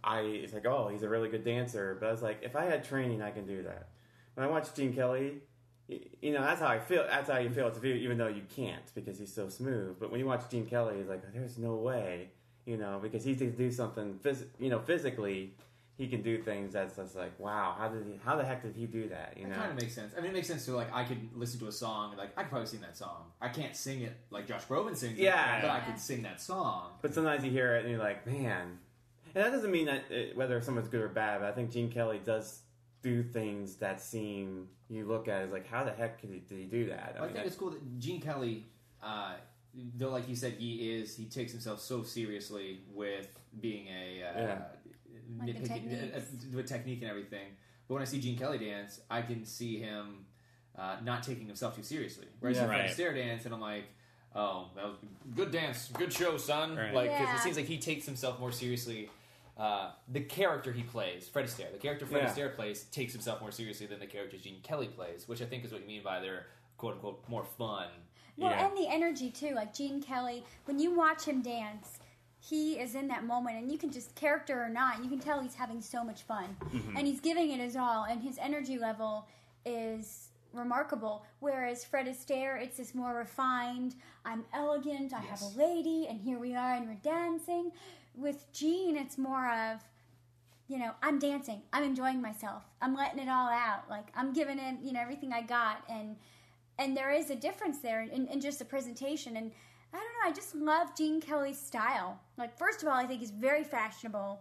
I 0.03 0.21
it's 0.21 0.53
like 0.53 0.65
oh 0.65 0.87
he's 0.87 1.03
a 1.03 1.09
really 1.09 1.29
good 1.29 1.43
dancer, 1.45 1.95
but 1.99 2.07
I 2.07 2.11
was 2.11 2.21
like 2.21 2.39
if 2.41 2.55
I 2.55 2.65
had 2.65 2.83
training 2.83 3.21
I 3.21 3.31
can 3.31 3.45
do 3.45 3.63
that. 3.63 3.87
When 4.33 4.47
I 4.47 4.49
watch 4.49 4.73
Gene 4.73 4.93
Kelly, 4.93 5.41
you 5.87 6.31
know 6.33 6.41
that's 6.41 6.59
how 6.61 6.67
I 6.67 6.79
feel. 6.79 7.05
That's 7.07 7.29
how 7.29 7.37
you 7.37 7.49
feel 7.49 7.69
to 7.69 7.79
view, 7.79 7.93
even 7.95 8.17
though 8.17 8.27
you 8.27 8.43
can't 8.55 8.93
because 8.95 9.19
he's 9.19 9.33
so 9.33 9.49
smooth. 9.49 9.97
But 9.99 10.09
when 10.09 10.19
you 10.19 10.25
watch 10.25 10.49
Gene 10.49 10.65
Kelly, 10.65 10.95
it's 10.99 11.09
like 11.09 11.21
there's 11.33 11.57
no 11.57 11.75
way, 11.75 12.29
you 12.65 12.77
know, 12.77 12.99
because 13.01 13.23
he 13.23 13.35
can 13.35 13.51
do 13.51 13.69
something, 13.71 14.19
phys- 14.23 14.45
you 14.59 14.69
know, 14.69 14.79
physically. 14.79 15.53
He 15.97 16.07
can 16.07 16.23
do 16.23 16.41
things 16.41 16.73
that's 16.73 16.95
just 16.95 17.15
like 17.15 17.37
wow. 17.39 17.75
How 17.77 17.87
did 17.89 18.05
he? 18.05 18.19
How 18.23 18.35
the 18.35 18.43
heck 18.43 18.63
did 18.63 18.75
he 18.75 18.85
do 18.87 19.09
that? 19.09 19.35
You 19.37 19.47
know. 19.47 19.55
kind 19.55 19.71
of 19.71 19.79
makes 19.79 19.93
sense. 19.93 20.13
I 20.17 20.21
mean, 20.21 20.31
it 20.31 20.33
makes 20.33 20.47
sense 20.47 20.65
to 20.65 20.75
Like, 20.75 20.93
I 20.93 21.03
could 21.03 21.29
listen 21.35 21.59
to 21.59 21.67
a 21.67 21.71
song, 21.71 22.15
like, 22.17 22.31
I 22.37 22.43
could 22.43 22.49
probably 22.49 22.67
sing 22.67 22.81
that 22.81 22.97
song. 22.97 23.25
I 23.39 23.49
can't 23.49 23.75
sing 23.75 24.01
it 24.01 24.13
like 24.31 24.47
Josh 24.47 24.65
Groban 24.65 24.95
sings 24.95 25.19
it, 25.19 25.23
Yeah. 25.23 25.61
but 25.61 25.69
I 25.69 25.79
could 25.81 25.99
sing 25.99 26.23
that 26.23 26.41
song. 26.41 26.93
But 27.01 27.13
sometimes 27.13 27.43
you 27.43 27.51
hear 27.51 27.75
it 27.75 27.81
and 27.81 27.91
you're 27.91 27.99
like, 27.99 28.25
man. 28.25 28.79
And 29.35 29.45
that 29.45 29.51
doesn't 29.51 29.71
mean 29.71 29.85
that 29.85 30.05
it, 30.09 30.35
whether 30.35 30.59
someone's 30.61 30.89
good 30.89 31.01
or 31.01 31.07
bad, 31.07 31.41
but 31.41 31.49
I 31.49 31.51
think 31.51 31.71
Gene 31.71 31.91
Kelly 31.91 32.19
does 32.23 32.61
do 33.03 33.23
things 33.23 33.75
that 33.75 34.01
seem, 34.01 34.67
you 34.89 35.05
look 35.05 35.27
at 35.27 35.41
it 35.41 35.45
as 35.45 35.51
like, 35.51 35.67
how 35.67 35.83
the 35.83 35.91
heck 35.91 36.19
did 36.21 36.31
he, 36.31 36.39
did 36.39 36.57
he 36.57 36.65
do 36.65 36.87
that? 36.87 37.15
I, 37.19 37.25
mean, 37.25 37.33
think 37.33 37.45
it's 37.45 37.55
cool 37.55 37.69
that 37.71 37.99
Gene 37.99 38.21
Kelly, 38.21 38.65
uh, 39.03 39.33
though, 39.95 40.09
like 40.09 40.27
you 40.27 40.35
said, 40.35 40.53
he 40.59 40.97
is 40.99 41.15
he 41.15 41.25
takes 41.25 41.51
himself 41.51 41.79
so 41.79 42.03
seriously 42.03 42.79
with 42.93 43.27
being 43.59 43.87
a 43.87 44.23
uh, 44.23 44.41
Yeah. 44.41 44.61
Like 45.39 45.47
the 45.47 45.53
nitpicky- 45.53 45.67
techniques. 45.89 46.15
uh, 46.17 46.57
with 46.57 46.67
technique 46.67 47.01
and 47.01 47.09
everything. 47.09 47.47
But 47.87 47.95
when 47.95 48.01
I 48.01 48.05
see 48.05 48.19
Gene 48.19 48.37
Kelly 48.37 48.57
dance, 48.57 48.99
I 49.09 49.21
can 49.21 49.45
see 49.45 49.77
him 49.79 50.25
uh, 50.77 50.97
not 51.03 51.21
taking 51.23 51.47
himself 51.47 51.75
too 51.75 51.83
seriously. 51.83 52.27
Whereas 52.39 52.57
Yeah. 52.57 52.63
if 52.65 52.69
I 52.69 52.79
Right. 52.79 52.91
stare 52.91 53.13
dance, 53.13 53.45
and 53.45 53.53
I'm 53.53 53.61
like. 53.61 53.85
Oh, 54.33 54.69
that 54.77 54.85
was 54.85 54.95
good 55.35 55.51
dance, 55.51 55.89
good 55.89 56.13
show, 56.13 56.37
son. 56.37 56.77
Right. 56.77 56.93
Like, 56.93 57.09
'cause 57.11 57.19
Yeah. 57.19 57.35
it 57.35 57.39
seems 57.41 57.57
like 57.57 57.65
he 57.65 57.77
takes 57.77 58.05
himself 58.05 58.39
more 58.39 58.53
seriously. 58.53 59.09
Uh, 59.57 59.91
the 60.07 60.21
character 60.21 60.71
he 60.71 60.83
plays, 60.83 61.27
Fred 61.27 61.47
Astaire, 61.47 61.69
the 61.69 61.77
character 61.77 62.05
Fred 62.05 62.23
Yeah. 62.23 62.33
Astaire 62.33 62.55
plays, 62.55 62.85
takes 62.85 63.11
himself 63.11 63.41
more 63.41 63.51
seriously 63.51 63.87
than 63.87 63.99
the 63.99 64.07
character 64.07 64.37
Gene 64.37 64.61
Kelly 64.61 64.87
plays, 64.87 65.27
which 65.27 65.41
I 65.41 65.45
think 65.45 65.65
is 65.65 65.73
what 65.73 65.81
you 65.81 65.87
mean 65.87 66.01
by 66.01 66.21
their 66.21 66.47
quote 66.77 66.93
unquote 66.93 67.27
more 67.27 67.43
fun. 67.43 67.89
Well, 68.37 68.51
Yeah. 68.51 68.67
and 68.69 68.77
the 68.77 68.87
energy 68.87 69.29
too. 69.31 69.53
Like 69.53 69.73
Gene 69.73 70.01
Kelly, 70.01 70.45
when 70.63 70.79
you 70.79 70.91
watch 70.95 71.25
him 71.25 71.41
dance, 71.41 71.99
he 72.43 72.79
is 72.79 72.95
in 72.95 73.07
that 73.09 73.23
moment, 73.23 73.57
and 73.57 73.71
you 73.71 73.77
can 73.77 73.91
just 73.91 74.15
character 74.15 74.61
or 74.61 74.67
not, 74.67 75.03
you 75.03 75.09
can 75.09 75.19
tell 75.19 75.39
he's 75.39 75.53
having 75.53 75.79
so 75.79 76.03
much 76.03 76.23
fun, 76.23 76.55
mm-hmm. 76.59 76.97
and 76.97 77.05
he's 77.05 77.19
giving 77.19 77.51
it 77.51 77.59
his 77.59 77.75
all, 77.75 78.05
and 78.05 78.21
his 78.21 78.39
energy 78.39 78.79
level 78.79 79.27
is 79.63 80.29
remarkable. 80.51 81.23
Whereas 81.39 81.85
Fred 81.85 82.07
Astaire, 82.07 82.61
it's 82.61 82.77
this 82.77 82.95
more 82.95 83.13
refined. 83.13 83.95
I'm 84.25 84.43
elegant. 84.53 85.13
I 85.13 85.19
have 85.19 85.41
a 85.41 85.57
lady, 85.57 86.07
and 86.09 86.19
here 86.19 86.39
we 86.39 86.55
are, 86.55 86.73
and 86.73 86.87
we're 86.87 86.95
dancing. 86.95 87.71
With 88.15 88.51
Gene, 88.51 88.97
it's 88.97 89.17
more 89.17 89.49
of 89.49 89.81
you 90.67 90.79
know, 90.79 90.91
I'm 91.03 91.19
dancing. 91.19 91.61
I'm 91.73 91.83
enjoying 91.83 92.21
myself. 92.21 92.63
I'm 92.81 92.95
letting 92.95 93.19
it 93.19 93.27
all 93.27 93.49
out. 93.49 93.89
Like 93.89 94.07
I'm 94.15 94.31
giving 94.31 94.57
it, 94.57 94.77
you 94.81 94.93
know, 94.93 95.01
everything 95.01 95.33
I 95.33 95.41
got, 95.41 95.83
and 95.89 96.15
and 96.79 96.95
there 96.95 97.11
is 97.11 97.29
a 97.29 97.35
difference 97.35 97.79
there 97.79 98.01
in, 98.01 98.25
in 98.27 98.39
just 98.39 98.57
the 98.57 98.65
presentation. 98.65 99.35
And 99.35 99.51
I 99.93 99.97
don't 99.97 100.03
know. 100.05 100.29
I 100.29 100.31
just 100.31 100.55
love 100.55 100.95
Gene 100.95 101.21
Kelly's 101.21 101.59
style. 101.59 102.19
Like 102.37 102.57
first 102.57 102.81
of 102.81 102.87
all, 102.87 102.95
I 102.95 103.05
think 103.05 103.19
he's 103.19 103.31
very 103.31 103.63
fashionable, 103.63 104.39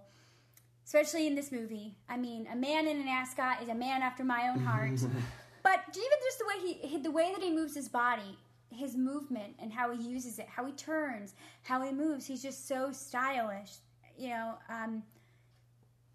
especially 0.84 1.26
in 1.26 1.34
this 1.34 1.50
movie. 1.50 1.96
I 2.08 2.16
mean, 2.16 2.46
a 2.52 2.56
man 2.56 2.86
in 2.86 3.00
an 3.00 3.08
ascot 3.08 3.62
is 3.62 3.68
a 3.68 3.74
man 3.74 4.02
after 4.02 4.24
my 4.24 4.48
own 4.48 4.60
heart. 4.60 4.90
but 5.62 5.80
even 5.90 6.18
just 6.24 6.38
the 6.38 6.44
way 6.46 6.74
he, 6.88 6.98
the 6.98 7.10
way 7.10 7.32
that 7.34 7.42
he 7.42 7.50
moves 7.50 7.74
his 7.74 7.88
body. 7.88 8.38
His 8.72 8.96
movement 8.96 9.56
and 9.60 9.72
how 9.72 9.90
he 9.92 10.00
uses 10.00 10.38
it, 10.38 10.46
how 10.48 10.64
he 10.64 10.70
turns, 10.70 11.34
how 11.64 11.82
he 11.82 11.90
moves, 11.90 12.24
he's 12.24 12.40
just 12.40 12.68
so 12.68 12.92
stylish. 12.92 13.70
You 14.16 14.28
know, 14.28 14.54
um, 14.68 15.02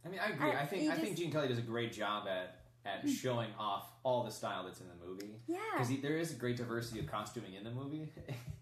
I 0.06 0.10
mean, 0.10 0.20
I 0.24 0.30
agree. 0.30 0.52
I- 0.52 0.62
I, 0.62 0.66
think 0.66 0.84
you 0.84 0.92
I 0.92 0.96
think 0.96 1.18
Gene 1.18 1.32
Kelly 1.34 1.50
does 1.50 1.58
a 1.58 1.62
great 1.62 1.92
job 1.92 2.30
at 2.30 2.55
at 2.86 3.02
hmm. 3.02 3.10
showing 3.10 3.50
off 3.60 3.90
all 4.04 4.24
the 4.24 4.32
style 4.32 4.64
that's 4.66 4.80
in 4.80 4.88
the 4.88 5.06
movie. 5.06 5.36
Yeah. 5.48 5.58
because 5.74 5.90
there 6.02 6.18
is 6.18 6.32
a 6.32 6.36
great 6.36 6.58
diversity 6.58 7.00
of 7.00 7.08
costuming 7.08 7.54
in 7.56 7.64
the 7.64 7.72
movie. 7.72 8.10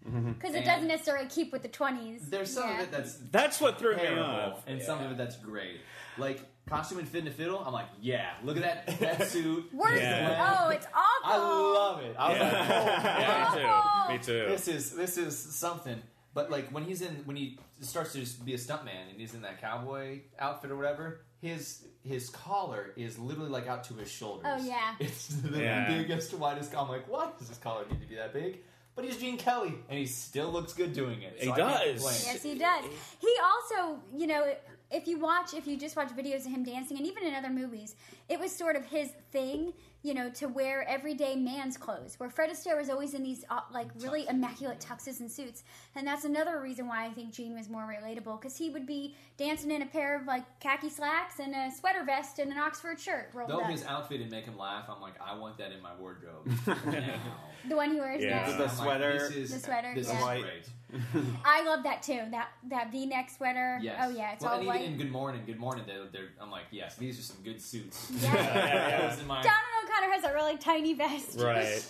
Mm-hmm. 0.08 0.32
Because 0.32 0.54
it 0.54 0.64
doesn't 0.64 0.88
necessarily 0.88 1.26
keep 1.28 1.50
with 1.52 1.62
the 1.62 1.68
20s. 1.68 2.28
There's 2.28 2.52
some 2.52 2.68
Yeah. 2.68 2.76
of 2.76 2.80
it 2.82 2.90
that's 2.92 3.16
That's 3.30 3.60
what 3.60 3.78
threw 3.78 3.96
me 3.96 4.06
off. 4.18 4.62
and 4.66 4.82
some 4.82 5.02
of 5.02 5.10
it 5.10 5.16
that's 5.16 5.36
great. 5.36 5.80
Like 6.18 6.40
costume 6.68 6.98
and 6.98 7.08
fit 7.08 7.24
and 7.24 7.34
fiddle. 7.34 7.58
I'm 7.64 7.72
like, 7.72 7.86
yeah, 8.00 8.30
look 8.42 8.56
at 8.58 8.86
that 8.86 9.00
that 9.00 9.28
suit. 9.28 9.72
Worse. 9.72 9.98
Yeah. 10.00 10.60
Oh, 10.64 10.68
it's 10.68 10.86
awful. 10.86 11.32
I 11.32 11.36
love 11.36 12.00
it. 12.02 12.16
I 12.18 12.28
was 12.30 12.40
like, 12.40 12.52
oh, 12.52 14.06
Yeah, 14.08 14.12
me 14.12 14.18
too. 14.18 14.32
Me 14.32 14.44
too. 14.44 14.50
this 14.50 14.68
is 14.68 14.90
this 14.92 15.16
is 15.18 15.38
something. 15.38 16.00
But 16.34 16.50
like 16.50 16.68
when 16.70 16.84
he's 16.84 17.00
in 17.02 17.14
when 17.24 17.36
he 17.36 17.58
starts 17.80 18.12
to 18.12 18.20
just 18.20 18.44
be 18.44 18.54
a 18.54 18.58
stuntman 18.58 19.10
and 19.10 19.18
he's 19.20 19.34
in 19.34 19.42
that 19.42 19.60
cowboy 19.60 20.20
outfit 20.38 20.70
or 20.70 20.76
whatever, 20.76 21.20
his 21.44 21.84
his 22.02 22.28
collar 22.30 22.92
is 22.96 23.18
literally 23.18 23.50
like 23.50 23.66
out 23.66 23.84
to 23.84 23.94
his 23.94 24.10
shoulders. 24.10 24.46
Oh, 24.46 24.62
yeah. 24.64 24.94
it's 25.00 25.28
the 25.28 25.58
Yeah. 25.58 25.88
biggest, 25.88 26.34
widest. 26.34 26.74
I'm 26.76 26.88
like, 26.88 27.08
why 27.08 27.30
does 27.38 27.48
his 27.48 27.58
collar 27.58 27.84
need 27.90 28.00
to 28.00 28.06
be 28.06 28.16
that 28.16 28.32
big? 28.32 28.60
But 28.94 29.04
he's 29.06 29.16
Gene 29.16 29.36
Kelly, 29.38 29.74
and 29.88 29.98
he 29.98 30.06
still 30.06 30.52
looks 30.52 30.72
good 30.72 30.92
doing 30.92 31.22
it. 31.22 31.36
He 31.40 31.50
I 31.50 31.56
does. 31.56 32.02
Yes, 32.26 32.42
he 32.44 32.54
does. 32.56 32.84
He 33.18 33.34
also, 33.42 33.98
you 34.16 34.28
know, 34.28 34.54
if 34.92 35.08
you 35.08 35.18
watch, 35.18 35.52
if 35.52 35.66
you 35.66 35.76
just 35.76 35.96
watch 35.96 36.10
videos 36.10 36.46
of 36.46 36.52
him 36.52 36.62
dancing, 36.62 36.96
and 36.98 37.04
even 37.06 37.24
in 37.24 37.34
other 37.34 37.50
movies, 37.50 37.96
it 38.28 38.40
was 38.40 38.54
sort 38.54 38.76
of 38.76 38.84
his 38.86 39.10
thing, 39.32 39.72
you 40.02 40.14
know, 40.14 40.30
to 40.30 40.46
wear 40.48 40.86
everyday 40.88 41.34
man's 41.36 41.76
clothes. 41.76 42.14
Where 42.18 42.30
Fred 42.30 42.50
Astaire 42.50 42.76
was 42.76 42.88
always 42.90 43.14
in 43.14 43.22
these 43.22 43.44
uh, 43.50 43.60
like 43.72 43.88
really 44.00 44.26
immaculate 44.28 44.80
tuxes 44.80 45.20
and 45.20 45.30
suits, 45.30 45.62
and 45.94 46.06
that's 46.06 46.24
another 46.24 46.60
reason 46.60 46.86
why 46.86 47.04
I 47.06 47.10
think 47.10 47.32
Gene 47.32 47.54
was 47.54 47.68
more 47.68 47.82
relatable 47.82 48.40
because 48.40 48.56
he 48.56 48.70
would 48.70 48.86
be 48.86 49.14
dancing 49.36 49.70
in 49.70 49.82
a 49.82 49.86
pair 49.86 50.16
of 50.18 50.26
like 50.26 50.44
khaki 50.60 50.88
slacks 50.90 51.38
and 51.38 51.54
a 51.54 51.70
sweater 51.74 52.04
vest 52.04 52.38
and 52.38 52.50
an 52.52 52.58
Oxford 52.58 52.98
shirt 53.00 53.30
rolled 53.34 53.50
Though 53.50 53.60
up. 53.60 53.70
his 53.70 53.84
outfit 53.84 54.20
and 54.20 54.30
make 54.30 54.44
him 54.44 54.56
laugh, 54.58 54.84
I'm 54.88 55.00
like, 55.02 55.14
I 55.20 55.36
want 55.38 55.58
that 55.58 55.72
in 55.72 55.82
my 55.82 55.94
wardrobe 55.98 56.46
now. 56.66 57.20
the 57.68 57.76
one 57.76 57.90
he 57.92 57.98
wears 58.00 58.22
Yeah. 58.22 58.42
now. 58.42 58.46
The 58.46 58.52
I'm 58.52 58.58
like, 58.60 58.70
sweater. 58.70 59.12
this 59.18 59.30
is, 59.36 59.52
The 59.54 59.58
sweater, 59.60 59.92
This 59.94 60.08
yeah. 60.08 60.16
is 60.18 60.22
White. 60.22 60.42
great. 60.42 60.68
I 61.44 61.64
love 61.64 61.82
that 61.82 62.02
too. 62.04 62.20
That 62.30 62.50
that 62.68 62.92
V-neck 62.92 63.28
sweater. 63.30 63.80
Yes. 63.82 64.00
Oh 64.00 64.10
yeah, 64.10 64.32
it's 64.34 64.42
well, 64.44 64.52
all 64.52 64.58
and 64.58 64.66
white. 64.68 64.82
even 64.82 64.92
in 64.92 64.98
Good 64.98 65.10
Morning, 65.10 65.42
Good 65.44 65.58
Morning, 65.58 65.82
they're, 65.88 66.04
they're, 66.12 66.28
I'm 66.40 66.52
like, 66.52 66.66
yes, 66.70 66.94
these 66.94 67.18
are 67.18 67.22
some 67.22 67.38
good 67.42 67.60
suits. 67.60 68.12
Yeah. 68.20 68.34
yeah. 68.34 69.08
Those 69.08 69.20
in 69.20 69.26
Donald 69.26 69.44
O'Connor 69.46 70.12
has 70.12 70.24
a 70.24 70.32
really 70.32 70.56
tiny 70.56 70.94
vest. 70.94 71.38
Right. 71.38 71.84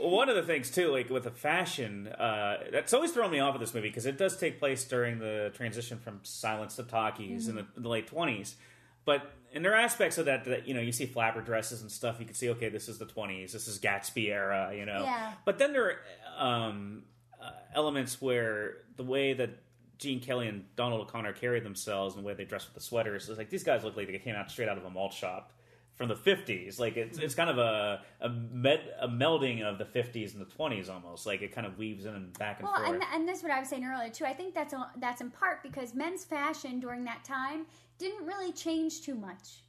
One 0.00 0.28
of 0.28 0.36
the 0.36 0.42
things 0.42 0.70
too, 0.70 0.88
like 0.88 1.10
with 1.10 1.24
the 1.24 1.30
fashion, 1.30 2.08
uh, 2.08 2.64
that's 2.72 2.94
always 2.94 3.12
thrown 3.12 3.30
me 3.30 3.40
off 3.40 3.54
of 3.54 3.60
this 3.60 3.74
movie 3.74 3.88
because 3.88 4.06
it 4.06 4.16
does 4.16 4.36
take 4.36 4.58
place 4.58 4.84
during 4.84 5.18
the 5.18 5.52
transition 5.54 5.98
from 5.98 6.20
silence 6.22 6.76
to 6.76 6.84
talkies 6.84 7.48
in, 7.48 7.56
the, 7.56 7.66
in 7.76 7.82
the 7.82 7.88
late 7.88 8.06
twenties. 8.06 8.56
But 9.04 9.30
and 9.54 9.64
there 9.64 9.72
are 9.72 9.80
aspects 9.80 10.18
of 10.18 10.26
that 10.26 10.44
that 10.44 10.68
you 10.68 10.74
know 10.74 10.80
you 10.80 10.92
see 10.92 11.06
flapper 11.06 11.40
dresses 11.40 11.82
and 11.82 11.90
stuff. 11.90 12.16
You 12.18 12.26
can 12.26 12.34
see 12.34 12.50
okay, 12.50 12.68
this 12.68 12.88
is 12.88 12.98
the 12.98 13.06
twenties. 13.06 13.52
This 13.52 13.68
is 13.68 13.78
Gatsby 13.78 14.28
era. 14.28 14.72
You 14.74 14.86
know. 14.86 15.02
Yeah. 15.02 15.32
But 15.44 15.58
then 15.58 15.72
there 15.72 15.98
are 16.38 16.66
um, 16.68 17.04
uh, 17.42 17.50
elements 17.74 18.20
where 18.20 18.78
the 18.96 19.04
way 19.04 19.32
that 19.34 19.50
Gene 19.98 20.20
Kelly 20.20 20.48
and 20.48 20.64
Donald 20.76 21.00
O'Connor 21.02 21.32
carried 21.34 21.64
themselves 21.64 22.14
and 22.14 22.22
the 22.22 22.26
way 22.26 22.34
they 22.34 22.44
dressed 22.44 22.66
with 22.68 22.74
the 22.74 22.80
sweaters. 22.80 23.28
It's 23.28 23.38
like 23.38 23.50
these 23.50 23.64
guys 23.64 23.84
look 23.84 23.96
like 23.96 24.06
they 24.06 24.18
came 24.18 24.36
out 24.36 24.50
straight 24.50 24.68
out 24.68 24.78
of 24.78 24.84
a 24.84 24.90
malt 24.90 25.12
shop 25.12 25.52
from 25.96 26.08
the 26.08 26.14
50s. 26.14 26.78
Like 26.78 26.96
it's, 26.96 27.18
it's 27.18 27.34
kind 27.34 27.50
of 27.50 27.58
a 27.58 28.02
a, 28.20 28.28
med, 28.28 28.80
a 29.00 29.08
melding 29.08 29.62
of 29.62 29.78
the 29.78 29.84
50s 29.84 30.34
and 30.34 30.40
the 30.40 30.46
20s 30.46 30.88
almost. 30.88 31.26
Like 31.26 31.42
it 31.42 31.52
kind 31.52 31.66
of 31.66 31.76
weaves 31.76 32.04
in 32.06 32.14
and 32.14 32.32
back 32.38 32.60
and 32.60 32.68
Well, 32.68 32.76
forth. 32.76 32.88
and, 32.94 33.02
and 33.12 33.28
this 33.28 33.38
is 33.38 33.42
what 33.42 33.52
I 33.52 33.58
was 33.58 33.68
saying 33.68 33.84
earlier 33.84 34.08
too. 34.10 34.24
I 34.24 34.32
think 34.34 34.54
that's 34.54 34.72
a, 34.72 34.88
that's 34.98 35.20
in 35.20 35.30
part 35.30 35.62
because 35.64 35.94
men's 35.94 36.24
fashion 36.24 36.78
during 36.78 37.04
that 37.04 37.24
time 37.24 37.66
didn't 37.98 38.24
really 38.24 38.52
change 38.52 39.02
too 39.02 39.16
much, 39.16 39.64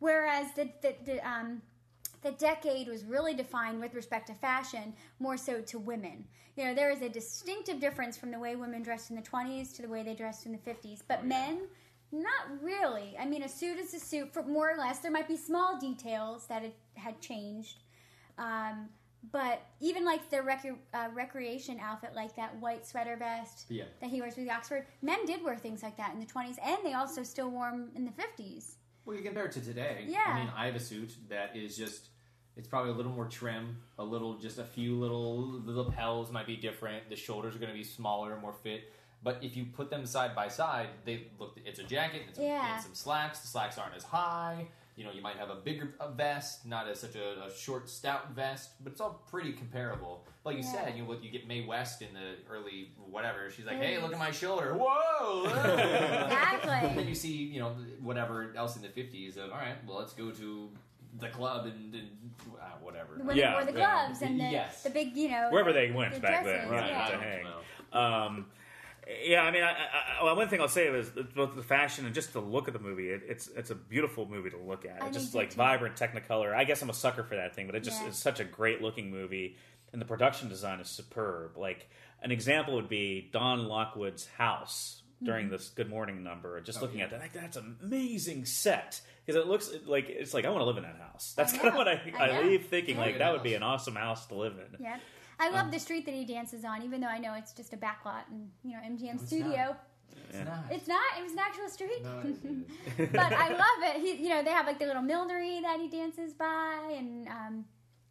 whereas 0.00 0.52
the 0.56 0.68
the, 0.82 0.96
the 1.04 1.28
um 1.28 1.62
the 2.22 2.32
decade 2.32 2.88
was 2.88 3.04
really 3.04 3.34
defined 3.34 3.80
with 3.80 3.94
respect 3.94 4.26
to 4.28 4.34
fashion 4.34 4.92
more 5.18 5.36
so 5.36 5.60
to 5.60 5.78
women. 5.78 6.24
You 6.56 6.64
know, 6.64 6.74
there 6.74 6.90
is 6.90 7.02
a 7.02 7.08
distinctive 7.08 7.80
difference 7.80 8.16
from 8.16 8.30
the 8.30 8.38
way 8.38 8.56
women 8.56 8.82
dressed 8.82 9.10
in 9.10 9.16
the 9.16 9.22
20s 9.22 9.74
to 9.76 9.82
the 9.82 9.88
way 9.88 10.02
they 10.02 10.14
dressed 10.14 10.46
in 10.46 10.52
the 10.52 10.58
50s. 10.58 11.02
But 11.06 11.24
men, 11.24 11.68
not 12.10 12.62
really. 12.62 13.14
I 13.18 13.24
mean, 13.26 13.42
a 13.44 13.48
suit 13.48 13.78
is 13.78 13.94
a 13.94 14.00
suit 14.00 14.32
for 14.32 14.42
more 14.42 14.70
or 14.72 14.76
less. 14.76 14.98
There 14.98 15.12
might 15.12 15.28
be 15.28 15.36
small 15.36 15.78
details 15.78 16.46
that 16.48 16.64
it 16.64 16.74
had 16.94 17.20
changed. 17.20 17.84
Um, 18.38 18.88
but 19.32 19.62
even 19.80 20.04
like 20.04 20.30
the 20.30 20.42
rec- 20.42 20.64
uh, 20.94 21.08
recreation 21.12 21.78
outfit, 21.80 22.14
like 22.14 22.34
that 22.36 22.56
white 22.60 22.86
sweater 22.86 23.16
vest 23.16 23.66
Yeah. 23.68 23.84
that 24.00 24.10
he 24.10 24.20
wears 24.20 24.36
with 24.36 24.46
the 24.46 24.52
Oxford, 24.52 24.86
men 25.02 25.24
did 25.26 25.42
wear 25.42 25.56
things 25.56 25.82
like 25.82 25.96
that 25.96 26.12
in 26.14 26.20
the 26.20 26.26
20s, 26.26 26.56
and 26.64 26.78
they 26.84 26.94
also 26.94 27.22
still 27.22 27.50
wore 27.50 27.70
them 27.70 27.90
in 27.94 28.04
the 28.04 28.12
50s. 28.12 28.76
Well, 29.08 29.16
you 29.16 29.22
compare 29.22 29.46
it 29.46 29.52
to 29.52 29.62
today. 29.62 30.04
Yeah. 30.06 30.18
I 30.26 30.38
mean, 30.38 30.50
I 30.54 30.66
have 30.66 30.76
a 30.76 30.80
suit 30.80 31.14
that 31.30 31.56
is 31.56 31.78
just. 31.78 32.08
It's 32.58 32.68
probably 32.68 32.90
a 32.90 32.94
little 32.94 33.12
more 33.12 33.24
trim, 33.24 33.78
a 33.98 34.04
little, 34.04 34.34
just 34.36 34.58
a 34.58 34.64
few 34.64 34.96
little. 34.98 35.60
The 35.64 35.72
lapels 35.72 36.30
might 36.30 36.46
be 36.46 36.56
different. 36.56 37.08
The 37.08 37.16
shoulders 37.16 37.54
are 37.56 37.58
going 37.58 37.72
to 37.72 37.78
be 37.78 37.84
smaller, 37.84 38.36
more 38.38 38.52
fit. 38.52 38.92
But 39.22 39.38
if 39.40 39.56
you 39.56 39.64
put 39.64 39.88
them 39.88 40.04
side 40.04 40.36
by 40.36 40.48
side, 40.48 40.88
they 41.06 41.28
look. 41.38 41.56
It's 41.64 41.78
a 41.78 41.84
jacket. 41.84 42.22
It's, 42.28 42.38
Yeah. 42.38 42.74
it's 42.74 42.84
some 42.84 42.94
slacks. 42.94 43.38
The 43.38 43.48
slacks 43.48 43.78
aren't 43.78 43.94
as 43.96 44.04
high. 44.04 44.66
You 44.94 45.04
know, 45.04 45.12
you 45.12 45.22
might 45.22 45.36
have 45.36 45.48
a 45.48 45.54
bigger 45.54 45.94
a 46.00 46.10
vest, 46.10 46.66
not 46.66 46.86
as 46.86 47.00
such 47.00 47.14
a, 47.14 47.44
a 47.46 47.50
short, 47.56 47.88
stout 47.88 48.32
vest, 48.32 48.72
but 48.82 48.92
it's 48.92 49.00
all 49.00 49.22
pretty 49.30 49.52
comparable. 49.52 50.26
Like 50.48 50.56
you 50.56 50.62
Yeah. 50.64 50.84
said, 50.84 50.96
you 50.96 51.04
look, 51.04 51.22
you 51.22 51.30
get 51.30 51.46
Mae 51.46 51.64
West 51.66 52.00
in 52.00 52.08
the 52.14 52.36
early 52.50 52.90
whatever. 52.96 53.50
She's 53.50 53.66
like, 53.66 53.78
There 53.78 53.86
"Hey, 53.88 54.02
look 54.02 54.12
at 54.14 54.18
my 54.18 54.30
shoulder! 54.30 54.74
Whoa!" 54.74 55.44
And 55.54 56.24
Exactly. 56.32 56.94
then 56.96 57.06
you 57.08 57.14
see, 57.14 57.32
you 57.34 57.60
know, 57.60 57.76
whatever 58.00 58.52
else 58.56 58.76
in 58.76 58.82
the 58.82 58.88
fifties 58.88 59.36
of, 59.36 59.50
all 59.50 59.58
right, 59.58 59.76
well, 59.86 59.98
let's 59.98 60.14
go 60.14 60.30
to 60.30 60.70
the 61.20 61.28
club 61.28 61.66
and, 61.66 61.94
and 61.94 62.08
uh, 62.60 62.64
whatever. 62.80 63.14
The 63.16 63.20
women 63.24 63.36
Yeah, 63.36 63.54
wore 63.54 63.64
the 63.70 63.78
yeah. 63.78 64.14
and 64.22 64.40
the, 64.40 64.44
Yes. 64.44 64.82
the 64.82 64.90
big, 64.90 65.16
you 65.16 65.28
know, 65.28 65.48
Wherever 65.50 65.72
the- 65.72 65.80
they 65.80 65.90
went 65.90 66.14
the 66.14 66.20
back 66.20 66.44
dresses, 66.44 66.62
then, 66.62 66.70
right, 66.70 66.86
yeah. 66.90 66.98
to 66.98 67.04
I 67.04 67.10
don't 67.10 67.22
hang. 67.22 67.46
Um, 67.92 68.46
yeah, 69.24 69.42
I 69.42 69.50
mean, 69.50 69.62
I, 69.62 69.70
I, 70.20 70.24
well, 70.24 70.36
one 70.36 70.48
thing 70.48 70.60
I'll 70.60 70.68
say 70.68 70.86
is 70.86 71.10
both 71.34 71.56
the 71.56 71.62
fashion 71.62 72.04
and 72.04 72.14
just 72.14 72.32
the 72.34 72.40
look 72.40 72.68
of 72.68 72.74
the 72.74 72.78
movie. 72.80 73.08
It, 73.10 73.22
it's 73.26 73.48
it's 73.48 73.70
a 73.70 73.74
beautiful 73.74 74.26
movie 74.26 74.50
to 74.50 74.58
look 74.58 74.84
at. 74.84 75.02
I 75.02 75.06
It's 75.08 75.16
just 75.16 75.34
like 75.34 75.50
too. 75.50 75.56
vibrant 75.56 75.96
Technicolor. 75.96 76.54
I 76.54 76.64
guess 76.64 76.82
I'm 76.82 76.90
a 76.90 76.94
sucker 76.94 77.22
for 77.24 77.36
that 77.36 77.54
thing, 77.54 77.66
but 77.66 77.74
it 77.74 77.80
just 77.84 78.02
Yeah. 78.02 78.08
is 78.08 78.16
such 78.16 78.38
a 78.40 78.44
great 78.44 78.82
looking 78.82 79.10
movie, 79.10 79.56
and 79.92 80.00
the 80.00 80.06
production 80.06 80.48
design 80.48 80.80
is 80.80 80.88
superb. 80.88 81.56
Like 81.56 81.88
an 82.22 82.30
example 82.30 82.74
would 82.74 82.88
be 82.88 83.28
Don 83.32 83.66
Lockwood's 83.68 84.26
house 84.26 85.02
during 85.22 85.46
Mm-hmm. 85.46 85.52
this 85.56 85.68
Good 85.70 85.90
Morning 85.90 86.22
number. 86.22 86.60
Just 86.60 86.78
Oh, 86.78 86.82
looking 86.82 86.98
yeah. 86.98 87.06
at 87.06 87.10
that, 87.10 87.20
like, 87.20 87.32
that's 87.32 87.56
an 87.56 87.76
amazing 87.82 88.44
set 88.44 89.00
because 89.26 89.40
it 89.40 89.48
looks 89.48 89.70
like 89.86 90.08
it's 90.08 90.32
like 90.34 90.44
I 90.44 90.50
want 90.50 90.60
to 90.60 90.64
live 90.66 90.76
in 90.76 90.84
that 90.84 90.96
house. 91.12 91.34
That's 91.36 91.52
kind 91.52 91.68
of 91.68 91.74
what 91.74 91.88
I, 91.88 92.00
I 92.18 92.28
I, 92.30 92.42
leave 92.42 92.66
thinking. 92.66 92.96
Yeah. 92.96 93.02
Like 93.02 93.18
that 93.18 93.32
would 93.32 93.42
be 93.42 93.54
an 93.54 93.62
awesome 93.62 93.96
house 93.96 94.26
to 94.28 94.34
live 94.34 94.54
in. 94.54 94.76
Yeah. 94.84 94.98
I 95.40 95.48
Um, 95.48 95.54
love 95.54 95.70
the 95.70 95.78
street 95.78 96.04
that 96.06 96.14
he 96.14 96.24
dances 96.24 96.64
on, 96.64 96.82
even 96.82 97.00
though 97.00 97.08
I 97.08 97.18
know 97.18 97.34
it's 97.34 97.52
just 97.52 97.72
a 97.72 97.76
backlot 97.76 98.22
and 98.30 98.50
you 98.64 98.72
know 98.72 98.78
MGM 98.82 99.14
it's 99.14 99.26
studio. 99.26 99.76
It's 100.30 100.44
not. 100.44 100.64
It's 100.70 100.88
not. 100.88 101.00
It 101.18 101.22
was 101.22 101.32
an 101.32 101.38
actual 101.38 101.68
street. 101.68 102.02
No, 102.02 103.06
but 103.12 103.32
I 103.32 103.48
love 103.50 103.94
it. 103.96 104.00
He, 104.00 104.22
you 104.24 104.28
know, 104.30 104.42
they 104.42 104.50
have 104.50 104.66
like 104.66 104.78
the 104.78 104.86
little 104.86 105.02
millinery 105.02 105.60
that 105.62 105.78
he 105.80 105.88
dances 105.88 106.32
by, 106.34 106.94
and 106.96 107.28
um, 107.28 107.64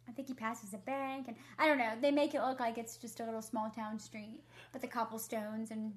I 0.08 0.12
think 0.12 0.28
he 0.28 0.34
passes 0.34 0.72
a 0.74 0.78
bank, 0.78 1.26
and 1.28 1.36
I 1.58 1.66
don't 1.66 1.78
know. 1.78 1.92
They 2.00 2.10
make 2.10 2.34
it 2.34 2.40
look 2.40 2.60
like 2.60 2.78
it's 2.78 2.96
just 2.96 3.20
a 3.20 3.24
little 3.24 3.42
small 3.42 3.70
town 3.70 3.98
street, 3.98 4.40
but 4.72 4.80
the 4.80 4.86
cobblestones 4.88 5.70
and 5.70 5.92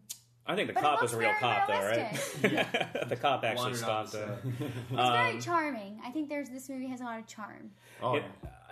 I 0.45 0.55
think 0.55 0.67
the 0.67 0.73
But 0.73 0.81
cop 0.83 1.01
was 1.03 1.13
a 1.13 1.17
real 1.17 1.29
very 1.29 1.39
cop, 1.39 1.67
though, 1.67 1.73
right? 1.75 1.97
realistic. 2.43 2.87
the 3.09 3.15
cop 3.15 3.43
actually 3.43 3.61
Wandered 3.63 3.77
stopped 3.79 4.11
the 4.13 4.23
it. 4.23 4.39
it's 4.91 4.99
Um, 4.99 5.13
very 5.13 5.39
charming. 5.39 5.99
I 6.03 6.09
think 6.09 6.29
there's 6.29 6.49
this 6.49 6.67
movie 6.67 6.87
has 6.87 6.99
a 6.99 7.03
lot 7.03 7.19
of 7.19 7.27
charm. 7.27 7.71
Oh, 8.01 8.15
It- 8.15 8.23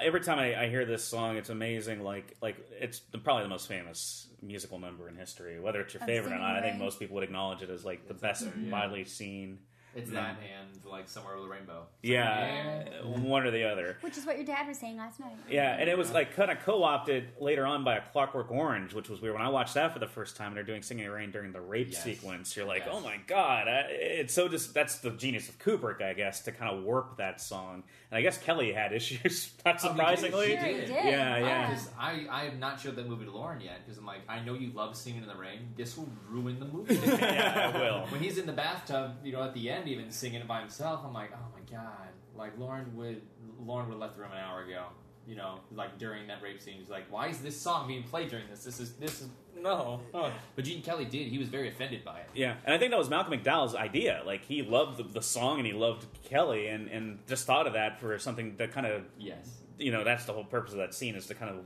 every 0.01 0.19
time 0.21 0.39
I, 0.39 0.63
I 0.63 0.67
hear 0.69 0.83
this 0.85 1.03
song, 1.03 1.37
it's 1.37 1.49
amazing. 1.49 2.03
Like, 2.03 2.35
like 2.41 2.57
it's 2.79 2.99
the, 3.11 3.19
probably 3.19 3.43
the 3.43 3.49
most 3.49 3.67
famous 3.67 4.27
musical 4.41 4.79
number 4.79 5.07
in 5.09 5.15
history. 5.15 5.59
Whether 5.59 5.81
it's 5.81 5.93
your 5.93 6.01
I'm 6.01 6.07
favorite 6.07 6.29
or 6.31 6.35
singing 6.37 6.41
not, 6.41 6.55
I 6.55 6.61
think 6.61 6.79
most 6.79 6.99
people 6.99 7.15
would 7.15 7.23
acknowledge 7.23 7.61
it 7.61 7.69
as 7.69 7.85
like 7.85 8.07
the 8.07 8.13
It's 8.13 8.21
best 8.21 8.47
up 8.47 8.55
there, 8.55 8.63
yeah. 8.63 8.71
widely 8.71 9.05
seen. 9.05 9.59
It's 9.95 10.11
that 10.11 10.37
and 10.39 10.85
like 10.85 11.07
somewhere 11.07 11.33
over 11.33 11.43
the 11.43 11.49
rainbow. 11.49 11.83
Yeah, 12.03 12.83
one 13.03 13.45
or 13.45 13.51
the 13.51 13.63
other. 13.69 13.97
Which 14.01 14.17
is 14.17 14.25
what 14.25 14.37
your 14.37 14.45
dad 14.45 14.67
was 14.67 14.77
saying 14.77 14.97
last 14.97 15.19
night. 15.19 15.33
Yeah, 15.49 15.75
and 15.77 15.89
it 15.89 15.97
was 15.97 16.11
like 16.11 16.35
kind 16.35 16.51
of 16.51 16.59
co-opted 16.59 17.29
later 17.39 17.65
on 17.65 17.83
by 17.83 17.97
a 17.97 18.01
Clockwork 18.01 18.51
Orange, 18.51 18.93
which 18.93 19.09
was 19.09 19.19
weird. 19.21 19.33
When 19.33 19.41
I 19.43 19.49
watched 19.49 19.73
that 19.73 19.91
for 19.93 19.99
the 19.99 20.07
first 20.07 20.35
time, 20.37 20.47
and 20.49 20.57
they're 20.57 20.63
doing 20.63 20.81
"Singing 20.81 21.05
in 21.05 21.11
the 21.11 21.15
Rain" 21.15 21.31
during 21.31 21.51
the 21.51 21.61
rape 21.61 21.89
Yes. 21.91 22.03
sequence, 22.03 22.55
you're 22.55 22.65
like, 22.67 22.83
oh 22.87 22.93
Yes. 22.93 22.95
"Oh 22.97 23.01
my 23.01 23.17
god!" 23.27 23.67
I, 23.67 23.79
it's 23.89 24.33
so 24.33 24.47
just 24.47 24.73
that's 24.73 24.99
the 24.99 25.11
genius 25.11 25.49
of 25.49 25.57
Kubrick, 25.59 26.01
I 26.01 26.13
guess, 26.13 26.41
to 26.41 26.51
kind 26.51 26.75
of 26.75 26.83
warp 26.83 27.17
that 27.17 27.41
song. 27.41 27.83
And 28.11 28.17
I 28.17 28.21
guess 28.21 28.37
Kelly 28.37 28.71
had 28.73 28.93
issues, 28.99 29.51
not 29.65 29.75
Oh, 29.75 29.77
he 29.79 29.87
did. 29.87 29.97
surprisingly. 29.97 30.45
She 30.47 30.55
Sure, 30.57 30.65
he 30.65 30.73
did. 30.73 30.85
did. 30.87 30.89
Yeah, 31.05 31.37
yeah. 31.37 31.69
Because 31.69 31.89
I, 31.99 32.25
I 32.29 32.43
have 32.45 32.57
not 32.59 32.79
showed 32.79 32.95
that 32.95 33.07
movie 33.07 33.25
to 33.25 33.31
Lauren 33.31 33.61
yet 33.61 33.79
because 33.85 33.97
I'm 33.97 34.05
like 34.05 34.21
I 34.29 34.39
know 34.39 34.53
you 34.53 34.71
love 34.73 34.95
singing 34.95 35.21
in 35.23 35.27
the 35.27 35.35
rain. 35.35 35.59
This 35.75 35.97
will 35.97 36.09
ruin 36.29 36.59
the 36.59 36.65
movie. 36.65 36.95
yeah, 37.05 37.71
I 37.73 37.77
will. 37.79 38.05
when 38.09 38.21
he's 38.21 38.37
in 38.37 38.45
the 38.45 38.53
bathtub, 38.53 39.17
you 39.23 39.31
know, 39.33 39.43
at 39.43 39.53
the 39.53 39.69
end, 39.79 39.89
even 39.89 40.11
singing 40.11 40.41
it 40.41 40.47
by 40.47 40.59
himself, 40.59 41.01
I'm 41.05 41.13
like, 41.13 41.31
oh 41.33 41.47
my 41.53 41.77
god, 41.77 42.09
like 42.35 42.57
Lauren 42.57 42.95
would 42.95 43.21
Lauren 43.59 43.87
would 43.87 43.93
have 43.93 44.01
left 44.01 44.15
the 44.15 44.21
room 44.21 44.31
an 44.31 44.37
hour 44.39 44.63
ago. 44.63 44.85
You 45.27 45.35
know, 45.35 45.59
like 45.75 45.99
during 45.99 46.25
that 46.27 46.41
rape 46.41 46.59
scene, 46.59 46.79
he's 46.79 46.89
like, 46.89 47.05
why 47.11 47.27
is 47.27 47.37
this 47.39 47.55
song 47.59 47.87
being 47.87 48.01
played 48.01 48.29
during 48.29 48.45
this? 48.49 48.63
This 48.63 48.79
is 48.79 48.93
this 48.93 49.21
is 49.21 49.27
no. 49.55 49.99
Oh. 50.13 50.31
But 50.55 50.65
Gene 50.65 50.81
Kelly 50.81 51.05
did. 51.05 51.27
He 51.27 51.37
was 51.37 51.49
very 51.49 51.67
offended 51.69 52.03
by 52.03 52.19
it. 52.21 52.29
Yeah, 52.33 52.55
and 52.65 52.73
I 52.73 52.77
think 52.79 52.89
that 52.91 52.97
was 52.97 53.09
Malcolm 53.09 53.33
McDowell's 53.39 53.75
idea. 53.75 54.23
Like 54.25 54.43
he 54.45 54.63
loved 54.63 54.97
the, 54.97 55.03
the 55.03 55.21
song 55.21 55.57
and 55.59 55.67
he 55.67 55.73
loved 55.73 56.05
Kelly, 56.23 56.67
and 56.67 56.87
and 56.89 57.19
just 57.27 57.45
thought 57.45 57.67
of 57.67 57.73
that 57.73 57.99
for 57.99 58.17
something 58.17 58.55
that 58.57 58.71
kind 58.71 58.87
of 58.87 59.03
Yes. 59.19 59.61
you 59.77 59.91
know 59.91 60.03
that's 60.03 60.25
the 60.25 60.33
whole 60.33 60.45
purpose 60.45 60.71
of 60.71 60.79
that 60.79 60.93
scene 60.95 61.13
is 61.15 61.27
to 61.27 61.35
kind 61.35 61.51
of 61.51 61.63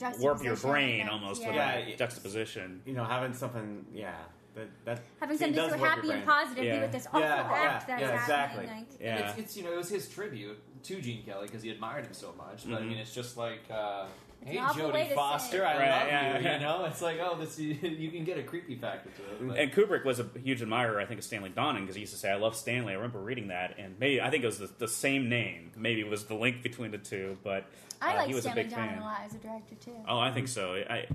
That 0.00 0.18
warp 0.18 0.42
your 0.42 0.56
brain 0.56 1.04
that- 1.06 1.12
almost 1.12 1.42
yeah. 1.42 1.46
with 1.48 1.56
Yeah. 1.56 1.84
that 1.84 1.98
juxtaposition. 1.98 2.82
you 2.86 2.94
know, 2.94 3.04
having 3.04 3.32
something, 3.34 3.84
yeah, 3.94 4.14
that 4.54 4.68
that 4.84 5.00
Having 5.20 5.38
scene 5.38 5.54
something 5.54 5.78
so 5.78 5.84
happy 5.84 6.00
and 6.00 6.08
brain. 6.10 6.22
positive 6.26 6.64
Yeah. 6.64 6.80
with 6.82 6.92
this 6.92 7.06
awful 7.06 7.20
Yeah, 7.20 7.34
act 7.52 7.88
yeah, 7.88 7.98
that's 7.98 8.00
yeah, 8.00 8.16
happening. 8.18 8.64
exactly. 8.64 8.66
Like, 8.66 9.00
Yeah, 9.00 9.28
It's, 9.30 9.38
it's 9.38 9.56
you 9.56 9.64
know 9.64 9.72
it 9.72 9.76
was 9.76 9.88
his 9.88 10.08
tribute 10.08 10.58
to 10.84 11.00
Gene 11.00 11.22
Kelly 11.24 11.46
because 11.46 11.62
he 11.62 11.70
admired 11.70 12.06
him 12.06 12.12
so 12.14 12.32
much. 12.36 12.64
But 12.68 12.78
I 12.78 12.80
Mhm. 12.82 12.88
mean, 12.88 12.98
it's 12.98 13.14
just 13.14 13.36
like, 13.36 13.60
uh, 13.70 14.06
hey 14.44 14.56
an 14.56 14.64
awful 14.64 14.90
way 14.90 15.06
Jodie 15.10 15.14
Foster. 15.14 15.64
I 15.66 15.76
Right, 15.78 15.88
love 16.00 16.06
yeah. 16.08 16.38
you. 16.38 16.50
You 16.54 16.58
know, 16.60 16.84
it's 16.86 17.02
like 17.02 17.18
oh, 17.20 17.36
this 17.38 17.58
you 17.58 18.10
can 18.10 18.24
get 18.24 18.38
a 18.38 18.42
creepy 18.42 18.76
factor 18.76 19.10
to 19.10 19.22
it. 19.22 19.48
But, 19.48 19.58
and 19.58 19.72
Kubrick 19.72 20.04
was 20.04 20.18
a 20.20 20.26
huge 20.42 20.62
admirer, 20.62 20.98
I 21.00 21.04
think, 21.06 21.18
of 21.18 21.24
Stanley 21.24 21.50
Donen 21.50 21.80
because 21.82 21.94
he 21.96 22.00
used 22.00 22.14
to 22.14 22.18
say, 22.18 22.30
"I 22.30 22.36
love 22.36 22.56
Stanley." 22.56 22.92
I 22.92 22.96
remember 22.96 23.18
reading 23.20 23.48
that, 23.48 23.78
and 23.78 23.98
maybe 24.00 24.20
I 24.20 24.30
think 24.30 24.42
it 24.42 24.46
was 24.46 24.58
the, 24.58 24.70
the 24.78 24.88
same 24.88 25.28
name. 25.28 25.70
Maybe 25.76 26.00
it 26.00 26.08
was 26.08 26.24
the 26.24 26.34
link 26.34 26.62
between 26.62 26.90
the 26.90 26.98
two, 26.98 27.36
but 27.44 27.66
I 28.00 28.14
uh, 28.14 28.16
like 28.16 28.28
he 28.28 28.34
was 28.34 28.44
Stanley 28.44 28.62
a 28.62 28.64
big 28.64 28.72
Donen 28.72 28.76
fan. 28.88 28.98
a 28.98 29.02
lot 29.02 29.20
as 29.26 29.34
a 29.34 29.38
director 29.38 29.74
too. 29.74 29.96
Oh, 30.08 30.18
I 30.18 30.32
think 30.32 30.48
so. 30.48 30.74
I, 30.88 31.06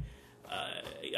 uh, 0.51 0.67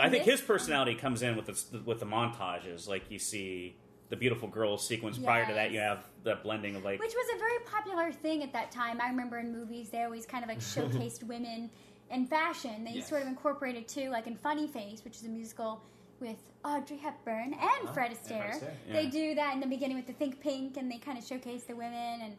I 0.01 0.09
think 0.09 0.23
his 0.23 0.41
personality 0.41 0.95
comes 0.95 1.21
in 1.21 1.35
with 1.35 1.45
the, 1.45 1.79
with 1.85 1.99
the 1.99 2.05
montages, 2.05 2.87
like 2.87 3.09
you 3.09 3.19
see 3.19 3.75
the 4.09 4.15
beautiful 4.15 4.47
girls 4.47 4.87
sequence. 4.87 5.17
Prior 5.17 5.45
to 5.45 5.53
that, 5.53 5.71
you 5.71 5.79
have 5.79 6.05
that 6.23 6.43
blending 6.43 6.75
of 6.75 6.83
like 6.83 6.99
Which 6.99 7.13
was 7.13 7.27
a 7.35 7.39
very 7.39 7.59
popular 7.65 8.11
thing 8.11 8.43
at 8.43 8.53
that 8.53 8.71
time. 8.71 9.01
I 9.01 9.09
remember 9.09 9.37
in 9.39 9.51
movies 9.51 9.89
they 9.89 10.03
always 10.03 10.25
kind 10.25 10.43
of 10.43 10.49
like 10.49 10.59
showcased 10.59 11.23
women 11.27 11.69
in 12.09 12.25
fashion. 12.25 12.83
They 12.85 12.91
Yes. 12.93 13.09
sort 13.09 13.21
of 13.21 13.27
incorporated 13.27 13.87
too, 13.87 14.09
like 14.09 14.27
in 14.27 14.35
Funny 14.37 14.67
Face, 14.67 15.03
which 15.03 15.17
is 15.17 15.25
a 15.25 15.29
musical 15.29 15.81
with 16.19 16.37
Audrey 16.65 16.97
Hepburn 16.97 17.53
and 17.53 17.61
Uh-huh. 17.61 17.93
Fred 17.93 18.11
And 18.11 18.19
Astaire. 18.19 18.59
Fred 18.59 18.71
Astaire, 18.87 18.93
They 18.93 19.05
do 19.07 19.35
that 19.35 19.53
in 19.53 19.59
the 19.59 19.67
beginning 19.67 19.97
with 19.97 20.07
the 20.07 20.13
Think 20.13 20.39
Pink, 20.39 20.77
and 20.77 20.89
they 20.91 20.97
kind 20.97 21.17
of 21.17 21.23
showcase 21.25 21.63
the 21.63 21.75
women 21.75 22.21
and 22.21 22.37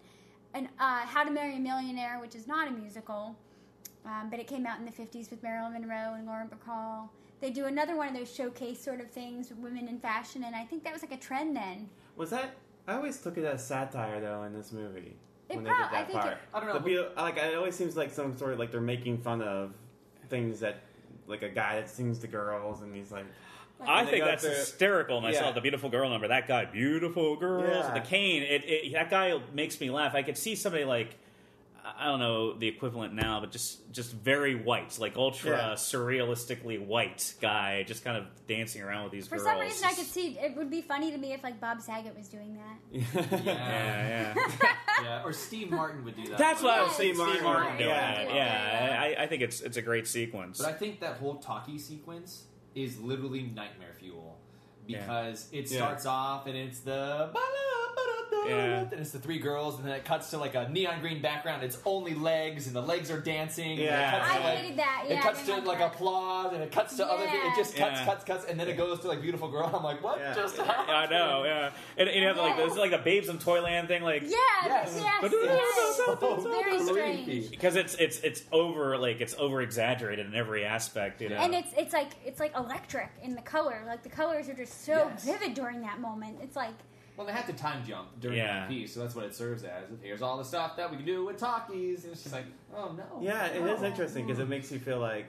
and 0.55 0.67
uh, 0.81 1.01
How 1.01 1.25
to 1.25 1.31
Marry 1.31 1.57
a 1.57 1.61
Millionaire, 1.61 2.19
which 2.21 2.35
is 2.35 2.47
not 2.47 2.67
a 2.67 2.71
musical, 2.71 3.37
um, 4.09 4.31
but 4.31 4.39
it 4.41 4.47
came 4.47 4.67
out 4.67 4.79
in 4.79 4.85
the 4.85 4.91
'50s 4.93 5.31
with 5.31 5.43
Marilyn 5.43 5.73
Monroe 5.73 6.15
and 6.15 6.27
Lauren 6.27 6.49
Bacall. 6.49 7.09
They 7.41 7.51
do 7.51 7.67
another 7.67 7.97
one 7.97 8.09
of 8.09 8.15
those 8.15 8.35
showcase 8.35 8.81
sort 8.83 9.01
of 9.01 9.11
things 9.11 9.51
with 9.51 9.59
women 9.59 9.87
in 9.89 9.99
fashion, 10.01 10.43
and 10.45 10.57
I 10.57 10.65
think 10.65 10.83
that 10.85 10.93
was 10.93 11.03
like 11.03 11.13
a 11.13 11.17
trend 11.17 11.55
then. 11.57 11.89
Was 12.17 12.31
that? 12.31 12.55
I 12.87 12.95
always 12.95 13.19
took 13.19 13.37
it 13.37 13.45
as 13.45 13.65
satire 13.65 14.21
though 14.21 14.43
in 14.45 14.53
this 14.55 14.73
movie 14.73 15.15
It 15.49 15.57
when 15.57 15.65
they 15.65 15.71
prob- 15.71 15.91
did 15.91 15.97
I 15.97 16.01
that 16.01 16.07
think 16.09 16.21
part. 16.21 16.33
it- 16.33 16.39
I 16.55 16.61
don't 16.61 16.69
know. 16.69 16.79
The 16.79 17.23
like 17.23 17.37
it 17.37 17.55
always 17.55 17.75
seems 17.77 17.97
like 17.97 18.11
some 18.11 18.37
sort 18.37 18.55
of 18.55 18.59
like 18.59 18.73
they're 18.73 18.81
making 18.81 19.19
fun 19.19 19.43
of 19.43 19.73
things 20.31 20.61
that 20.61 20.81
like 21.27 21.43
a 21.43 21.49
guy 21.51 21.77
that 21.77 21.89
sings 21.91 22.19
to 22.21 22.27
girls 22.27 22.81
and 22.83 22.95
he's 22.95 23.13
like 23.13 23.27
I 23.87 24.05
think 24.07 24.25
that's 24.25 24.43
through- 24.43 24.55
hysterical 24.55 25.21
myself. 25.21 25.47
Yeah. 25.49 25.53
The 25.53 25.61
beautiful 25.61 25.89
girl 25.91 26.09
number. 26.11 26.27
That 26.27 26.49
guy, 26.49 26.65
beautiful 26.65 27.37
girls. 27.37 27.85
Yeah. 27.87 27.95
The 27.95 28.01
cane. 28.01 28.43
It, 28.43 28.65
it, 28.65 28.93
that 28.95 29.09
guy 29.11 29.39
makes 29.55 29.81
me 29.81 29.91
laugh. 29.91 30.15
I 30.17 30.23
could 30.23 30.37
see 30.37 30.57
somebody 30.57 30.85
like. 30.85 31.17
I 32.01 32.07
don't 32.07 32.21
know 32.21 32.53
the 32.57 32.69
equivalent 32.69 33.13
now, 33.15 33.41
but 33.41 33.51
just 33.51 33.91
just 33.93 34.13
very 34.13 34.55
white, 34.55 34.97
like 35.01 35.17
ultra 35.17 35.51
Yeah. 35.51 35.73
surrealistically 35.73 36.85
white 36.87 37.35
guy, 37.41 37.83
just 37.83 38.05
kind 38.05 38.17
of 38.17 38.25
dancing 38.47 38.83
around 38.83 39.05
with 39.05 39.13
these 39.13 39.27
For 39.27 39.37
girls. 39.37 39.49
some 39.49 39.59
reason, 39.59 39.85
I 39.89 39.95
could 39.95 40.07
see 40.07 40.39
it 40.39 40.57
would 40.57 40.71
be 40.71 40.81
funny 40.81 41.11
to 41.11 41.19
me 41.19 41.33
if 41.33 41.43
like 41.43 41.61
Bob 41.61 41.81
Saget 41.81 42.17
was 42.17 42.29
doing 42.29 42.57
that. 42.57 43.41
Yeah, 43.45 44.35
yeah. 44.35 44.73
yeah, 45.03 45.23
or 45.25 45.33
Steve 45.33 45.71
Martin 45.71 46.05
would 46.05 46.17
do 46.17 46.27
that. 46.29 46.39
That's 46.39 46.63
what 46.63 46.79
I 46.79 46.83
was 46.83 46.89
Yes. 46.91 46.97
Steve 46.97 47.15
Steve 47.17 47.27
Martin, 47.27 47.45
Martin 47.45 47.77
doing 47.79 47.89
yeah. 47.91 48.21
it. 48.21 48.29
Yeah. 48.29 48.35
Yeah, 48.35 49.03
I, 49.21 49.25
I 49.25 49.27
think 49.27 49.43
it's 49.43 49.61
it's 49.61 49.77
a 49.77 49.83
great 49.83 50.07
sequence. 50.07 50.59
But 50.59 50.69
I 50.69 50.73
think 50.75 51.01
that 51.01 51.17
whole 51.17 51.37
talkie 51.37 51.79
sequence 51.79 52.45
is 52.75 53.01
literally 53.01 53.43
nightmare 53.43 53.95
fuel 53.99 54.39
because 54.87 55.49
it 55.53 55.71
Yeah. 55.71 55.79
starts 55.79 56.07
off 56.07 56.47
and 56.47 56.57
it's 56.57 56.81
the 56.81 57.31
Yeah. 58.47 58.81
and 58.81 58.93
it's 58.95 59.11
the 59.11 59.19
three 59.19 59.39
girls 59.39 59.77
and 59.79 59.85
then 59.87 59.95
it 59.95 60.05
cuts 60.05 60.31
to 60.31 60.39
like 60.39 60.55
a 60.55 60.69
neon 60.69 61.01
green 61.01 61.21
background. 61.23 61.63
It's 61.63 61.79
only 61.85 62.15
legs 62.15 62.67
and 62.67 62.77
the 62.77 62.83
legs 62.83 63.11
are 63.11 63.21
dancing. 63.21 63.73
and 63.73 63.81
Yeah. 63.81 64.17
it 64.17 64.19
cuts 64.21 64.33
to, 64.33 64.39
I 64.39 64.45
like, 64.45 64.59
hated 64.59 64.79
that. 64.79 65.05
Yeah, 65.09 65.19
I 65.19 65.21
cuts 65.23 65.43
to 65.47 65.55
like 65.57 65.65
like 65.67 65.81
applause 65.81 66.53
and 66.55 66.63
it 66.63 66.73
cuts 66.73 66.97
to 66.97 67.07
other 67.07 67.25
things. 67.27 67.45
It 67.45 67.57
just 67.57 67.77
cuts, 67.77 68.01
Yeah. 68.01 68.05
cuts, 68.05 68.25
cuts, 68.25 68.45
and 68.47 68.59
then 68.59 68.69
it 68.69 68.77
goes 68.77 69.01
to 69.01 69.09
like 69.09 69.21
beautiful 69.23 69.49
girl. 69.51 69.71
I'm 69.75 69.83
like, 69.83 70.03
what 70.03 70.19
Yeah. 70.19 70.35
just 70.35 70.57
Yeah, 70.57 70.65
happened? 70.65 70.91
I 70.97 71.07
know, 71.07 71.45
yeah. 71.45 71.71
And, 71.97 72.09
and 72.09 72.21
you 72.21 72.27
have 72.29 72.37
like 72.37 72.57
this 72.57 72.73
is 72.73 72.79
like 72.79 72.93
a 72.93 72.99
Babes 72.99 73.29
in 73.29 73.39
Toyland 73.39 73.89
thing, 73.89 74.03
like 74.03 74.23
Yeah, 74.23 74.29
Yes. 74.65 75.01
yes, 75.03 75.31
yes. 75.33 75.97
So 75.97 76.17
Very 76.63 76.79
strange. 76.81 77.51
because 77.51 77.77
it's 77.77 77.95
it's 77.97 78.19
it's 78.21 78.43
over 78.53 78.97
like 78.99 79.21
it's 79.21 79.35
over 79.39 79.63
exaggerated 79.63 80.27
in 80.27 80.35
every 80.35 80.65
aspect, 80.65 81.21
you 81.21 81.29
know. 81.29 81.37
And 81.37 81.55
it's 81.55 81.73
it's 81.77 81.93
like 81.93 82.13
it's 82.25 82.41
like 82.41 82.55
electric 82.57 83.11
in 83.23 83.35
the 83.35 83.43
color. 83.43 83.83
Like 83.87 84.03
the 84.03 84.09
colors 84.09 84.49
are 84.49 84.55
just 84.55 84.85
so 84.85 84.93
Yes. 85.13 85.25
vivid 85.25 85.55
during 85.55 85.81
that 85.83 86.01
moment. 86.01 86.39
It's 86.43 86.57
like 86.57 86.75
Well, 87.19 87.27
they 87.27 87.33
had 87.33 87.47
to 87.49 87.53
time 87.53 87.85
jump 87.85 88.21
during 88.21 88.39
Yeah. 88.39 88.69
the 88.69 88.75
piece, 88.75 88.95
so 88.95 89.01
that's 89.01 89.17
what 89.17 89.25
it 89.25 89.35
serves 89.35 89.65
as. 89.65 89.85
Here's 90.01 90.23
all 90.23 90.39
the 90.39 90.45
stuff 90.45 90.77
that 90.77 90.89
we 90.89 90.97
can 90.99 91.05
do 91.05 91.25
with 91.27 91.37
talkies. 91.37 92.05
And 92.05 92.13
it's 92.13 92.23
just 92.23 92.33
like, 92.33 92.45
oh 92.73 92.93
no. 92.93 93.19
Yeah, 93.21 93.47
it 93.47 93.67
is 93.67 93.83
interesting 93.83 94.25
because 94.25 94.39
it 94.39 94.49
makes 94.49 94.71
you 94.71 94.79
feel 94.79 95.01
like 95.01 95.27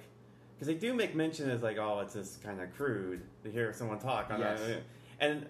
because 0.54 0.68
they 0.68 0.76
do 0.76 0.94
make 0.94 1.16
mention 1.16 1.50
as 1.50 1.64
like, 1.64 1.78
oh, 1.80 2.00
it's 2.02 2.14
just 2.14 2.44
kind 2.44 2.62
of 2.62 2.72
crude 2.76 3.22
to 3.44 3.50
hear 3.50 3.74
someone 3.74 3.98
talk. 3.98 4.30
On 4.30 4.40
Yes. 4.40 4.60
a, 4.62 4.82
and 5.20 5.48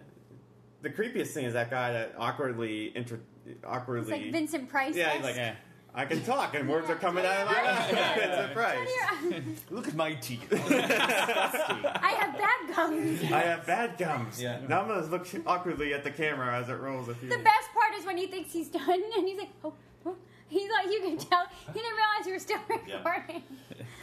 the 0.82 0.90
creepiest 0.90 1.28
thing 1.32 1.44
is 1.44 1.52
that 1.54 1.70
guy 1.70 1.92
that 1.92 2.16
awkwardly 2.18 2.96
inter, 2.96 3.20
awkwardly. 3.66 4.02
it's 4.14 4.24
like 4.24 4.32
Vincent 4.32 4.70
Price. 4.70 4.96
yeah, 4.96 5.10
he's 5.16 5.24
like, 5.24 5.36
yeah. 5.36 5.56
I 6.00 6.06
can 6.06 6.24
talk 6.24 6.56
and 6.56 6.70
words 6.70 6.90
are 6.90 6.96
coming 6.96 7.26
out 7.26 7.42
of 7.42 7.48
my 7.48 7.62
mouth. 7.62 7.90
Yeah. 8.00 8.16
Vincent 8.16 8.54
Price. 8.54 9.64
Look 9.70 9.88
at 9.90 9.96
my 9.96 10.14
teeth. 10.14 10.48
I 10.54 12.16
have 12.18 12.38
bad 12.38 12.74
gums. 12.74 13.24
I 13.24 13.42
have 13.42 13.66
bad 13.66 13.98
gums. 13.98 14.42
Yeah. 14.42 14.62
Now 14.66 14.82
I'm 14.82 14.88
gonna 14.88 15.06
look 15.08 15.28
awkwardly 15.46 15.94
at 15.94 16.06
the 16.06 16.12
camera 16.12 16.58
as 16.58 16.70
it 16.70 16.76
rolls. 16.76 17.10
A 17.10 17.16
few. 17.16 17.28
The 17.28 17.40
best 17.40 17.74
part 17.74 17.94
is 18.00 18.06
when 18.06 18.16
he 18.16 18.28
thinks 18.28 18.54
he's 18.54 18.70
done 18.70 18.90
and 19.18 19.28
he's 19.28 19.40
like, 19.40 19.50
oh, 19.66 19.74
oh. 20.06 20.16
He's 20.48 20.72
like, 20.72 20.86
you 20.86 21.02
can 21.02 21.18
tell. 21.18 21.46
He 21.68 21.80
didn't 21.80 21.98
realize 21.98 22.26
you 22.26 22.34
were 22.34 22.40
still 22.40 22.60
recording. 22.70 22.88
Yeah. 22.88 22.98
recording. 23.04 23.44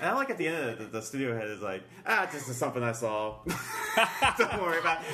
And 0.03 0.11
I 0.11 0.13
like 0.13 0.29
at 0.29 0.37
the 0.37 0.49
end 0.49 0.57
of 0.57 0.69
it, 0.69 0.79
the, 0.79 0.99
the 0.99 1.03
studio 1.03 1.35
head 1.35 1.49
is 1.49 1.63
like, 1.63 1.83
ah, 2.07 2.29
this 2.31 2.47
is 2.47 2.57
something 2.59 2.83
I 2.83 2.93
saw. 2.93 3.37
Don't 4.39 4.61
worry 4.61 4.81
about 4.81 5.01
it. 5.01 5.07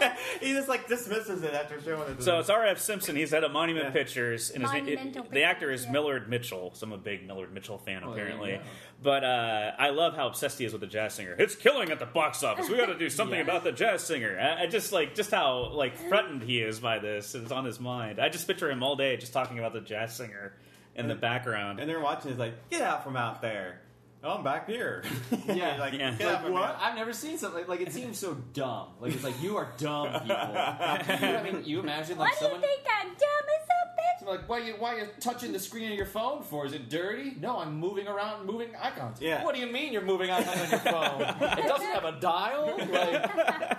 he 0.40 0.52
just 0.52 0.68
like 0.68 0.88
dismisses 0.88 1.42
it 1.42 1.54
after 1.54 1.80
showing 1.80 2.10
it. 2.10 2.16
To 2.18 2.22
So 2.22 2.38
it's 2.38 2.50
R.F. 2.50 2.78
Simpson. 2.78 3.16
He's 3.16 3.30
head 3.30 3.44
a 3.44 3.48
Monument 3.48 3.86
Yeah. 3.86 3.92
Pictures, 3.92 4.50
and 4.50 4.62
his, 4.62 4.72
it, 4.88 5.30
the 5.32 5.42
actor 5.42 5.70
is 5.70 5.84
yeah. 5.84 5.92
Millard 5.92 6.28
Mitchell. 6.28 6.72
So 6.74 6.86
I'm 6.86 6.92
a 6.92 6.98
big 6.98 7.26
Millard 7.26 7.52
Mitchell 7.52 7.78
fan, 7.78 8.02
Oh, 8.04 8.14
there 8.14 8.28
you 8.28 8.34
apparently. 8.34 8.56
go. 8.56 8.62
But 9.02 9.24
uh, 9.24 9.72
I 9.78 9.90
love 9.90 10.16
how 10.16 10.26
obsessed 10.26 10.58
he 10.58 10.64
is 10.64 10.72
with 10.72 10.80
the 10.80 10.86
jazz 10.88 11.14
singer. 11.14 11.36
It's 11.38 11.54
killing 11.54 11.90
at 11.90 11.98
the 11.98 12.06
box 12.06 12.42
office. 12.42 12.68
We 12.68 12.76
got 12.76 12.86
to 12.86 12.98
do 12.98 13.08
something 13.10 13.36
Yeah. 13.38 13.44
about 13.44 13.64
the 13.64 13.72
jazz 13.72 14.02
singer. 14.04 14.38
I, 14.40 14.64
I 14.64 14.66
just 14.66 14.92
like 14.92 15.14
just 15.14 15.30
how 15.30 15.70
like 15.72 15.96
threatened 16.08 16.42
he 16.42 16.60
is 16.60 16.80
by 16.80 16.98
this. 16.98 17.34
It's 17.34 17.52
on 17.52 17.64
his 17.64 17.78
mind. 17.80 18.18
I 18.20 18.28
just 18.28 18.46
picture 18.46 18.70
him 18.70 18.82
all 18.82 18.96
day 18.96 19.16
just 19.16 19.32
talking 19.32 19.58
about 19.58 19.72
the 19.72 19.80
jazz 19.80 20.16
singer 20.16 20.52
in 20.96 21.06
the 21.06 21.14
background. 21.14 21.78
and 21.78 21.88
they're 21.88 22.00
watching. 22.00 22.30
He's 22.32 22.40
like, 22.40 22.70
get 22.70 22.82
out 22.82 23.04
from 23.04 23.16
out 23.16 23.40
there. 23.40 23.80
Oh, 24.24 24.32
I'm 24.38 24.44
back 24.44 24.68
here. 24.68 25.02
Yeah. 25.46 25.76
like, 25.78 25.92
Yeah. 25.94 26.14
Get 26.16 26.44
Like, 26.44 26.52
what? 26.52 26.76
I've 26.80 26.96
never 26.96 27.12
seen 27.12 27.38
something 27.38 27.60
like, 27.60 27.68
like 27.68 27.80
it 27.80 27.92
seems 27.92 28.18
so 28.18 28.34
dumb. 28.52 28.88
Like 29.00 29.14
it's 29.14 29.24
like 29.24 29.40
you 29.42 29.56
are 29.56 29.72
dumb 29.78 30.08
people. 30.12 30.26
you 30.28 30.28
know 30.28 31.38
I 31.38 31.42
mean, 31.44 31.62
you 31.64 31.80
imagine 31.80 32.18
like 32.18 32.32
Why 32.40 32.48
do 32.48 32.54
you 32.54 32.60
think 32.60 32.80
I'm 33.00 33.08
dumb 33.08 33.16
as 33.16 33.66
a 33.68 34.00
bitch? 34.00 34.18
someone 34.18 34.36
like, 34.38 34.48
why 34.48 34.58
you 34.58 34.74
why 34.78 34.96
you 34.96 35.06
touching 35.20 35.52
the 35.52 35.58
screen 35.58 35.90
of 35.92 35.96
your 35.96 36.06
phone 36.06 36.42
for? 36.42 36.66
Is 36.66 36.72
it 36.72 36.90
dirty? 36.90 37.36
No, 37.40 37.58
I'm 37.58 37.78
moving 37.78 38.08
around, 38.08 38.46
moving 38.46 38.70
icons. 38.80 39.20
Yeah. 39.20 39.44
What 39.44 39.54
do 39.54 39.60
you 39.60 39.68
mean 39.72 39.92
you're 39.92 40.02
moving 40.02 40.30
icons 40.30 40.60
on 40.60 40.70
your 40.70 40.80
phone? 40.80 41.20
it 41.58 41.66
doesn't 41.68 41.86
have 41.86 42.04
a 42.04 42.18
dial. 42.20 42.76
Like, 42.90 43.30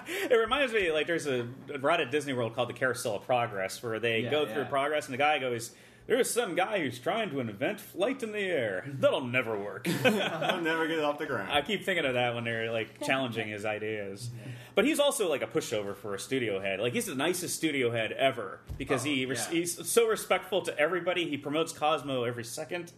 it 0.07 0.35
reminds 0.39 0.73
me 0.73 0.91
like 0.91 1.05
there's 1.07 1.27
a 1.27 1.47
ride 1.81 1.99
at 2.01 2.11
Disney 2.11 2.33
World 2.33 2.55
called 2.55 2.69
the 2.69 2.73
Carousel 2.73 3.15
of 3.17 3.25
Progress 3.25 3.83
where 3.83 3.99
they 3.99 4.21
Yeah, 4.21 4.31
go 4.31 4.43
yeah. 4.45 4.53
through 4.53 4.65
progress 4.65 5.05
and 5.05 5.13
the 5.13 5.17
guy 5.17 5.37
goes. 5.39 5.71
There's 6.10 6.30
some 6.30 6.55
guy 6.55 6.80
who's 6.80 6.97
trying 6.97 7.30
to 7.30 7.39
invent 7.39 7.80
flight 7.80 8.24
in 8.24 8.32
the 8.32 8.39
air. 8.39 8.84
Mm-hmm. 8.88 8.99
That'll 9.01 9.22
never 9.24 9.57
work. 9.57 9.88
I'll 10.05 10.60
never 10.60 10.88
get 10.88 10.97
it 10.97 11.03
off 11.03 11.20
the 11.20 11.26
ground. 11.28 11.51
I 11.51 11.62
keep 11.62 11.86
thinking 11.86 12.03
of 12.05 12.16
that 12.16 12.34
when 12.34 12.43
they're 12.43 12.72
like 12.72 12.99
challenging 13.05 13.47
his 13.47 13.64
ideas. 13.64 14.32
But 14.76 14.86
he's 14.86 14.99
also 14.99 15.30
like 15.30 15.41
a 15.43 15.47
pushover 15.47 15.95
for 15.95 16.16
a 16.16 16.20
studio 16.20 16.60
head. 16.60 16.80
Like 16.80 16.93
he's 16.93 17.05
the 17.05 17.16
nicest 17.16 17.55
studio 17.55 17.91
head 17.91 18.12
ever 18.14 18.60
because 18.78 19.03
Oh, 19.03 19.10
he 19.10 19.26
res- 19.28 19.47
yeah. 19.51 19.60
he's 19.60 19.88
so 19.88 20.07
respectful 20.07 20.62
to 20.64 20.78
everybody. 20.80 21.30
He 21.30 21.38
promotes 21.38 21.74
Cosmo 21.74 22.24
every 22.24 22.43
second. 22.43 22.91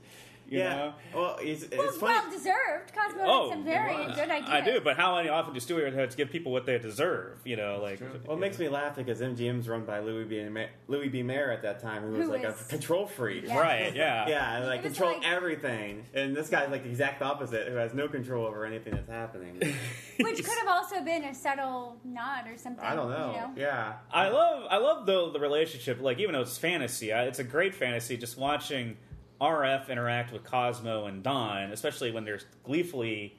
You 0.51 0.59
yeah. 0.59 0.75
know? 0.75 0.93
Well, 1.15 1.37
it's, 1.39 1.63
it's 1.63 1.77
Well, 1.77 1.91
funny. 1.93 2.13
well 2.13 2.29
deserved. 2.29 2.93
Cosmo 2.93 3.21
Oh, 3.23 3.49
had 3.49 3.55
some 3.55 3.63
very 3.63 3.93
it 3.95 4.15
good 4.15 4.29
ideas. 4.29 4.49
I 4.49 4.59
do, 4.59 4.81
but 4.81 4.97
how 4.97 5.15
often 5.15 5.53
do 5.53 5.59
studio 5.61 5.89
heads 5.91 6.13
give 6.13 6.29
people 6.29 6.51
what 6.51 6.65
they 6.65 6.77
deserve? 6.77 7.39
You 7.45 7.55
know, 7.55 7.79
like 7.81 7.99
True. 7.99 8.19
Well, 8.27 8.35
it 8.35 8.39
makes 8.41 8.59
me 8.59 8.67
laugh 8.67 8.97
because 8.97 9.21
MGM's 9.21 9.69
run 9.69 9.85
by 9.85 9.99
Louis 10.01 10.25
B. 10.25 10.43
Ma- 10.49 10.65
Louis 10.89 11.07
B. 11.07 11.23
Mayer 11.23 11.51
at 11.51 11.61
that 11.61 11.79
time, 11.79 12.03
who 12.03 12.11
was 12.11 12.25
Who 12.25 12.31
like 12.33 12.43
is- 12.43 12.59
a 12.59 12.65
control 12.65 13.07
freak. 13.07 13.45
Yeah. 13.47 13.57
right, 13.57 13.95
yeah, 13.95 14.27
Yeah, 14.27 14.57
and 14.57 14.65
like 14.67 14.81
It 14.81 14.87
control 14.87 15.13
like- 15.13 15.25
everything. 15.25 16.03
And 16.13 16.35
this 16.35 16.49
guy's 16.49 16.69
like 16.69 16.83
the 16.83 16.89
exact 16.89 17.21
opposite, 17.21 17.69
who 17.69 17.75
has 17.77 17.93
no 17.93 18.09
control 18.09 18.45
over 18.45 18.65
anything 18.65 18.93
that's 18.93 19.09
happening. 19.09 19.55
Which 20.19 20.35
could 20.43 20.57
have 20.59 20.67
also 20.67 21.01
been 21.01 21.23
a 21.23 21.33
subtle 21.33 21.95
nod 22.03 22.47
or 22.47 22.57
something. 22.57 22.83
I 22.83 22.93
don't 22.93 23.09
know. 23.09 23.31
You 23.33 23.37
know? 23.41 23.51
Yeah. 23.55 23.93
I 24.11 24.27
love 24.27 24.65
I 24.69 24.77
love 24.79 25.05
the 25.05 25.31
the 25.31 25.39
relationship. 25.39 26.01
Like 26.01 26.19
even 26.19 26.33
though 26.33 26.41
it's 26.41 26.57
fantasy, 26.57 27.13
I, 27.13 27.23
it's 27.23 27.39
a 27.39 27.43
great 27.45 27.73
fantasy. 27.73 28.17
Just 28.17 28.37
watching 28.37 28.97
RF 29.41 29.89
interact 29.89 30.31
with 30.31 30.43
Cosmo 30.43 31.05
and 31.05 31.23
Don, 31.23 31.71
especially 31.71 32.11
when 32.11 32.23
they're 32.25 32.39
gleefully 32.63 33.35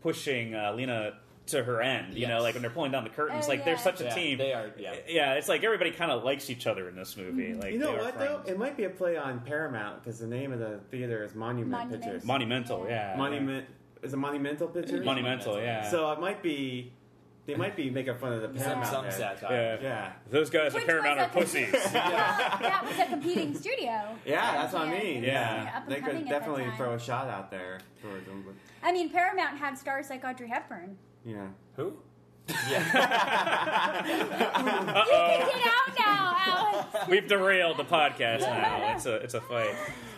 pushing 0.00 0.54
uh, 0.54 0.72
Lina 0.72 1.14
to 1.46 1.62
her 1.64 1.82
end. 1.82 2.14
You 2.14 2.26
know, 2.28 2.40
like 2.40 2.54
when 2.54 2.62
they're 2.62 2.70
pulling 2.70 2.92
down 2.92 3.04
the 3.04 3.10
curtains. 3.10 3.44
Oh, 3.46 3.48
like 3.48 3.64
they're 3.64 3.76
such 3.78 4.00
a 4.00 4.04
Yeah, 4.04 4.14
team. 4.14 4.38
they 4.38 4.52
are, 4.52 4.70
yeah. 4.78 4.94
yeah. 5.08 5.34
It's 5.34 5.48
like 5.48 5.62
everybody 5.64 5.90
kind 5.90 6.10
of 6.10 6.22
likes 6.24 6.48
each 6.50 6.66
other 6.66 6.88
in 6.88 6.96
this 6.96 7.16
movie. 7.16 7.52
Like 7.54 7.72
You 7.72 7.78
know 7.78 7.92
what 7.92 8.14
friends. 8.14 8.44
though? 8.46 8.50
It 8.52 8.58
might 8.58 8.76
be 8.76 8.84
a 8.84 8.90
play 8.90 9.16
on 9.16 9.40
Paramount 9.40 10.02
because 10.02 10.18
the 10.20 10.26
name 10.26 10.52
of 10.52 10.58
the 10.60 10.80
theater 10.90 11.22
is 11.24 11.34
Monument, 11.34 11.70
Monument. 11.70 12.02
Pictures. 12.02 12.24
Monumental, 12.24 12.86
yeah. 12.88 13.14
Monument 13.18 13.66
is 14.02 14.12
it 14.12 14.16
Monumental 14.16 14.66
Pictures? 14.68 15.04
Monumental, 15.04 15.60
yeah. 15.60 15.88
So 15.90 16.10
it 16.12 16.20
might 16.20 16.42
be. 16.42 16.92
They 17.44 17.56
might 17.56 17.74
be 17.74 17.90
making 17.90 18.14
fun 18.18 18.32
of 18.34 18.40
the 18.42 18.48
some, 18.60 18.66
Paramount. 18.66 18.86
some 18.86 19.04
head. 19.04 19.14
satire. 19.14 19.78
Yeah. 19.82 19.88
Yeah. 19.88 20.12
Those 20.30 20.48
guys 20.48 20.72
Which 20.74 20.82
at 20.84 20.88
Paramount 20.88 21.18
was 21.18 21.26
are 21.26 21.30
a- 21.30 21.32
pussies. 21.32 21.72
well, 21.92 21.92
that 21.92 22.84
was 22.88 22.98
a 23.00 23.06
competing 23.10 23.54
studio. 23.58 24.16
Yeah, 24.24 24.52
that's 24.52 24.72
what 24.72 24.82
I 24.82 24.90
mean. 25.02 25.24
Yeah. 25.24 25.72
Up 25.76 25.82
and 25.82 25.92
They 25.92 26.00
coming 26.00 26.14
could 26.18 26.22
at 26.22 26.28
that 26.28 26.38
definitely 26.38 26.64
time. 26.66 26.76
throw 26.76 26.94
a 26.94 27.00
shot 27.00 27.28
out 27.28 27.50
there 27.50 27.80
towards 28.00 28.26
them. 28.26 28.44
But, 28.46 28.54
I 28.86 28.92
mean, 28.92 29.10
Paramount 29.10 29.56
had 29.58 29.76
stars 29.76 30.08
like 30.08 30.24
Audrey 30.24 30.48
Hepburn. 30.48 30.96
yeah. 31.24 31.46
Who? 31.76 31.94
Yeah. 32.70 32.82
you 34.06 34.12
can 34.12 35.48
get 35.48 35.62
out 35.66 35.98
now, 35.98 36.36
Alex. 36.38 37.08
We've 37.08 37.26
derailed 37.28 37.76
the 37.76 37.84
podcast 37.84 38.40
now. 38.40 38.94
It's 38.94 39.06
a 39.06 39.14
it's 39.16 39.34
a 39.34 39.40
fight. 39.40 39.74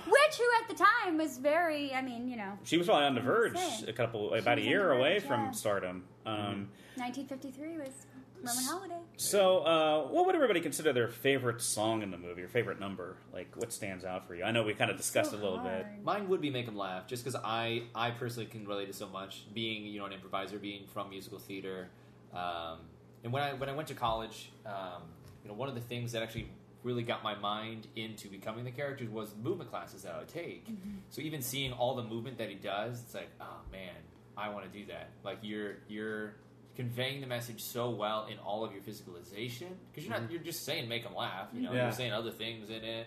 Which, 0.06 0.36
who 0.38 0.44
at 0.62 0.68
the 0.68 0.74
time 0.74 1.18
was 1.18 1.38
very, 1.38 1.92
I 1.94 2.02
mean, 2.02 2.28
you 2.28 2.36
know, 2.36 2.58
She 2.64 2.76
was 2.76 2.86
probably 2.86 3.06
on 3.06 3.14
the 3.14 3.20
verge 3.20 3.58
a 3.86 3.92
couple 3.92 4.34
about 4.34 4.58
a 4.58 4.62
year 4.62 4.88
the 4.88 4.94
away 4.94 5.18
verge, 5.18 5.28
from 5.28 5.40
yeah. 5.44 5.50
stardom. 5.52 6.04
Um, 6.26 6.68
1953 6.96 7.78
was 7.78 8.06
Roman 8.42 8.64
Holiday. 8.64 8.98
So, 9.16 9.58
uh, 9.60 10.02
what 10.08 10.26
would 10.26 10.34
everybody 10.34 10.60
consider 10.60 10.92
their 10.92 11.08
favorite 11.08 11.62
song 11.62 12.02
in 12.02 12.10
the 12.10 12.18
movie 12.18 12.42
or 12.42 12.48
favorite 12.48 12.78
number? 12.78 13.16
Like, 13.32 13.54
what 13.56 13.72
stands 13.72 14.04
out 14.04 14.26
for 14.26 14.34
you? 14.34 14.44
I 14.44 14.50
know 14.50 14.62
we 14.62 14.74
kind 14.74 14.90
of 14.90 14.96
discussed 14.96 15.30
So 15.30 15.36
it 15.36 15.40
a 15.40 15.44
little 15.44 15.58
bit. 15.64 15.86
Mine 16.02 16.28
would 16.28 16.40
be 16.40 16.50
make 16.50 16.66
them 16.66 16.76
laugh, 16.76 17.06
just 17.06 17.24
because 17.24 17.40
I 17.42 17.84
I 17.94 18.10
personally 18.10 18.46
can 18.46 18.66
relate 18.66 18.86
to 18.86 18.92
so 18.92 19.08
much. 19.08 19.44
Being 19.54 19.86
you 19.86 19.98
know 19.98 20.06
an 20.06 20.12
improviser, 20.12 20.58
being 20.58 20.86
from 20.92 21.10
musical 21.10 21.38
theater, 21.38 21.88
um, 22.34 22.80
and 23.22 23.32
when 23.32 23.42
I 23.42 23.54
when 23.54 23.68
I 23.68 23.72
went 23.72 23.88
to 23.88 23.94
college, 23.94 24.50
um, 24.66 25.02
you 25.42 25.48
know 25.48 25.54
one 25.54 25.68
of 25.68 25.74
the 25.74 25.80
things 25.80 26.12
that 26.12 26.22
actually 26.22 26.48
really 26.84 27.02
got 27.02 27.24
my 27.24 27.34
mind 27.34 27.88
into 27.96 28.28
becoming 28.28 28.64
the 28.64 28.70
characters 28.70 29.08
was 29.08 29.30
the 29.32 29.38
movement 29.42 29.70
classes 29.70 30.02
that 30.02 30.14
I 30.14 30.18
would 30.18 30.28
take. 30.28 30.68
So 31.10 31.20
even 31.22 31.42
seeing 31.42 31.72
all 31.72 31.96
the 31.96 32.02
movement 32.04 32.38
that 32.38 32.48
he 32.48 32.54
does, 32.54 33.02
it's 33.02 33.14
like, 33.14 33.30
oh 33.40 33.56
man, 33.72 33.94
I 34.36 34.50
want 34.50 34.70
to 34.70 34.78
do 34.78 34.86
that. 34.86 35.08
Like 35.24 35.38
you're 35.42 35.76
you're 35.88 36.34
conveying 36.76 37.20
the 37.20 37.26
message 37.26 37.62
so 37.62 37.90
well 37.90 38.26
in 38.30 38.38
all 38.38 38.64
of 38.64 38.72
your 38.72 38.82
physicalization 38.82 39.68
because 39.90 40.06
you're 40.08 40.18
not 40.18 40.30
you're 40.30 40.42
just 40.42 40.64
saying 40.64 40.88
make 40.88 41.02
them 41.04 41.14
laugh. 41.16 41.48
You 41.52 41.62
know, 41.62 41.72
Yeah. 41.72 41.84
you're 41.84 41.92
saying 41.92 42.12
other 42.12 42.30
things 42.32 42.68
in 42.68 42.84
it 42.84 43.06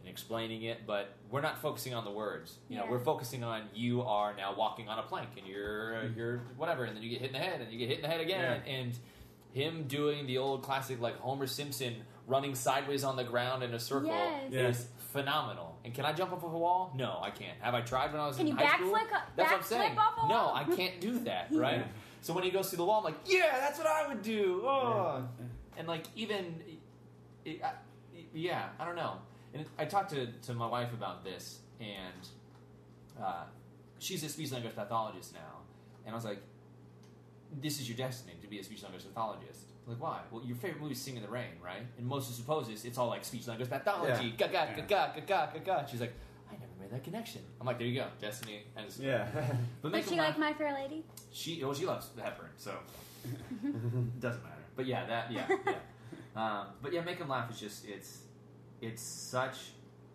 and 0.00 0.08
explaining 0.08 0.64
it, 0.64 0.86
but 0.86 1.14
we're 1.30 1.40
not 1.40 1.56
focusing 1.62 1.94
on 1.94 2.04
the 2.04 2.10
words. 2.10 2.58
You 2.68 2.76
know, 2.76 2.86
we're 2.90 2.98
focusing 2.98 3.42
on 3.42 3.62
you 3.74 4.02
are 4.02 4.34
now 4.36 4.54
walking 4.54 4.88
on 4.88 4.98
a 4.98 5.02
plank 5.02 5.30
and 5.38 5.46
you're 5.46 5.92
Mm-hmm. 5.94 6.18
you're 6.18 6.38
whatever, 6.56 6.84
and 6.84 6.94
then 6.96 7.02
you 7.02 7.08
get 7.10 7.20
hit 7.20 7.28
in 7.28 7.32
the 7.34 7.38
head 7.38 7.60
and 7.62 7.72
you 7.72 7.78
get 7.78 7.88
hit 7.88 7.98
in 7.98 8.02
the 8.02 8.08
head 8.08 8.20
again, 8.20 8.60
and 8.66 8.98
him 9.52 9.84
doing 9.84 10.26
the 10.26 10.38
old 10.38 10.62
classic 10.62 11.00
like 11.00 11.16
Homer 11.20 11.46
Simpson 11.46 11.94
running 12.26 12.54
sideways 12.54 13.04
on 13.04 13.16
the 13.16 13.24
ground 13.24 13.62
in 13.62 13.74
a 13.74 13.78
circle 13.80 14.08
Yes. 14.08 14.42
Yeah. 14.50 14.68
is 14.68 14.86
phenomenal. 15.12 15.78
And 15.84 15.92
can 15.92 16.04
I 16.06 16.12
jump 16.12 16.32
off 16.32 16.42
of 16.42 16.52
a 16.54 16.58
wall? 16.58 16.92
No, 16.96 17.18
I 17.22 17.30
can't. 17.30 17.58
Have 17.60 17.74
I 17.74 17.82
tried 17.82 18.12
when 18.12 18.20
I 18.20 18.26
was 18.26 18.36
Can 18.36 18.46
in 18.48 18.52
you 18.56 18.64
high 18.64 18.76
school? 18.78 18.92
backflip 18.94 19.12
up- 19.12 19.28
That's 19.36 19.50
what 19.50 19.56
I'm 19.58 19.62
saying. 19.64 19.98
off 19.98 20.14
a 20.24 20.28
no. 20.28 20.52
I 20.54 20.64
can't 20.64 21.00
do 21.00 21.18
that, 21.20 21.48
right? 21.52 21.86
So 22.22 22.32
when 22.32 22.44
he 22.44 22.50
goes 22.50 22.70
through 22.70 22.78
the 22.78 22.84
wall, 22.86 22.98
I'm 22.98 23.04
like, 23.04 23.16
yeah, 23.26 23.58
that's 23.60 23.78
what 23.78 23.86
I 23.86 24.08
would 24.08 24.22
do. 24.22 24.62
Oh. 24.64 25.28
And 25.76 25.86
like 25.86 26.06
even, 26.16 26.62
it, 27.44 27.62
I, 27.62 27.72
yeah, 28.32 28.68
I 28.80 28.84
don't 28.86 28.96
know. 28.96 29.18
And 29.52 29.66
I 29.78 29.84
talked 29.84 30.10
to, 30.10 30.26
to 30.26 30.54
my 30.54 30.66
wife 30.66 30.92
about 30.94 31.22
this, 31.24 31.58
and 31.80 32.26
uh, 33.22 33.44
she's 33.98 34.24
a 34.24 34.28
speech 34.28 34.50
language 34.50 34.74
pathologist 34.74 35.34
now, 35.34 35.58
and 36.06 36.12
I 36.12 36.16
was 36.16 36.24
like, 36.24 36.38
this 37.60 37.78
is 37.78 37.88
your 37.88 37.96
destiny 37.96 38.32
to 38.40 38.48
be 38.48 38.58
a 38.58 38.64
speech 38.64 38.82
language 38.82 39.04
pathologist. 39.04 39.66
Like 39.86 40.00
why? 40.00 40.20
Well, 40.30 40.42
your 40.44 40.56
favorite 40.56 40.80
movie 40.80 40.92
is 40.92 41.00
Sing 41.00 41.16
in 41.16 41.22
the 41.22 41.28
Rain, 41.28 41.60
right? 41.62 41.82
And 41.98 42.06
Moses 42.06 42.36
supposes 42.36 42.84
it's 42.84 42.96
all 42.96 43.08
like 43.08 43.24
speech 43.24 43.46
language 43.46 43.68
pathology. 43.68 44.34
Ga 44.38 44.46
ga 44.48 44.66
ga 44.74 44.82
ga 44.82 45.12
ga 45.16 45.20
ga 45.26 45.46
ga 45.52 45.58
ga. 45.64 45.86
She's 45.86 46.00
like, 46.00 46.14
I 46.48 46.52
never 46.54 46.72
made 46.80 46.90
that 46.90 47.04
connection. 47.04 47.42
I'm 47.60 47.66
like, 47.66 47.78
there 47.78 47.86
you 47.86 48.00
go, 48.00 48.06
destiny. 48.20 48.64
And 48.76 48.86
it's, 48.86 48.98
Yeah. 48.98 49.26
But 49.82 49.92
Does 49.92 50.04
she 50.04 50.10
them 50.10 50.18
like. 50.18 50.38
My 50.38 50.54
Fair 50.54 50.72
Lady? 50.72 51.04
She 51.32 51.62
well, 51.62 51.74
she 51.74 51.84
loves 51.84 52.08
Hepburn, 52.18 52.50
so 52.56 52.72
doesn't 54.20 54.42
matter. 54.42 54.54
But 54.76 54.86
yeah, 54.86 55.06
that 55.06 55.32
yeah 55.32 55.46
yeah. 55.66 55.74
Um, 56.36 56.66
but 56.82 56.92
yeah, 56.92 57.00
make 57.02 57.20
them 57.20 57.28
laugh 57.28 57.48
is 57.50 57.60
just 57.60 57.86
it's 57.86 58.22
it's 58.80 59.02
such 59.02 59.56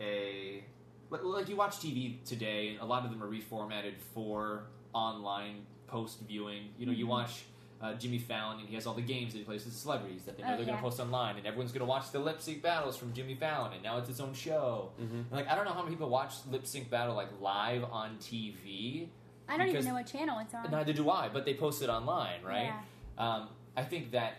a 0.01 0.63
like, 1.09 1.23
like 1.23 1.47
you 1.49 1.55
watch 1.55 1.77
TV 1.77 2.23
today. 2.25 2.77
A 2.81 2.85
lot 2.85 3.05
of 3.05 3.11
them 3.11 3.23
are 3.23 3.29
reformatted 3.29 3.93
for 4.13 4.63
online 4.93 5.65
post 5.87 6.19
viewing. 6.27 6.69
You 6.77 6.85
know, 6.87 6.91
you 6.91 7.07
watch. 7.07 7.43
Uh, 7.81 7.93
Jimmy 7.93 8.17
Fallon, 8.17 8.59
and 8.59 8.67
he 8.67 8.75
has 8.75 8.85
all 8.85 8.93
the 8.93 9.01
games 9.01 9.31
that 9.31 9.39
he 9.39 9.45
plays 9.45 9.63
with 9.63 9.73
celebrities 9.73 10.23
that 10.25 10.35
they 10.35 10.43
know 10.43 10.49
Oh, 10.53 10.57
they're 10.57 10.65
going 10.65 10.77
to 10.77 10.83
post 10.83 10.99
online, 10.99 11.37
and 11.37 11.47
everyone's 11.47 11.71
going 11.71 11.79
to 11.79 11.85
watch 11.85 12.11
the 12.11 12.19
lip 12.19 12.41
sync 12.41 12.61
battles 12.61 12.97
from 12.97 13.13
Jimmy 13.13 13.35
Fallon, 13.35 13.71
and 13.71 13.81
now 13.81 13.97
it's 13.97 14.09
its 14.09 14.19
own 14.19 14.33
show. 14.33 14.91
Mhm. 15.01 15.31
Like 15.31 15.47
I 15.47 15.55
don't 15.55 15.63
know 15.63 15.71
how 15.71 15.83
many 15.83 15.95
people 15.95 16.09
watch 16.09 16.33
lip 16.51 16.67
sync 16.67 16.89
battle 16.89 17.15
like 17.15 17.29
live 17.39 17.85
on 17.85 18.17
TV. 18.17 19.07
I 19.47 19.55
don't 19.57 19.67
Because- 19.67 19.85
even 19.85 19.93
know 19.93 19.93
what 19.97 20.07
channel 20.07 20.39
it's 20.39 20.53
on. 20.53 20.69
Neither 20.69 20.91
do 20.91 21.09
I, 21.09 21.29
but 21.29 21.45
they 21.45 21.53
post 21.53 21.81
it 21.81 21.89
online, 21.89 22.43
right? 22.43 22.65
Yeah. 22.65 22.81
Um, 23.17 23.49
I 23.77 23.83
think 23.83 24.11
that 24.11 24.33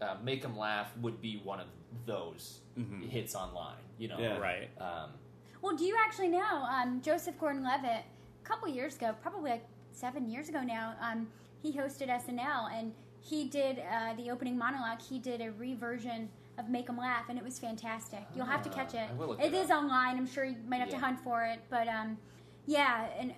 uh, 0.00 0.16
Make 0.22 0.44
'em 0.44 0.56
Laugh 0.56 0.96
would 0.98 1.20
be 1.20 1.38
one 1.44 1.58
of 1.60 1.66
those 2.06 2.60
Mhm. 2.78 3.06
hits 3.08 3.34
online, 3.34 3.82
you 3.98 4.06
know? 4.08 4.16
Yeah. 4.18 4.38
Right. 4.38 4.70
Um, 4.80 5.10
Well, 5.60 5.76
do 5.76 5.84
you 5.84 5.96
actually 5.98 6.28
know 6.28 6.62
um, 6.70 7.02
Joseph 7.02 7.36
Gordon-Levitt? 7.38 8.04
A 8.40 8.44
couple 8.44 8.68
years 8.68 8.94
ago, 8.96 9.14
probably 9.20 9.50
like 9.50 9.66
seven 9.92 10.30
years 10.30 10.48
ago 10.48 10.62
now, 10.62 10.94
um, 11.00 11.28
he 11.62 11.72
hosted 11.72 12.08
SNL 12.08 12.72
and 12.72 12.92
he 13.20 13.44
did 13.48 13.80
uh, 13.80 14.14
the 14.14 14.30
opening 14.30 14.56
monologue. 14.56 15.00
He 15.00 15.18
did 15.18 15.40
a 15.40 15.50
reversion 15.52 16.28
of 16.56 16.68
Make 16.68 16.88
'em 16.88 16.96
Laugh, 16.98 17.28
and 17.28 17.38
it 17.38 17.44
was 17.44 17.58
fantastic. 17.58 18.20
You'll 18.34 18.46
have 18.46 18.62
to 18.62 18.70
Ah, 18.70 18.74
catch 18.74 18.94
it. 18.94 19.08
I 19.10 19.14
will 19.14 19.28
look 19.28 19.40
It 19.42 19.52
is 19.54 19.70
online. 19.70 20.16
I'm 20.16 20.26
sure 20.26 20.44
you 20.44 20.56
might 20.66 20.80
have 20.80 20.90
to 20.90 20.98
hunt 20.98 21.20
for 21.20 21.44
it, 21.44 21.60
but 21.70 21.86
um, 21.88 22.16
yeah, 22.66 23.06
and 23.18 23.32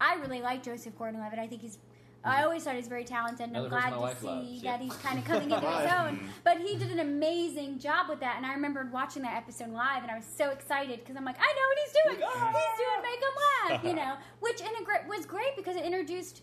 I 0.00 0.14
really 0.16 0.40
like 0.40 0.62
Joseph 0.62 0.96
Gordon-Levitt. 0.98 1.38
I 1.38 1.46
think 1.46 1.62
he's. 1.62 1.78
I 2.22 2.44
always 2.44 2.64
thought 2.64 2.74
he's 2.76 2.86
very 2.86 3.04
talented, 3.04 3.46
and 3.48 3.56
I'm 3.56 3.64
Mm-hmm. 3.64 3.74
Another 3.76 3.90
person 3.90 3.98
glad 3.98 4.12
to 4.14 4.20
see 4.20 4.26
loves, 4.26 4.62
that 4.62 4.64
yeah. 4.64 4.78
he's 4.78 4.96
kind 4.96 5.18
of 5.18 5.24
coming 5.24 5.50
into 5.50 5.66
his 5.70 5.90
own. 5.98 6.20
But 6.44 6.58
he 6.58 6.76
did 6.76 6.90
an 6.92 6.98
amazing 7.00 7.78
job 7.78 8.10
with 8.10 8.20
that, 8.20 8.34
and 8.36 8.44
I 8.44 8.52
remembered 8.52 8.92
watching 8.92 9.22
that 9.22 9.36
episode 9.38 9.70
live, 9.70 10.02
and 10.02 10.10
I 10.12 10.16
was 10.16 10.26
so 10.26 10.50
excited 10.50 11.00
because 11.00 11.16
I'm 11.16 11.24
like, 11.24 11.36
I 11.40 11.50
know 11.50 11.66
what 11.70 11.78
he's 11.82 11.94
doing. 12.04 12.30
Ah! 12.30 12.52
He's 12.52 12.78
doing 12.78 13.02
make 13.02 13.20
him 13.24 13.36
laugh, 13.70 13.84
you 13.84 13.94
know, 14.04 14.16
which 14.40 14.60
in 14.60 14.66
a 14.66 14.70
integra- 14.84 15.08
was 15.08 15.24
great 15.24 15.56
because 15.56 15.76
it 15.76 15.82
introduced 15.84 16.42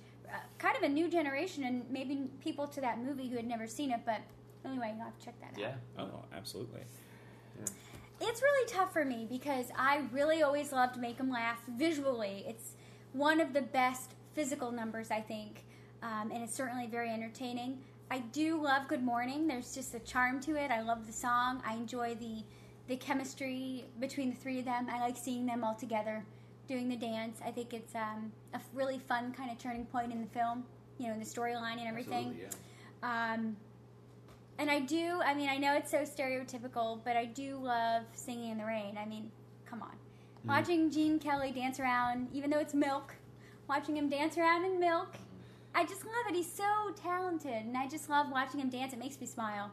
kind 0.57 0.75
of 0.75 0.83
a 0.83 0.89
new 0.89 1.09
generation 1.09 1.63
and 1.63 1.83
maybe 1.89 2.29
people 2.41 2.67
to 2.67 2.81
that 2.81 2.99
movie 2.99 3.27
who 3.27 3.35
had 3.35 3.47
never 3.47 3.67
seen 3.67 3.91
it. 3.91 4.01
But 4.05 4.21
anyway, 4.65 4.93
you 4.97 5.03
have 5.03 5.17
to 5.17 5.25
check 5.25 5.39
that 5.41 5.53
out. 5.53 5.59
yeah. 5.59 5.75
Oh, 5.97 6.23
absolutely. 6.35 6.81
It's 8.19 8.41
really 8.41 8.67
tough 8.67 8.91
for 8.93 9.05
me 9.05 9.27
because 9.29 9.67
I 9.77 10.03
really 10.11 10.41
always 10.41 10.71
loved 10.71 10.97
Make 10.97 11.19
'em 11.19 11.29
Laugh 11.29 11.61
visually. 11.67 12.43
It's 12.47 12.73
one 13.13 13.39
of 13.39 13.53
the 13.53 13.61
best 13.61 14.15
physical 14.33 14.71
numbers, 14.71 15.11
I 15.11 15.21
think, 15.21 15.65
um, 16.01 16.31
and 16.31 16.43
it's 16.43 16.55
certainly 16.55 16.87
very 16.87 17.11
entertaining. 17.11 17.83
I 18.09 18.19
do 18.19 18.59
love 18.59 18.87
Good 18.87 19.03
Morning. 19.03 19.47
There's 19.47 19.75
just 19.75 19.93
a 19.93 19.99
charm 19.99 20.39
to 20.41 20.55
it. 20.55 20.71
I 20.71 20.81
love 20.81 21.05
the 21.05 21.13
song. 21.13 21.61
I 21.65 21.73
enjoy 21.75 22.15
the 22.15 22.43
the 22.87 22.95
chemistry 22.95 23.83
between 23.99 24.29
the 24.29 24.35
three 24.37 24.59
of 24.59 24.65
them. 24.65 24.87
I 24.89 25.01
like 25.01 25.17
seeing 25.17 25.45
them 25.45 25.61
all 25.63 25.75
together 25.75 26.23
doing 26.67 26.89
the 26.89 26.95
dance. 26.95 27.39
I 27.45 27.51
think 27.51 27.73
it's 27.73 27.95
um, 27.95 28.31
a 28.53 28.59
really 28.73 28.99
fun 28.99 29.33
kind 29.33 29.51
of 29.51 29.57
turning 29.57 29.85
point 29.85 30.11
in 30.11 30.21
the 30.21 30.27
film. 30.27 30.63
You 30.97 31.07
know, 31.07 31.13
in 31.13 31.19
the 31.19 31.25
storyline 31.25 31.77
and 31.77 31.87
everything. 31.87 32.35
Yeah. 32.39 33.33
Um, 33.33 33.55
and 34.57 34.71
I 34.71 34.79
do, 34.79 35.21
I 35.23 35.35
mean, 35.35 35.47
I 35.47 35.57
know 35.57 35.75
it's 35.75 35.91
so 35.91 35.99
stereotypical, 35.99 36.99
but 37.03 37.15
I 37.15 37.25
do 37.25 37.57
love 37.57 38.03
Singing 38.13 38.49
in 38.49 38.57
the 38.57 38.65
Rain. 38.65 38.97
I 38.99 39.05
mean, 39.05 39.31
come 39.69 39.83
on. 39.83 39.95
Watching 40.45 40.89
Gene 40.89 41.19
Kelly 41.19 41.51
dance 41.51 41.79
around, 41.79 42.29
even 42.33 42.49
though 42.49 42.59
it's 42.59 42.73
milk, 42.73 43.13
watching 43.67 43.97
him 43.97 44.09
dance 44.09 44.37
around 44.37 44.65
in 44.65 44.79
milk, 44.79 45.09
I 45.75 45.83
just 45.83 46.05
love 46.05 46.15
it. 46.29 46.35
He's 46.35 46.51
so 46.51 46.63
talented, 46.95 47.51
and 47.51 47.77
I 47.77 47.87
just 47.87 48.09
love 48.09 48.31
watching 48.31 48.59
him 48.59 48.69
dance. 48.69 48.93
It 48.93 48.99
makes 48.99 49.19
me 49.19 49.27
smile. 49.27 49.71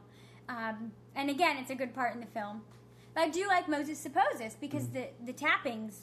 Um, 0.49 0.93
and 1.15 1.31
again, 1.31 1.57
it's 1.57 1.71
a 1.71 1.75
good 1.75 1.95
part 1.95 2.15
in 2.15 2.21
the 2.21 2.27
film. 2.27 2.63
But 3.15 3.23
I 3.23 3.29
do 3.29 3.47
like 3.47 3.69
Moses 3.69 3.99
Supposes 3.99 4.57
because 4.61 4.89
the, 4.89 5.07
the 5.25 5.33
tapping's 5.33 6.03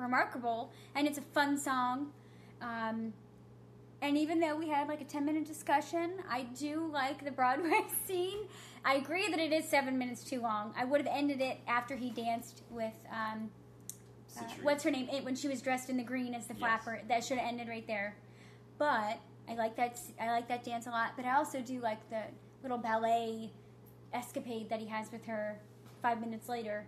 remarkable, 0.00 0.72
and 0.94 1.06
it's 1.06 1.18
a 1.18 1.22
fun 1.22 1.58
song. 1.58 2.12
Um, 2.60 3.12
and 4.02 4.16
even 4.16 4.40
though 4.40 4.56
we 4.56 4.68
had 4.68 4.88
like 4.88 5.00
a 5.00 5.04
10 5.04 5.24
minute 5.24 5.46
discussion, 5.46 6.12
I 6.28 6.42
do 6.58 6.88
like 6.92 7.24
the 7.24 7.30
Broadway 7.30 7.80
scene. 8.06 8.38
I 8.84 8.94
agree 8.94 9.28
that 9.30 9.38
it 9.38 9.52
is 9.52 9.68
seven 9.68 9.98
minutes 9.98 10.24
too 10.24 10.40
long. 10.40 10.72
I 10.76 10.84
would 10.86 11.02
have 11.02 11.14
ended 11.14 11.40
it 11.40 11.58
after 11.66 11.96
he 11.96 12.10
danced 12.10 12.62
with, 12.70 12.94
um, 13.12 13.50
uh, 14.38 14.44
what's 14.62 14.82
her 14.84 14.90
name? 14.90 15.08
It, 15.12 15.22
when 15.24 15.36
she 15.36 15.48
was 15.48 15.60
dressed 15.60 15.90
in 15.90 15.98
the 15.98 16.02
green 16.02 16.34
as 16.34 16.46
the 16.46 16.54
Yes. 16.54 16.60
flapper. 16.60 17.02
That 17.08 17.24
should 17.24 17.36
have 17.38 17.46
ended 17.48 17.68
right 17.68 17.86
there. 17.86 18.16
But 18.78 19.18
I 19.48 19.54
like 19.54 19.76
that. 19.76 19.98
I 20.18 20.30
like 20.30 20.48
that 20.48 20.64
dance 20.64 20.86
a 20.86 20.90
lot. 20.90 21.12
But 21.16 21.26
I 21.26 21.36
also 21.36 21.60
do 21.60 21.80
like 21.80 22.08
the 22.08 22.22
little 22.62 22.78
ballet 22.78 23.50
escapade 24.14 24.70
that 24.70 24.80
he 24.80 24.86
has 24.86 25.12
with 25.12 25.26
her 25.26 25.58
five 26.00 26.20
minutes 26.20 26.48
later. 26.48 26.86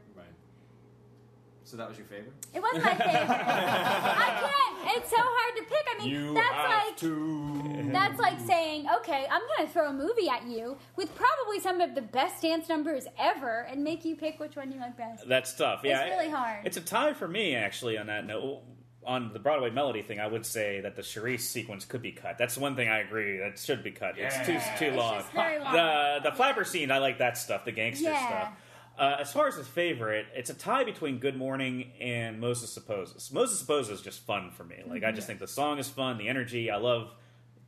Right. 1.63 1.69
So 1.69 1.77
that 1.77 1.89
was 1.89 1.97
your 1.99 2.07
favorite? 2.07 2.33
It 2.55 2.61
was 2.61 2.75
my 2.83 2.95
favorite. 2.95 3.31
I 3.31 4.51
can't. 4.51 4.97
It's 4.97 5.11
so 5.11 5.17
hard 5.19 5.57
to 5.57 5.63
pick. 5.63 5.87
I 5.89 6.05
mean, 6.05 6.35
that's 6.35 6.69
like 6.69 6.97
to. 6.99 7.91
That's 7.93 8.19
like 8.19 8.41
saying, 8.47 8.87
okay, 8.99 9.27
I'm 9.31 9.41
going 9.57 9.67
to 9.67 9.73
throw 9.73 9.89
a 9.89 9.93
movie 9.93 10.29
at 10.29 10.45
you 10.47 10.77
with 10.97 11.15
probably 11.15 11.61
some 11.61 11.81
of 11.81 11.95
the 11.95 12.03
best 12.03 12.43
dance 12.43 12.69
numbers 12.69 13.07
ever 13.19 13.67
and 13.71 13.83
make 13.85 14.05
you 14.05 14.17
pick 14.17 14.41
which 14.41 14.57
one 14.57 14.73
you 14.73 14.81
like 14.81 14.97
best. 14.97 15.29
That's 15.29 15.55
tough. 15.55 15.81
Yeah, 15.85 16.03
It's 16.03 16.17
really 16.17 16.31
hard. 16.31 16.67
It's 16.67 16.77
a 16.77 16.81
tie 16.81 17.13
for 17.15 17.29
me, 17.29 17.55
actually. 17.55 17.97
On 17.99 18.07
that 18.09 18.27
note, 18.27 18.63
on 19.05 19.33
the 19.33 19.39
Broadway 19.39 19.71
melody 19.71 20.03
thing, 20.03 20.21
I 20.21 20.27
would 20.27 20.45
say 20.47 20.81
that 20.81 20.97
the 20.97 21.03
Charisse 21.03 21.41
sequence 21.41 21.85
could 21.85 22.03
be 22.03 22.13
cut. 22.13 22.39
That's 22.39 22.57
one 22.59 22.75
thing 22.77 22.89
I 22.89 23.01
agree 23.01 23.39
that 23.39 23.59
should 23.59 23.83
be 23.85 23.91
cut. 23.93 24.17
Yeah. 24.17 24.27
It's 24.27 24.47
too 24.47 24.59
too 24.85 24.91
It's 24.93 24.97
long. 24.97 25.21
just 25.21 25.33
very 25.33 25.59
long. 25.59 25.73
The 25.75 26.21
the 26.31 26.33
flapper 26.33 26.65
scene, 26.65 26.91
I 26.91 26.99
like 26.99 27.19
that 27.19 27.37
stuff. 27.39 27.65
The 27.65 27.73
gangster 27.73 28.11
Yeah. 28.11 28.27
stuff. 28.29 28.53
Uh, 28.99 29.17
as 29.21 29.33
far 29.33 29.49
as 29.49 29.55
his 29.57 29.67
favorite, 29.67 30.27
it's 30.35 30.51
a 30.51 30.55
tie 30.55 30.85
between 30.85 31.19
Good 31.19 31.37
Morning 31.37 31.93
and 32.01 32.39
Moses 32.39 32.71
Supposes. 32.71 33.31
Moses 33.33 33.59
Supposes 33.59 33.99
is 33.99 34.03
just 34.03 34.21
fun 34.21 34.51
for 34.51 34.65
me. 34.65 34.77
Like 34.87 35.03
I 35.03 35.13
just 35.13 35.27
think 35.27 35.41
the 35.41 35.49
song 35.49 35.79
is 35.79 35.89
fun, 35.89 36.19
the 36.19 36.29
energy. 36.29 36.71
I 36.71 36.77
love 36.77 37.15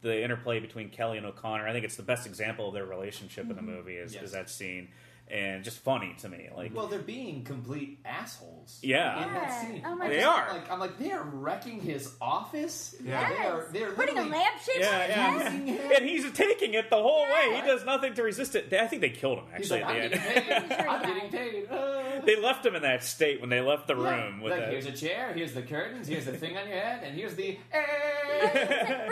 the 0.03 0.23
interplay 0.23 0.61
between 0.61 0.91
Kelly 0.91 1.17
and 1.17 1.27
O'Connor. 1.27 1.67
I 1.67 1.73
think 1.73 1.85
it's 1.87 1.97
the 1.97 2.03
best 2.03 2.27
example 2.27 2.69
of 2.69 2.75
their 2.75 2.85
relationship 2.85 3.49
in 3.49 3.57
the 3.57 3.63
movie. 3.63 3.95
Is, 3.97 4.13
Yes. 4.15 4.25
is 4.25 4.33
that 4.33 4.51
scene 4.51 4.89
and 5.35 5.65
just 5.65 5.79
funny 5.81 6.15
to 6.21 6.29
me. 6.29 6.49
Like 6.57 6.75
Well, 6.75 6.87
they're 6.87 7.01
being 7.01 7.43
complete 7.43 7.99
assholes. 8.05 8.79
Yeah. 8.83 9.27
In 9.27 9.35
that 9.35 9.61
scene. 9.61 9.83
Oh 9.85 9.97
my 9.97 10.05
I'm 10.05 10.11
They 10.11 10.17
just 10.21 10.29
are. 10.29 10.53
Like, 10.53 10.71
I'm 10.71 10.79
like, 10.79 10.97
they 10.99 11.11
are 11.13 11.25
wrecking 11.25 11.81
his 11.81 12.15
office. 12.21 12.95
Yeah. 13.05 13.29
They 13.29 13.37
are, 13.45 13.67
they 13.73 13.83
are 13.83 13.91
Putting 13.93 14.17
a 14.17 14.23
literally- 14.23 14.39
lampshade 14.39 14.77
Yeah, 14.79 14.95
on 14.95 15.01
his 15.01 15.09
yeah. 15.09 15.15
head? 15.17 15.53
Using 15.53 15.67
him. 15.67 15.93
and 15.97 16.05
he's 16.09 16.33
taking 16.33 16.75
it 16.75 16.89
the 16.89 16.97
whole 16.97 17.25
way. 17.25 17.57
He 17.57 17.61
does 17.67 17.85
nothing 17.85 18.15
to 18.15 18.23
resist 18.23 18.55
it. 18.55 18.73
I 18.73 18.87
think 18.87 19.03
they 19.03 19.11
killed 19.11 19.39
him 19.39 19.45
He's 19.57 19.73
actually 19.73 19.81
like, 19.83 19.91
I'm 19.91 19.97
at 20.03 20.11
the 20.13 20.19
getting 20.19 20.53
end. 20.53 20.69
paid. 20.71 20.77
Sure 20.85 20.89
I'm 20.89 21.01
he 21.01 21.15
getting 21.15 21.31
paid. 21.31 21.69
Uh. 21.71 22.21
they 22.25 22.41
left 22.41 22.65
him 22.65 22.75
in 22.77 22.83
that 22.83 23.03
state 23.05 23.41
when 23.41 23.51
they 23.51 23.61
left 23.61 23.89
the 23.89 23.97
Yeah. 23.97 24.25
room 24.25 24.41
with 24.41 24.53
like, 24.53 24.61
that. 24.61 24.71
here's 24.71 24.87
a 24.87 24.93
chair, 24.93 25.33
here's 25.35 25.53
the 25.53 25.63
curtains, 25.63 26.07
here's 26.07 26.25
the 26.27 26.33
thing 26.39 26.57
on 26.57 26.69
your 26.69 26.79
head, 26.79 27.03
and 27.05 27.17
here's 27.17 27.35
the. 27.35 27.59
We're 27.73 27.81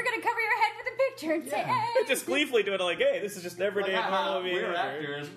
going 0.05 0.21
to 0.21 0.27
cover 0.27 0.41
your 0.41 0.59
head 0.61 0.73
with 0.79 0.93
a 0.93 1.11
picture 1.11 1.33
and 1.33 1.45
say, 1.45 1.59
Yeah. 1.59 1.81
hey. 1.81 2.07
just 2.09 2.27
gleefully 2.27 2.63
doing 2.63 2.79
it 2.81 2.83
like, 2.85 2.99
hey, 2.99 3.19
this 3.21 3.37
is 3.37 3.43
just 3.43 3.61
everyday 3.61 3.95
Like, 3.95 4.05
haha, 4.05 4.33
normal 4.35 4.53
we're 4.53 4.61
behavior. 4.73 4.77
actors. 4.77 5.29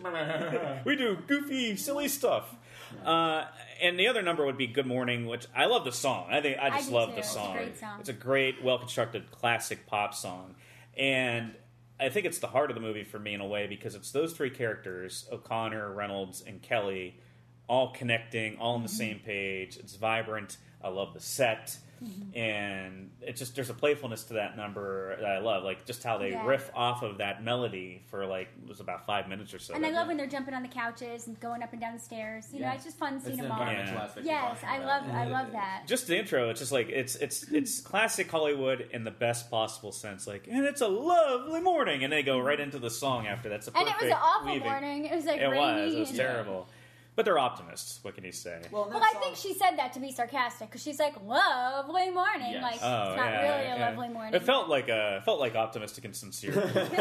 We 0.83 0.95
do 0.95 1.17
goofy, 1.27 1.75
silly 1.77 2.07
stuff. 2.07 2.55
Uh, 3.03 3.45
and 3.81 3.99
the 3.99 4.07
other 4.07 4.21
number 4.21 4.45
would 4.45 4.57
be 4.57 4.67
"Good 4.67 4.85
Morning," 4.85 5.25
which 5.25 5.45
I 5.55 5.65
love 5.65 5.83
the 5.85 5.91
song. 5.91 6.27
I 6.31 6.41
think 6.41 6.57
I 6.59 6.67
I 6.67 6.69
just 6.71 6.89
do 6.89 6.95
love 6.95 7.09
too. 7.09 7.13
the 7.15 7.19
It's 7.19 7.29
a 7.31 7.33
song. 7.33 7.53
great 7.55 7.77
song. 7.77 7.99
It's 7.99 8.09
a 8.09 8.13
great, 8.13 8.63
well 8.63 8.77
constructed, 8.79 9.31
classic 9.31 9.85
pop 9.87 10.13
song, 10.13 10.55
and 10.97 11.53
I 11.99 12.09
think 12.09 12.25
it's 12.25 12.39
the 12.39 12.47
heart 12.47 12.69
of 12.71 12.75
the 12.75 12.81
movie 12.81 13.03
for 13.03 13.19
me 13.19 13.33
in 13.33 13.41
a 13.41 13.47
way 13.47 13.67
because 13.67 13.95
it's 13.95 14.11
those 14.11 14.33
three 14.33 14.49
characters: 14.49 15.27
O'Connor, 15.31 15.93
Reynolds, 15.93 16.41
and 16.45 16.61
Kelly, 16.61 17.19
all 17.67 17.91
connecting, 17.91 18.57
all 18.57 18.73
on 18.75 18.79
Mm-hmm. 18.79 18.83
the 18.87 18.93
same 18.93 19.19
page. 19.19 19.77
It's 19.77 19.95
vibrant. 19.95 20.57
I 20.83 20.89
love 20.89 21.13
the 21.13 21.19
set. 21.19 21.77
Mm-hmm. 22.03 22.37
And 22.37 23.11
it's 23.21 23.39
just 23.39 23.55
there's 23.55 23.69
a 23.69 23.73
playfulness 23.73 24.23
to 24.25 24.33
that 24.35 24.55
number 24.57 25.15
that 25.19 25.25
I 25.29 25.39
love, 25.39 25.63
like 25.63 25.85
just 25.85 26.03
how 26.03 26.17
they 26.17 26.31
Yeah. 26.31 26.45
riff 26.45 26.69
off 26.75 27.01
of 27.03 27.17
that 27.19 27.43
melody 27.43 28.03
for 28.09 28.25
like 28.25 28.49
it 28.61 28.67
was 28.67 28.79
about 28.79 29.05
five 29.05 29.27
minutes 29.27 29.53
or 29.53 29.59
so. 29.59 29.73
And 29.73 29.85
I 29.85 29.89
That- 29.89 29.95
love 29.95 30.07
when 30.07 30.17
they're 30.17 30.27
jumping 30.27 30.53
on 30.53 30.61
the 30.63 30.67
couches 30.69 31.27
and 31.27 31.39
going 31.39 31.63
up 31.63 31.71
and 31.71 31.81
down 31.81 31.93
the 31.93 31.99
stairs. 31.99 32.49
You 32.53 32.61
know, 32.61 32.71
it's 32.71 32.83
just 32.83 32.97
fun 32.97 33.19
seeing 33.19 33.37
them 33.37 33.51
all. 33.51 33.59
Yeah. 33.59 34.09
Yes, 34.23 34.57
I 34.67 34.79
love 34.79 35.03
I 35.09 35.25
love 35.25 35.51
that. 35.53 35.83
just 35.87 36.07
the 36.07 36.17
intro 36.17 36.49
it's 36.49 36.59
just 36.59 36.71
like 36.71 36.89
it's 36.89 37.15
it's 37.15 37.43
it's 37.51 37.79
classic 37.81 38.29
hollywood 38.29 38.87
in 38.91 39.03
the 39.03 39.11
best 39.11 39.49
possible 39.49 39.91
sense 39.91 40.27
like 40.27 40.47
and 40.49 40.65
it's 40.65 40.81
a 40.81 40.87
lovely 40.87 41.61
morning 41.61 42.03
and 42.03 42.11
they 42.11 42.23
go 42.23 42.39
right 42.39 42.59
into 42.59 42.79
the 42.79 42.89
song 42.89 43.27
after 43.27 43.49
that's 43.49 43.67
a 43.67 43.71
And 43.77 43.85
perfect 43.87 44.01
it 44.01 44.05
was 44.05 44.11
an 44.13 44.19
awful 44.21 44.51
weaving. 44.53 44.67
morning. 44.69 45.05
It 45.05 45.15
was 45.15 45.25
like 45.25 45.39
it 45.41 45.47
rainy. 45.47 45.85
was 45.85 45.93
it 45.95 45.99
was 45.99 46.09
and- 46.09 46.17
terrible 46.17 46.67
but 47.15 47.25
they're 47.25 47.39
optimists 47.39 47.99
what 48.03 48.13
can 48.15 48.23
you 48.25 48.31
say 48.31 48.61
Well, 48.71 48.89
Well, 48.89 48.99
that 48.99 49.11
I 49.15 49.19
think 49.19 49.35
she 49.35 49.53
said 49.53 49.77
that 49.77 49.93
to 49.93 49.99
be 49.99 50.11
sarcastic 50.11 50.69
because 50.69 50.83
she's 50.83 50.99
like, 50.99 51.15
"Lovely 51.23 52.09
morning." 52.11 52.51
Yes. 52.53 52.61
Like 52.63 52.75
it's 52.75 52.83
Oh, 52.83 53.15
not 53.15 53.17
yeah, 53.17 53.41
really 53.57 53.71
a 53.71 53.77
yeah. 53.77 53.89
lovely 53.89 54.09
morning. 54.09 54.33
It 54.33 54.43
felt 54.43 54.67
like 54.69 54.89
uh, 54.89 55.21
felt 55.21 55.39
like 55.39 55.55
optimistic 55.55 56.05
and 56.05 56.15
sincere. 56.15 56.53
so, 56.53 56.59
That's 56.61 56.95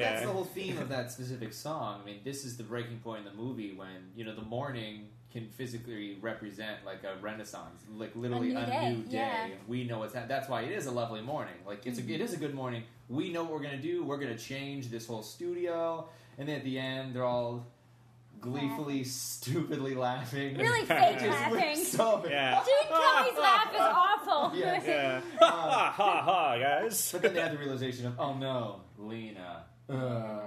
yeah. 0.00 0.20
the 0.24 0.32
whole 0.32 0.44
theme 0.44 0.78
of 0.78 0.88
that 0.88 1.10
specific 1.10 1.52
song. 1.52 2.00
I 2.02 2.06
mean, 2.06 2.20
this 2.24 2.44
is 2.44 2.56
the 2.56 2.62
breaking 2.64 2.98
point 3.00 3.20
in 3.20 3.24
the 3.24 3.32
movie 3.42 3.72
when 3.72 4.10
you 4.16 4.24
know 4.24 4.34
the 4.34 4.42
morning 4.42 5.08
can 5.32 5.48
physically 5.48 6.18
represent 6.20 6.84
like 6.84 7.04
a 7.04 7.14
renaissance, 7.20 7.82
like 7.96 8.10
literally 8.16 8.52
A 8.52 8.58
a 8.58 8.66
new 8.66 8.66
day, 8.72 8.90
new 8.96 9.02
day. 9.04 9.10
yeah. 9.16 9.46
We 9.68 9.84
know 9.84 10.00
what's 10.00 10.12
happening. 10.14 10.28
That's 10.36 10.48
why 10.48 10.62
it 10.62 10.72
is 10.72 10.86
a 10.86 10.90
lovely 10.90 11.22
morning. 11.22 11.54
Like 11.66 11.86
it's 11.86 11.98
a, 12.00 12.02
it 12.12 12.20
is 12.20 12.32
a 12.32 12.36
good 12.36 12.54
morning. 12.54 12.82
We 13.08 13.32
know 13.32 13.42
what 13.44 13.52
we're 13.52 13.60
gonna 13.62 13.78
do. 13.82 14.02
We're 14.04 14.18
gonna 14.18 14.36
change 14.38 14.88
this 14.90 15.06
whole 15.06 15.22
studio, 15.22 16.08
and 16.38 16.48
then 16.48 16.56
at 16.56 16.64
the 16.64 16.78
end 16.78 17.14
they're 17.14 17.24
all 17.24 17.66
gleefully, 18.40 19.04
stupidly 19.04 19.94
laughing. 19.94 20.56
Really 20.56 20.86
fake 20.86 21.18
Just 21.18 21.28
laughing. 21.28 21.76
So 21.76 22.24
Yeah. 22.28 22.62
Gene 22.64 22.88
Kelly's 22.88 23.38
laugh 23.38 23.74
is 23.74 23.80
awful. 23.80 24.52
Yeah. 24.58 24.82
yeah. 24.84 25.20
ha 25.40 25.92
ha 25.94 26.22
ha 26.22 26.58
guys 26.58 27.12
But 27.12 27.22
then 27.22 27.34
they 27.34 27.40
have 27.40 27.52
the 27.52 27.58
realization 27.58 28.06
of, 28.06 28.14
oh 28.18 28.34
no, 28.34 28.80
Lina. 28.98 29.64
Uh, 29.88 30.40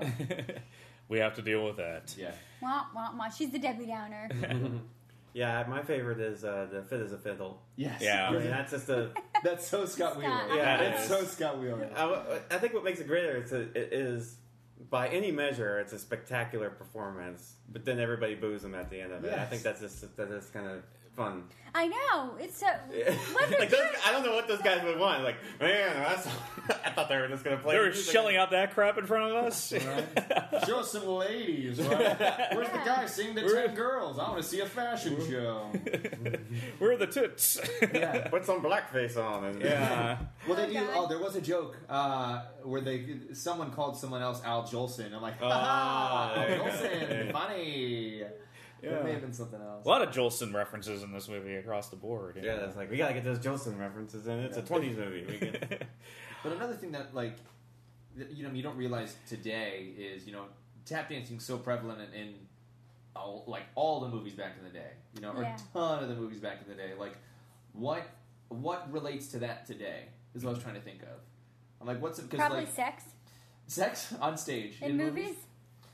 we 1.10 1.20
have 1.20 1.36
to 1.36 1.41
deal 1.41 1.66
with 1.66 1.78
that 1.78 2.16
yeah. 2.18 2.32
wah, 2.62 2.86
wah, 2.96 3.12
wah. 3.18 3.30
She's 3.30 3.52
the 3.52 3.60
Debbie 3.60 3.88
Downer. 3.88 4.30
Yeah, 5.34 5.66
my 5.68 5.82
favorite 5.82 6.20
is 6.20 6.46
uh, 6.46 6.68
the 6.72 6.84
fit 6.84 7.02
is 7.02 7.12
a 7.12 7.18
fiddle. 7.18 7.60
Yes. 7.76 8.02
Yeah. 8.02 8.30
I 8.30 8.32
mean, 8.34 8.50
that's 8.50 8.72
just 8.72 8.88
a. 8.89 9.10
That's 9.44 9.68
so 9.68 9.86
Scott 9.86 10.16
Wheeler. 10.16 10.30
Scott. 10.30 10.56
Yeah, 10.56 10.82
it's 10.82 11.06
it 11.06 11.08
so 11.08 11.18
is. 11.22 11.32
Scott 11.32 11.60
Wheeler. 11.60 11.89
I, 11.96 12.39
I 12.52 12.60
think 12.60 12.74
what 12.74 12.84
makes 12.84 13.00
it 13.00 13.08
greater 13.08 13.41
is 13.41 13.52
it 13.52 13.76
is 13.76 14.36
by 14.89 15.07
any 15.09 15.32
measure 15.32 15.80
it's 15.80 15.93
a 15.93 15.99
spectacular 15.99 16.69
performance, 16.69 17.55
but 17.71 17.86
then 17.86 17.99
everybody 17.99 18.36
boos 18.36 18.63
him 18.63 18.76
at 18.76 18.89
the 18.89 19.01
end 19.01 19.11
of 19.11 19.24
it. 19.24 19.34
I 19.34 19.45
think 19.45 19.63
that's 19.63 19.82
just 19.82 20.15
that 20.17 20.30
is 20.32 20.49
kind 20.49 20.67
of 20.67 20.84
fun. 21.16 21.43
I 21.76 21.88
know. 21.88 22.36
It's 22.39 22.57
so. 22.59 22.68
What 23.34 23.59
like 23.59 23.70
those, 23.72 23.80
I 24.05 24.11
don't 24.11 24.24
know 24.24 24.34
what 24.36 24.47
those 24.47 24.61
guys 24.61 24.84
would 24.84 24.99
want. 24.99 25.24
Like, 25.24 25.38
man, 25.59 25.95
that's, 25.95 26.28
I 26.86 26.91
thought 26.91 27.09
they 27.09 27.18
were 27.18 27.28
just 27.28 27.43
gonna 27.43 27.57
play. 27.57 27.74
they 27.74 27.80
were 27.80 27.86
music. 27.88 28.11
shelling 28.14 28.38
out 28.38 28.51
that 28.51 28.76
crap 28.76 28.99
in 28.99 29.07
front 29.07 29.32
of 29.32 29.43
us 29.45 29.70
Show 30.68 30.80
us 30.82 30.91
some 30.91 31.07
ladies, 31.07 31.82
right? 31.82 32.53
Where's 32.53 32.70
the 32.70 32.82
guy 32.86 33.07
singing 33.07 33.36
to 33.38 33.43
We're- 33.43 33.66
ten 33.68 33.76
girls? 33.76 34.20
I 34.20 34.30
want 34.30 34.38
to 34.43 34.47
see 34.47 34.59
a 34.59 34.68
fashion 34.68 35.18
show. 35.28 35.72
we're 36.80 36.95
the 36.97 37.07
toots 37.07 37.59
Yeah. 37.91 38.28
Put 38.28 38.45
some 38.45 38.61
blackface 38.61 39.18
on 39.18 39.43
and 39.45 39.59
yeah 39.61 40.18
Well, 40.47 40.55
they 40.55 40.64
Oh, 40.78 40.80
do. 40.80 40.88
Oh, 40.93 41.07
there 41.07 41.20
was 41.20 41.36
a 41.36 41.41
joke 41.41 41.76
uh, 41.89 42.43
where 42.64 42.82
they 42.82 43.18
someone 43.34 43.72
called 43.72 43.97
someone 43.97 44.22
else 44.22 44.41
Al 44.45 44.61
Jolson. 44.64 45.11
I'm 45.14 45.22
like, 45.24 45.36
Oh, 45.41 45.49
ah, 45.51 46.30
Al 46.30 46.36
there 46.36 46.51
you 46.51 46.64
go. 46.64 46.70
Jolson, 46.70 47.32
funny. 47.32 48.24
Yeah. 48.84 48.98
It 48.98 49.04
may 49.06 49.12
have 49.14 49.22
been 49.22 49.34
something 49.34 49.62
else. 49.62 49.86
a 49.86 49.88
lot 49.90 50.02
of 50.02 50.10
jolson 50.14 50.54
references 50.54 51.04
in 51.04 51.14
this 51.14 51.30
movie 51.30 51.56
across 51.56 51.88
the 51.90 51.96
board 51.96 52.38
Yeah, 52.42 52.56
know. 52.56 52.66
that's 52.66 52.76
like 52.76 52.92
we 52.92 52.98
gotta 52.98 53.14
get 53.14 53.24
those 53.24 53.40
Jolson 53.40 53.80
references 53.80 54.28
in. 54.28 54.40
It's 54.40 54.58
a 54.58 54.62
'20s 54.62 54.98
movie. 54.98 55.26
We 55.28 55.38
can, 55.38 55.58
But 56.44 56.52
another 56.54 56.74
thing 56.76 56.92
that 56.92 57.16
like 57.16 57.38
that, 58.18 58.32
you 58.32 58.44
know 58.44 58.52
you 58.52 58.62
don't 58.62 58.76
realize 58.78 59.16
today 59.28 59.94
is 59.98 60.28
you 60.28 60.34
know 60.34 60.44
tap 60.86 61.10
dancing 61.10 61.40
so 61.40 61.58
prevalent 61.58 62.02
in, 62.14 62.20
in 62.20 62.34
all, 63.16 63.46
like 63.48 63.64
all 63.76 64.02
the 64.02 64.10
movies 64.10 64.34
back 64.34 64.56
in 64.58 64.64
the 64.66 64.70
day. 64.72 64.92
You 65.16 65.22
know, 65.22 65.32
or 65.32 65.44
Yeah. 65.44 65.56
a 65.56 65.74
ton 65.78 66.04
of 66.04 66.10
the 66.10 66.16
movies 66.16 66.40
back 66.42 66.58
in 66.62 66.68
the 66.68 66.76
day. 66.76 66.92
Like 67.00 67.16
what 67.72 68.04
what 68.50 68.92
relates 68.92 69.28
to 69.28 69.40
that 69.40 69.66
today 69.66 70.10
is 70.36 70.44
what 70.44 70.50
I 70.52 70.54
was 70.56 70.64
trying 70.64 70.76
to 70.76 70.82
think 70.82 71.04
of. 71.04 71.20
I'm 71.80 71.88
like, 71.88 72.02
what's 72.02 72.20
because 72.20 72.38
Probably 72.40 72.60
like 72.66 72.74
sex 72.76 73.04
sex 73.68 74.14
on 74.20 74.38
stage 74.38 74.82
in, 74.82 74.98
movies. 74.98 75.36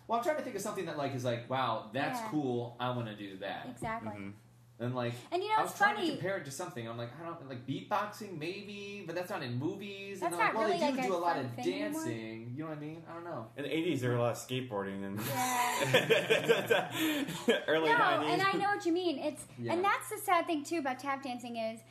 Well, 0.09 0.17
I'm 0.17 0.23
trying 0.23 0.37
to 0.37 0.41
think 0.41 0.55
of 0.55 0.61
something 0.63 0.87
that 0.87 0.97
like 0.97 1.13
is 1.13 1.23
like, 1.23 1.47
wow, 1.51 1.91
that's 1.93 2.19
Yeah. 2.19 2.27
cool. 2.31 2.75
I 2.79 2.89
want 2.89 3.07
to 3.09 3.15
do 3.15 3.37
that. 3.37 3.67
Exactly. 3.69 4.09
Mhm. 4.11 4.33
And 4.79 4.95
like, 4.95 5.13
And 5.31 5.43
you 5.43 5.49
know, 5.49 5.55
I 5.59 5.61
was 5.61 5.69
it's 5.71 5.77
trying 5.77 5.95
funny. 5.97 6.07
to 6.07 6.13
compare 6.15 6.37
it 6.37 6.45
to 6.45 6.51
something. 6.51 6.87
I'm 6.89 6.97
like, 6.97 7.09
I 7.21 7.25
don't 7.25 7.47
like 7.47 7.67
beatboxing, 7.67 8.39
maybe, 8.39 9.03
but 9.05 9.13
that's 9.13 9.29
not 9.29 9.43
in 9.43 9.59
movies. 9.59 10.21
That's 10.21 10.33
and 10.33 10.41
I'm 10.41 10.47
not 10.47 10.55
like, 10.55 10.55
well, 10.55 10.65
really, 10.67 10.79
they 10.79 10.91
do 10.91 10.97
like, 10.97 11.07
do 11.07 11.13
a 11.13 11.17
a 11.17 11.19
lot 11.19 11.35
fun 11.35 11.45
of 11.45 11.51
thing 11.53 11.73
anymore. 11.83 12.03
dancing. 12.05 12.53
You 12.55 12.63
know 12.63 12.69
what 12.69 12.77
I 12.77 12.81
mean? 12.81 13.03
I 13.07 13.13
don't 13.13 13.23
know. 13.25 13.47
in 13.57 13.63
the 13.65 13.69
'80s, 13.69 13.99
there 13.99 14.09
were 14.11 14.17
a 14.17 14.21
lot 14.21 14.31
of 14.31 14.37
skateboarding 14.39 15.03
and 15.05 15.19
early 17.67 17.89
no, 17.89 17.95
'90s. 17.95 18.33
and 18.33 18.41
I 18.41 18.51
know 18.53 18.69
what 18.73 18.85
you 18.85 18.93
mean. 18.93 19.19
It's 19.19 19.45
Yeah. 19.59 19.73
and 19.73 19.83
that's 19.83 20.09
the 20.09 20.17
sad 20.17 20.47
thing 20.47 20.63
too 20.63 20.79
about 20.79 20.99
tap 20.99 21.21
dancing 21.23 21.57
is, 21.57 21.81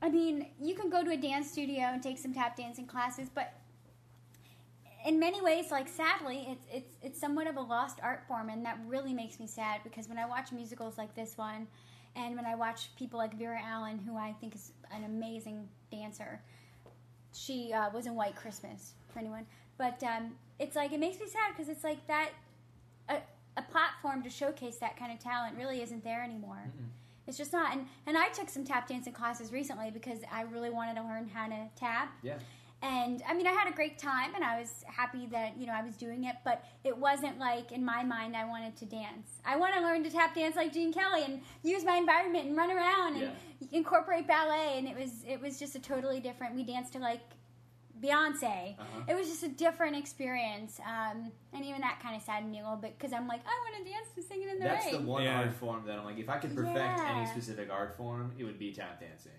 I 0.00 0.08
mean, 0.08 0.46
you 0.60 0.74
can 0.74 0.88
go 0.88 1.02
to 1.04 1.10
a 1.10 1.16
dance 1.16 1.50
studio 1.50 1.82
and 1.92 2.02
take 2.02 2.18
some 2.18 2.32
tap 2.32 2.56
dancing 2.56 2.86
classes, 2.86 3.28
but 3.28 3.52
in 5.06 5.18
many 5.18 5.40
ways, 5.40 5.70
like 5.70 5.88
sadly, 5.88 6.46
it's 6.48 6.66
it's 6.72 6.96
it's 7.10 7.20
somewhat 7.20 7.48
of 7.48 7.56
a 7.56 7.60
lost 7.60 7.98
art 8.02 8.22
form, 8.28 8.48
and 8.48 8.64
that 8.64 8.78
really 8.86 9.12
makes 9.12 9.40
me 9.40 9.46
sad 9.48 9.80
because 9.82 10.08
when 10.08 10.16
I 10.16 10.26
watch 10.26 10.52
musicals 10.52 10.96
like 10.96 11.12
this 11.16 11.36
one, 11.36 11.66
and 12.14 12.36
when 12.36 12.46
I 12.46 12.54
watch 12.54 12.94
people 12.96 13.18
like 13.18 13.36
Vera-Ellen, 13.36 13.98
who 13.98 14.16
I 14.16 14.32
think 14.40 14.54
is 14.54 14.72
an 14.94 15.02
amazing 15.04 15.68
dancer, 15.90 16.40
she 17.32 17.72
uh, 17.72 17.90
was 17.92 18.06
in 18.06 18.14
White 18.14 18.36
Christmas 18.36 18.92
for 19.12 19.18
anyone, 19.18 19.44
but 19.76 20.00
um, 20.04 20.32
it's 20.60 20.76
like 20.76 20.92
it 20.92 21.00
makes 21.00 21.18
me 21.18 21.26
sad 21.26 21.52
because 21.56 21.68
it's 21.68 21.82
like 21.82 22.06
that 22.06 22.30
a, 23.08 23.16
a 23.56 23.62
platform 23.62 24.22
to 24.22 24.30
showcase 24.30 24.76
that 24.76 24.96
kind 24.96 25.12
of 25.12 25.18
talent 25.18 25.56
really 25.56 25.82
isn't 25.82 26.04
there 26.04 26.22
anymore. 26.22 26.62
It's 27.26 27.38
just 27.38 27.52
not. 27.52 27.72
And 27.72 27.86
and 28.06 28.16
I 28.16 28.28
took 28.28 28.48
some 28.48 28.64
tap 28.64 28.88
dancing 28.88 29.12
classes 29.12 29.52
recently 29.52 29.90
because 29.90 30.20
I 30.32 30.42
really 30.42 30.70
wanted 30.70 30.96
to 30.96 31.02
learn 31.02 31.28
how 31.28 31.48
to 31.48 31.68
tap. 31.76 32.12
Yeah. 32.22 32.38
And 32.82 33.22
I 33.28 33.34
mean, 33.34 33.46
I 33.46 33.52
had 33.52 33.68
a 33.68 33.74
great 33.74 33.98
time, 33.98 34.34
and 34.34 34.42
I 34.42 34.58
was 34.58 34.84
happy 34.86 35.26
that 35.32 35.58
you 35.58 35.66
know 35.66 35.72
I 35.74 35.82
was 35.82 35.96
doing 35.96 36.24
it. 36.24 36.36
But 36.44 36.64
it 36.82 36.96
wasn't 36.96 37.38
like 37.38 37.72
in 37.72 37.84
my 37.84 38.02
mind 38.02 38.34
I 38.36 38.44
wanted 38.46 38.76
to 38.76 38.86
dance. 38.86 39.28
I 39.44 39.56
want 39.56 39.74
to 39.74 39.80
learn 39.82 40.02
to 40.04 40.10
tap 40.10 40.34
dance 40.34 40.56
like 40.56 40.72
Gene 40.72 40.92
Kelly 40.92 41.24
and 41.24 41.42
use 41.62 41.84
my 41.84 41.96
environment 41.96 42.46
and 42.46 42.56
run 42.56 42.70
around 42.70 43.16
and 43.16 43.32
incorporate 43.70 44.26
ballet. 44.26 44.78
And 44.78 44.88
it 44.88 44.96
was 44.96 45.24
it 45.28 45.40
was 45.40 45.58
just 45.58 45.74
a 45.74 45.78
totally 45.78 46.20
different. 46.20 46.54
We 46.54 46.64
danced 46.64 46.94
to 46.94 46.98
like 47.00 47.20
Beyonce. 48.02 48.78
Uh-huh. 48.78 49.02
It 49.08 49.14
was 49.14 49.28
just 49.28 49.42
a 49.42 49.48
different 49.48 49.94
experience, 49.96 50.80
um, 50.86 51.30
and 51.52 51.64
even 51.64 51.82
that 51.82 52.00
kind 52.02 52.16
of 52.16 52.22
saddened 52.22 52.50
me 52.50 52.60
a 52.60 52.62
little 52.62 52.78
bit 52.78 52.96
because 52.96 53.12
I'm 53.12 53.28
like, 53.28 53.40
I 53.46 53.50
want 53.50 53.84
to 53.84 53.90
dance 53.92 54.06
to 54.14 54.22
singing 54.22 54.48
in 54.48 54.58
the 54.58 54.64
That's 54.64 54.86
rain. 54.86 54.94
That's 54.94 55.04
the 55.04 55.10
one 55.10 55.22
Yeah. 55.24 55.40
art 55.40 55.52
form 55.54 55.84
that 55.86 55.98
I'm 55.98 56.04
like, 56.06 56.18
if 56.18 56.30
I 56.30 56.38
could 56.38 56.54
perfect 56.56 56.76
Yeah. 56.76 57.14
any 57.18 57.26
specific 57.26 57.70
art 57.70 57.96
form, 57.98 58.32
it 58.38 58.44
would 58.44 58.58
be 58.58 58.72
tap 58.72 59.00
dancing. 59.00 59.32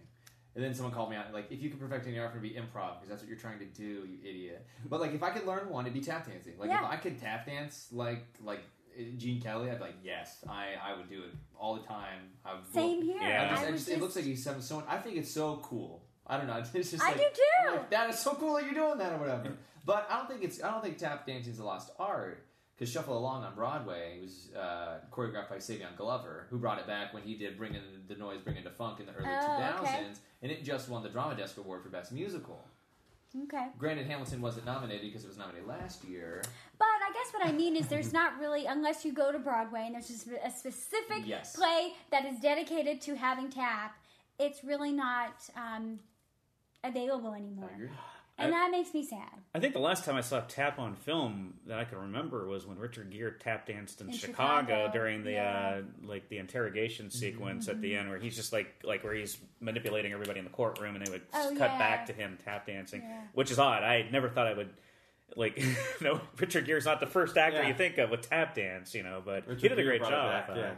And 0.56 0.64
then 0.64 0.74
someone 0.74 0.93
called 0.93 1.10
me 1.10 1.16
out, 1.16 1.32
like, 1.34 1.49
if 1.49 1.62
you 1.62 1.70
could 1.70 1.80
perfect 1.80 2.06
any 2.08 2.20
art 2.20 2.32
form, 2.34 2.43
it'd 2.43 2.56
be 2.56 2.60
improv, 2.60 2.95
because 2.95 3.08
that's 3.10 3.22
what 3.22 3.30
you're 3.30 3.38
trying 3.38 3.60
to 3.60 3.66
do, 3.66 3.84
you 4.06 4.18
idiot. 4.22 4.66
But, 4.89 4.99
like, 4.99 5.14
if 5.14 5.24
I 5.24 5.30
could 5.30 5.45
learn 5.47 5.70
one, 5.70 5.86
it'd 5.86 5.93
be 5.93 6.02
tap 6.02 6.28
dancing. 6.28 6.54
Like, 6.60 6.70
Yeah. 6.70 6.84
if 6.86 6.91
I 6.91 6.97
could 6.97 7.18
tap 7.20 7.45
dance 7.45 7.88
like, 7.91 8.26
like, 8.43 8.60
eh, 8.97 9.04
Gene 9.18 9.41
Kelly, 9.41 9.70
I'd 9.72 9.78
be 9.78 9.86
like, 9.86 9.95
yes, 10.04 10.43
I, 10.49 10.74
I 10.84 10.97
would 10.97 11.10
do 11.10 11.24
it 11.24 11.32
all 11.58 11.76
the 11.76 11.84
time. 11.84 12.32
I 12.43 12.56
would 12.56 12.68
Same 12.74 13.02
here. 13.02 13.22
Yeah. 13.22 13.45
I 13.45 13.49
just, 13.52 13.64
I 13.64 13.68
I 13.68 13.72
was 13.72 13.82
just, 13.86 13.91
it 13.97 14.02
looks 14.02 14.16
like 14.18 14.26
he's 14.26 14.43
having 14.43 14.62
so. 14.62 14.84
I 14.89 14.97
think 14.97 15.16
it's 15.18 15.32
so 15.34 15.62
cool. 15.64 16.04
I 16.28 16.38
don't 16.38 16.47
know. 16.47 16.62
It's 16.74 16.91
just 16.91 17.02
I 17.02 17.08
like, 17.12 17.18
do 17.18 17.23
too. 17.34 17.69
I'm 17.69 17.76
like, 17.78 17.90
that 17.91 18.10
is 18.10 18.19
so 18.19 18.34
cool 18.34 18.56
that 18.56 18.65
you're 18.65 18.73
doing 18.73 18.98
that 18.98 19.14
or 19.14 19.18
whatever. 19.19 19.53
But 19.86 20.07
I 20.10 20.18
don't 20.18 20.28
think 20.30 20.44
it's. 20.44 20.61
I 20.61 20.69
don't 20.72 20.84
think 20.84 20.98
tap 20.98 21.26
dancing 21.26 21.53
is 21.53 21.60
a 21.60 21.64
lost 21.64 21.91
art. 21.98 22.45
Because 22.82 22.91
Shuffle 22.94 23.16
Along 23.16 23.44
on 23.44 23.53
Broadway 23.53 24.18
was 24.24 24.49
uh, 24.60 25.02
choreographed 25.12 25.49
by 25.52 25.58
Savion 25.58 25.95
Glover, 25.95 26.48
who 26.49 26.58
brought 26.58 26.80
it 26.80 26.88
back 26.88 27.14
when 27.14 27.22
he 27.22 27.36
did 27.36 27.56
Bring 27.56 27.76
In 27.76 27.82
the 28.08 28.16
Noise, 28.16 28.40
Bring 28.44 28.58
In 28.58 28.64
the 28.64 28.72
Funk 28.72 28.99
in 28.99 29.06
the 29.06 29.12
early 29.14 29.28
Oh, 29.30 29.60
2000s, 29.62 29.82
okay. 29.82 30.06
and 30.41 30.52
it 30.52 30.64
just 30.64 30.90
won 30.90 31.03
the 31.03 31.10
Drama 31.10 31.36
Desk 31.36 31.56
Award 31.60 31.84
for 31.84 31.90
Best 31.90 32.12
Musical. 32.12 32.66
okay. 33.44 33.68
Granted, 33.78 34.08
Hamilton 34.08 34.41
wasn't 34.41 34.66
nominated 34.66 35.03
because 35.03 35.24
it 35.24 35.28
was 35.28 35.38
nominated 35.38 35.68
last 35.68 36.03
year. 36.06 36.41
But 36.80 36.88
I 37.08 37.14
guess 37.14 37.32
what 37.32 37.45
I 37.48 37.52
mean 37.52 37.76
is 37.76 37.86
there's 37.88 38.14
not 38.14 38.40
really, 38.40 38.66
unless 38.66 39.06
you 39.06 39.14
go 39.14 39.32
to 39.32 39.38
Broadway 39.38 39.84
and 39.86 39.94
there's 39.94 40.08
just 40.08 40.26
a 40.44 40.49
specific 40.49 41.22
Yes. 41.26 41.56
play 41.56 41.94
that 42.10 42.26
is 42.26 42.40
dedicated 42.40 42.99
to 43.02 43.16
having 43.16 43.52
tap, 43.52 43.95
it's 44.40 44.64
really 44.64 44.91
not 44.91 45.36
um, 45.56 45.99
available 46.84 47.36
anymore. 47.36 47.70
I 48.41 48.45
agree. 48.47 48.53
And 48.53 48.55
I- 48.55 48.59
that 48.68 48.72
makes 48.72 48.93
me 48.93 49.05
sad. 49.05 49.30
I 49.53 49.59
think 49.59 49.73
the 49.73 49.80
last 49.80 50.05
time 50.05 50.15
I 50.15 50.22
saw 50.22 50.39
tap 50.41 50.80
on 50.80 50.95
film 50.95 51.55
that 51.68 51.77
I 51.80 51.84
can 51.84 51.97
remember 51.97 52.47
was 52.47 52.65
when 52.65 52.77
Richard 52.80 53.11
Gere 53.11 53.31
tap 53.39 53.65
danced 53.68 53.99
in, 54.01 54.07
In 54.09 54.13
Chicago, 54.13 54.61
Chicago, 54.68 54.91
during 54.93 55.23
the 55.23 55.31
yeah. 55.34 55.80
uh, 55.80 56.07
like 56.07 56.30
the 56.30 56.38
interrogation 56.38 57.09
sequence 57.11 57.68
at 57.68 57.81
the 57.81 57.95
end, 57.95 58.09
where 58.09 58.18
he's 58.19 58.35
just 58.35 58.53
like 58.53 58.73
like 58.84 59.03
where 59.03 59.13
he's 59.13 59.38
manipulating 59.59 60.13
everybody 60.13 60.39
in 60.39 60.45
the 60.45 60.51
courtroom, 60.51 60.95
and 60.95 61.05
they 61.05 61.11
would 61.11 61.22
Oh, 61.34 61.49
cut 61.57 61.72
yeah. 61.72 61.77
back 61.77 62.05
to 62.07 62.13
him 62.13 62.38
tap 62.45 62.65
dancing, 62.68 63.01
Yeah. 63.01 63.22
which 63.34 63.51
is 63.51 63.59
odd. 63.59 63.84
I 63.84 64.07
never 64.11 64.30
thought 64.30 64.47
I 64.47 64.53
would. 64.53 64.69
Like, 65.38 65.61
no, 66.01 66.19
Richard 66.39 66.65
Gere's 66.65 66.85
not 66.85 66.99
the 66.99 67.07
first 67.07 67.38
actor 67.38 67.61
Yeah. 67.61 67.68
you 67.69 67.73
think 67.73 67.97
of 67.97 68.09
with 68.09 68.30
tap 68.30 68.53
dance, 68.53 68.93
you 68.93 69.01
know, 69.03 69.22
but 69.23 69.45
he 69.59 69.68
did 69.69 69.80
a 69.80 69.84
great 69.84 70.01
job. 70.01 70.47
back, 70.47 70.49
yeah. 70.55 70.72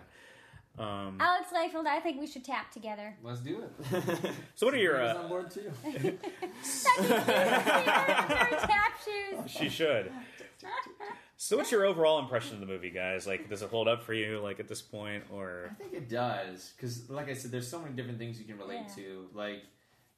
Um, 0.79 1.17
Alex 1.19 1.49
Layfield, 1.55 1.85
I 1.85 1.99
think 1.99 2.19
we 2.19 2.25
should 2.25 2.43
tap 2.43 2.71
together. 2.71 3.15
Let's 3.21 3.41
do 3.41 3.61
it. 3.61 4.31
so 4.55 4.65
what 4.65 4.73
are 4.73 4.77
your? 4.77 4.97
Rita's 4.97 5.17
Uh, 5.17 5.19
on 5.21 5.29
board 5.29 5.51
too. 5.51 5.71
tap 7.61 8.93
shoes. 9.03 9.39
she 9.51 9.69
should. 9.69 10.11
So 11.37 11.57
what's 11.57 11.71
your 11.71 11.85
overall 11.85 12.19
impression 12.19 12.53
of 12.55 12.59
the 12.61 12.65
movie, 12.65 12.89
guys? 12.89 13.27
Like, 13.27 13.49
does 13.49 13.61
it 13.61 13.69
hold 13.69 13.87
up 13.87 14.03
for 14.03 14.13
you? 14.13 14.39
Like 14.39 14.59
at 14.59 14.67
this 14.67 14.81
point, 14.81 15.23
or 15.31 15.69
I 15.71 15.73
think 15.83 15.93
it 15.93 16.09
does 16.09 16.73
because, 16.75 17.09
like 17.09 17.29
I 17.29 17.33
said, 17.33 17.51
there's 17.51 17.67
so 17.67 17.79
many 17.79 17.93
different 17.93 18.17
things 18.17 18.39
you 18.39 18.45
can 18.45 18.57
relate 18.57 18.81
Yeah. 18.87 18.95
to. 19.03 19.25
Like 19.33 19.63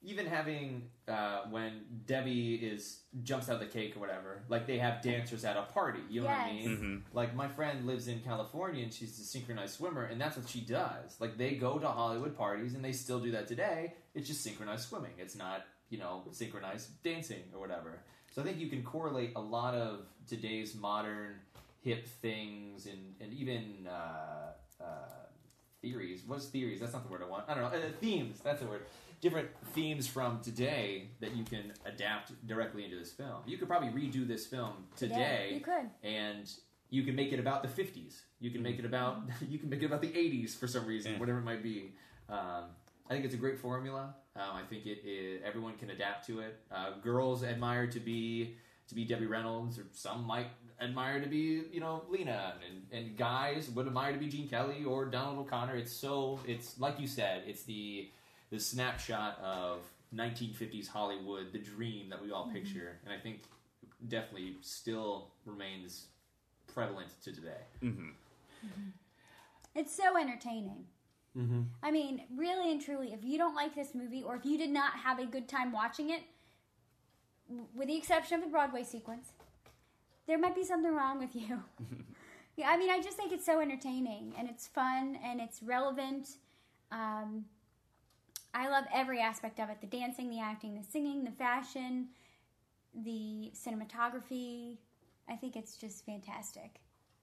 even 0.05 0.25
having 0.27 0.83
uh, 1.07 1.41
when 1.49 1.81
Debbie 2.05 2.55
is 2.55 2.99
jumps 3.23 3.49
out 3.49 3.55
of 3.55 3.59
the 3.61 3.65
cake 3.65 3.97
or 3.97 3.99
whatever. 3.99 4.43
Like 4.49 4.67
they 4.67 4.77
have 4.77 5.01
dancers 5.01 5.43
at 5.43 5.57
a 5.57 5.63
party. 5.63 5.99
You 6.09 6.21
know 6.21 6.27
what 6.27 6.37
I 6.37 6.51
Yes. 6.51 6.65
mean? 6.67 6.77
Mhm. 7.09 7.13
Like 7.15 7.35
my 7.35 7.47
friend 7.47 7.85
lives 7.87 8.07
in 8.07 8.19
California 8.21 8.83
and 8.83 8.93
she's 8.93 9.19
a 9.19 9.23
synchronized 9.23 9.75
swimmer, 9.75 10.03
and 10.03 10.21
that's 10.21 10.37
what 10.37 10.47
she 10.47 10.61
does. 10.61 11.19
Like 11.19 11.37
they 11.37 11.55
go 11.55 11.79
to 11.79 11.87
Hollywood 11.87 12.37
parties 12.37 12.75
and 12.75 12.85
they 12.85 12.91
still 12.91 13.19
do 13.19 13.31
that 13.31 13.47
today. 13.47 13.93
It's 14.13 14.27
just 14.27 14.41
synchronized 14.41 14.87
swimming. 14.89 15.13
It's 15.17 15.35
not 15.35 15.65
you 15.89 15.97
know 15.97 16.23
synchronized 16.31 17.01
dancing 17.03 17.43
or 17.53 17.59
whatever. 17.59 17.99
So 18.31 18.41
I 18.41 18.45
think 18.45 18.59
you 18.59 18.67
can 18.67 18.83
correlate 18.83 19.31
a 19.35 19.41
lot 19.41 19.73
of 19.75 20.05
today's 20.27 20.75
modern 20.75 21.39
hip 21.81 22.05
things 22.07 22.85
and 22.85 23.15
and 23.21 23.33
even 23.33 23.87
uh, 23.87 24.51
uh, 24.81 24.85
theories. 25.81 26.21
What's 26.27 26.45
theories? 26.47 26.79
That's 26.81 26.93
not 26.93 27.03
the 27.05 27.11
word 27.11 27.21
I 27.23 27.27
want. 27.29 27.45
I 27.47 27.53
don't 27.55 27.63
know. 27.71 27.77
Uh, 27.77 27.91
themes. 28.01 28.39
That's 28.43 28.61
the 28.61 28.67
word. 28.67 28.81
Different 29.21 29.49
themes 29.73 30.07
from 30.07 30.41
today 30.41 31.09
that 31.19 31.35
you 31.35 31.43
can 31.43 31.73
adapt 31.85 32.31
directly 32.47 32.83
into 32.83 32.97
this 32.97 33.11
film. 33.11 33.37
You 33.47 33.57
could 33.57 33.67
probably 33.67 33.89
redo 33.89 34.27
this 34.27 34.45
film 34.45 34.73
today 34.95 35.47
Yeah, 35.49 35.55
you 35.55 35.61
could. 35.61 35.89
and 36.03 36.51
you 36.89 37.03
can 37.03 37.15
make 37.15 37.31
it 37.31 37.39
about 37.39 37.63
the 37.63 37.69
50s. 37.83 38.21
You 38.39 38.51
can 38.51 38.61
make 38.61 38.77
it 38.77 38.85
about 38.85 39.21
you 39.49 39.57
can 39.57 39.69
make 39.69 39.81
it 39.81 39.85
about 39.85 40.01
the 40.01 40.09
80s 40.09 40.55
for 40.55 40.67
some 40.67 40.85
reason, 40.85 41.13
Yeah. 41.13 41.19
whatever 41.19 41.39
it 41.39 41.43
might 41.45 41.63
be. 41.63 41.93
Um, 42.29 42.65
I 43.09 43.13
think 43.13 43.25
it's 43.25 43.33
a 43.33 43.37
great 43.37 43.57
formula. 43.59 44.15
Um, 44.35 44.55
I 44.55 44.61
think 44.69 44.85
it, 44.85 44.99
it 45.05 45.41
everyone 45.45 45.75
can 45.77 45.89
adapt 45.91 46.27
to 46.27 46.41
it. 46.41 46.59
Uh, 46.71 46.91
girls 47.01 47.43
admire 47.43 47.87
to 47.87 47.99
be 47.99 48.55
to 48.89 48.95
be 48.95 49.05
Debbie 49.05 49.25
Reynolds, 49.25 49.79
or 49.79 49.85
some 49.93 50.25
might 50.25 50.47
admire 50.79 51.19
to 51.21 51.27
be 51.27 51.63
you 51.71 51.79
know 51.79 52.03
Lina, 52.09 52.55
and, 52.67 52.83
and 52.91 53.17
guys 53.17 53.69
would 53.71 53.87
admire 53.87 54.11
to 54.13 54.19
be 54.19 54.27
Gene 54.27 54.47
Kelly 54.47 54.83
or 54.85 55.05
Donald 55.05 55.39
O'Connor. 55.39 55.75
It's 55.77 55.91
so 55.91 56.39
it's 56.47 56.79
like 56.79 56.99
you 56.99 57.07
said, 57.07 57.43
it's 57.47 57.63
the 57.63 58.09
the 58.55 58.61
snapshot 58.61 59.37
of 59.43 59.81
1950s 60.15 60.87
Hollywood, 60.87 61.51
the 61.51 61.59
dream 61.59 62.09
that 62.09 62.23
we 62.23 62.31
all 62.31 62.49
picture, 62.51 62.97
and 63.03 63.13
I 63.13 63.19
think 63.19 63.41
definitely 64.07 64.55
still 64.61 65.27
remains 65.45 66.07
prevalent 66.73 67.09
to 67.23 67.33
today. 67.33 67.61
hmm 67.81 68.09
It's 69.75 69.93
so 69.93 70.17
entertaining. 70.17 70.85
Mm-hmm. 71.37 71.63
I 71.83 71.91
mean, 71.91 72.21
really 72.33 72.71
and 72.71 72.81
truly, 72.81 73.11
if 73.11 73.25
you 73.25 73.37
don't 73.37 73.55
like 73.55 73.75
this 73.75 73.93
movie 73.93 74.23
or 74.23 74.37
if 74.37 74.45
you 74.45 74.57
did 74.57 74.69
not 74.69 74.93
have 74.93 75.19
a 75.19 75.25
good 75.25 75.49
time 75.49 75.73
watching 75.73 76.09
it, 76.09 76.21
with 77.75 77.89
the 77.89 77.97
exception 77.97 78.35
of 78.35 78.41
the 78.45 78.49
Broadway 78.49 78.83
sequence, 78.83 79.33
there 80.27 80.39
might 80.39 80.55
be 80.55 80.63
something 80.63 80.93
wrong 80.93 81.19
with 81.19 81.35
you. 81.35 81.61
yeah, 82.55 82.69
I 82.69 82.77
mean, 82.77 82.89
I 82.89 83.01
just 83.01 83.17
think 83.17 83.33
it's 83.33 83.45
so 83.45 83.59
entertaining 83.59 84.33
and 84.37 84.49
it's 84.49 84.65
fun 84.65 85.19
and 85.21 85.41
it's 85.41 85.61
relevant. 85.61 86.29
Um, 86.89 87.45
I 88.55 88.69
love 88.69 88.85
every 88.93 89.19
aspect 89.19 89.59
of 89.59 89.69
it 89.69 89.81
the 89.81 89.87
dancing, 89.87 90.29
the 90.29 90.39
acting, 90.39 90.75
the 90.75 90.83
singing, 90.83 91.23
the 91.25 91.31
fashion, 91.31 92.07
the 92.93 93.51
cinematography. 93.53 94.77
I 95.29 95.35
think 95.35 95.55
it's 95.55 95.75
just 95.77 96.05
fantastic. 96.05 96.75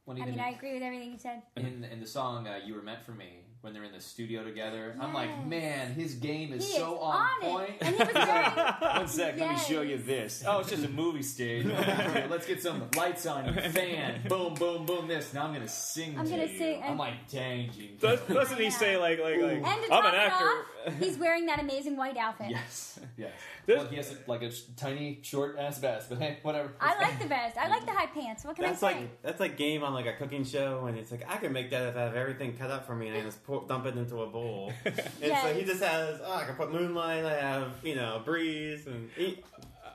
When 0.05 0.17
I 0.17 0.23
even 0.23 0.33
mean, 0.35 0.41
I 0.45 0.51
agree 0.51 0.75
with 0.75 0.83
everything 0.83 1.13
you 1.13 1.19
said. 1.19 1.43
in 1.57 1.85
in 1.85 2.01
the 2.01 2.07
song 2.07 2.47
uh, 2.49 2.59
"You 2.67 2.75
Were 2.75 2.83
Meant 2.83 3.05
for 3.07 3.13
Me," 3.13 3.45
when 3.61 3.73
they're 3.73 3.85
in 3.85 3.93
the 3.93 4.01
studio 4.01 4.43
together, 4.43 4.97
I'm 5.01 5.15
like, 5.15 5.47
man, 5.47 5.93
his 5.95 6.15
game 6.17 6.53
is 6.53 6.67
He 6.67 6.73
so 6.77 6.95
is 6.97 7.01
on, 7.01 7.15
on 7.17 7.41
point. 7.41 7.71
And 7.81 7.95
he 7.95 8.03
was 8.03 8.13
wearing- 8.13 8.53
One 8.81 9.07
sec, 9.07 9.39
let 9.39 9.51
me 9.53 9.57
show 9.59 9.83
you 9.83 9.99
this. 9.99 10.43
Oh, 10.45 10.59
it's 10.59 10.71
just 10.71 10.85
a 10.85 10.89
movie 10.89 11.23
stage. 11.23 11.65
Let's 12.29 12.47
get 12.49 12.61
some 12.61 12.83
lights 12.97 13.27
on, 13.27 13.55
fan, 13.71 14.23
boom, 14.29 14.55
boom, 14.55 14.87
boom. 14.87 15.07
This. 15.07 15.33
Now 15.33 15.45
I'm 15.47 15.53
gonna 15.55 15.69
sing. 15.69 16.19
I'm 16.19 16.25
to 16.25 16.31
gonna 16.33 16.47
you. 16.47 16.59
sing- 16.59 16.83
I'm 16.85 16.99
like, 16.99 17.29
dang, 17.31 17.71
Gene. 17.71 17.97
Does, 18.01 18.19
doesn't 18.23 18.59
he 18.59 18.71
say 18.71 18.97
like 18.97 19.21
like 19.21 19.41
like 19.41 19.63
I'm 19.65 20.05
an 20.05 20.15
actor? 20.17 20.45
off, 20.45 20.67
he's 20.99 21.17
wearing 21.19 21.47
that 21.47 21.61
amazing 21.61 21.97
white 21.97 22.17
outfit. 22.17 22.49
Yes, 22.51 22.99
yes. 23.17 23.33
This- 23.67 23.79
Well, 23.79 23.87
he 23.87 23.97
has 23.97 24.13
a, 24.13 24.17
like 24.27 24.43
a 24.43 24.51
sh- 24.51 24.63
tiny, 24.77 25.21
short 25.23 25.57
ass 25.59 25.79
vest, 25.79 26.09
but 26.09 26.19
hey, 26.19 26.39
whatever. 26.43 26.73
I 26.81 26.99
like 27.01 27.19
the 27.21 27.27
vest. 27.29 27.57
I 27.57 27.69
like 27.69 27.85
the 27.85 27.93
high 27.93 28.07
pants. 28.07 28.45
What 28.45 28.57
can 28.57 28.65
That's 28.65 28.83
I 28.83 28.93
say? 28.93 28.99
It's 28.99 29.03
like 29.03 29.23
that's 29.23 29.41
like 29.41 29.57
game 29.57 29.85
on 29.85 29.95
like 29.95 30.07
a 30.07 30.15
cooking 30.15 30.45
show, 30.45 30.87
and 30.87 30.99
it's 30.99 31.11
like 31.11 31.25
I 31.29 31.37
can 31.37 31.53
make 31.53 31.71
that 31.71 31.83
if 31.89 31.97
I 31.97 32.01
have 32.03 32.17
everything 32.17 32.57
cut 32.57 32.71
up 32.71 32.87
for 32.87 32.95
me, 32.95 33.09
and 33.09 33.17
I 33.17 33.21
just 33.23 33.43
pour, 33.45 33.65
dump 33.67 33.87
it 33.87 33.97
into 33.97 34.23
a 34.23 34.27
bowl. 34.27 34.73
And 34.85 35.33
so 35.43 35.55
he 35.55 35.65
just 35.65 35.83
has 35.83 36.21
oh, 36.25 36.35
I 36.35 36.45
can 36.45 36.55
put 36.57 36.73
moonlight, 36.73 37.25
I 37.25 37.35
have 37.35 37.73
you 37.83 37.95
know 37.95 38.21
breeze, 38.25 38.87
and 38.87 39.09
he, 39.17 39.43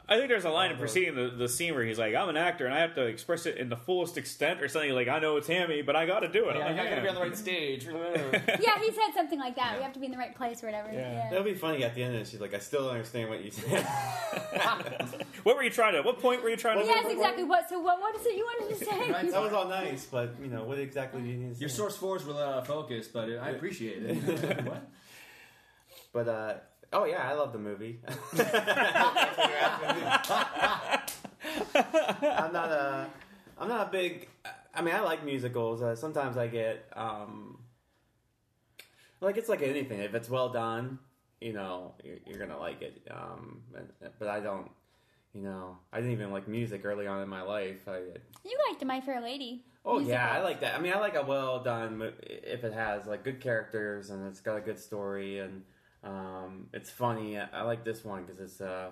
I 0.10 0.16
think 0.16 0.30
there's 0.30 0.46
a 0.46 0.50
line 0.50 0.72
in 0.72 0.78
preceding 0.78 1.16
the, 1.16 1.30
the 1.30 1.50
scene 1.50 1.76
where 1.76 1.84
he's 1.84 2.00
like, 2.00 2.16
"I'm 2.16 2.30
an 2.30 2.38
actor 2.38 2.66
and 2.66 2.74
I 2.74 2.80
have 2.80 2.96
to 2.96 3.06
express 3.06 3.46
it 3.46 3.58
in 3.58 3.68
the 3.68 3.76
fullest 3.76 4.18
extent," 4.18 4.62
or 4.62 4.70
something 4.70 4.94
like, 4.94 5.10
"I 5.10 5.20
know 5.20 5.36
it's 5.36 5.48
hammy, 5.48 5.82
but 5.82 5.98
I 5.98 6.06
got 6.06 6.22
to 6.22 6.30
do 6.30 6.48
it." 6.48 6.56
Yeah, 6.56 6.66
I'm 6.66 6.80
I 6.80 6.90
gotta 6.90 7.02
be 7.02 7.10
on 7.10 7.16
the 7.16 7.22
right 7.22 7.36
stage. 7.36 7.86
yeah, 7.86 8.80
he 8.80 8.92
said 8.92 9.14
something 9.14 9.38
like 9.38 9.58
that. 9.58 9.76
We 9.78 9.84
have 9.84 9.92
to 9.94 10.00
be 10.00 10.06
in 10.06 10.14
the 10.14 10.18
right 10.18 10.34
place 10.34 10.64
or 10.64 10.68
whatever. 10.68 10.92
Yeah. 10.94 11.12
Yeah. 11.12 11.32
it'll 11.32 11.44
be 11.44 11.56
funny 11.56 11.84
at 11.84 11.94
the 11.94 12.04
end. 12.04 12.16
And 12.16 12.26
she's 12.26 12.40
like, 12.40 12.54
I 12.54 12.60
still 12.60 12.84
don't 12.84 12.92
understand 12.92 13.30
what 13.30 13.44
you 13.44 13.52
said. 13.52 13.84
what 15.44 15.58
were 15.58 15.64
you 15.64 15.70
trying 15.70 15.94
to? 15.94 16.02
What 16.02 16.20
point 16.20 16.42
were 16.42 16.50
you 16.50 16.58
trying 16.58 16.80
to? 16.80 16.86
Yes, 16.86 17.06
exactly. 17.12 17.44
What? 17.44 17.68
So 17.68 17.80
what? 17.80 18.00
What 18.00 18.16
is 18.16 18.26
it 18.26 18.36
you 18.38 18.46
wanted 18.46 18.80
to 18.80 18.86
say? 18.86 19.12
Right. 19.12 19.30
that 19.30 19.42
was 19.42 19.52
all 19.52 19.68
nice, 19.68 20.06
but 20.06 20.36
you 20.42 20.48
know 20.48 20.64
what 20.64 20.80
exactly 20.80 21.22
do 21.22 21.28
you 21.28 21.38
need 21.38 21.50
to 21.50 21.56
say? 21.56 21.60
Your 21.60 21.70
source 21.70 21.98
fours 21.98 22.26
were 22.26 22.34
out 22.34 22.60
of 22.60 22.68
focus, 22.68 23.10
but 23.10 23.30
I 23.30 23.50
appreciate 23.50 24.04
it. 24.04 24.66
what? 24.66 24.90
But 26.14 26.28
uh, 26.30 26.54
oh 26.94 27.06
yeah, 27.06 27.28
I 27.30 27.34
love 27.34 27.54
the 27.54 27.60
movie. 27.60 28.00
I'm 31.76 32.54
not 32.54 32.72
a, 32.72 33.08
I'm 33.58 33.68
not 33.68 33.88
a 33.88 33.92
big. 33.92 34.28
I 34.74 34.82
mean, 34.82 34.96
I 34.96 35.02
like 35.02 35.26
musicals. 35.26 35.82
Uh, 35.82 35.96
sometimes 35.96 36.38
I 36.38 36.48
get, 36.48 36.86
um, 36.96 37.60
like 39.22 39.38
it's 39.38 39.50
like 39.50 39.62
anything. 39.62 40.00
If 40.00 40.14
it's 40.14 40.30
well 40.30 40.50
done, 40.50 41.00
you 41.42 41.54
know, 41.54 41.94
you're, 42.04 42.18
you're 42.26 42.40
gonna 42.40 42.60
like 42.60 42.82
it. 42.82 43.02
Um, 43.10 43.62
but, 43.72 44.20
but 44.20 44.28
I 44.28 44.40
don't. 44.40 44.70
You 45.34 45.44
know, 45.44 45.78
I 45.94 45.98
didn't 45.98 46.14
even 46.14 46.32
like 46.32 46.48
music 46.48 46.82
early 46.84 47.06
on 47.06 47.22
in 47.22 47.30
my 47.30 47.44
life. 47.44 47.88
I, 47.88 47.98
You 48.44 48.58
liked 48.70 48.84
My 48.86 49.02
Fair 49.02 49.22
Lady. 49.22 49.64
Oh 49.86 50.00
musical. 50.00 50.16
yeah, 50.16 50.32
I 50.32 50.42
like 50.42 50.62
that. 50.62 50.76
I 50.76 50.82
mean, 50.82 50.94
I 50.94 51.00
like 51.00 51.16
a 51.16 51.24
well 51.24 51.62
done 51.62 52.12
if 52.24 52.64
it 52.64 52.74
has 52.74 53.06
like 53.06 53.24
good 53.24 53.40
characters 53.40 54.10
and 54.10 54.28
it's 54.28 54.42
got 54.42 54.58
a 54.58 54.62
good 54.62 54.80
story 54.80 55.40
and 55.40 55.64
um, 56.04 56.68
it's 56.74 56.90
funny. 56.90 57.38
I, 57.38 57.48
I 57.54 57.62
like 57.64 57.84
this 57.84 58.04
one 58.04 58.24
because 58.24 58.40
it's 58.40 58.62
uh, 58.62 58.92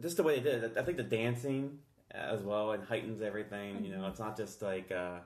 just 0.00 0.16
the 0.16 0.22
way 0.22 0.38
they 0.38 0.50
did 0.50 0.64
it. 0.64 0.76
I 0.76 0.82
think 0.82 0.96
the 0.96 1.02
dancing 1.02 1.78
as 2.10 2.42
well 2.42 2.72
it 2.72 2.80
heightens 2.88 3.22
everything. 3.22 3.84
You 3.84 3.96
know, 3.96 4.06
it's 4.06 4.20
not 4.20 4.36
just 4.36 4.62
like 4.62 4.90
uh, 4.90 5.18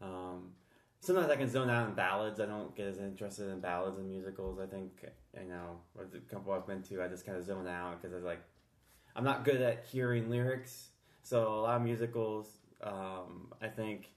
um, 0.00 0.52
sometimes 1.00 1.30
I 1.30 1.36
can 1.36 1.48
zone 1.48 1.70
out 1.70 1.88
in 1.88 1.94
ballads. 1.94 2.40
I 2.40 2.46
don't 2.46 2.74
get 2.74 2.86
as 2.86 2.98
interested 2.98 3.48
in 3.50 3.60
ballads 3.60 3.98
and 3.98 4.08
musicals. 4.08 4.58
I 4.58 4.66
think 4.66 5.04
you 5.34 5.48
know, 5.48 5.80
with 5.94 6.12
the 6.12 6.18
couple 6.18 6.52
I've 6.52 6.66
been 6.66 6.82
to, 6.82 7.02
I 7.02 7.08
just 7.08 7.26
kind 7.26 7.38
of 7.38 7.44
zone 7.44 7.66
out 7.66 8.00
because 8.00 8.12
I 8.12 8.16
was 8.16 8.24
like, 8.24 8.42
I'm 9.16 9.24
not 9.24 9.44
good 9.44 9.60
at 9.60 9.84
hearing 9.90 10.30
lyrics. 10.30 10.88
So 11.22 11.54
a 11.54 11.60
lot 11.60 11.76
of 11.76 11.82
musicals, 11.82 12.48
um, 12.82 13.52
I 13.62 13.68
think, 13.68 14.10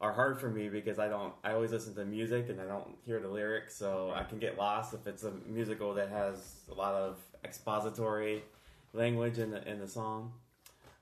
are 0.00 0.12
hard 0.12 0.38
for 0.38 0.50
me 0.50 0.68
because 0.68 0.98
I 0.98 1.08
don't. 1.08 1.32
I 1.42 1.52
always 1.52 1.72
listen 1.72 1.94
to 1.94 2.04
music 2.04 2.48
and 2.48 2.60
I 2.60 2.66
don't 2.66 2.96
hear 3.04 3.20
the 3.20 3.28
lyrics, 3.28 3.74
so 3.74 4.12
I 4.14 4.24
can 4.24 4.38
get 4.38 4.58
lost 4.58 4.94
if 4.94 5.06
it's 5.06 5.22
a 5.24 5.32
musical 5.46 5.94
that 5.94 6.10
has 6.10 6.60
a 6.70 6.74
lot 6.74 6.94
of 6.94 7.18
expository 7.44 8.42
language 8.92 9.38
in 9.38 9.50
the 9.50 9.66
in 9.68 9.80
the 9.80 9.88
song. 9.88 10.32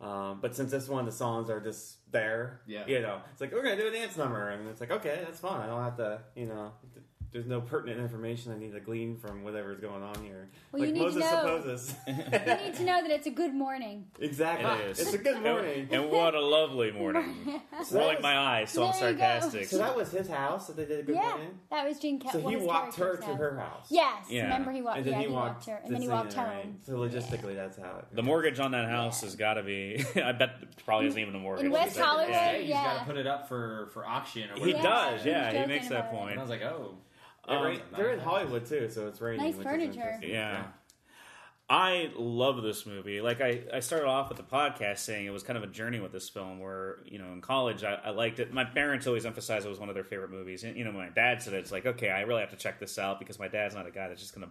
Um, 0.01 0.39
but 0.41 0.55
since 0.55 0.71
this 0.71 0.89
one, 0.89 1.07
the 1.07 1.13
songs 1.13 1.49
are 1.51 1.61
just 1.61 1.97
there. 2.13 2.61
Yeah. 2.67 2.87
You 2.87 3.01
know, 3.01 3.21
it's 3.33 3.41
like 3.41 3.53
we're 3.53 3.63
gonna 3.63 3.77
do 3.77 3.89
a 3.89 3.91
dance 3.91 4.17
number, 4.17 4.51
and 4.51 4.69
it's 4.69 4.81
like 4.81 4.91
okay, 4.91 5.23
that's 5.25 5.41
fine. 5.41 5.61
I 5.61 5.67
don't 5.67 5.83
have 5.83 5.97
to. 5.97 6.21
You 6.37 6.47
know, 6.47 6.73
there's 7.35 7.47
no 7.47 7.61
pertinent 7.61 8.01
information 8.01 8.53
I 8.53 8.59
need 8.59 8.73
to 8.75 8.81
glean 8.81 9.17
from 9.17 9.43
whatever's 9.43 9.81
going 9.81 10.05
on 10.05 10.15
here. 10.23 10.49
Well, 10.71 10.81
like 10.81 10.89
you 10.91 10.95
need 10.95 11.01
to 11.01 11.05
Moses 11.07 11.21
know- 11.21 11.41
supposes. 11.61 11.95
You 12.07 12.15
need 12.15 12.75
to 12.77 12.85
know 12.85 13.03
that 13.03 13.11
it's 13.11 13.27
a 13.27 13.31
good 13.31 13.53
morning. 13.53 14.07
exactly. 14.21 14.71
It 14.85 14.91
is. 14.93 15.01
It's 15.01 15.15
a 15.15 15.19
good 15.19 15.43
morning. 15.43 15.89
And, 15.91 16.03
and 16.05 16.11
what 16.13 16.37
a 16.37 16.41
lovely 16.41 16.93
morning. 16.93 17.35
So 17.45 17.97
that 17.97 17.99
Rolling 18.01 18.15
was- 18.19 18.23
my 18.23 18.39
eyes, 18.39 18.71
so 18.71 18.85
I'm 18.87 18.93
There 19.01 19.11
you 19.11 19.17
go. 19.17 19.21
sarcastic. 19.21 19.67
So 19.67 19.79
that 19.79 19.97
was 19.97 20.13
his 20.13 20.29
house 20.29 20.69
that 20.69 20.77
they 20.77 20.85
did 20.85 21.01
a 21.01 21.03
good 21.03 21.17
morning? 21.17 21.31
yeah, 21.33 21.37
morning. 21.37 21.59
that 21.73 21.89
was 21.89 21.99
Gene. 21.99 22.21
Ke- 22.21 22.31
So 22.31 22.49
he 22.49 22.55
walked 22.55 22.95
her 22.97 23.17
to 23.17 23.23
said. 23.23 23.37
her 23.37 23.59
house. 23.59 23.89
Yes, 23.91 24.27
Yeah. 24.31 24.45
remember 24.45 24.71
he 24.71 24.81
walked. 24.83 24.99
And 24.99 25.07
then 25.07 25.15
yeah, 25.15 25.21
he 25.23 25.27
walked, 25.27 25.67
her, 25.67 25.81
and 25.85 25.93
then 25.93 26.03
he 26.03 26.09
walked 26.09 26.35
in 26.35 26.39
home. 26.39 26.49
rain. 26.51 26.77
So 26.87 26.93
logistically, 26.93 27.57
that's 27.57 27.77
how 27.77 27.97
it. 27.99 28.15
The 28.15 28.23
mortgage 28.23 28.61
on 28.61 28.71
that 28.71 28.89
house 28.89 29.23
has 29.23 29.35
got 29.35 29.55
to 29.55 29.65
be. 29.65 30.05
I 30.23 30.31
bet 30.31 30.77
probably 30.87 31.09
isn't 31.09 31.21
even 31.21 31.35
a 31.35 31.39
mortgage. 31.41 31.65
In 31.67 31.73
West 31.73 31.99
Hollywood, 31.99 32.31
yeah. 32.33 32.49
Hey, 32.53 32.61
he's 32.61 32.69
yeah. 32.71 32.85
got 32.85 32.99
to 33.01 33.05
put 33.07 33.17
it 33.17 33.27
up 33.27 33.49
for 33.49 33.89
for 33.93 34.07
auction 34.07 34.51
or 34.51 34.55
He 34.55 34.73
whatever. 34.73 34.77
Yeah, 34.85 35.11
does, 35.17 35.27
yeah. 35.27 35.61
He 35.63 35.67
makes 35.67 35.89
that 35.89 36.13
point. 36.13 36.31
And 36.31 36.39
I 36.39 36.43
was 36.45 36.51
like, 36.51 36.63
oh, 36.63 36.95
It 37.49 37.53
Um, 37.53 37.65
rain- 37.65 37.83
they're 37.97 38.13
in 38.13 38.21
Hollywood 38.21 38.67
too, 38.67 38.89
so 38.89 39.07
it's 39.09 39.21
raining. 39.21 39.41
Nice 39.45 39.55
which 39.57 39.67
is 39.67 39.73
furniture. 39.73 40.01
interesting. 40.01 40.31
Yeah. 40.31 40.65
I 41.69 42.11
love 42.17 42.63
this 42.63 42.85
movie. 42.85 43.23
Like 43.23 43.41
I, 43.41 43.63
I 43.73 43.81
started 43.81 44.07
off 44.07 44.29
with 44.29 44.37
the 44.37 44.45
podcast 44.45 44.99
saying 44.99 45.25
it 45.25 45.31
was 45.31 45.43
kind 45.43 45.57
of 45.57 45.63
a 45.63 45.67
journey 45.67 45.99
with 45.99 46.13
this 46.13 46.29
film. 46.29 46.61
Where 46.61 46.99
you 47.07 47.19
know 47.19 47.33
in 47.33 47.41
college 47.41 47.83
I, 47.85 47.95
I 48.05 48.11
liked 48.11 48.39
it. 48.39 48.53
My 48.53 48.65
parents 48.65 49.07
always 49.07 49.25
emphasized 49.25 49.65
it 49.65 49.71
was 49.71 49.79
one 49.81 49.89
of 49.89 49.95
their 49.95 50.05
favorite 50.05 50.31
movies. 50.31 50.63
And 50.65 50.77
you 50.77 50.85
know 50.85 50.93
my 50.93 51.09
dad 51.09 51.41
said 51.43 51.55
it, 51.55 51.59
it's 51.59 51.73
like 51.73 51.87
okay, 51.87 52.11
I 52.11 52.21
really 52.23 52.41
have 52.41 52.51
to 52.51 52.57
check 52.57 52.79
this 52.81 52.99
out 52.99 53.19
because 53.19 53.39
my 53.39 53.49
dad's 53.49 53.75
not 53.75 53.87
a 53.87 53.91
guy 53.91 54.09
that's 54.09 54.21
just 54.21 54.35
gonna 54.35 54.51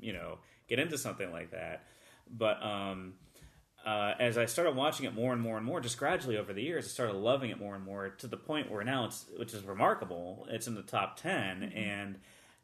you 0.00 0.12
know 0.12 0.38
get 0.68 0.78
into 0.78 0.96
something 0.96 1.32
like 1.32 1.50
that. 1.50 1.86
But 2.30 2.62
um, 2.62 3.14
uh, 3.84 4.14
as 4.18 4.38
I 4.38 4.46
started 4.46 4.76
watching 4.76 5.06
it 5.06 5.14
more 5.14 5.32
and 5.32 5.42
more 5.42 5.56
and 5.56 5.66
more, 5.66 5.80
just 5.80 5.98
gradually 5.98 6.38
over 6.38 6.52
the 6.52 6.62
years, 6.62 6.86
I 6.86 6.88
started 6.88 7.14
loving 7.14 7.50
it 7.50 7.58
more 7.58 7.74
and 7.74 7.84
more 7.84 8.08
to 8.08 8.26
the 8.26 8.36
point 8.36 8.70
where 8.70 8.82
now 8.84 9.04
it's, 9.04 9.26
which 9.36 9.52
is 9.52 9.62
remarkable, 9.64 10.46
it's 10.50 10.66
in 10.66 10.74
the 10.74 10.82
top 10.82 11.20
10 11.20 11.62
and 11.74 12.18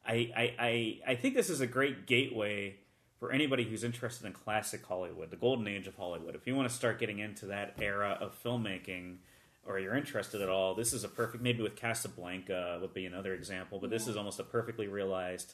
I, 0.07 0.31
I, 0.35 0.55
I, 0.59 0.99
I 1.09 1.15
think 1.17 1.35
this 1.35 1.51
is 1.51 1.61
a 1.61 1.67
great 1.67 2.07
gateway 2.07 2.77
for 3.19 3.33
anybody 3.33 3.65
who's 3.65 3.85
interested 3.85 4.27
in 4.27 4.33
classic 4.33 4.85
Hollywood, 4.85 5.31
the 5.31 5.37
golden 5.37 5.69
age 5.69 5.87
of 5.87 5.95
Hollywood. 5.95 6.35
If 6.35 6.47
you 6.47 6.57
want 6.57 6.69
to 6.71 6.75
start 6.75 6.99
getting 6.99 7.19
into 7.19 7.47
that 7.47 7.75
era 7.81 8.17
of 8.19 8.43
filmmaking, 8.43 9.19
or 9.67 9.79
you're 9.79 9.95
interested 9.95 10.41
at 10.41 10.49
all, 10.49 10.75
this 10.75 10.95
is 10.95 11.05
a 11.05 11.09
perfect. 11.09 11.43
Maybe 11.43 11.63
with 11.63 11.77
Casablanca 11.77 12.79
would 12.81 12.95
be 12.95 13.05
another 13.05 13.35
example, 13.35 13.79
but 13.79 13.91
this 13.91 14.09
is 14.09 14.17
almost 14.17 14.41
a 14.41 14.43
perfectly 14.43 14.89
realized, 14.89 15.53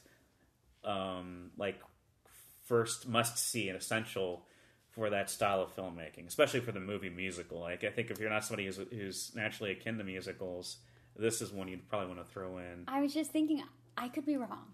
um, 0.85 1.51
like 1.57 1.81
first 2.63 3.05
must 3.05 3.37
see 3.37 3.67
and 3.67 3.77
essential 3.77 4.45
for 4.97 5.11
that 5.11 5.29
style 5.29 5.61
of 5.61 5.75
filmmaking, 5.75 6.27
especially 6.27 6.59
for 6.59 6.71
the 6.71 6.79
movie 6.79 7.09
musical. 7.09 7.59
Like 7.59 7.83
I 7.83 7.91
think 7.91 8.09
if 8.09 8.19
you're 8.19 8.31
not 8.31 8.43
somebody 8.43 8.65
who's, 8.65 8.79
who's 8.89 9.31
naturally 9.35 9.71
akin 9.71 9.99
to 9.99 10.03
musicals, 10.03 10.77
this 11.15 11.39
is 11.39 11.51
one 11.51 11.67
you'd 11.67 11.87
probably 11.87 12.07
want 12.07 12.25
to 12.27 12.33
throw 12.33 12.57
in. 12.57 12.83
I 12.87 12.99
was 13.01 13.13
just 13.13 13.29
thinking, 13.31 13.61
I 13.95 14.07
could 14.09 14.25
be 14.25 14.37
wrong, 14.37 14.73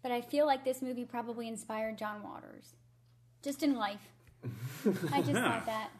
but 0.00 0.12
I 0.12 0.20
feel 0.20 0.46
like 0.46 0.64
this 0.64 0.80
movie 0.80 1.04
probably 1.04 1.48
inspired 1.48 1.98
John 1.98 2.22
Waters, 2.22 2.74
just 3.42 3.64
in 3.64 3.74
life. 3.74 4.06
I 5.12 5.20
just 5.22 5.32
thought 5.40 5.66
that. 5.66 5.90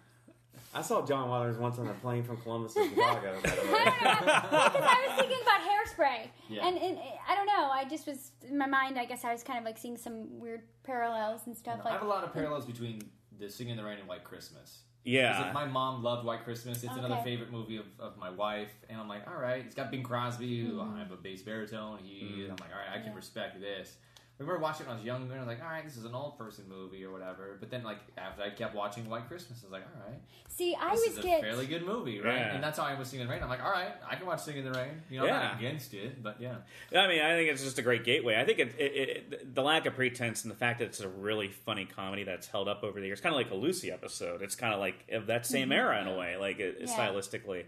I 0.77 0.83
saw 0.83 1.05
John 1.07 1.29
Waters 1.29 1.57
once 1.57 1.79
on 1.79 1.87
a 1.89 1.93
plane 1.95 2.23
from 2.25 2.37
Columbus 2.39 2.75
to 2.75 2.83
Chicago. 2.89 3.39
By 3.43 3.51
the 3.51 3.57
way. 3.57 3.85
Because 3.85 4.83
I 4.83 5.07
was 5.09 5.19
thinking 5.21 5.39
about 5.43 5.61
hairspray, 5.61 6.29
Yeah. 6.49 6.67
and, 6.67 6.77
and 6.79 6.99
I 7.29 7.35
don't 7.35 7.47
know. 7.47 7.71
I 7.73 7.85
just 7.89 8.07
was 8.07 8.31
in 8.49 8.57
my 8.59 8.67
mind. 8.67 8.99
I 8.99 9.05
guess 9.05 9.25
I 9.25 9.33
was 9.33 9.43
kind 9.45 9.59
of 9.59 9.65
like 9.65 9.79
seeing 9.79 9.97
some 9.97 10.39
weird 10.41 10.63
parallels 10.85 11.43
and 11.47 11.57
stuff. 11.57 11.79
I 11.81 11.85
like 11.85 11.93
have 11.95 12.03
a 12.03 12.07
lot 12.09 12.25
of 12.25 12.33
parallels 12.33 12.65
between 12.67 13.03
the 13.39 13.51
Singing 13.51 13.73
in 13.73 13.77
the 13.77 13.85
Rain 13.85 13.99
and 13.99 14.09
White 14.09 14.25
Christmas. 14.25 14.81
Yeah, 15.05 15.49
if 15.49 15.53
my 15.53 15.67
mom 15.67 16.03
loved 16.03 16.25
White 16.25 16.45
Christmas. 16.45 16.83
It's 16.83 16.97
another 16.97 17.21
favorite 17.23 17.53
movie 17.53 17.77
of, 17.77 17.85
of 17.99 18.17
my 18.17 18.31
wife, 18.31 18.71
and 18.89 18.99
I'm 18.99 19.07
like, 19.09 19.29
all 19.29 19.37
right, 19.41 19.63
it's 19.67 19.75
got 19.75 19.91
Bing 19.91 20.03
Crosby. 20.03 20.63
Mm-hmm. 20.65 20.97
I 20.97 20.99
have 21.01 21.13
a 21.13 21.17
bass 21.17 21.43
baritone. 21.43 21.99
He, 22.03 22.43
and 22.45 22.53
I'm 22.53 22.57
like, 22.57 22.71
all 22.73 22.79
right, 22.79 22.89
I 22.95 22.99
can 23.01 23.09
Yeah. 23.11 23.17
respect 23.17 23.61
this. 23.61 23.97
I 24.37 24.43
remember 24.43 24.61
watching 24.63 24.87
it 24.87 24.89
when 24.89 24.97
I 24.97 24.99
was 24.99 25.07
younger, 25.07 25.33
and 25.35 25.43
I 25.43 25.45
was 25.45 25.47
like, 25.47 25.63
all 25.65 25.71
right, 25.71 25.85
this 25.85 25.97
is 25.97 26.05
an 26.05 26.13
old 26.13 26.37
person 26.37 26.65
movie 26.69 27.05
or 27.05 27.13
whatever. 27.13 27.57
But 27.61 27.71
then, 27.71 27.85
like 27.85 27.99
after 28.19 28.43
I 28.43 28.51
kept 28.51 28.75
watching 28.75 29.09
White 29.09 29.29
Christmas, 29.29 29.61
I 29.63 29.67
was 29.67 29.73
like, 29.73 29.85
all 29.85 30.11
right, 30.11 30.19
see, 30.49 30.75
I 30.75 30.91
this 30.91 30.99
always 30.99 31.13
is 31.13 31.19
a 31.19 31.23
get 31.23 31.41
fairly 31.41 31.67
good 31.67 31.87
movie, 31.87 32.19
right? 32.21 32.35
Yeah. 32.35 32.55
And 32.57 32.63
that's 32.65 32.77
how 32.77 32.85
I 32.85 32.99
was 32.99 33.07
Singing 33.07 33.23
in 33.23 33.29
the 33.29 33.33
Rain. 33.33 33.45
I'm 33.45 33.49
like, 33.49 33.63
all 33.63 33.71
right, 33.71 33.93
I 34.11 34.17
can 34.17 34.27
watch 34.27 34.41
Singing 34.43 34.67
in 34.67 34.73
the 34.73 34.77
Rain. 34.77 35.03
You 35.09 35.19
know, 35.21 35.27
I'm 35.27 35.29
Yeah. 35.31 35.39
not 35.51 35.59
against 35.59 35.95
it, 35.95 36.21
but 36.21 36.41
yeah. 36.41 36.57
I 36.93 37.07
mean, 37.07 37.23
I 37.23 37.31
think 37.37 37.49
it's 37.51 37.63
just 37.63 37.79
a 37.79 37.83
great 37.83 38.03
gateway. 38.03 38.35
I 38.37 38.45
think 38.45 38.59
it, 38.59 38.75
it, 38.77 38.83
it, 39.31 39.55
the 39.55 39.63
lack 39.63 39.87
of 39.87 39.95
pretense 39.95 40.43
and 40.43 40.51
the 40.51 40.57
fact 40.57 40.81
that 40.81 40.87
it's 40.87 40.99
a 41.01 41.09
really 41.09 41.49
funny 41.49 41.85
comedy 41.85 42.25
that's 42.25 42.49
held 42.49 42.67
up 42.67 42.83
over 42.83 42.99
the 43.01 43.07
years, 43.07 43.21
kind 43.21 43.33
of 43.37 43.39
like 43.41 43.53
a 43.53 43.55
Lucy 43.55 43.93
episode. 43.93 44.43
It's 44.43 44.57
kind 44.57 44.75
of 44.75 44.81
like 44.81 44.97
of 45.13 45.29
that 45.29 45.47
same 45.47 45.71
era 45.71 46.01
in 46.01 46.09
a 46.09 46.17
way, 46.19 46.37
like 46.37 46.59
it, 46.59 46.79
Yeah. 46.81 46.87
stylistically. 46.89 47.67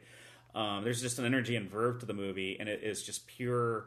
Um, 0.52 0.82
there's 0.82 1.00
just 1.02 1.18
an 1.20 1.26
energy 1.26 1.54
and 1.54 1.70
verve 1.70 2.00
to 2.00 2.06
the 2.06 2.14
movie, 2.14 2.56
and 2.58 2.68
it 2.68 2.82
is 2.82 3.02
just 3.04 3.26
pure 3.28 3.84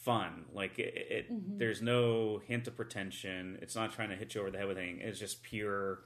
fun. 0.00 0.44
Like 0.52 0.78
it, 0.78 0.94
it 1.10 1.32
mm-hmm. 1.32 1.58
there's 1.58 1.82
no 1.82 2.40
hint 2.46 2.66
of 2.66 2.76
pretension. 2.76 3.58
It's 3.62 3.74
not 3.76 3.92
trying 3.92 4.10
to 4.10 4.16
hit 4.16 4.34
you 4.34 4.40
over 4.40 4.50
the 4.50 4.58
head 4.58 4.68
with 4.68 4.78
anything. 4.78 5.00
It's 5.00 5.18
just 5.18 5.42
pure, 5.42 6.00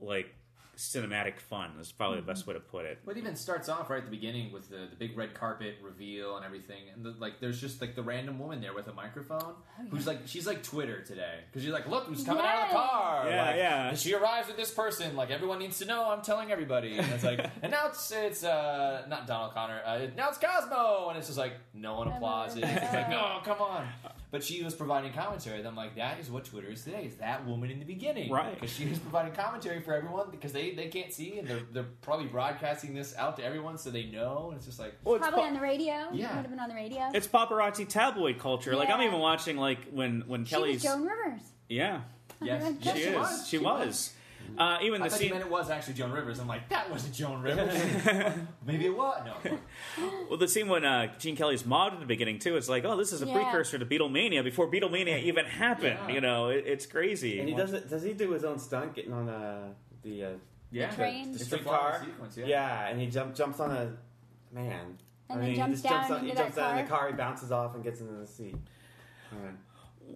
like 0.00 0.34
cinematic 0.80 1.38
fun. 1.38 1.72
Is 1.80 1.92
probably 1.92 2.16
the 2.20 2.26
best 2.26 2.46
way 2.46 2.54
to 2.54 2.60
put 2.60 2.84
it. 2.86 2.98
Well, 3.04 3.14
it 3.14 3.18
even 3.18 3.36
starts 3.36 3.68
off 3.68 3.90
right 3.90 3.98
at 3.98 4.04
the 4.04 4.10
beginning 4.10 4.50
with 4.50 4.70
the, 4.70 4.88
the 4.90 4.96
big 4.98 5.16
red 5.16 5.34
carpet 5.34 5.76
reveal 5.82 6.36
and 6.36 6.44
everything, 6.44 6.82
and 6.94 7.04
the, 7.04 7.14
like 7.18 7.40
there's 7.40 7.60
just 7.60 7.80
like 7.80 7.94
the 7.94 8.02
random 8.02 8.38
woman 8.38 8.60
there 8.60 8.74
with 8.74 8.88
a 8.88 8.92
microphone 8.92 9.54
who's 9.90 10.06
like 10.06 10.20
she's 10.26 10.46
like 10.46 10.62
Twitter 10.62 11.02
today 11.02 11.40
because 11.46 11.64
you're 11.64 11.74
like, 11.74 11.88
look 11.88 12.06
who's 12.06 12.24
coming 12.24 12.44
out 12.44 12.64
of 12.64 12.68
the 12.70 12.74
car, 12.76 13.28
Yeah, 13.28 13.46
like, 13.46 13.56
yeah. 13.56 13.88
And 13.90 13.98
she 13.98 14.14
arrives 14.14 14.48
with 14.48 14.56
this 14.56 14.70
person, 14.70 15.14
like 15.16 15.30
everyone 15.30 15.58
needs 15.58 15.78
to 15.78 15.84
know. 15.84 16.10
I'm 16.10 16.22
telling 16.22 16.50
everybody, 16.50 16.96
and 16.96 17.12
it's 17.12 17.24
like, 17.24 17.40
and 17.62 17.70
now 17.70 17.86
it's 17.88 18.10
it's 18.10 18.42
uh 18.42 19.04
not 19.08 19.26
Donald 19.26 19.52
Connor, 19.52 19.80
uh, 19.84 20.06
now 20.16 20.30
it's 20.30 20.38
Cosmo, 20.38 21.08
and 21.10 21.18
it's 21.18 21.26
just 21.26 21.38
like 21.38 21.52
no 21.74 21.98
one 21.98 22.08
applauds 22.08 22.56
it. 22.56 22.64
It's 22.64 22.92
like 22.94 23.10
no, 23.10 23.40
come 23.44 23.60
on. 23.60 23.86
But 24.32 24.44
she 24.44 24.62
was 24.62 24.74
providing 24.74 25.12
commentary, 25.12 25.58
and 25.58 25.66
I'm 25.66 25.74
like, 25.74 25.96
that 25.96 26.20
is 26.20 26.30
what 26.30 26.44
Twitter 26.44 26.68
is 26.68 26.84
today. 26.84 27.04
Is 27.04 27.16
that 27.16 27.44
woman 27.46 27.68
in 27.70 27.80
the 27.80 27.84
beginning, 27.84 28.30
Right. 28.30 28.54
Because 28.54 28.72
she 28.72 28.86
was 28.86 28.98
providing 29.00 29.32
commentary 29.32 29.80
for 29.80 29.92
everyone 29.92 30.30
because 30.30 30.52
they, 30.52 30.70
they 30.70 30.86
can't 30.86 31.12
see 31.12 31.38
and 31.40 31.48
they're, 31.48 31.62
they're 31.72 31.86
probably 32.02 32.26
broadcasting 32.26 32.94
this 32.94 33.16
out 33.16 33.36
to 33.38 33.44
everyone 33.44 33.76
so 33.76 33.90
they 33.90 34.04
know. 34.04 34.48
And 34.50 34.56
it's 34.58 34.66
just 34.66 34.78
like, 34.78 34.94
Well, 35.02 35.16
it's 35.16 35.22
probably 35.26 35.40
pa- 35.42 35.48
on 35.48 35.54
the 35.54 35.60
radio. 35.60 35.94
Yeah. 36.12 36.28
would 36.36 36.42
have 36.42 36.50
been 36.50 36.60
on 36.60 36.68
the 36.68 36.74
radio. 36.76 37.10
it's 37.12 37.26
paparazzi 37.26 37.88
tabloid 37.88 38.38
culture. 38.38 38.76
Like 38.76 38.88
I'm 38.90 39.02
even 39.02 39.18
watching 39.18 39.56
like 39.56 39.88
when 39.90 40.22
when 40.28 40.44
she 40.44 40.50
Kelly's 40.54 40.74
was 40.74 40.82
Joan 40.84 41.02
Rivers. 41.02 41.42
yeah. 41.68 42.02
yes, 42.40 42.72
Yes, 42.80 42.94
she, 42.96 43.02
she 43.02 43.08
is. 43.08 43.16
was. 43.16 43.48
She, 43.48 43.58
was. 43.58 44.12
Uh, 44.58 44.78
even 44.82 45.00
I 45.00 45.04
the 45.04 45.10
thought 45.10 45.20
you 45.20 45.26
scene. 45.28 45.30
meant 45.38 45.44
it 45.46 45.50
was 45.50 45.70
actually 45.70 45.94
Joan 45.94 46.12
Rivers. 46.12 46.38
I'm 46.38 46.46
like, 46.48 46.68
that 46.68 46.90
wasn't 46.90 47.14
Joan 47.14 47.42
Rivers. 47.42 47.72
Maybe 48.66 48.86
it 48.86 48.96
was. 48.96 49.22
No. 49.24 49.58
Well, 50.28 50.38
the 50.38 50.48
scene 50.48 50.68
when 50.68 50.84
uh, 50.84 51.16
Gene 51.18 51.36
Kelly's 51.36 51.64
mobbed 51.64 51.94
at 51.94 52.00
the 52.00 52.06
beginning 52.06 52.38
too. 52.38 52.56
It's 52.56 52.68
like, 52.68 52.84
oh, 52.84 52.96
this 52.96 53.12
is 53.12 53.22
a 53.22 53.26
Yeah. 53.26 53.34
precursor 53.34 53.78
to 53.78 53.86
Beatlemania 53.86 54.42
before 54.44 54.70
Beatlemania 54.70 55.22
even 55.22 55.44
happened. 55.64 55.98
Yeah. 56.08 56.14
You 56.14 56.20
know, 56.20 56.48
it, 56.48 56.64
it's 56.66 56.86
crazy. 56.86 57.38
And 57.40 57.48
he 57.48 57.54
does 57.54 57.72
it. 57.72 57.88
Does 57.88 58.02
he 58.02 58.12
do 58.12 58.30
his 58.32 58.44
own 58.44 58.58
stunt 58.58 58.94
getting 58.94 59.12
on 59.12 59.28
uh, 59.28 59.68
the 60.02 60.24
uh, 60.24 60.28
Yeah. 60.70 60.90
train. 60.90 61.28
the 61.28 61.34
It's 61.34 61.42
a 61.42 61.46
streetcar? 61.46 61.92
flying 61.94 62.04
sequence, 62.12 62.36
yeah. 62.36 62.46
yeah. 62.46 62.88
and 62.88 63.00
he 63.00 63.06
jump, 63.06 63.34
jumps 63.34 63.60
on 63.60 63.70
a 63.70 63.92
man. 64.52 64.98
And 65.28 65.38
I 65.38 65.42
then 65.42 65.44
mean, 65.44 65.56
jumps 65.56 65.68
he 65.68 65.72
just 65.74 65.84
jumps 65.84 66.08
down 66.08 66.18
on, 66.18 66.24
he 66.24 66.30
into 66.30 66.42
jumps 66.42 66.56
that 66.56 66.62
down 66.62 66.78
in 66.78 66.84
the 66.84 66.90
car. 66.90 66.98
car. 67.00 67.08
He 67.08 67.14
bounces 67.14 67.52
off 67.52 67.74
and 67.74 67.84
gets 67.84 68.00
into 68.00 68.12
the 68.14 68.26
seat. 68.26 68.56
Alright. 69.32 69.54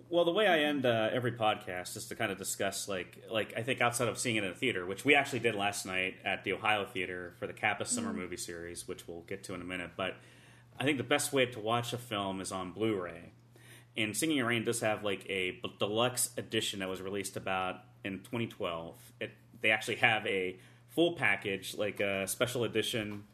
Well, 0.09 0.25
the 0.25 0.33
way 0.33 0.47
I 0.47 0.61
end 0.61 0.87
uh, 0.87 1.11
every 1.13 1.33
podcast 1.33 1.97
is 1.97 2.07
to 2.07 2.15
kind 2.15 2.31
of 2.31 2.39
discuss, 2.39 2.89
like, 2.89 3.23
like 3.31 3.55
I 3.57 3.63
think 3.63 3.81
outside 3.81 4.09
of 4.09 4.19
seeing 4.19 4.37
it 4.37 4.45
in 4.45 4.51
a 4.51 4.55
theater, 4.55 4.87
which 4.87 5.05
we 5.05 5.15
actually 5.15 5.41
did 5.41 5.55
last 5.55 5.87
night 5.87 6.17
at 6.25 6.45
the 6.45 6.53
Ohio 6.53 6.85
Theater 6.85 7.35
for 7.39 7.47
the 7.47 7.53
CAPA 7.53 7.87
Summer 7.87 8.13
Movie 8.13 8.37
Series, 8.37 8.87
which 8.87 9.07
we'll 9.09 9.23
get 9.23 9.45
to 9.45 9.55
in 9.55 9.61
a 9.61 9.65
minute. 9.65 9.93
But 9.97 10.17
I 10.79 10.85
think 10.85 10.99
the 10.99 11.05
best 11.05 11.33
way 11.33 11.47
to 11.47 11.61
watch 11.61 11.93
a 11.93 11.99
film 11.99 12.41
is 12.41 12.53
on 12.53 12.73
Blu-ray. 12.73 13.33
And 13.97 14.17
Singing 14.17 14.39
in 14.39 14.47
Rain 14.47 14.65
does 14.65 14.81
have 14.81 15.05
like 15.05 15.25
a 15.29 15.61
deluxe 15.79 16.31
edition 16.37 16.81
that 16.81 16.89
was 16.89 17.01
released 17.01 17.37
about 17.37 17.77
in 18.05 18.19
2012. 18.19 18.97
It 19.21 19.31
they 19.61 19.71
actually 19.71 19.97
have 19.97 20.27
a 20.27 20.59
full 20.91 21.13
package, 21.15 21.75
like 21.77 22.01
a 22.01 22.27
special 22.27 22.65
edition, 22.65 23.25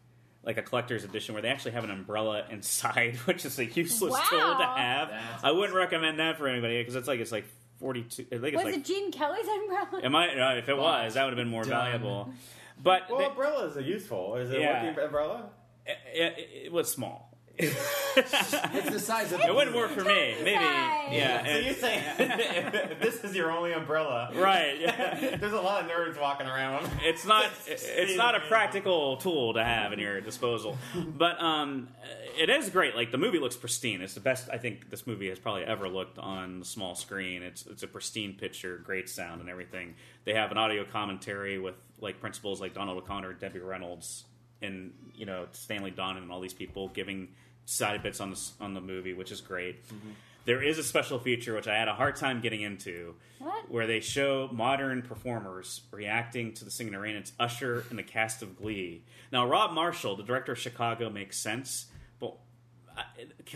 like 0.42 0.56
a 0.56 0.62
collector's 0.62 1.04
edition, 1.04 1.34
where 1.34 1.42
they 1.42 1.48
actually 1.48 1.72
have 1.72 1.84
an 1.84 1.90
umbrella 1.90 2.44
inside, 2.50 3.16
which 3.26 3.44
is 3.44 3.58
a 3.58 3.64
useless 3.64 4.14
tool 4.28 4.38
to 4.58 4.64
have. 4.76 5.08
That's 5.10 5.44
I 5.44 5.50
wouldn't 5.52 5.74
recommend 5.74 6.18
that 6.18 6.38
for 6.38 6.48
anybody 6.48 6.78
because 6.80 6.94
it's 6.96 7.08
like 7.08 7.20
it's 7.20 7.32
like 7.32 7.44
42. 7.78 8.26
I 8.32 8.38
think 8.38 8.56
Was 8.56 8.64
like. 8.64 8.74
it 8.76 8.84
Gene 8.84 9.10
Kelly's 9.12 9.46
umbrella? 9.48 10.00
Am 10.04 10.14
I? 10.16 10.28
Uh, 10.28 10.54
if 10.56 10.68
it 10.68 10.76
was, 10.76 11.14
that 11.14 11.24
would 11.24 11.30
have 11.30 11.36
been 11.38 11.48
more 11.48 11.62
Done. 11.62 11.70
valuable. 11.70 12.32
But 12.82 13.10
Well, 13.10 13.18
they- 13.18 13.26
umbrellas 13.26 13.76
are 13.76 13.82
useful. 13.82 14.36
Is 14.36 14.50
it 14.50 14.56
a 14.56 14.60
Yeah. 14.60 14.84
working 14.86 15.04
umbrella? 15.04 15.50
it, 15.84 15.98
it, 16.14 16.50
it 16.66 16.72
was 16.72 16.90
small. 16.90 17.36
It's 18.16 18.90
the 18.90 18.98
size 18.98 19.30
of 19.32 19.40
It 19.40 19.54
wouldn't 19.54 19.76
work 19.76 19.92
for 19.92 20.02
me. 20.02 20.34
Maybe. 20.42 20.56
Size. 20.56 21.08
Yeah. 21.12 21.44
So 21.44 21.58
you're 21.58 21.74
saying 21.74 22.02
if 22.18 23.00
this 23.00 23.22
is 23.22 23.36
your 23.36 23.52
only 23.52 23.72
umbrella? 23.72 24.32
right. 24.34 24.80
Yeah. 24.80 25.36
There's 25.40 25.52
a 25.52 25.60
lot 25.60 25.84
of 25.84 25.90
nerds 25.90 26.20
walking 26.20 26.48
around. 26.48 26.90
It's 27.02 27.24
not. 27.24 27.46
It's 27.68 28.16
not 28.16 28.34
a 28.34 28.40
practical 28.40 29.16
tool 29.18 29.54
to 29.54 29.62
have 29.62 29.92
in 29.92 30.00
your 30.00 30.20
disposal, 30.20 30.76
but 31.16 31.40
um, 31.40 31.88
it 32.36 32.50
is 32.50 32.68
great. 32.70 32.96
Like 32.96 33.12
the 33.12 33.18
movie 33.18 33.38
looks 33.38 33.56
pristine. 33.56 34.00
It's 34.00 34.14
the 34.14 34.20
best 34.20 34.48
I 34.52 34.58
think 34.58 34.90
this 34.90 35.06
movie 35.06 35.28
has 35.28 35.38
probably 35.38 35.64
ever 35.64 35.88
looked 35.88 36.18
on 36.18 36.58
the 36.58 36.64
small 36.66 36.94
screen. 36.96 37.42
It's 37.42 37.64
it's 37.66 37.84
a 37.84 37.88
pristine 37.88 38.34
picture, 38.34 38.78
great 38.78 39.08
sound, 39.08 39.40
and 39.40 39.48
everything. 39.48 39.94
They 40.24 40.34
have 40.34 40.50
an 40.50 40.58
audio 40.58 40.84
commentary 40.84 41.58
with 41.58 41.76
like 42.00 42.20
principals 42.20 42.60
like 42.60 42.74
Donald 42.74 42.98
O'Connor, 42.98 43.34
Debbie 43.34 43.60
Reynolds, 43.60 44.24
and 44.62 44.92
you 45.14 45.26
know 45.26 45.46
Stanley 45.52 45.92
Donen 45.92 46.18
and 46.18 46.32
all 46.32 46.40
these 46.40 46.54
people 46.54 46.88
giving 46.88 47.28
side 47.70 48.02
bits 48.02 48.20
on 48.20 48.30
the 48.30 48.40
on 48.60 48.74
the 48.74 48.80
movie, 48.80 49.12
which 49.14 49.30
is 49.30 49.40
great. 49.40 49.86
Mm-hmm. 49.86 50.10
There 50.46 50.62
is 50.62 50.78
a 50.78 50.82
special 50.82 51.18
feature 51.18 51.54
which 51.54 51.68
I 51.68 51.76
had 51.76 51.86
a 51.86 51.92
hard 51.94 52.16
time 52.16 52.40
getting 52.40 52.62
into, 52.62 53.14
What? 53.38 53.70
where 53.70 53.86
they 53.86 54.00
show 54.00 54.48
modern 54.50 55.02
performers 55.02 55.82
reacting 55.92 56.54
to 56.54 56.64
the 56.64 56.70
Singing 56.70 56.94
in 56.94 56.98
the 56.98 57.02
Rain. 57.02 57.14
It's 57.14 57.32
Usher 57.38 57.84
and 57.90 57.98
the 57.98 58.02
cast 58.02 58.42
of 58.42 58.56
Glee. 58.58 59.02
Now, 59.30 59.46
Rob 59.46 59.72
Marshall, 59.72 60.16
the 60.16 60.22
director 60.24 60.52
of 60.52 60.58
Chicago, 60.58 61.10
makes 61.10 61.36
sense, 61.36 61.86
but 61.86 61.86
I, 61.86 61.90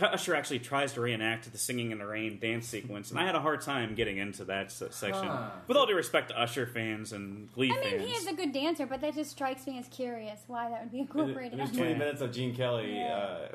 Usher 0.01 0.35
actually 0.35 0.59
tries 0.59 0.93
to 0.93 1.01
reenact 1.01 1.51
the 1.51 1.57
singing 1.57 1.91
in 1.91 1.99
the 1.99 2.05
rain 2.05 2.37
dance 2.39 2.67
sequence, 2.67 3.11
and 3.11 3.19
I 3.19 3.25
had 3.25 3.35
a 3.35 3.39
hard 3.39 3.61
time 3.61 3.95
getting 3.95 4.17
into 4.17 4.43
that 4.45 4.71
section. 4.71 5.11
Huh. 5.27 5.49
With 5.67 5.77
all 5.77 5.85
due 5.85 5.95
respect 5.95 6.29
to 6.29 6.39
Usher 6.39 6.65
fans 6.67 7.13
and 7.13 7.51
Glee 7.53 7.71
I 7.71 7.79
mean, 7.79 7.83
fans, 7.91 8.03
he 8.03 8.11
is 8.11 8.27
a 8.27 8.33
good 8.33 8.51
dancer, 8.51 8.85
but 8.85 9.01
that 9.01 9.15
just 9.15 9.31
strikes 9.31 9.65
me 9.67 9.79
as 9.79 9.87
curious 9.87 10.39
why 10.47 10.69
that 10.69 10.81
would 10.83 10.91
be 10.91 10.99
incorporated. 10.99 11.57
There's 11.59 11.71
20 11.71 11.91
Yeah. 11.91 11.97
minutes 11.97 12.21
of 12.21 12.31
Gene 12.31 12.55
Kelly 12.55 13.01
uh, 13.01 13.47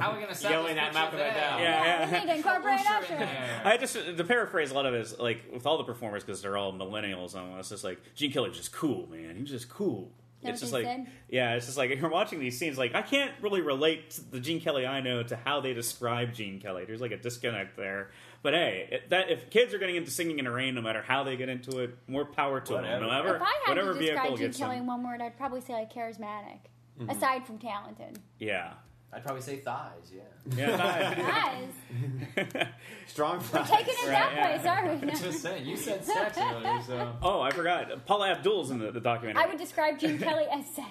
How 0.00 0.10
are 0.10 0.14
we 0.16 0.20
gonna 0.22 0.34
set 0.34 0.50
yelling 0.50 0.74
this 0.74 0.84
at 0.84 0.94
Malcolm 0.94 1.18
picture 1.18 1.32
McDowell. 1.38 1.56
there? 1.58 1.60
Yeah, 1.60 2.10
we 2.12 2.18
need 2.18 2.26
to 2.26 2.36
incorporate 2.36 2.80
Usher 2.80 3.14
Usher. 3.14 3.14
in. 3.22 3.28
I 3.66 3.76
just 3.76 3.94
to 3.94 4.24
paraphrase 4.24 4.70
a 4.70 4.74
lot 4.74 4.86
of 4.86 4.94
his 4.94 5.18
like 5.18 5.42
with 5.52 5.66
all 5.66 5.78
the 5.78 5.84
performers 5.84 6.24
because 6.24 6.42
they're 6.42 6.56
all 6.56 6.72
millennials 6.72 7.34
almost. 7.34 7.60
It's 7.60 7.68
just 7.70 7.84
like 7.84 7.98
Gene 8.14 8.32
Kelly's 8.32 8.56
just 8.56 8.72
cool, 8.72 9.06
man. 9.10 9.36
He's 9.36 9.50
just 9.50 9.68
cool. 9.68 10.10
That 10.44 10.50
it's 10.50 10.60
just 10.60 10.72
like 10.72 10.84
said? 10.84 11.06
yeah, 11.28 11.54
it's 11.54 11.66
just 11.66 11.76
like 11.76 11.90
you're 11.98 12.08
watching 12.08 12.38
these 12.38 12.58
scenes. 12.58 12.78
Like 12.78 12.94
I 12.94 13.02
can't 13.02 13.32
really 13.42 13.60
relate 13.60 14.10
to 14.12 14.20
the 14.30 14.40
Gene 14.40 14.60
Kelly 14.60 14.86
I 14.86 15.00
know 15.00 15.22
to 15.24 15.36
how 15.36 15.60
they 15.60 15.74
describe 15.74 16.32
Gene 16.32 16.60
Kelly. 16.60 16.84
There's 16.84 17.00
like 17.00 17.12
a 17.12 17.16
disconnect 17.16 17.76
there. 17.76 18.10
But 18.42 18.52
hey, 18.54 19.00
that 19.08 19.30
if 19.30 19.48
kids 19.50 19.72
are 19.72 19.78
getting 19.78 19.96
into 19.96 20.10
singing 20.10 20.38
in 20.38 20.44
the 20.44 20.50
rain, 20.50 20.74
no 20.74 20.82
matter 20.82 21.02
how 21.02 21.24
they 21.24 21.36
get 21.36 21.48
into 21.48 21.80
it, 21.80 21.96
more 22.06 22.26
power 22.26 22.60
to 22.60 22.72
Whatever. 22.74 23.00
them. 23.00 23.08
Whatever, 23.08 23.36
If 23.36 23.42
I 23.42 23.46
had 23.64 23.68
whatever 23.70 23.92
to 23.94 23.98
vehicle 23.98 24.30
describe 24.36 24.38
Gene 24.38 24.52
Kelly 24.52 24.76
in 24.76 24.86
one 24.86 25.02
word, 25.02 25.22
I'd 25.22 25.36
probably 25.38 25.62
say 25.62 25.72
like 25.72 25.92
charismatic. 25.92 26.58
Mm-hmm. 27.00 27.10
Aside 27.10 27.46
from 27.46 27.58
talented, 27.58 28.20
Yeah, 28.38 28.74
I'd 29.14 29.22
probably 29.22 29.42
say 29.42 29.56
thighs. 29.58 30.12
Yeah. 30.12 30.22
yeah. 30.56 31.14
guys, 32.44 32.66
strong 33.06 33.36
we're 33.38 33.42
thighs. 33.44 33.70
taking 33.70 33.94
it 33.98 34.06
that 34.08 34.36
Right, 34.36 34.56
way. 34.58 34.62
Sorry, 34.64 34.98
no. 34.98 35.14
Just 35.14 35.40
saying. 35.42 35.66
You 35.66 35.76
said 35.76 36.04
sex 36.04 36.36
earlier, 36.40 36.82
so. 36.86 37.12
oh, 37.22 37.40
I 37.40 37.50
forgot. 37.50 38.04
Paula 38.06 38.30
Abdul's 38.32 38.70
in 38.70 38.78
the, 38.78 38.90
the 38.90 39.00
documentary. 39.00 39.42
I 39.42 39.46
would 39.46 39.58
describe 39.58 39.98
Gene 39.98 40.18
Kelly 40.18 40.44
as 40.52 40.66
sex. 40.66 40.88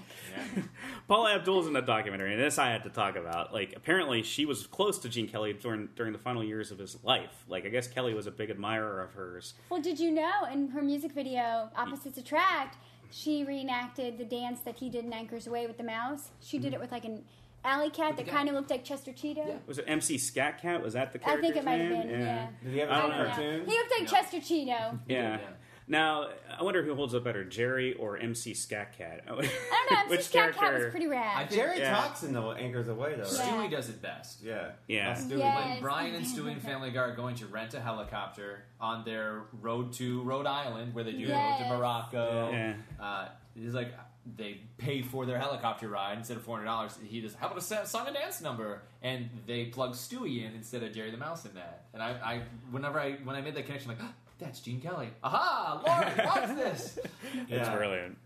Paula 1.07 1.35
Abdul's 1.35 1.67
in 1.67 1.73
the 1.73 1.81
documentary, 1.81 2.33
and 2.33 2.41
this 2.41 2.57
I 2.57 2.69
had 2.69 2.83
to 2.83 2.89
talk 2.89 3.15
about. 3.15 3.53
Like, 3.53 3.73
apparently, 3.75 4.23
she 4.23 4.45
was 4.45 4.65
close 4.67 4.99
to 4.99 5.09
Gene 5.09 5.27
Kelly 5.27 5.53
during 5.53 5.89
during 5.95 6.13
the 6.13 6.19
final 6.19 6.43
years 6.43 6.71
of 6.71 6.77
his 6.79 6.97
life. 7.03 7.43
Like, 7.47 7.65
I 7.65 7.69
guess 7.69 7.87
Kelly 7.87 8.13
was 8.13 8.27
a 8.27 8.31
big 8.31 8.49
admirer 8.49 9.01
of 9.01 9.13
hers. 9.13 9.53
Well, 9.69 9.81
did 9.81 9.99
you 9.99 10.11
know 10.11 10.31
in 10.51 10.69
her 10.69 10.81
music 10.81 11.11
video 11.11 11.69
"Opposites 11.75 12.17
Attract," 12.17 12.77
she 13.11 13.43
reenacted 13.43 14.17
the 14.17 14.25
dance 14.25 14.61
that 14.61 14.77
he 14.77 14.89
did 14.89 15.05
in 15.05 15.13
Anchors 15.13 15.47
Aweigh 15.47 15.67
with 15.67 15.77
the 15.77 15.83
mouse. 15.83 16.29
She 16.41 16.57
Mm-hmm. 16.57 16.63
did 16.63 16.73
it 16.75 16.79
with 16.79 16.91
like 16.91 17.05
an 17.05 17.23
alley 17.63 17.89
cat 17.89 18.17
the 18.17 18.23
that 18.23 18.31
kind 18.31 18.49
of 18.49 18.55
looked 18.55 18.69
like 18.69 18.83
Chester 18.83 19.13
Cheetah. 19.13 19.43
Yeah. 19.47 19.55
Was 19.67 19.77
it 19.79 19.85
MC 19.87 20.17
Scat 20.17 20.61
Cat? 20.61 20.83
Was 20.83 20.93
that 20.93 21.11
the 21.13 21.19
character? 21.19 21.39
I 21.39 21.41
think 21.41 21.55
it 21.57 21.65
might 21.65 21.79
have 21.81 21.89
been. 22.07 22.19
Yeah. 22.19 22.47
Did 22.63 22.73
he 22.73 22.79
have 22.79 22.89
I 22.89 23.01
his 23.01 23.09
know. 23.09 23.25
cartoon? 23.25 23.65
He 23.65 23.71
looked 23.77 23.91
like 23.91 24.01
No. 24.01 24.07
Chester 24.17 24.39
Cheetah. 24.41 24.99
Yeah. 25.07 25.31
Yeah. 25.31 25.39
Now, 25.85 26.29
I 26.57 26.63
wonder 26.63 26.81
who 26.81 26.95
holds 26.95 27.13
up 27.13 27.25
better, 27.25 27.43
Jerry 27.43 27.93
or 27.95 28.15
MC 28.17 28.53
Scat 28.53 28.97
Cat? 28.97 29.21
I 29.27 29.31
don't 29.31 29.41
know. 29.41 29.97
MC 29.97 30.09
Which 30.09 30.21
Scat 30.21 30.55
Cat 30.55 30.73
was 30.75 30.85
pretty 30.91 31.07
rad. 31.07 31.49
think- 31.49 31.61
Jerry 31.61 31.79
Yeah. 31.79 31.93
talks 31.93 32.23
in 32.23 32.31
the 32.31 32.41
Anchors 32.41 32.87
Aweigh, 32.87 33.17
though. 33.17 33.29
Yeah. 33.29 33.57
Right? 33.57 33.69
Stewie 33.69 33.71
does 33.71 33.89
it 33.89 34.01
best. 34.01 34.41
Yeah. 34.43 34.69
Yeah. 34.87 35.09
That's 35.13 35.25
Stewie. 35.25 35.39
Yes. 35.39 35.65
When 35.73 35.81
Brian 35.81 36.15
and 36.15 36.25
Stewie 36.25 36.53
and 36.53 36.61
Family 36.69 36.89
Guy 36.91 37.01
are 37.01 37.15
going 37.15 37.35
to 37.35 37.47
rent 37.47 37.73
a 37.73 37.81
helicopter 37.81 38.63
on 38.79 39.03
their 39.03 39.41
road 39.61 39.91
to 39.93 40.21
Rhode 40.23 40.45
Island, 40.45 40.93
where 40.95 41.03
they 41.03 41.11
do 41.11 41.17
Yes. 41.19 41.59
road 41.61 41.67
to 41.69 41.75
Morocco, 41.77 42.49
Yeah. 42.53 42.73
uh, 43.01 43.27
he's 43.53 43.73
like 43.73 43.93
they 44.37 44.61
pay 44.77 45.01
for 45.01 45.25
their 45.25 45.37
helicopter 45.37 45.87
ride 45.89 46.17
instead 46.17 46.37
of 46.37 46.43
four 46.43 46.55
hundred 46.57 46.67
dollars. 46.67 46.97
He 47.03 47.21
just 47.21 47.35
how 47.37 47.47
about 47.47 47.57
a 47.59 47.85
song 47.85 48.07
and 48.07 48.15
dance 48.15 48.41
number, 48.41 48.81
and 49.01 49.29
they 49.45 49.65
plug 49.65 49.93
Stewie 49.93 50.45
in 50.47 50.53
instead 50.55 50.83
of 50.83 50.93
Jerry 50.93 51.11
the 51.11 51.17
Mouse 51.17 51.45
in 51.45 51.53
that. 51.55 51.85
And 51.93 52.01
I, 52.01 52.09
I 52.11 52.41
whenever 52.71 52.99
I 52.99 53.13
when 53.23 53.35
I 53.35 53.41
made 53.41 53.55
that 53.55 53.65
connection, 53.65 53.91
I'm 53.91 53.97
like. 53.97 54.05
"Ah, 54.07 54.13
That's 54.39 54.59
Gene 54.61 54.81
Kelly. 54.81 55.09
Aha, 55.23 55.81
Lauren, 55.85 56.17
watch 56.25 56.57
this. 56.57 56.99
It's 57.33 57.51
Yeah. 57.51 57.75
brilliant. 57.75 58.17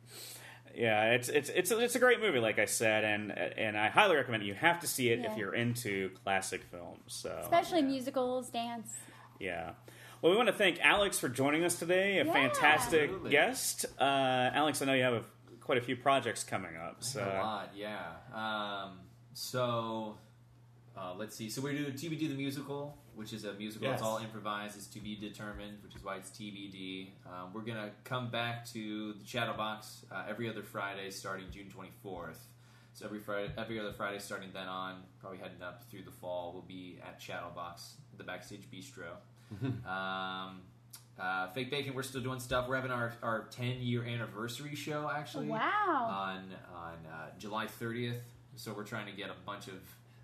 Yeah, 0.76 1.14
it's 1.14 1.28
it's 1.30 1.49
it's 1.49 1.72
a, 1.72 1.80
it's 1.80 1.95
a 1.95 1.99
great 1.99 2.22
movie, 2.22 2.40
like 2.40 2.60
I 2.60 2.65
said, 2.65 3.03
and 3.03 3.32
and 3.32 3.76
I 3.78 3.90
highly 3.90 4.15
recommend 4.15 4.44
it. 4.44 4.45
You 4.45 4.53
have 4.53 4.80
to 4.82 4.88
see 4.88 5.10
it 5.10 5.19
Yeah. 5.19 5.32
if 5.32 5.38
you're 5.38 5.53
into 5.56 6.11
classic 6.24 6.61
films. 6.72 7.02
So 7.07 7.36
Especially 7.41 7.82
musicals, 7.82 8.49
dance. 8.49 8.94
Yeah. 9.40 9.72
Well, 10.22 10.32
we 10.32 10.38
want 10.38 10.48
to 10.48 10.53
thank 10.53 10.80
Alex 10.84 11.19
for 11.19 11.30
joining 11.30 11.64
us 11.64 11.78
today. 11.78 12.19
A 12.19 12.26
Yeah. 12.26 12.34
fantastic 12.34 13.03
Absolutely. 13.03 13.32
guest. 13.32 13.86
Uh, 13.99 14.03
Alex, 14.53 14.82
I 14.82 14.86
know 14.86 14.94
you 14.94 15.03
have 15.03 15.14
a, 15.14 15.24
quite 15.68 15.77
a 15.77 15.81
few 15.81 15.98
projects 15.98 16.45
coming 16.45 16.77
up. 16.77 17.03
So 17.03 17.19
a 17.19 17.44
lot, 17.44 17.73
yeah. 17.76 18.14
Um, 18.34 18.99
so 19.34 20.18
uh, 20.98 21.14
let's 21.18 21.35
see. 21.35 21.49
So 21.49 21.61
we 21.61 21.73
do 21.77 21.88
TBD 21.91 22.30
the 22.30 22.35
musical, 22.35 22.98
which 23.15 23.34
is 23.34 23.44
a 23.44 23.53
musical. 23.53 23.91
It's 23.91 24.02
all 24.02 24.18
improvised. 24.19 24.77
It's 24.77 24.88
to 24.88 24.99
be 25.02 25.15
determined, 25.18 25.80
which 25.84 25.94
is 25.94 26.03
why 26.06 26.15
it's 26.15 26.30
TBD. 26.30 27.10
Um, 27.27 27.52
we're 27.53 27.61
gonna 27.61 27.91
come 28.06 28.30
back 28.30 28.65
to 28.72 29.14
the 29.14 29.26
Shadowbox 29.26 30.06
uh, 30.10 30.23
every 30.30 30.49
other 30.49 30.64
Friday, 30.64 31.11
starting 31.11 31.48
June 31.52 31.69
twenty 31.69 31.91
fourth. 32.02 32.48
So 32.94 33.06
every 33.06 33.19
Friday, 33.19 33.52
every 33.57 33.77
other 33.77 33.91
Friday, 33.91 34.19
starting 34.19 34.49
then 34.53 34.68
on, 34.68 35.03
probably 35.19 35.39
heading 35.39 35.61
up 35.61 35.84
through 35.91 36.03
the 36.03 36.11
fall, 36.11 36.52
we'll 36.53 36.64
be 36.64 36.98
at 37.06 37.19
Shadowbox, 37.19 37.91
the 38.18 38.23
backstage 38.23 38.64
bistro. 38.73 39.18
um, 39.85 40.61
uh, 41.19 41.48
Fake 41.49 41.72
Bacon, 41.72 41.94
we're 41.95 42.03
still 42.03 42.22
doing 42.22 42.39
stuff. 42.39 42.68
We're 42.68 42.76
having 42.76 42.91
our, 42.91 43.14
our 43.23 43.48
10 43.52 43.81
year 43.81 44.03
anniversary 44.03 44.76
show 44.76 45.10
actually 45.14 45.48
Wow. 45.48 45.60
on 46.10 46.53
on 46.76 46.94
uh, 47.11 47.30
July 47.39 47.65
30th. 47.81 48.19
So 48.56 48.73
we're 48.73 48.84
trying 48.84 49.06
to 49.07 49.11
get 49.11 49.30
a 49.30 49.35
bunch 49.45 49.68
of, 49.68 49.76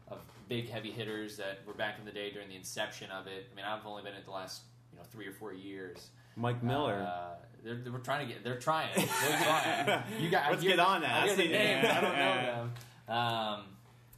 of 0.09 0.19
big 0.49 0.69
heavy 0.69 0.91
hitters 0.91 1.37
that 1.37 1.59
were 1.67 1.73
back 1.73 1.95
in 1.99 2.05
the 2.05 2.11
day 2.11 2.31
during 2.31 2.49
the 2.49 2.55
inception 2.55 3.09
of 3.11 3.27
it. 3.27 3.47
I 3.51 3.55
mean, 3.55 3.65
I've 3.65 3.85
only 3.85 4.03
been 4.03 4.13
at 4.15 4.25
the 4.25 4.31
last 4.31 4.61
you 4.91 4.97
know 4.97 5.03
three 5.11 5.27
or 5.27 5.33
four 5.33 5.53
years. 5.53 6.09
Mike 6.35 6.63
Miller. 6.63 7.07
Uh, 7.07 7.35
they're, 7.63 7.75
they're 7.75 7.99
trying 7.99 8.27
to 8.27 8.33
get. 8.33 8.43
They're 8.43 8.59
trying. 8.59 8.89
They're 8.95 9.05
trying. 9.07 10.03
You 10.19 10.29
guys, 10.29 10.47
Let's 10.51 10.63
get 10.63 10.79
on 10.79 11.01
that. 11.01 11.11
I 11.11 11.21
hear 11.27 11.31
I've 11.31 11.37
the 11.37 11.47
names. 11.47 11.85
it. 11.85 11.91
I 11.91 12.01
don't 12.01 12.11
know 12.13 12.17
Yeah. 12.19 12.67
them. 13.07 13.15
Um, 13.15 13.59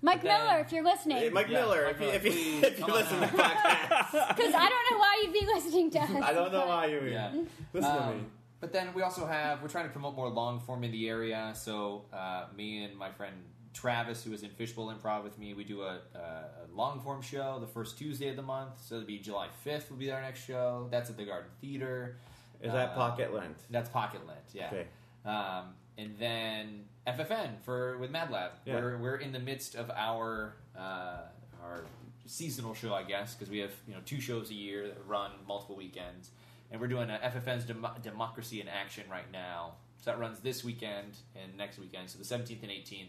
Mike 0.05 0.21
then- 0.23 0.39
Miller, 0.45 0.59
if 0.59 0.71
you're 0.71 0.83
listening. 0.83 1.17
Hey, 1.17 1.29
Mike 1.29 1.47
Yeah, 1.49 1.61
Miller, 1.61 1.85
Mike 1.85 1.95
if 1.95 1.99
you, 2.01 2.05
Miller, 2.07 2.15
if 2.17 2.25
you, 2.25 2.31
please, 2.31 2.63
if 2.63 2.79
you 2.79 2.85
come 2.85 2.93
on 2.93 2.99
listen 3.01 3.17
to 3.19 3.25
out. 3.25 3.31
the 3.31 3.37
podcast, 3.43 4.27
Because 4.35 4.53
I 4.55 4.69
don't 4.69 4.91
know 4.91 4.97
why 4.97 5.21
you'd 5.23 5.33
be 5.33 5.45
listening 5.45 5.91
to 5.91 5.99
us. 5.99 6.09
I 6.23 6.33
don't 6.33 6.51
know 6.53 6.67
why 6.67 6.85
you 6.87 7.01
Yeah. 7.01 7.31
listen 7.73 7.91
to 7.95 8.03
Um, 8.03 8.17
me. 8.17 8.23
But 8.61 8.71
then 8.73 8.93
we 8.93 9.01
also 9.01 9.25
have 9.27 9.61
we're 9.61 9.67
trying 9.67 9.85
to 9.85 9.91
promote 9.91 10.15
more 10.15 10.29
long 10.29 10.59
form 10.59 10.83
in 10.83 10.91
the 10.91 11.09
area. 11.09 11.51
So 11.55 12.05
uh, 12.13 12.45
me 12.55 12.83
and 12.83 12.97
my 12.97 13.11
friend 13.11 13.35
Travis, 13.73 14.23
who 14.23 14.31
is 14.33 14.41
in 14.43 14.49
Fishbowl 14.51 14.91
Improv 14.93 15.23
with 15.23 15.37
me, 15.37 15.53
we 15.53 15.63
do 15.65 15.81
a, 15.81 15.99
a, 16.15 16.17
a 16.19 16.47
long 16.73 17.01
form 17.01 17.21
show 17.21 17.57
the 17.59 17.67
first 17.67 17.97
Tuesday 17.97 18.29
of 18.29 18.37
the 18.37 18.41
month. 18.41 18.81
So 18.81 18.95
it'll 18.95 19.07
be 19.07 19.19
July 19.19 19.49
fifth. 19.63 19.89
Will 19.91 19.97
be 19.97 20.11
our 20.11 20.21
next 20.21 20.45
show. 20.45 20.87
That's 20.89 21.09
at 21.09 21.17
the 21.17 21.25
Garden 21.25 21.49
Theater. 21.61 22.15
Is 22.61 22.71
that 22.71 22.89
uh, 22.91 22.95
Pocket 22.95 23.33
Lent? 23.33 23.57
That's 23.69 23.89
Pocket 23.89 24.21
Lent. 24.25 24.39
Yeah. 24.53 24.67
Okay. 24.67 24.85
Um, 25.25 25.73
and 25.97 26.15
then 26.17 26.85
FFN 27.07 27.61
for 27.63 27.97
with 27.97 28.11
Mad 28.11 28.31
Lab. 28.31 28.51
Yeah. 28.65 28.75
We're, 28.75 28.97
we're 28.97 29.15
in 29.17 29.31
the 29.31 29.39
midst 29.39 29.75
of 29.75 29.91
our 29.91 30.55
uh, 30.77 31.21
our 31.63 31.83
seasonal 32.25 32.73
show, 32.73 32.93
I 32.93 33.03
guess, 33.03 33.33
because 33.35 33.49
we 33.49 33.59
have 33.59 33.71
you 33.87 33.93
know 33.93 33.99
two 34.05 34.19
shows 34.19 34.49
a 34.49 34.53
year 34.55 34.87
that 34.87 34.97
run 35.07 35.31
multiple 35.47 35.75
weekends, 35.75 36.31
and 36.71 36.81
we're 36.81 36.87
doing 36.87 37.09
a 37.09 37.19
FFN's 37.23 37.65
Demo- 37.65 37.93
Democracy 38.01 38.61
in 38.61 38.67
Action 38.67 39.03
right 39.09 39.31
now. 39.31 39.73
So 40.03 40.11
that 40.11 40.19
runs 40.19 40.39
this 40.39 40.63
weekend 40.63 41.17
and 41.41 41.55
next 41.57 41.79
weekend. 41.79 42.09
So 42.09 42.17
the 42.19 42.23
17th 42.25 42.61
and 42.61 42.71
18th 42.71 43.07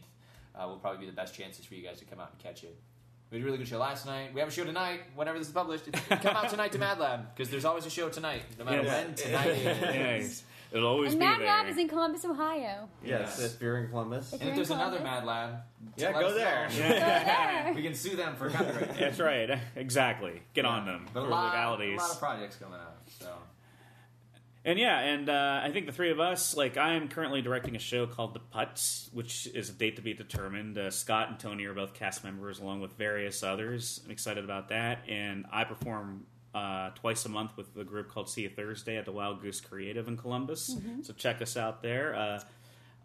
uh, 0.54 0.66
will 0.68 0.76
probably 0.76 1.00
be 1.00 1.06
the 1.06 1.16
best 1.16 1.34
chances 1.34 1.64
for 1.64 1.74
you 1.74 1.82
guys 1.82 1.98
to 1.98 2.04
come 2.06 2.20
out 2.20 2.30
and 2.32 2.38
catch 2.38 2.64
it. 2.64 2.76
We 3.30 3.38
had 3.38 3.42
a 3.42 3.46
really 3.46 3.58
good 3.58 3.66
show 3.68 3.78
last 3.78 4.06
night. 4.06 4.32
We 4.32 4.40
have 4.40 4.48
a 4.48 4.52
show 4.52 4.64
tonight. 4.64 5.00
Whenever 5.14 5.36
this 5.38 5.48
is 5.48 5.52
published, 5.52 5.90
come 6.08 6.36
out 6.36 6.48
tonight 6.48 6.72
to 6.72 6.78
Mad 6.78 6.98
Lab 7.00 7.34
because 7.34 7.50
there's 7.50 7.64
always 7.64 7.84
a 7.84 7.90
show 7.90 8.08
tonight, 8.08 8.42
no 8.58 8.64
matter 8.64 8.82
when. 8.84 9.14
Tonight 9.14 9.46
is. 10.20 10.44
It'll 10.76 10.88
always 10.88 11.12
and 11.12 11.20
be 11.20 11.26
Mad 11.26 11.40
there. 11.40 11.46
Lab 11.46 11.66
is 11.68 11.78
in 11.78 11.88
Columbus, 11.88 12.24
Ohio. 12.24 12.88
Yes, 13.02 13.38
Yes. 13.40 13.54
if 13.54 13.60
you're 13.62 13.78
in 13.78 13.88
Columbus. 13.90 14.32
If 14.32 14.40
And 14.40 14.50
if 14.50 14.56
there's 14.56 14.70
another 14.70 15.00
Mad 15.00 15.24
Lab, 15.24 15.60
Yeah, 15.96 16.08
let 16.10 16.20
go 16.20 16.26
us 16.28 16.34
there. 16.34 16.68
know. 16.68 16.74
Go 16.74 16.78
there. 17.00 17.72
we 17.74 17.82
can 17.82 17.94
sue 17.94 18.14
them 18.16 18.36
for 18.36 18.50
copyright. 18.50 18.94
That's 18.98 19.18
right. 19.18 19.58
Exactly. 19.76 20.42
Get 20.54 20.64
on 20.66 20.84
them 20.86 21.06
But 21.12 21.20
a 21.20 21.24
for 21.24 21.30
lot, 21.30 21.44
a 21.44 21.46
legalities. 21.48 21.98
lot 21.98 22.10
of 22.10 22.18
projects 22.18 22.56
coming 22.56 22.78
out. 22.78 22.96
So 23.20 23.32
And 24.64 24.78
yeah, 24.78 24.98
and 24.98 25.28
uh, 25.30 25.60
I 25.62 25.70
think 25.70 25.86
the 25.86 25.92
three 25.92 26.10
of 26.10 26.18
us, 26.20 26.56
like 26.56 26.76
I 26.76 26.94
am 26.94 27.08
currently 27.08 27.40
directing 27.40 27.76
a 27.76 27.78
show 27.78 28.06
called 28.06 28.34
The 28.34 28.40
Putts, 28.40 29.08
which 29.12 29.46
is 29.54 29.70
a 29.70 29.72
date 29.72 29.96
to 29.96 30.02
be 30.02 30.12
determined. 30.12 30.76
Uh, 30.76 30.90
Scott 30.90 31.28
and 31.30 31.38
Tony 31.38 31.64
are 31.66 31.74
both 31.74 31.94
cast 31.94 32.24
members, 32.24 32.58
along 32.58 32.80
with 32.80 32.92
various 32.94 33.42
others. 33.42 34.00
I'm 34.04 34.10
excited 34.10 34.42
about 34.44 34.68
that. 34.70 35.08
And 35.08 35.46
I 35.52 35.64
perform 35.64 36.26
uh, 36.56 36.90
twice 36.94 37.26
a 37.26 37.28
month 37.28 37.54
with 37.56 37.76
a 37.76 37.84
group 37.84 38.08
called 38.08 38.30
See 38.30 38.42
You 38.42 38.48
Thursday 38.48 38.96
at 38.96 39.04
the 39.04 39.12
Wild 39.12 39.42
Goose 39.42 39.60
Creative 39.60 40.08
in 40.08 40.16
Columbus. 40.16 40.74
So 41.02 41.12
check 41.12 41.42
us 41.42 41.54
out 41.54 41.82
there. 41.82 42.14
Uh, 42.16 42.40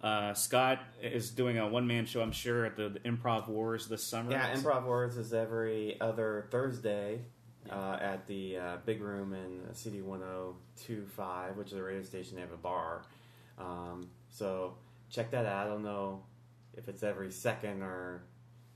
uh, 0.01 0.33
Scott 0.33 0.79
is 1.01 1.31
doing 1.31 1.57
a 1.57 1.67
one 1.67 1.85
man 1.85 2.05
show, 2.05 2.21
I'm 2.21 2.31
sure, 2.31 2.65
at 2.65 2.77
the, 2.77 2.87
the 2.87 2.99
Improv 3.01 3.49
Wars 3.49 3.87
this 3.87 4.03
summer. 4.03 4.31
Yeah, 4.31 4.55
Improv 4.55 4.85
Wars 4.85 5.17
is 5.17 5.33
every 5.33 5.99
other 5.99 6.47
Thursday 6.49 7.19
uh, 7.69 7.97
at 7.99 8.25
the 8.25 8.57
uh, 8.57 8.77
big 8.85 9.01
room 9.01 9.33
in 9.33 9.61
CD 9.75 10.01
1025, 10.01 11.57
which 11.57 11.67
is 11.67 11.73
a 11.73 11.83
radio 11.83 12.03
station. 12.03 12.35
They 12.35 12.41
have 12.41 12.53
a 12.53 12.57
bar. 12.57 13.03
Um, 13.59 14.07
so 14.29 14.75
check 15.09 15.29
that 15.31 15.45
out. 15.45 15.67
I 15.67 15.69
don't 15.69 15.83
know 15.83 16.23
if 16.77 16.87
it's 16.87 17.03
every 17.03 17.31
second 17.31 17.83
or. 17.83 18.23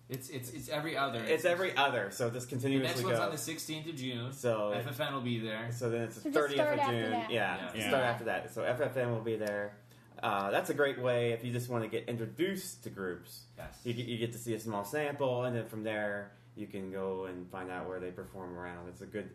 It's 0.10 0.30
it's 0.30 0.52
it's 0.52 0.70
every 0.70 0.96
other. 0.98 1.24
It's 1.24 1.46
every 1.46 1.76
other, 1.76 2.12
so 2.12 2.30
this 2.30 2.44
The 2.46 2.50
continuously 2.50 2.88
next 2.88 3.04
one's 3.04 3.20
on 3.20 3.32
the 3.32 3.38
16th 3.38 3.90
of 3.90 3.96
June. 3.96 4.32
So, 4.34 4.74
FFN 4.76 5.14
will 5.14 5.22
be 5.22 5.40
there. 5.40 5.70
so 5.72 5.90
then 5.90 6.02
it's 6.04 6.18
the 6.18 6.32
So 6.32 6.40
30th 6.42 6.74
of 6.84 6.90
June. 6.92 7.12
that. 7.12 7.32
Yeah, 7.32 7.72
Yeah. 7.76 7.88
start 7.88 8.04
after 8.04 8.24
that. 8.26 8.54
So 8.54 8.62
FFN 8.62 9.10
will 9.12 9.22
be 9.22 9.36
there. 9.36 9.78
Uh, 10.22 10.50
that's 10.52 10.70
a 10.70 10.74
great 10.74 11.00
way 11.02 11.32
if 11.34 11.44
you 11.44 11.52
just 11.52 11.70
want 11.70 11.84
to 11.84 11.90
get 11.90 12.08
introduced 12.08 12.84
to 12.84 12.90
groups. 12.90 13.42
Yes. 13.58 13.80
You 13.84 13.94
get, 13.94 14.06
you 14.06 14.18
get 14.18 14.32
to 14.34 14.38
see 14.40 14.54
a 14.54 14.60
small 14.60 14.84
sample, 14.86 15.44
and 15.44 15.56
then 15.56 15.66
from 15.68 15.84
there, 15.84 16.32
you 16.56 16.68
can 16.68 16.92
go 16.92 17.26
and 17.26 17.50
find 17.52 17.70
out 17.70 17.88
where 17.88 18.00
they 18.00 18.12
perform 18.12 18.58
around. 18.58 18.88
It's 18.88 19.02
a 19.02 19.06
good 19.06 19.30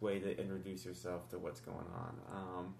way 0.00 0.18
to 0.18 0.38
introduce 0.38 0.84
yourself 0.84 1.28
to 1.30 1.38
what's 1.38 1.60
going 1.60 1.86
on. 1.96 2.14
Um, 2.32 2.74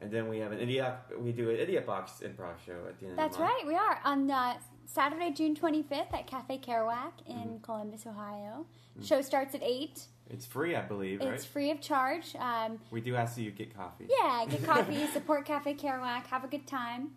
and 0.00 0.10
then 0.10 0.28
we 0.28 0.38
have 0.38 0.50
an 0.52 0.60
idiot. 0.60 0.94
We 1.18 1.32
do 1.32 1.50
an 1.50 1.56
idiot 1.56 1.84
box 1.86 2.22
improv 2.24 2.54
show 2.64 2.86
at 2.88 2.98
the 3.00 3.06
end. 3.08 3.18
That's 3.18 3.34
of 3.36 3.40
the 3.40 3.44
month. 3.44 3.54
right. 3.58 3.66
We 3.66 3.74
are 3.74 4.00
on 4.04 4.30
uh, 4.30 4.54
Saturday, 4.92 5.30
June 5.32 5.54
25th 5.54 6.12
at 6.14 6.26
Cafe 6.26 6.58
Kerouac 6.58 7.12
in 7.26 7.60
Columbus, 7.62 8.06
Ohio. 8.06 8.64
Show 9.02 9.20
starts 9.20 9.54
at 9.54 9.62
8. 9.62 10.00
It's 10.30 10.46
free, 10.46 10.74
I 10.74 10.80
believe, 10.80 11.20
It's 11.20 11.44
free 11.44 11.70
of 11.70 11.80
charge. 11.80 12.34
Um, 12.36 12.78
We 12.90 13.00
do 13.02 13.14
ask 13.14 13.36
you 13.38 13.50
to 13.50 13.56
get 13.56 13.74
coffee. 13.76 14.06
yeah, 14.22 14.44
get 14.48 14.64
coffee, 14.72 15.06
support 15.08 15.44
Cafe 15.44 15.74
Kerouac, 15.74 16.26
have 16.26 16.42
a 16.42 16.48
good 16.48 16.66
time. 16.66 17.10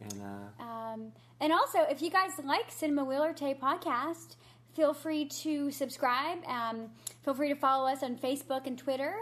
And 0.00 0.20
uh, 0.20 0.62
Um, 0.62 1.12
and 1.40 1.52
also, 1.52 1.78
if 1.88 2.02
you 2.02 2.10
guys 2.10 2.32
like 2.44 2.70
Cinema 2.70 3.04
Wheeler 3.04 3.32
Tay 3.32 3.54
podcast, 3.54 4.34
feel 4.74 4.92
free 4.92 5.24
to 5.26 5.70
subscribe. 5.70 6.38
Um, 6.46 6.88
feel 7.24 7.34
free 7.34 7.48
to 7.50 7.54
follow 7.56 7.88
us 7.88 8.02
on 8.02 8.16
Facebook 8.16 8.66
and 8.66 8.76
Twitter. 8.76 9.14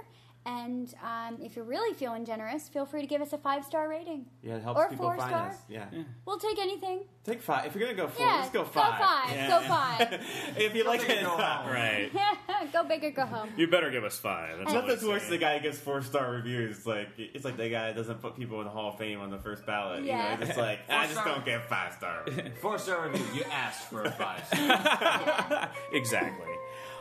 And 0.46 0.92
um, 1.04 1.38
if 1.42 1.54
you're 1.54 1.66
really 1.66 1.92
feeling 1.94 2.24
generous, 2.24 2.66
feel 2.68 2.86
free 2.86 3.02
to 3.02 3.06
give 3.06 3.20
us 3.20 3.34
a 3.34 3.38
five 3.38 3.62
star 3.64 3.88
rating. 3.88 4.24
yeah, 4.42 4.56
it 4.56 4.62
helps 4.62 4.80
Or 4.80 4.88
people 4.88 5.04
four 5.04 5.16
find 5.18 5.28
star. 5.30 5.48
us. 5.48 5.56
Yeah. 5.68 5.84
We'll 6.24 6.38
take 6.38 6.58
anything. 6.58 7.00
Take 7.24 7.42
five. 7.42 7.66
If 7.66 7.74
you're 7.74 7.84
gonna 7.84 7.94
go 7.96 8.08
four, 8.08 8.24
Yeah, 8.24 8.36
let's 8.36 8.48
go 8.50 8.62
go 8.62 8.68
five. 8.70 8.98
five. 8.98 9.36
Yeah. 9.36 9.48
Go 9.48 9.60
five. 9.68 10.20
if 10.56 10.74
you 10.74 10.84
like 10.84 11.02
it, 11.08 11.20
go 11.20 11.28
home. 11.28 11.70
Right. 11.70 12.10
go 12.72 12.84
big 12.84 13.04
or 13.04 13.10
go 13.10 13.26
home. 13.26 13.50
You 13.58 13.66
better 13.68 13.90
give 13.90 14.02
us 14.02 14.18
five. 14.18 14.56
That's 14.58 14.72
Nothing's 14.72 15.04
worse 15.04 15.22
than 15.24 15.32
the 15.32 15.38
guy 15.38 15.58
who 15.58 15.62
gets 15.62 15.78
four 15.78 16.00
star 16.00 16.30
reviews. 16.32 16.86
Like 16.86 17.08
it's 17.18 17.44
like 17.44 17.58
the 17.58 17.68
guy 17.68 17.88
that 17.88 17.96
doesn't 17.96 18.22
put 18.22 18.34
people 18.36 18.60
in 18.60 18.64
the 18.64 18.70
Hall 18.72 18.92
of 18.92 18.98
Fame 18.98 19.20
on 19.20 19.30
the 19.30 19.38
first 19.38 19.66
ballot. 19.66 20.04
Yeah. 20.04 20.32
You 20.32 20.40
know, 20.40 20.46
it's 20.46 20.56
like 20.56 20.78
I 20.88 21.06
just 21.06 21.22
don't 21.22 21.44
get 21.44 21.68
five 21.68 21.92
star. 21.92 22.24
Four 22.62 22.78
star 22.78 23.08
review. 23.10 23.26
You 23.34 23.44
asked 23.52 23.90
for 23.90 24.04
a 24.04 24.10
five. 24.10 24.46
star. 24.46 25.70
exactly. 25.92 26.46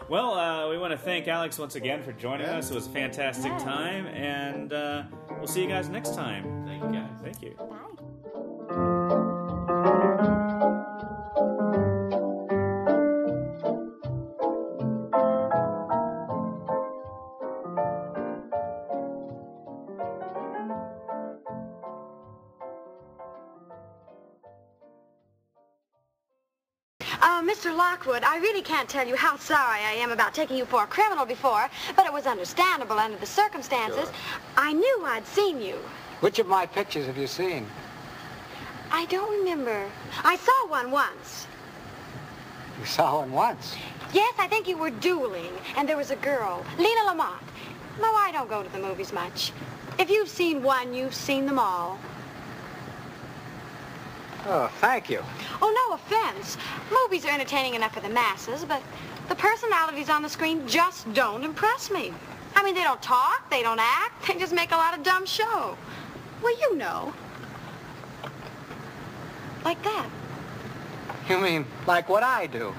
Well, 0.09 0.33
uh, 0.33 0.69
we 0.69 0.77
want 0.79 0.91
to 0.91 0.97
thank 0.97 1.27
Alex 1.27 1.59
once 1.59 1.75
again 1.75 2.01
for 2.01 2.11
joining 2.13 2.47
Yeah. 2.47 2.57
us. 2.57 2.71
It 2.71 2.75
was 2.75 2.87
a 2.87 2.89
fantastic 2.89 3.51
Yes. 3.51 3.63
time, 3.63 4.07
and 4.07 4.73
uh, 4.73 5.03
we'll 5.37 5.45
see 5.47 5.61
you 5.61 5.67
guys 5.67 5.87
next 5.87 6.15
time. 6.15 6.65
Thank 6.65 6.83
you 6.83 6.89
guys. 6.91 7.09
Thank 7.21 7.41
you. 7.43 7.55
Bye. 8.69 9.25
Lockwood, 27.99 28.23
I 28.23 28.37
really 28.37 28.61
can't 28.61 28.87
tell 28.87 29.05
you 29.05 29.17
how 29.17 29.35
sorry 29.35 29.81
I 29.81 29.91
am 29.91 30.11
about 30.11 30.33
taking 30.33 30.55
you 30.55 30.63
for 30.63 30.83
a 30.83 30.87
criminal 30.87 31.25
before, 31.25 31.69
but 31.97 32.05
it 32.05 32.13
was 32.13 32.25
understandable 32.27 32.97
under 32.97 33.17
the 33.17 33.25
circumstances. 33.25 34.05
Sure. 34.05 34.13
I 34.55 34.71
knew 34.71 35.03
I'd 35.03 35.27
seen 35.27 35.61
you. 35.61 35.75
Which 36.21 36.39
of 36.39 36.47
my 36.47 36.65
pictures 36.65 37.07
have 37.07 37.17
you 37.17 37.27
seen? 37.27 37.67
I 38.89 39.05
don't 39.07 39.29
remember. 39.39 39.85
I 40.23 40.37
saw 40.37 40.67
one 40.69 40.91
once. 40.91 41.45
You 42.79 42.85
saw 42.85 43.19
one 43.19 43.33
once. 43.33 43.75
Yes, 44.13 44.33
I 44.39 44.47
think 44.47 44.69
you 44.69 44.77
were 44.77 44.91
dueling, 44.91 45.51
and 45.75 45.87
there 45.87 45.97
was 45.97 46.11
a 46.11 46.15
girl, 46.15 46.65
Lina 46.77 47.03
Lamont. 47.05 47.43
No, 47.99 48.13
I 48.13 48.31
don't 48.31 48.49
go 48.49 48.63
to 48.63 48.69
the 48.69 48.79
movies 48.79 49.11
much. 49.11 49.51
If 49.97 50.09
you've 50.09 50.29
seen 50.29 50.63
one, 50.63 50.93
you've 50.93 51.13
seen 51.13 51.45
them 51.45 51.59
all. 51.59 51.99
Oh, 54.45 54.71
thank 54.79 55.09
you. 55.09 55.23
Oh, 55.61 55.87
no 55.87 55.95
offense. 55.95 56.57
Movies 56.91 57.25
are 57.25 57.31
entertaining 57.31 57.75
enough 57.75 57.93
for 57.93 57.99
the 57.99 58.09
masses, 58.09 58.65
but 58.65 58.81
the 59.27 59.35
personalities 59.35 60.09
on 60.09 60.23
the 60.23 60.29
screen 60.29 60.67
just 60.67 61.11
don't 61.13 61.43
impress 61.43 61.91
me. 61.91 62.13
I 62.55 62.63
mean, 62.63 62.73
they 62.73 62.83
don't 62.83 63.01
talk, 63.01 63.49
they 63.49 63.61
don't 63.61 63.79
act, 63.79 64.27
they 64.27 64.35
just 64.35 64.53
make 64.53 64.71
a 64.71 64.75
lot 64.75 64.97
of 64.97 65.03
dumb 65.03 65.25
show. 65.25 65.77
Well, 66.41 66.59
you 66.59 66.75
know. 66.75 67.13
Like 69.63 69.81
that. 69.83 70.09
You 71.29 71.37
mean 71.37 71.65
like 71.85 72.09
what 72.09 72.23
I 72.23 72.47
do? 72.47 72.73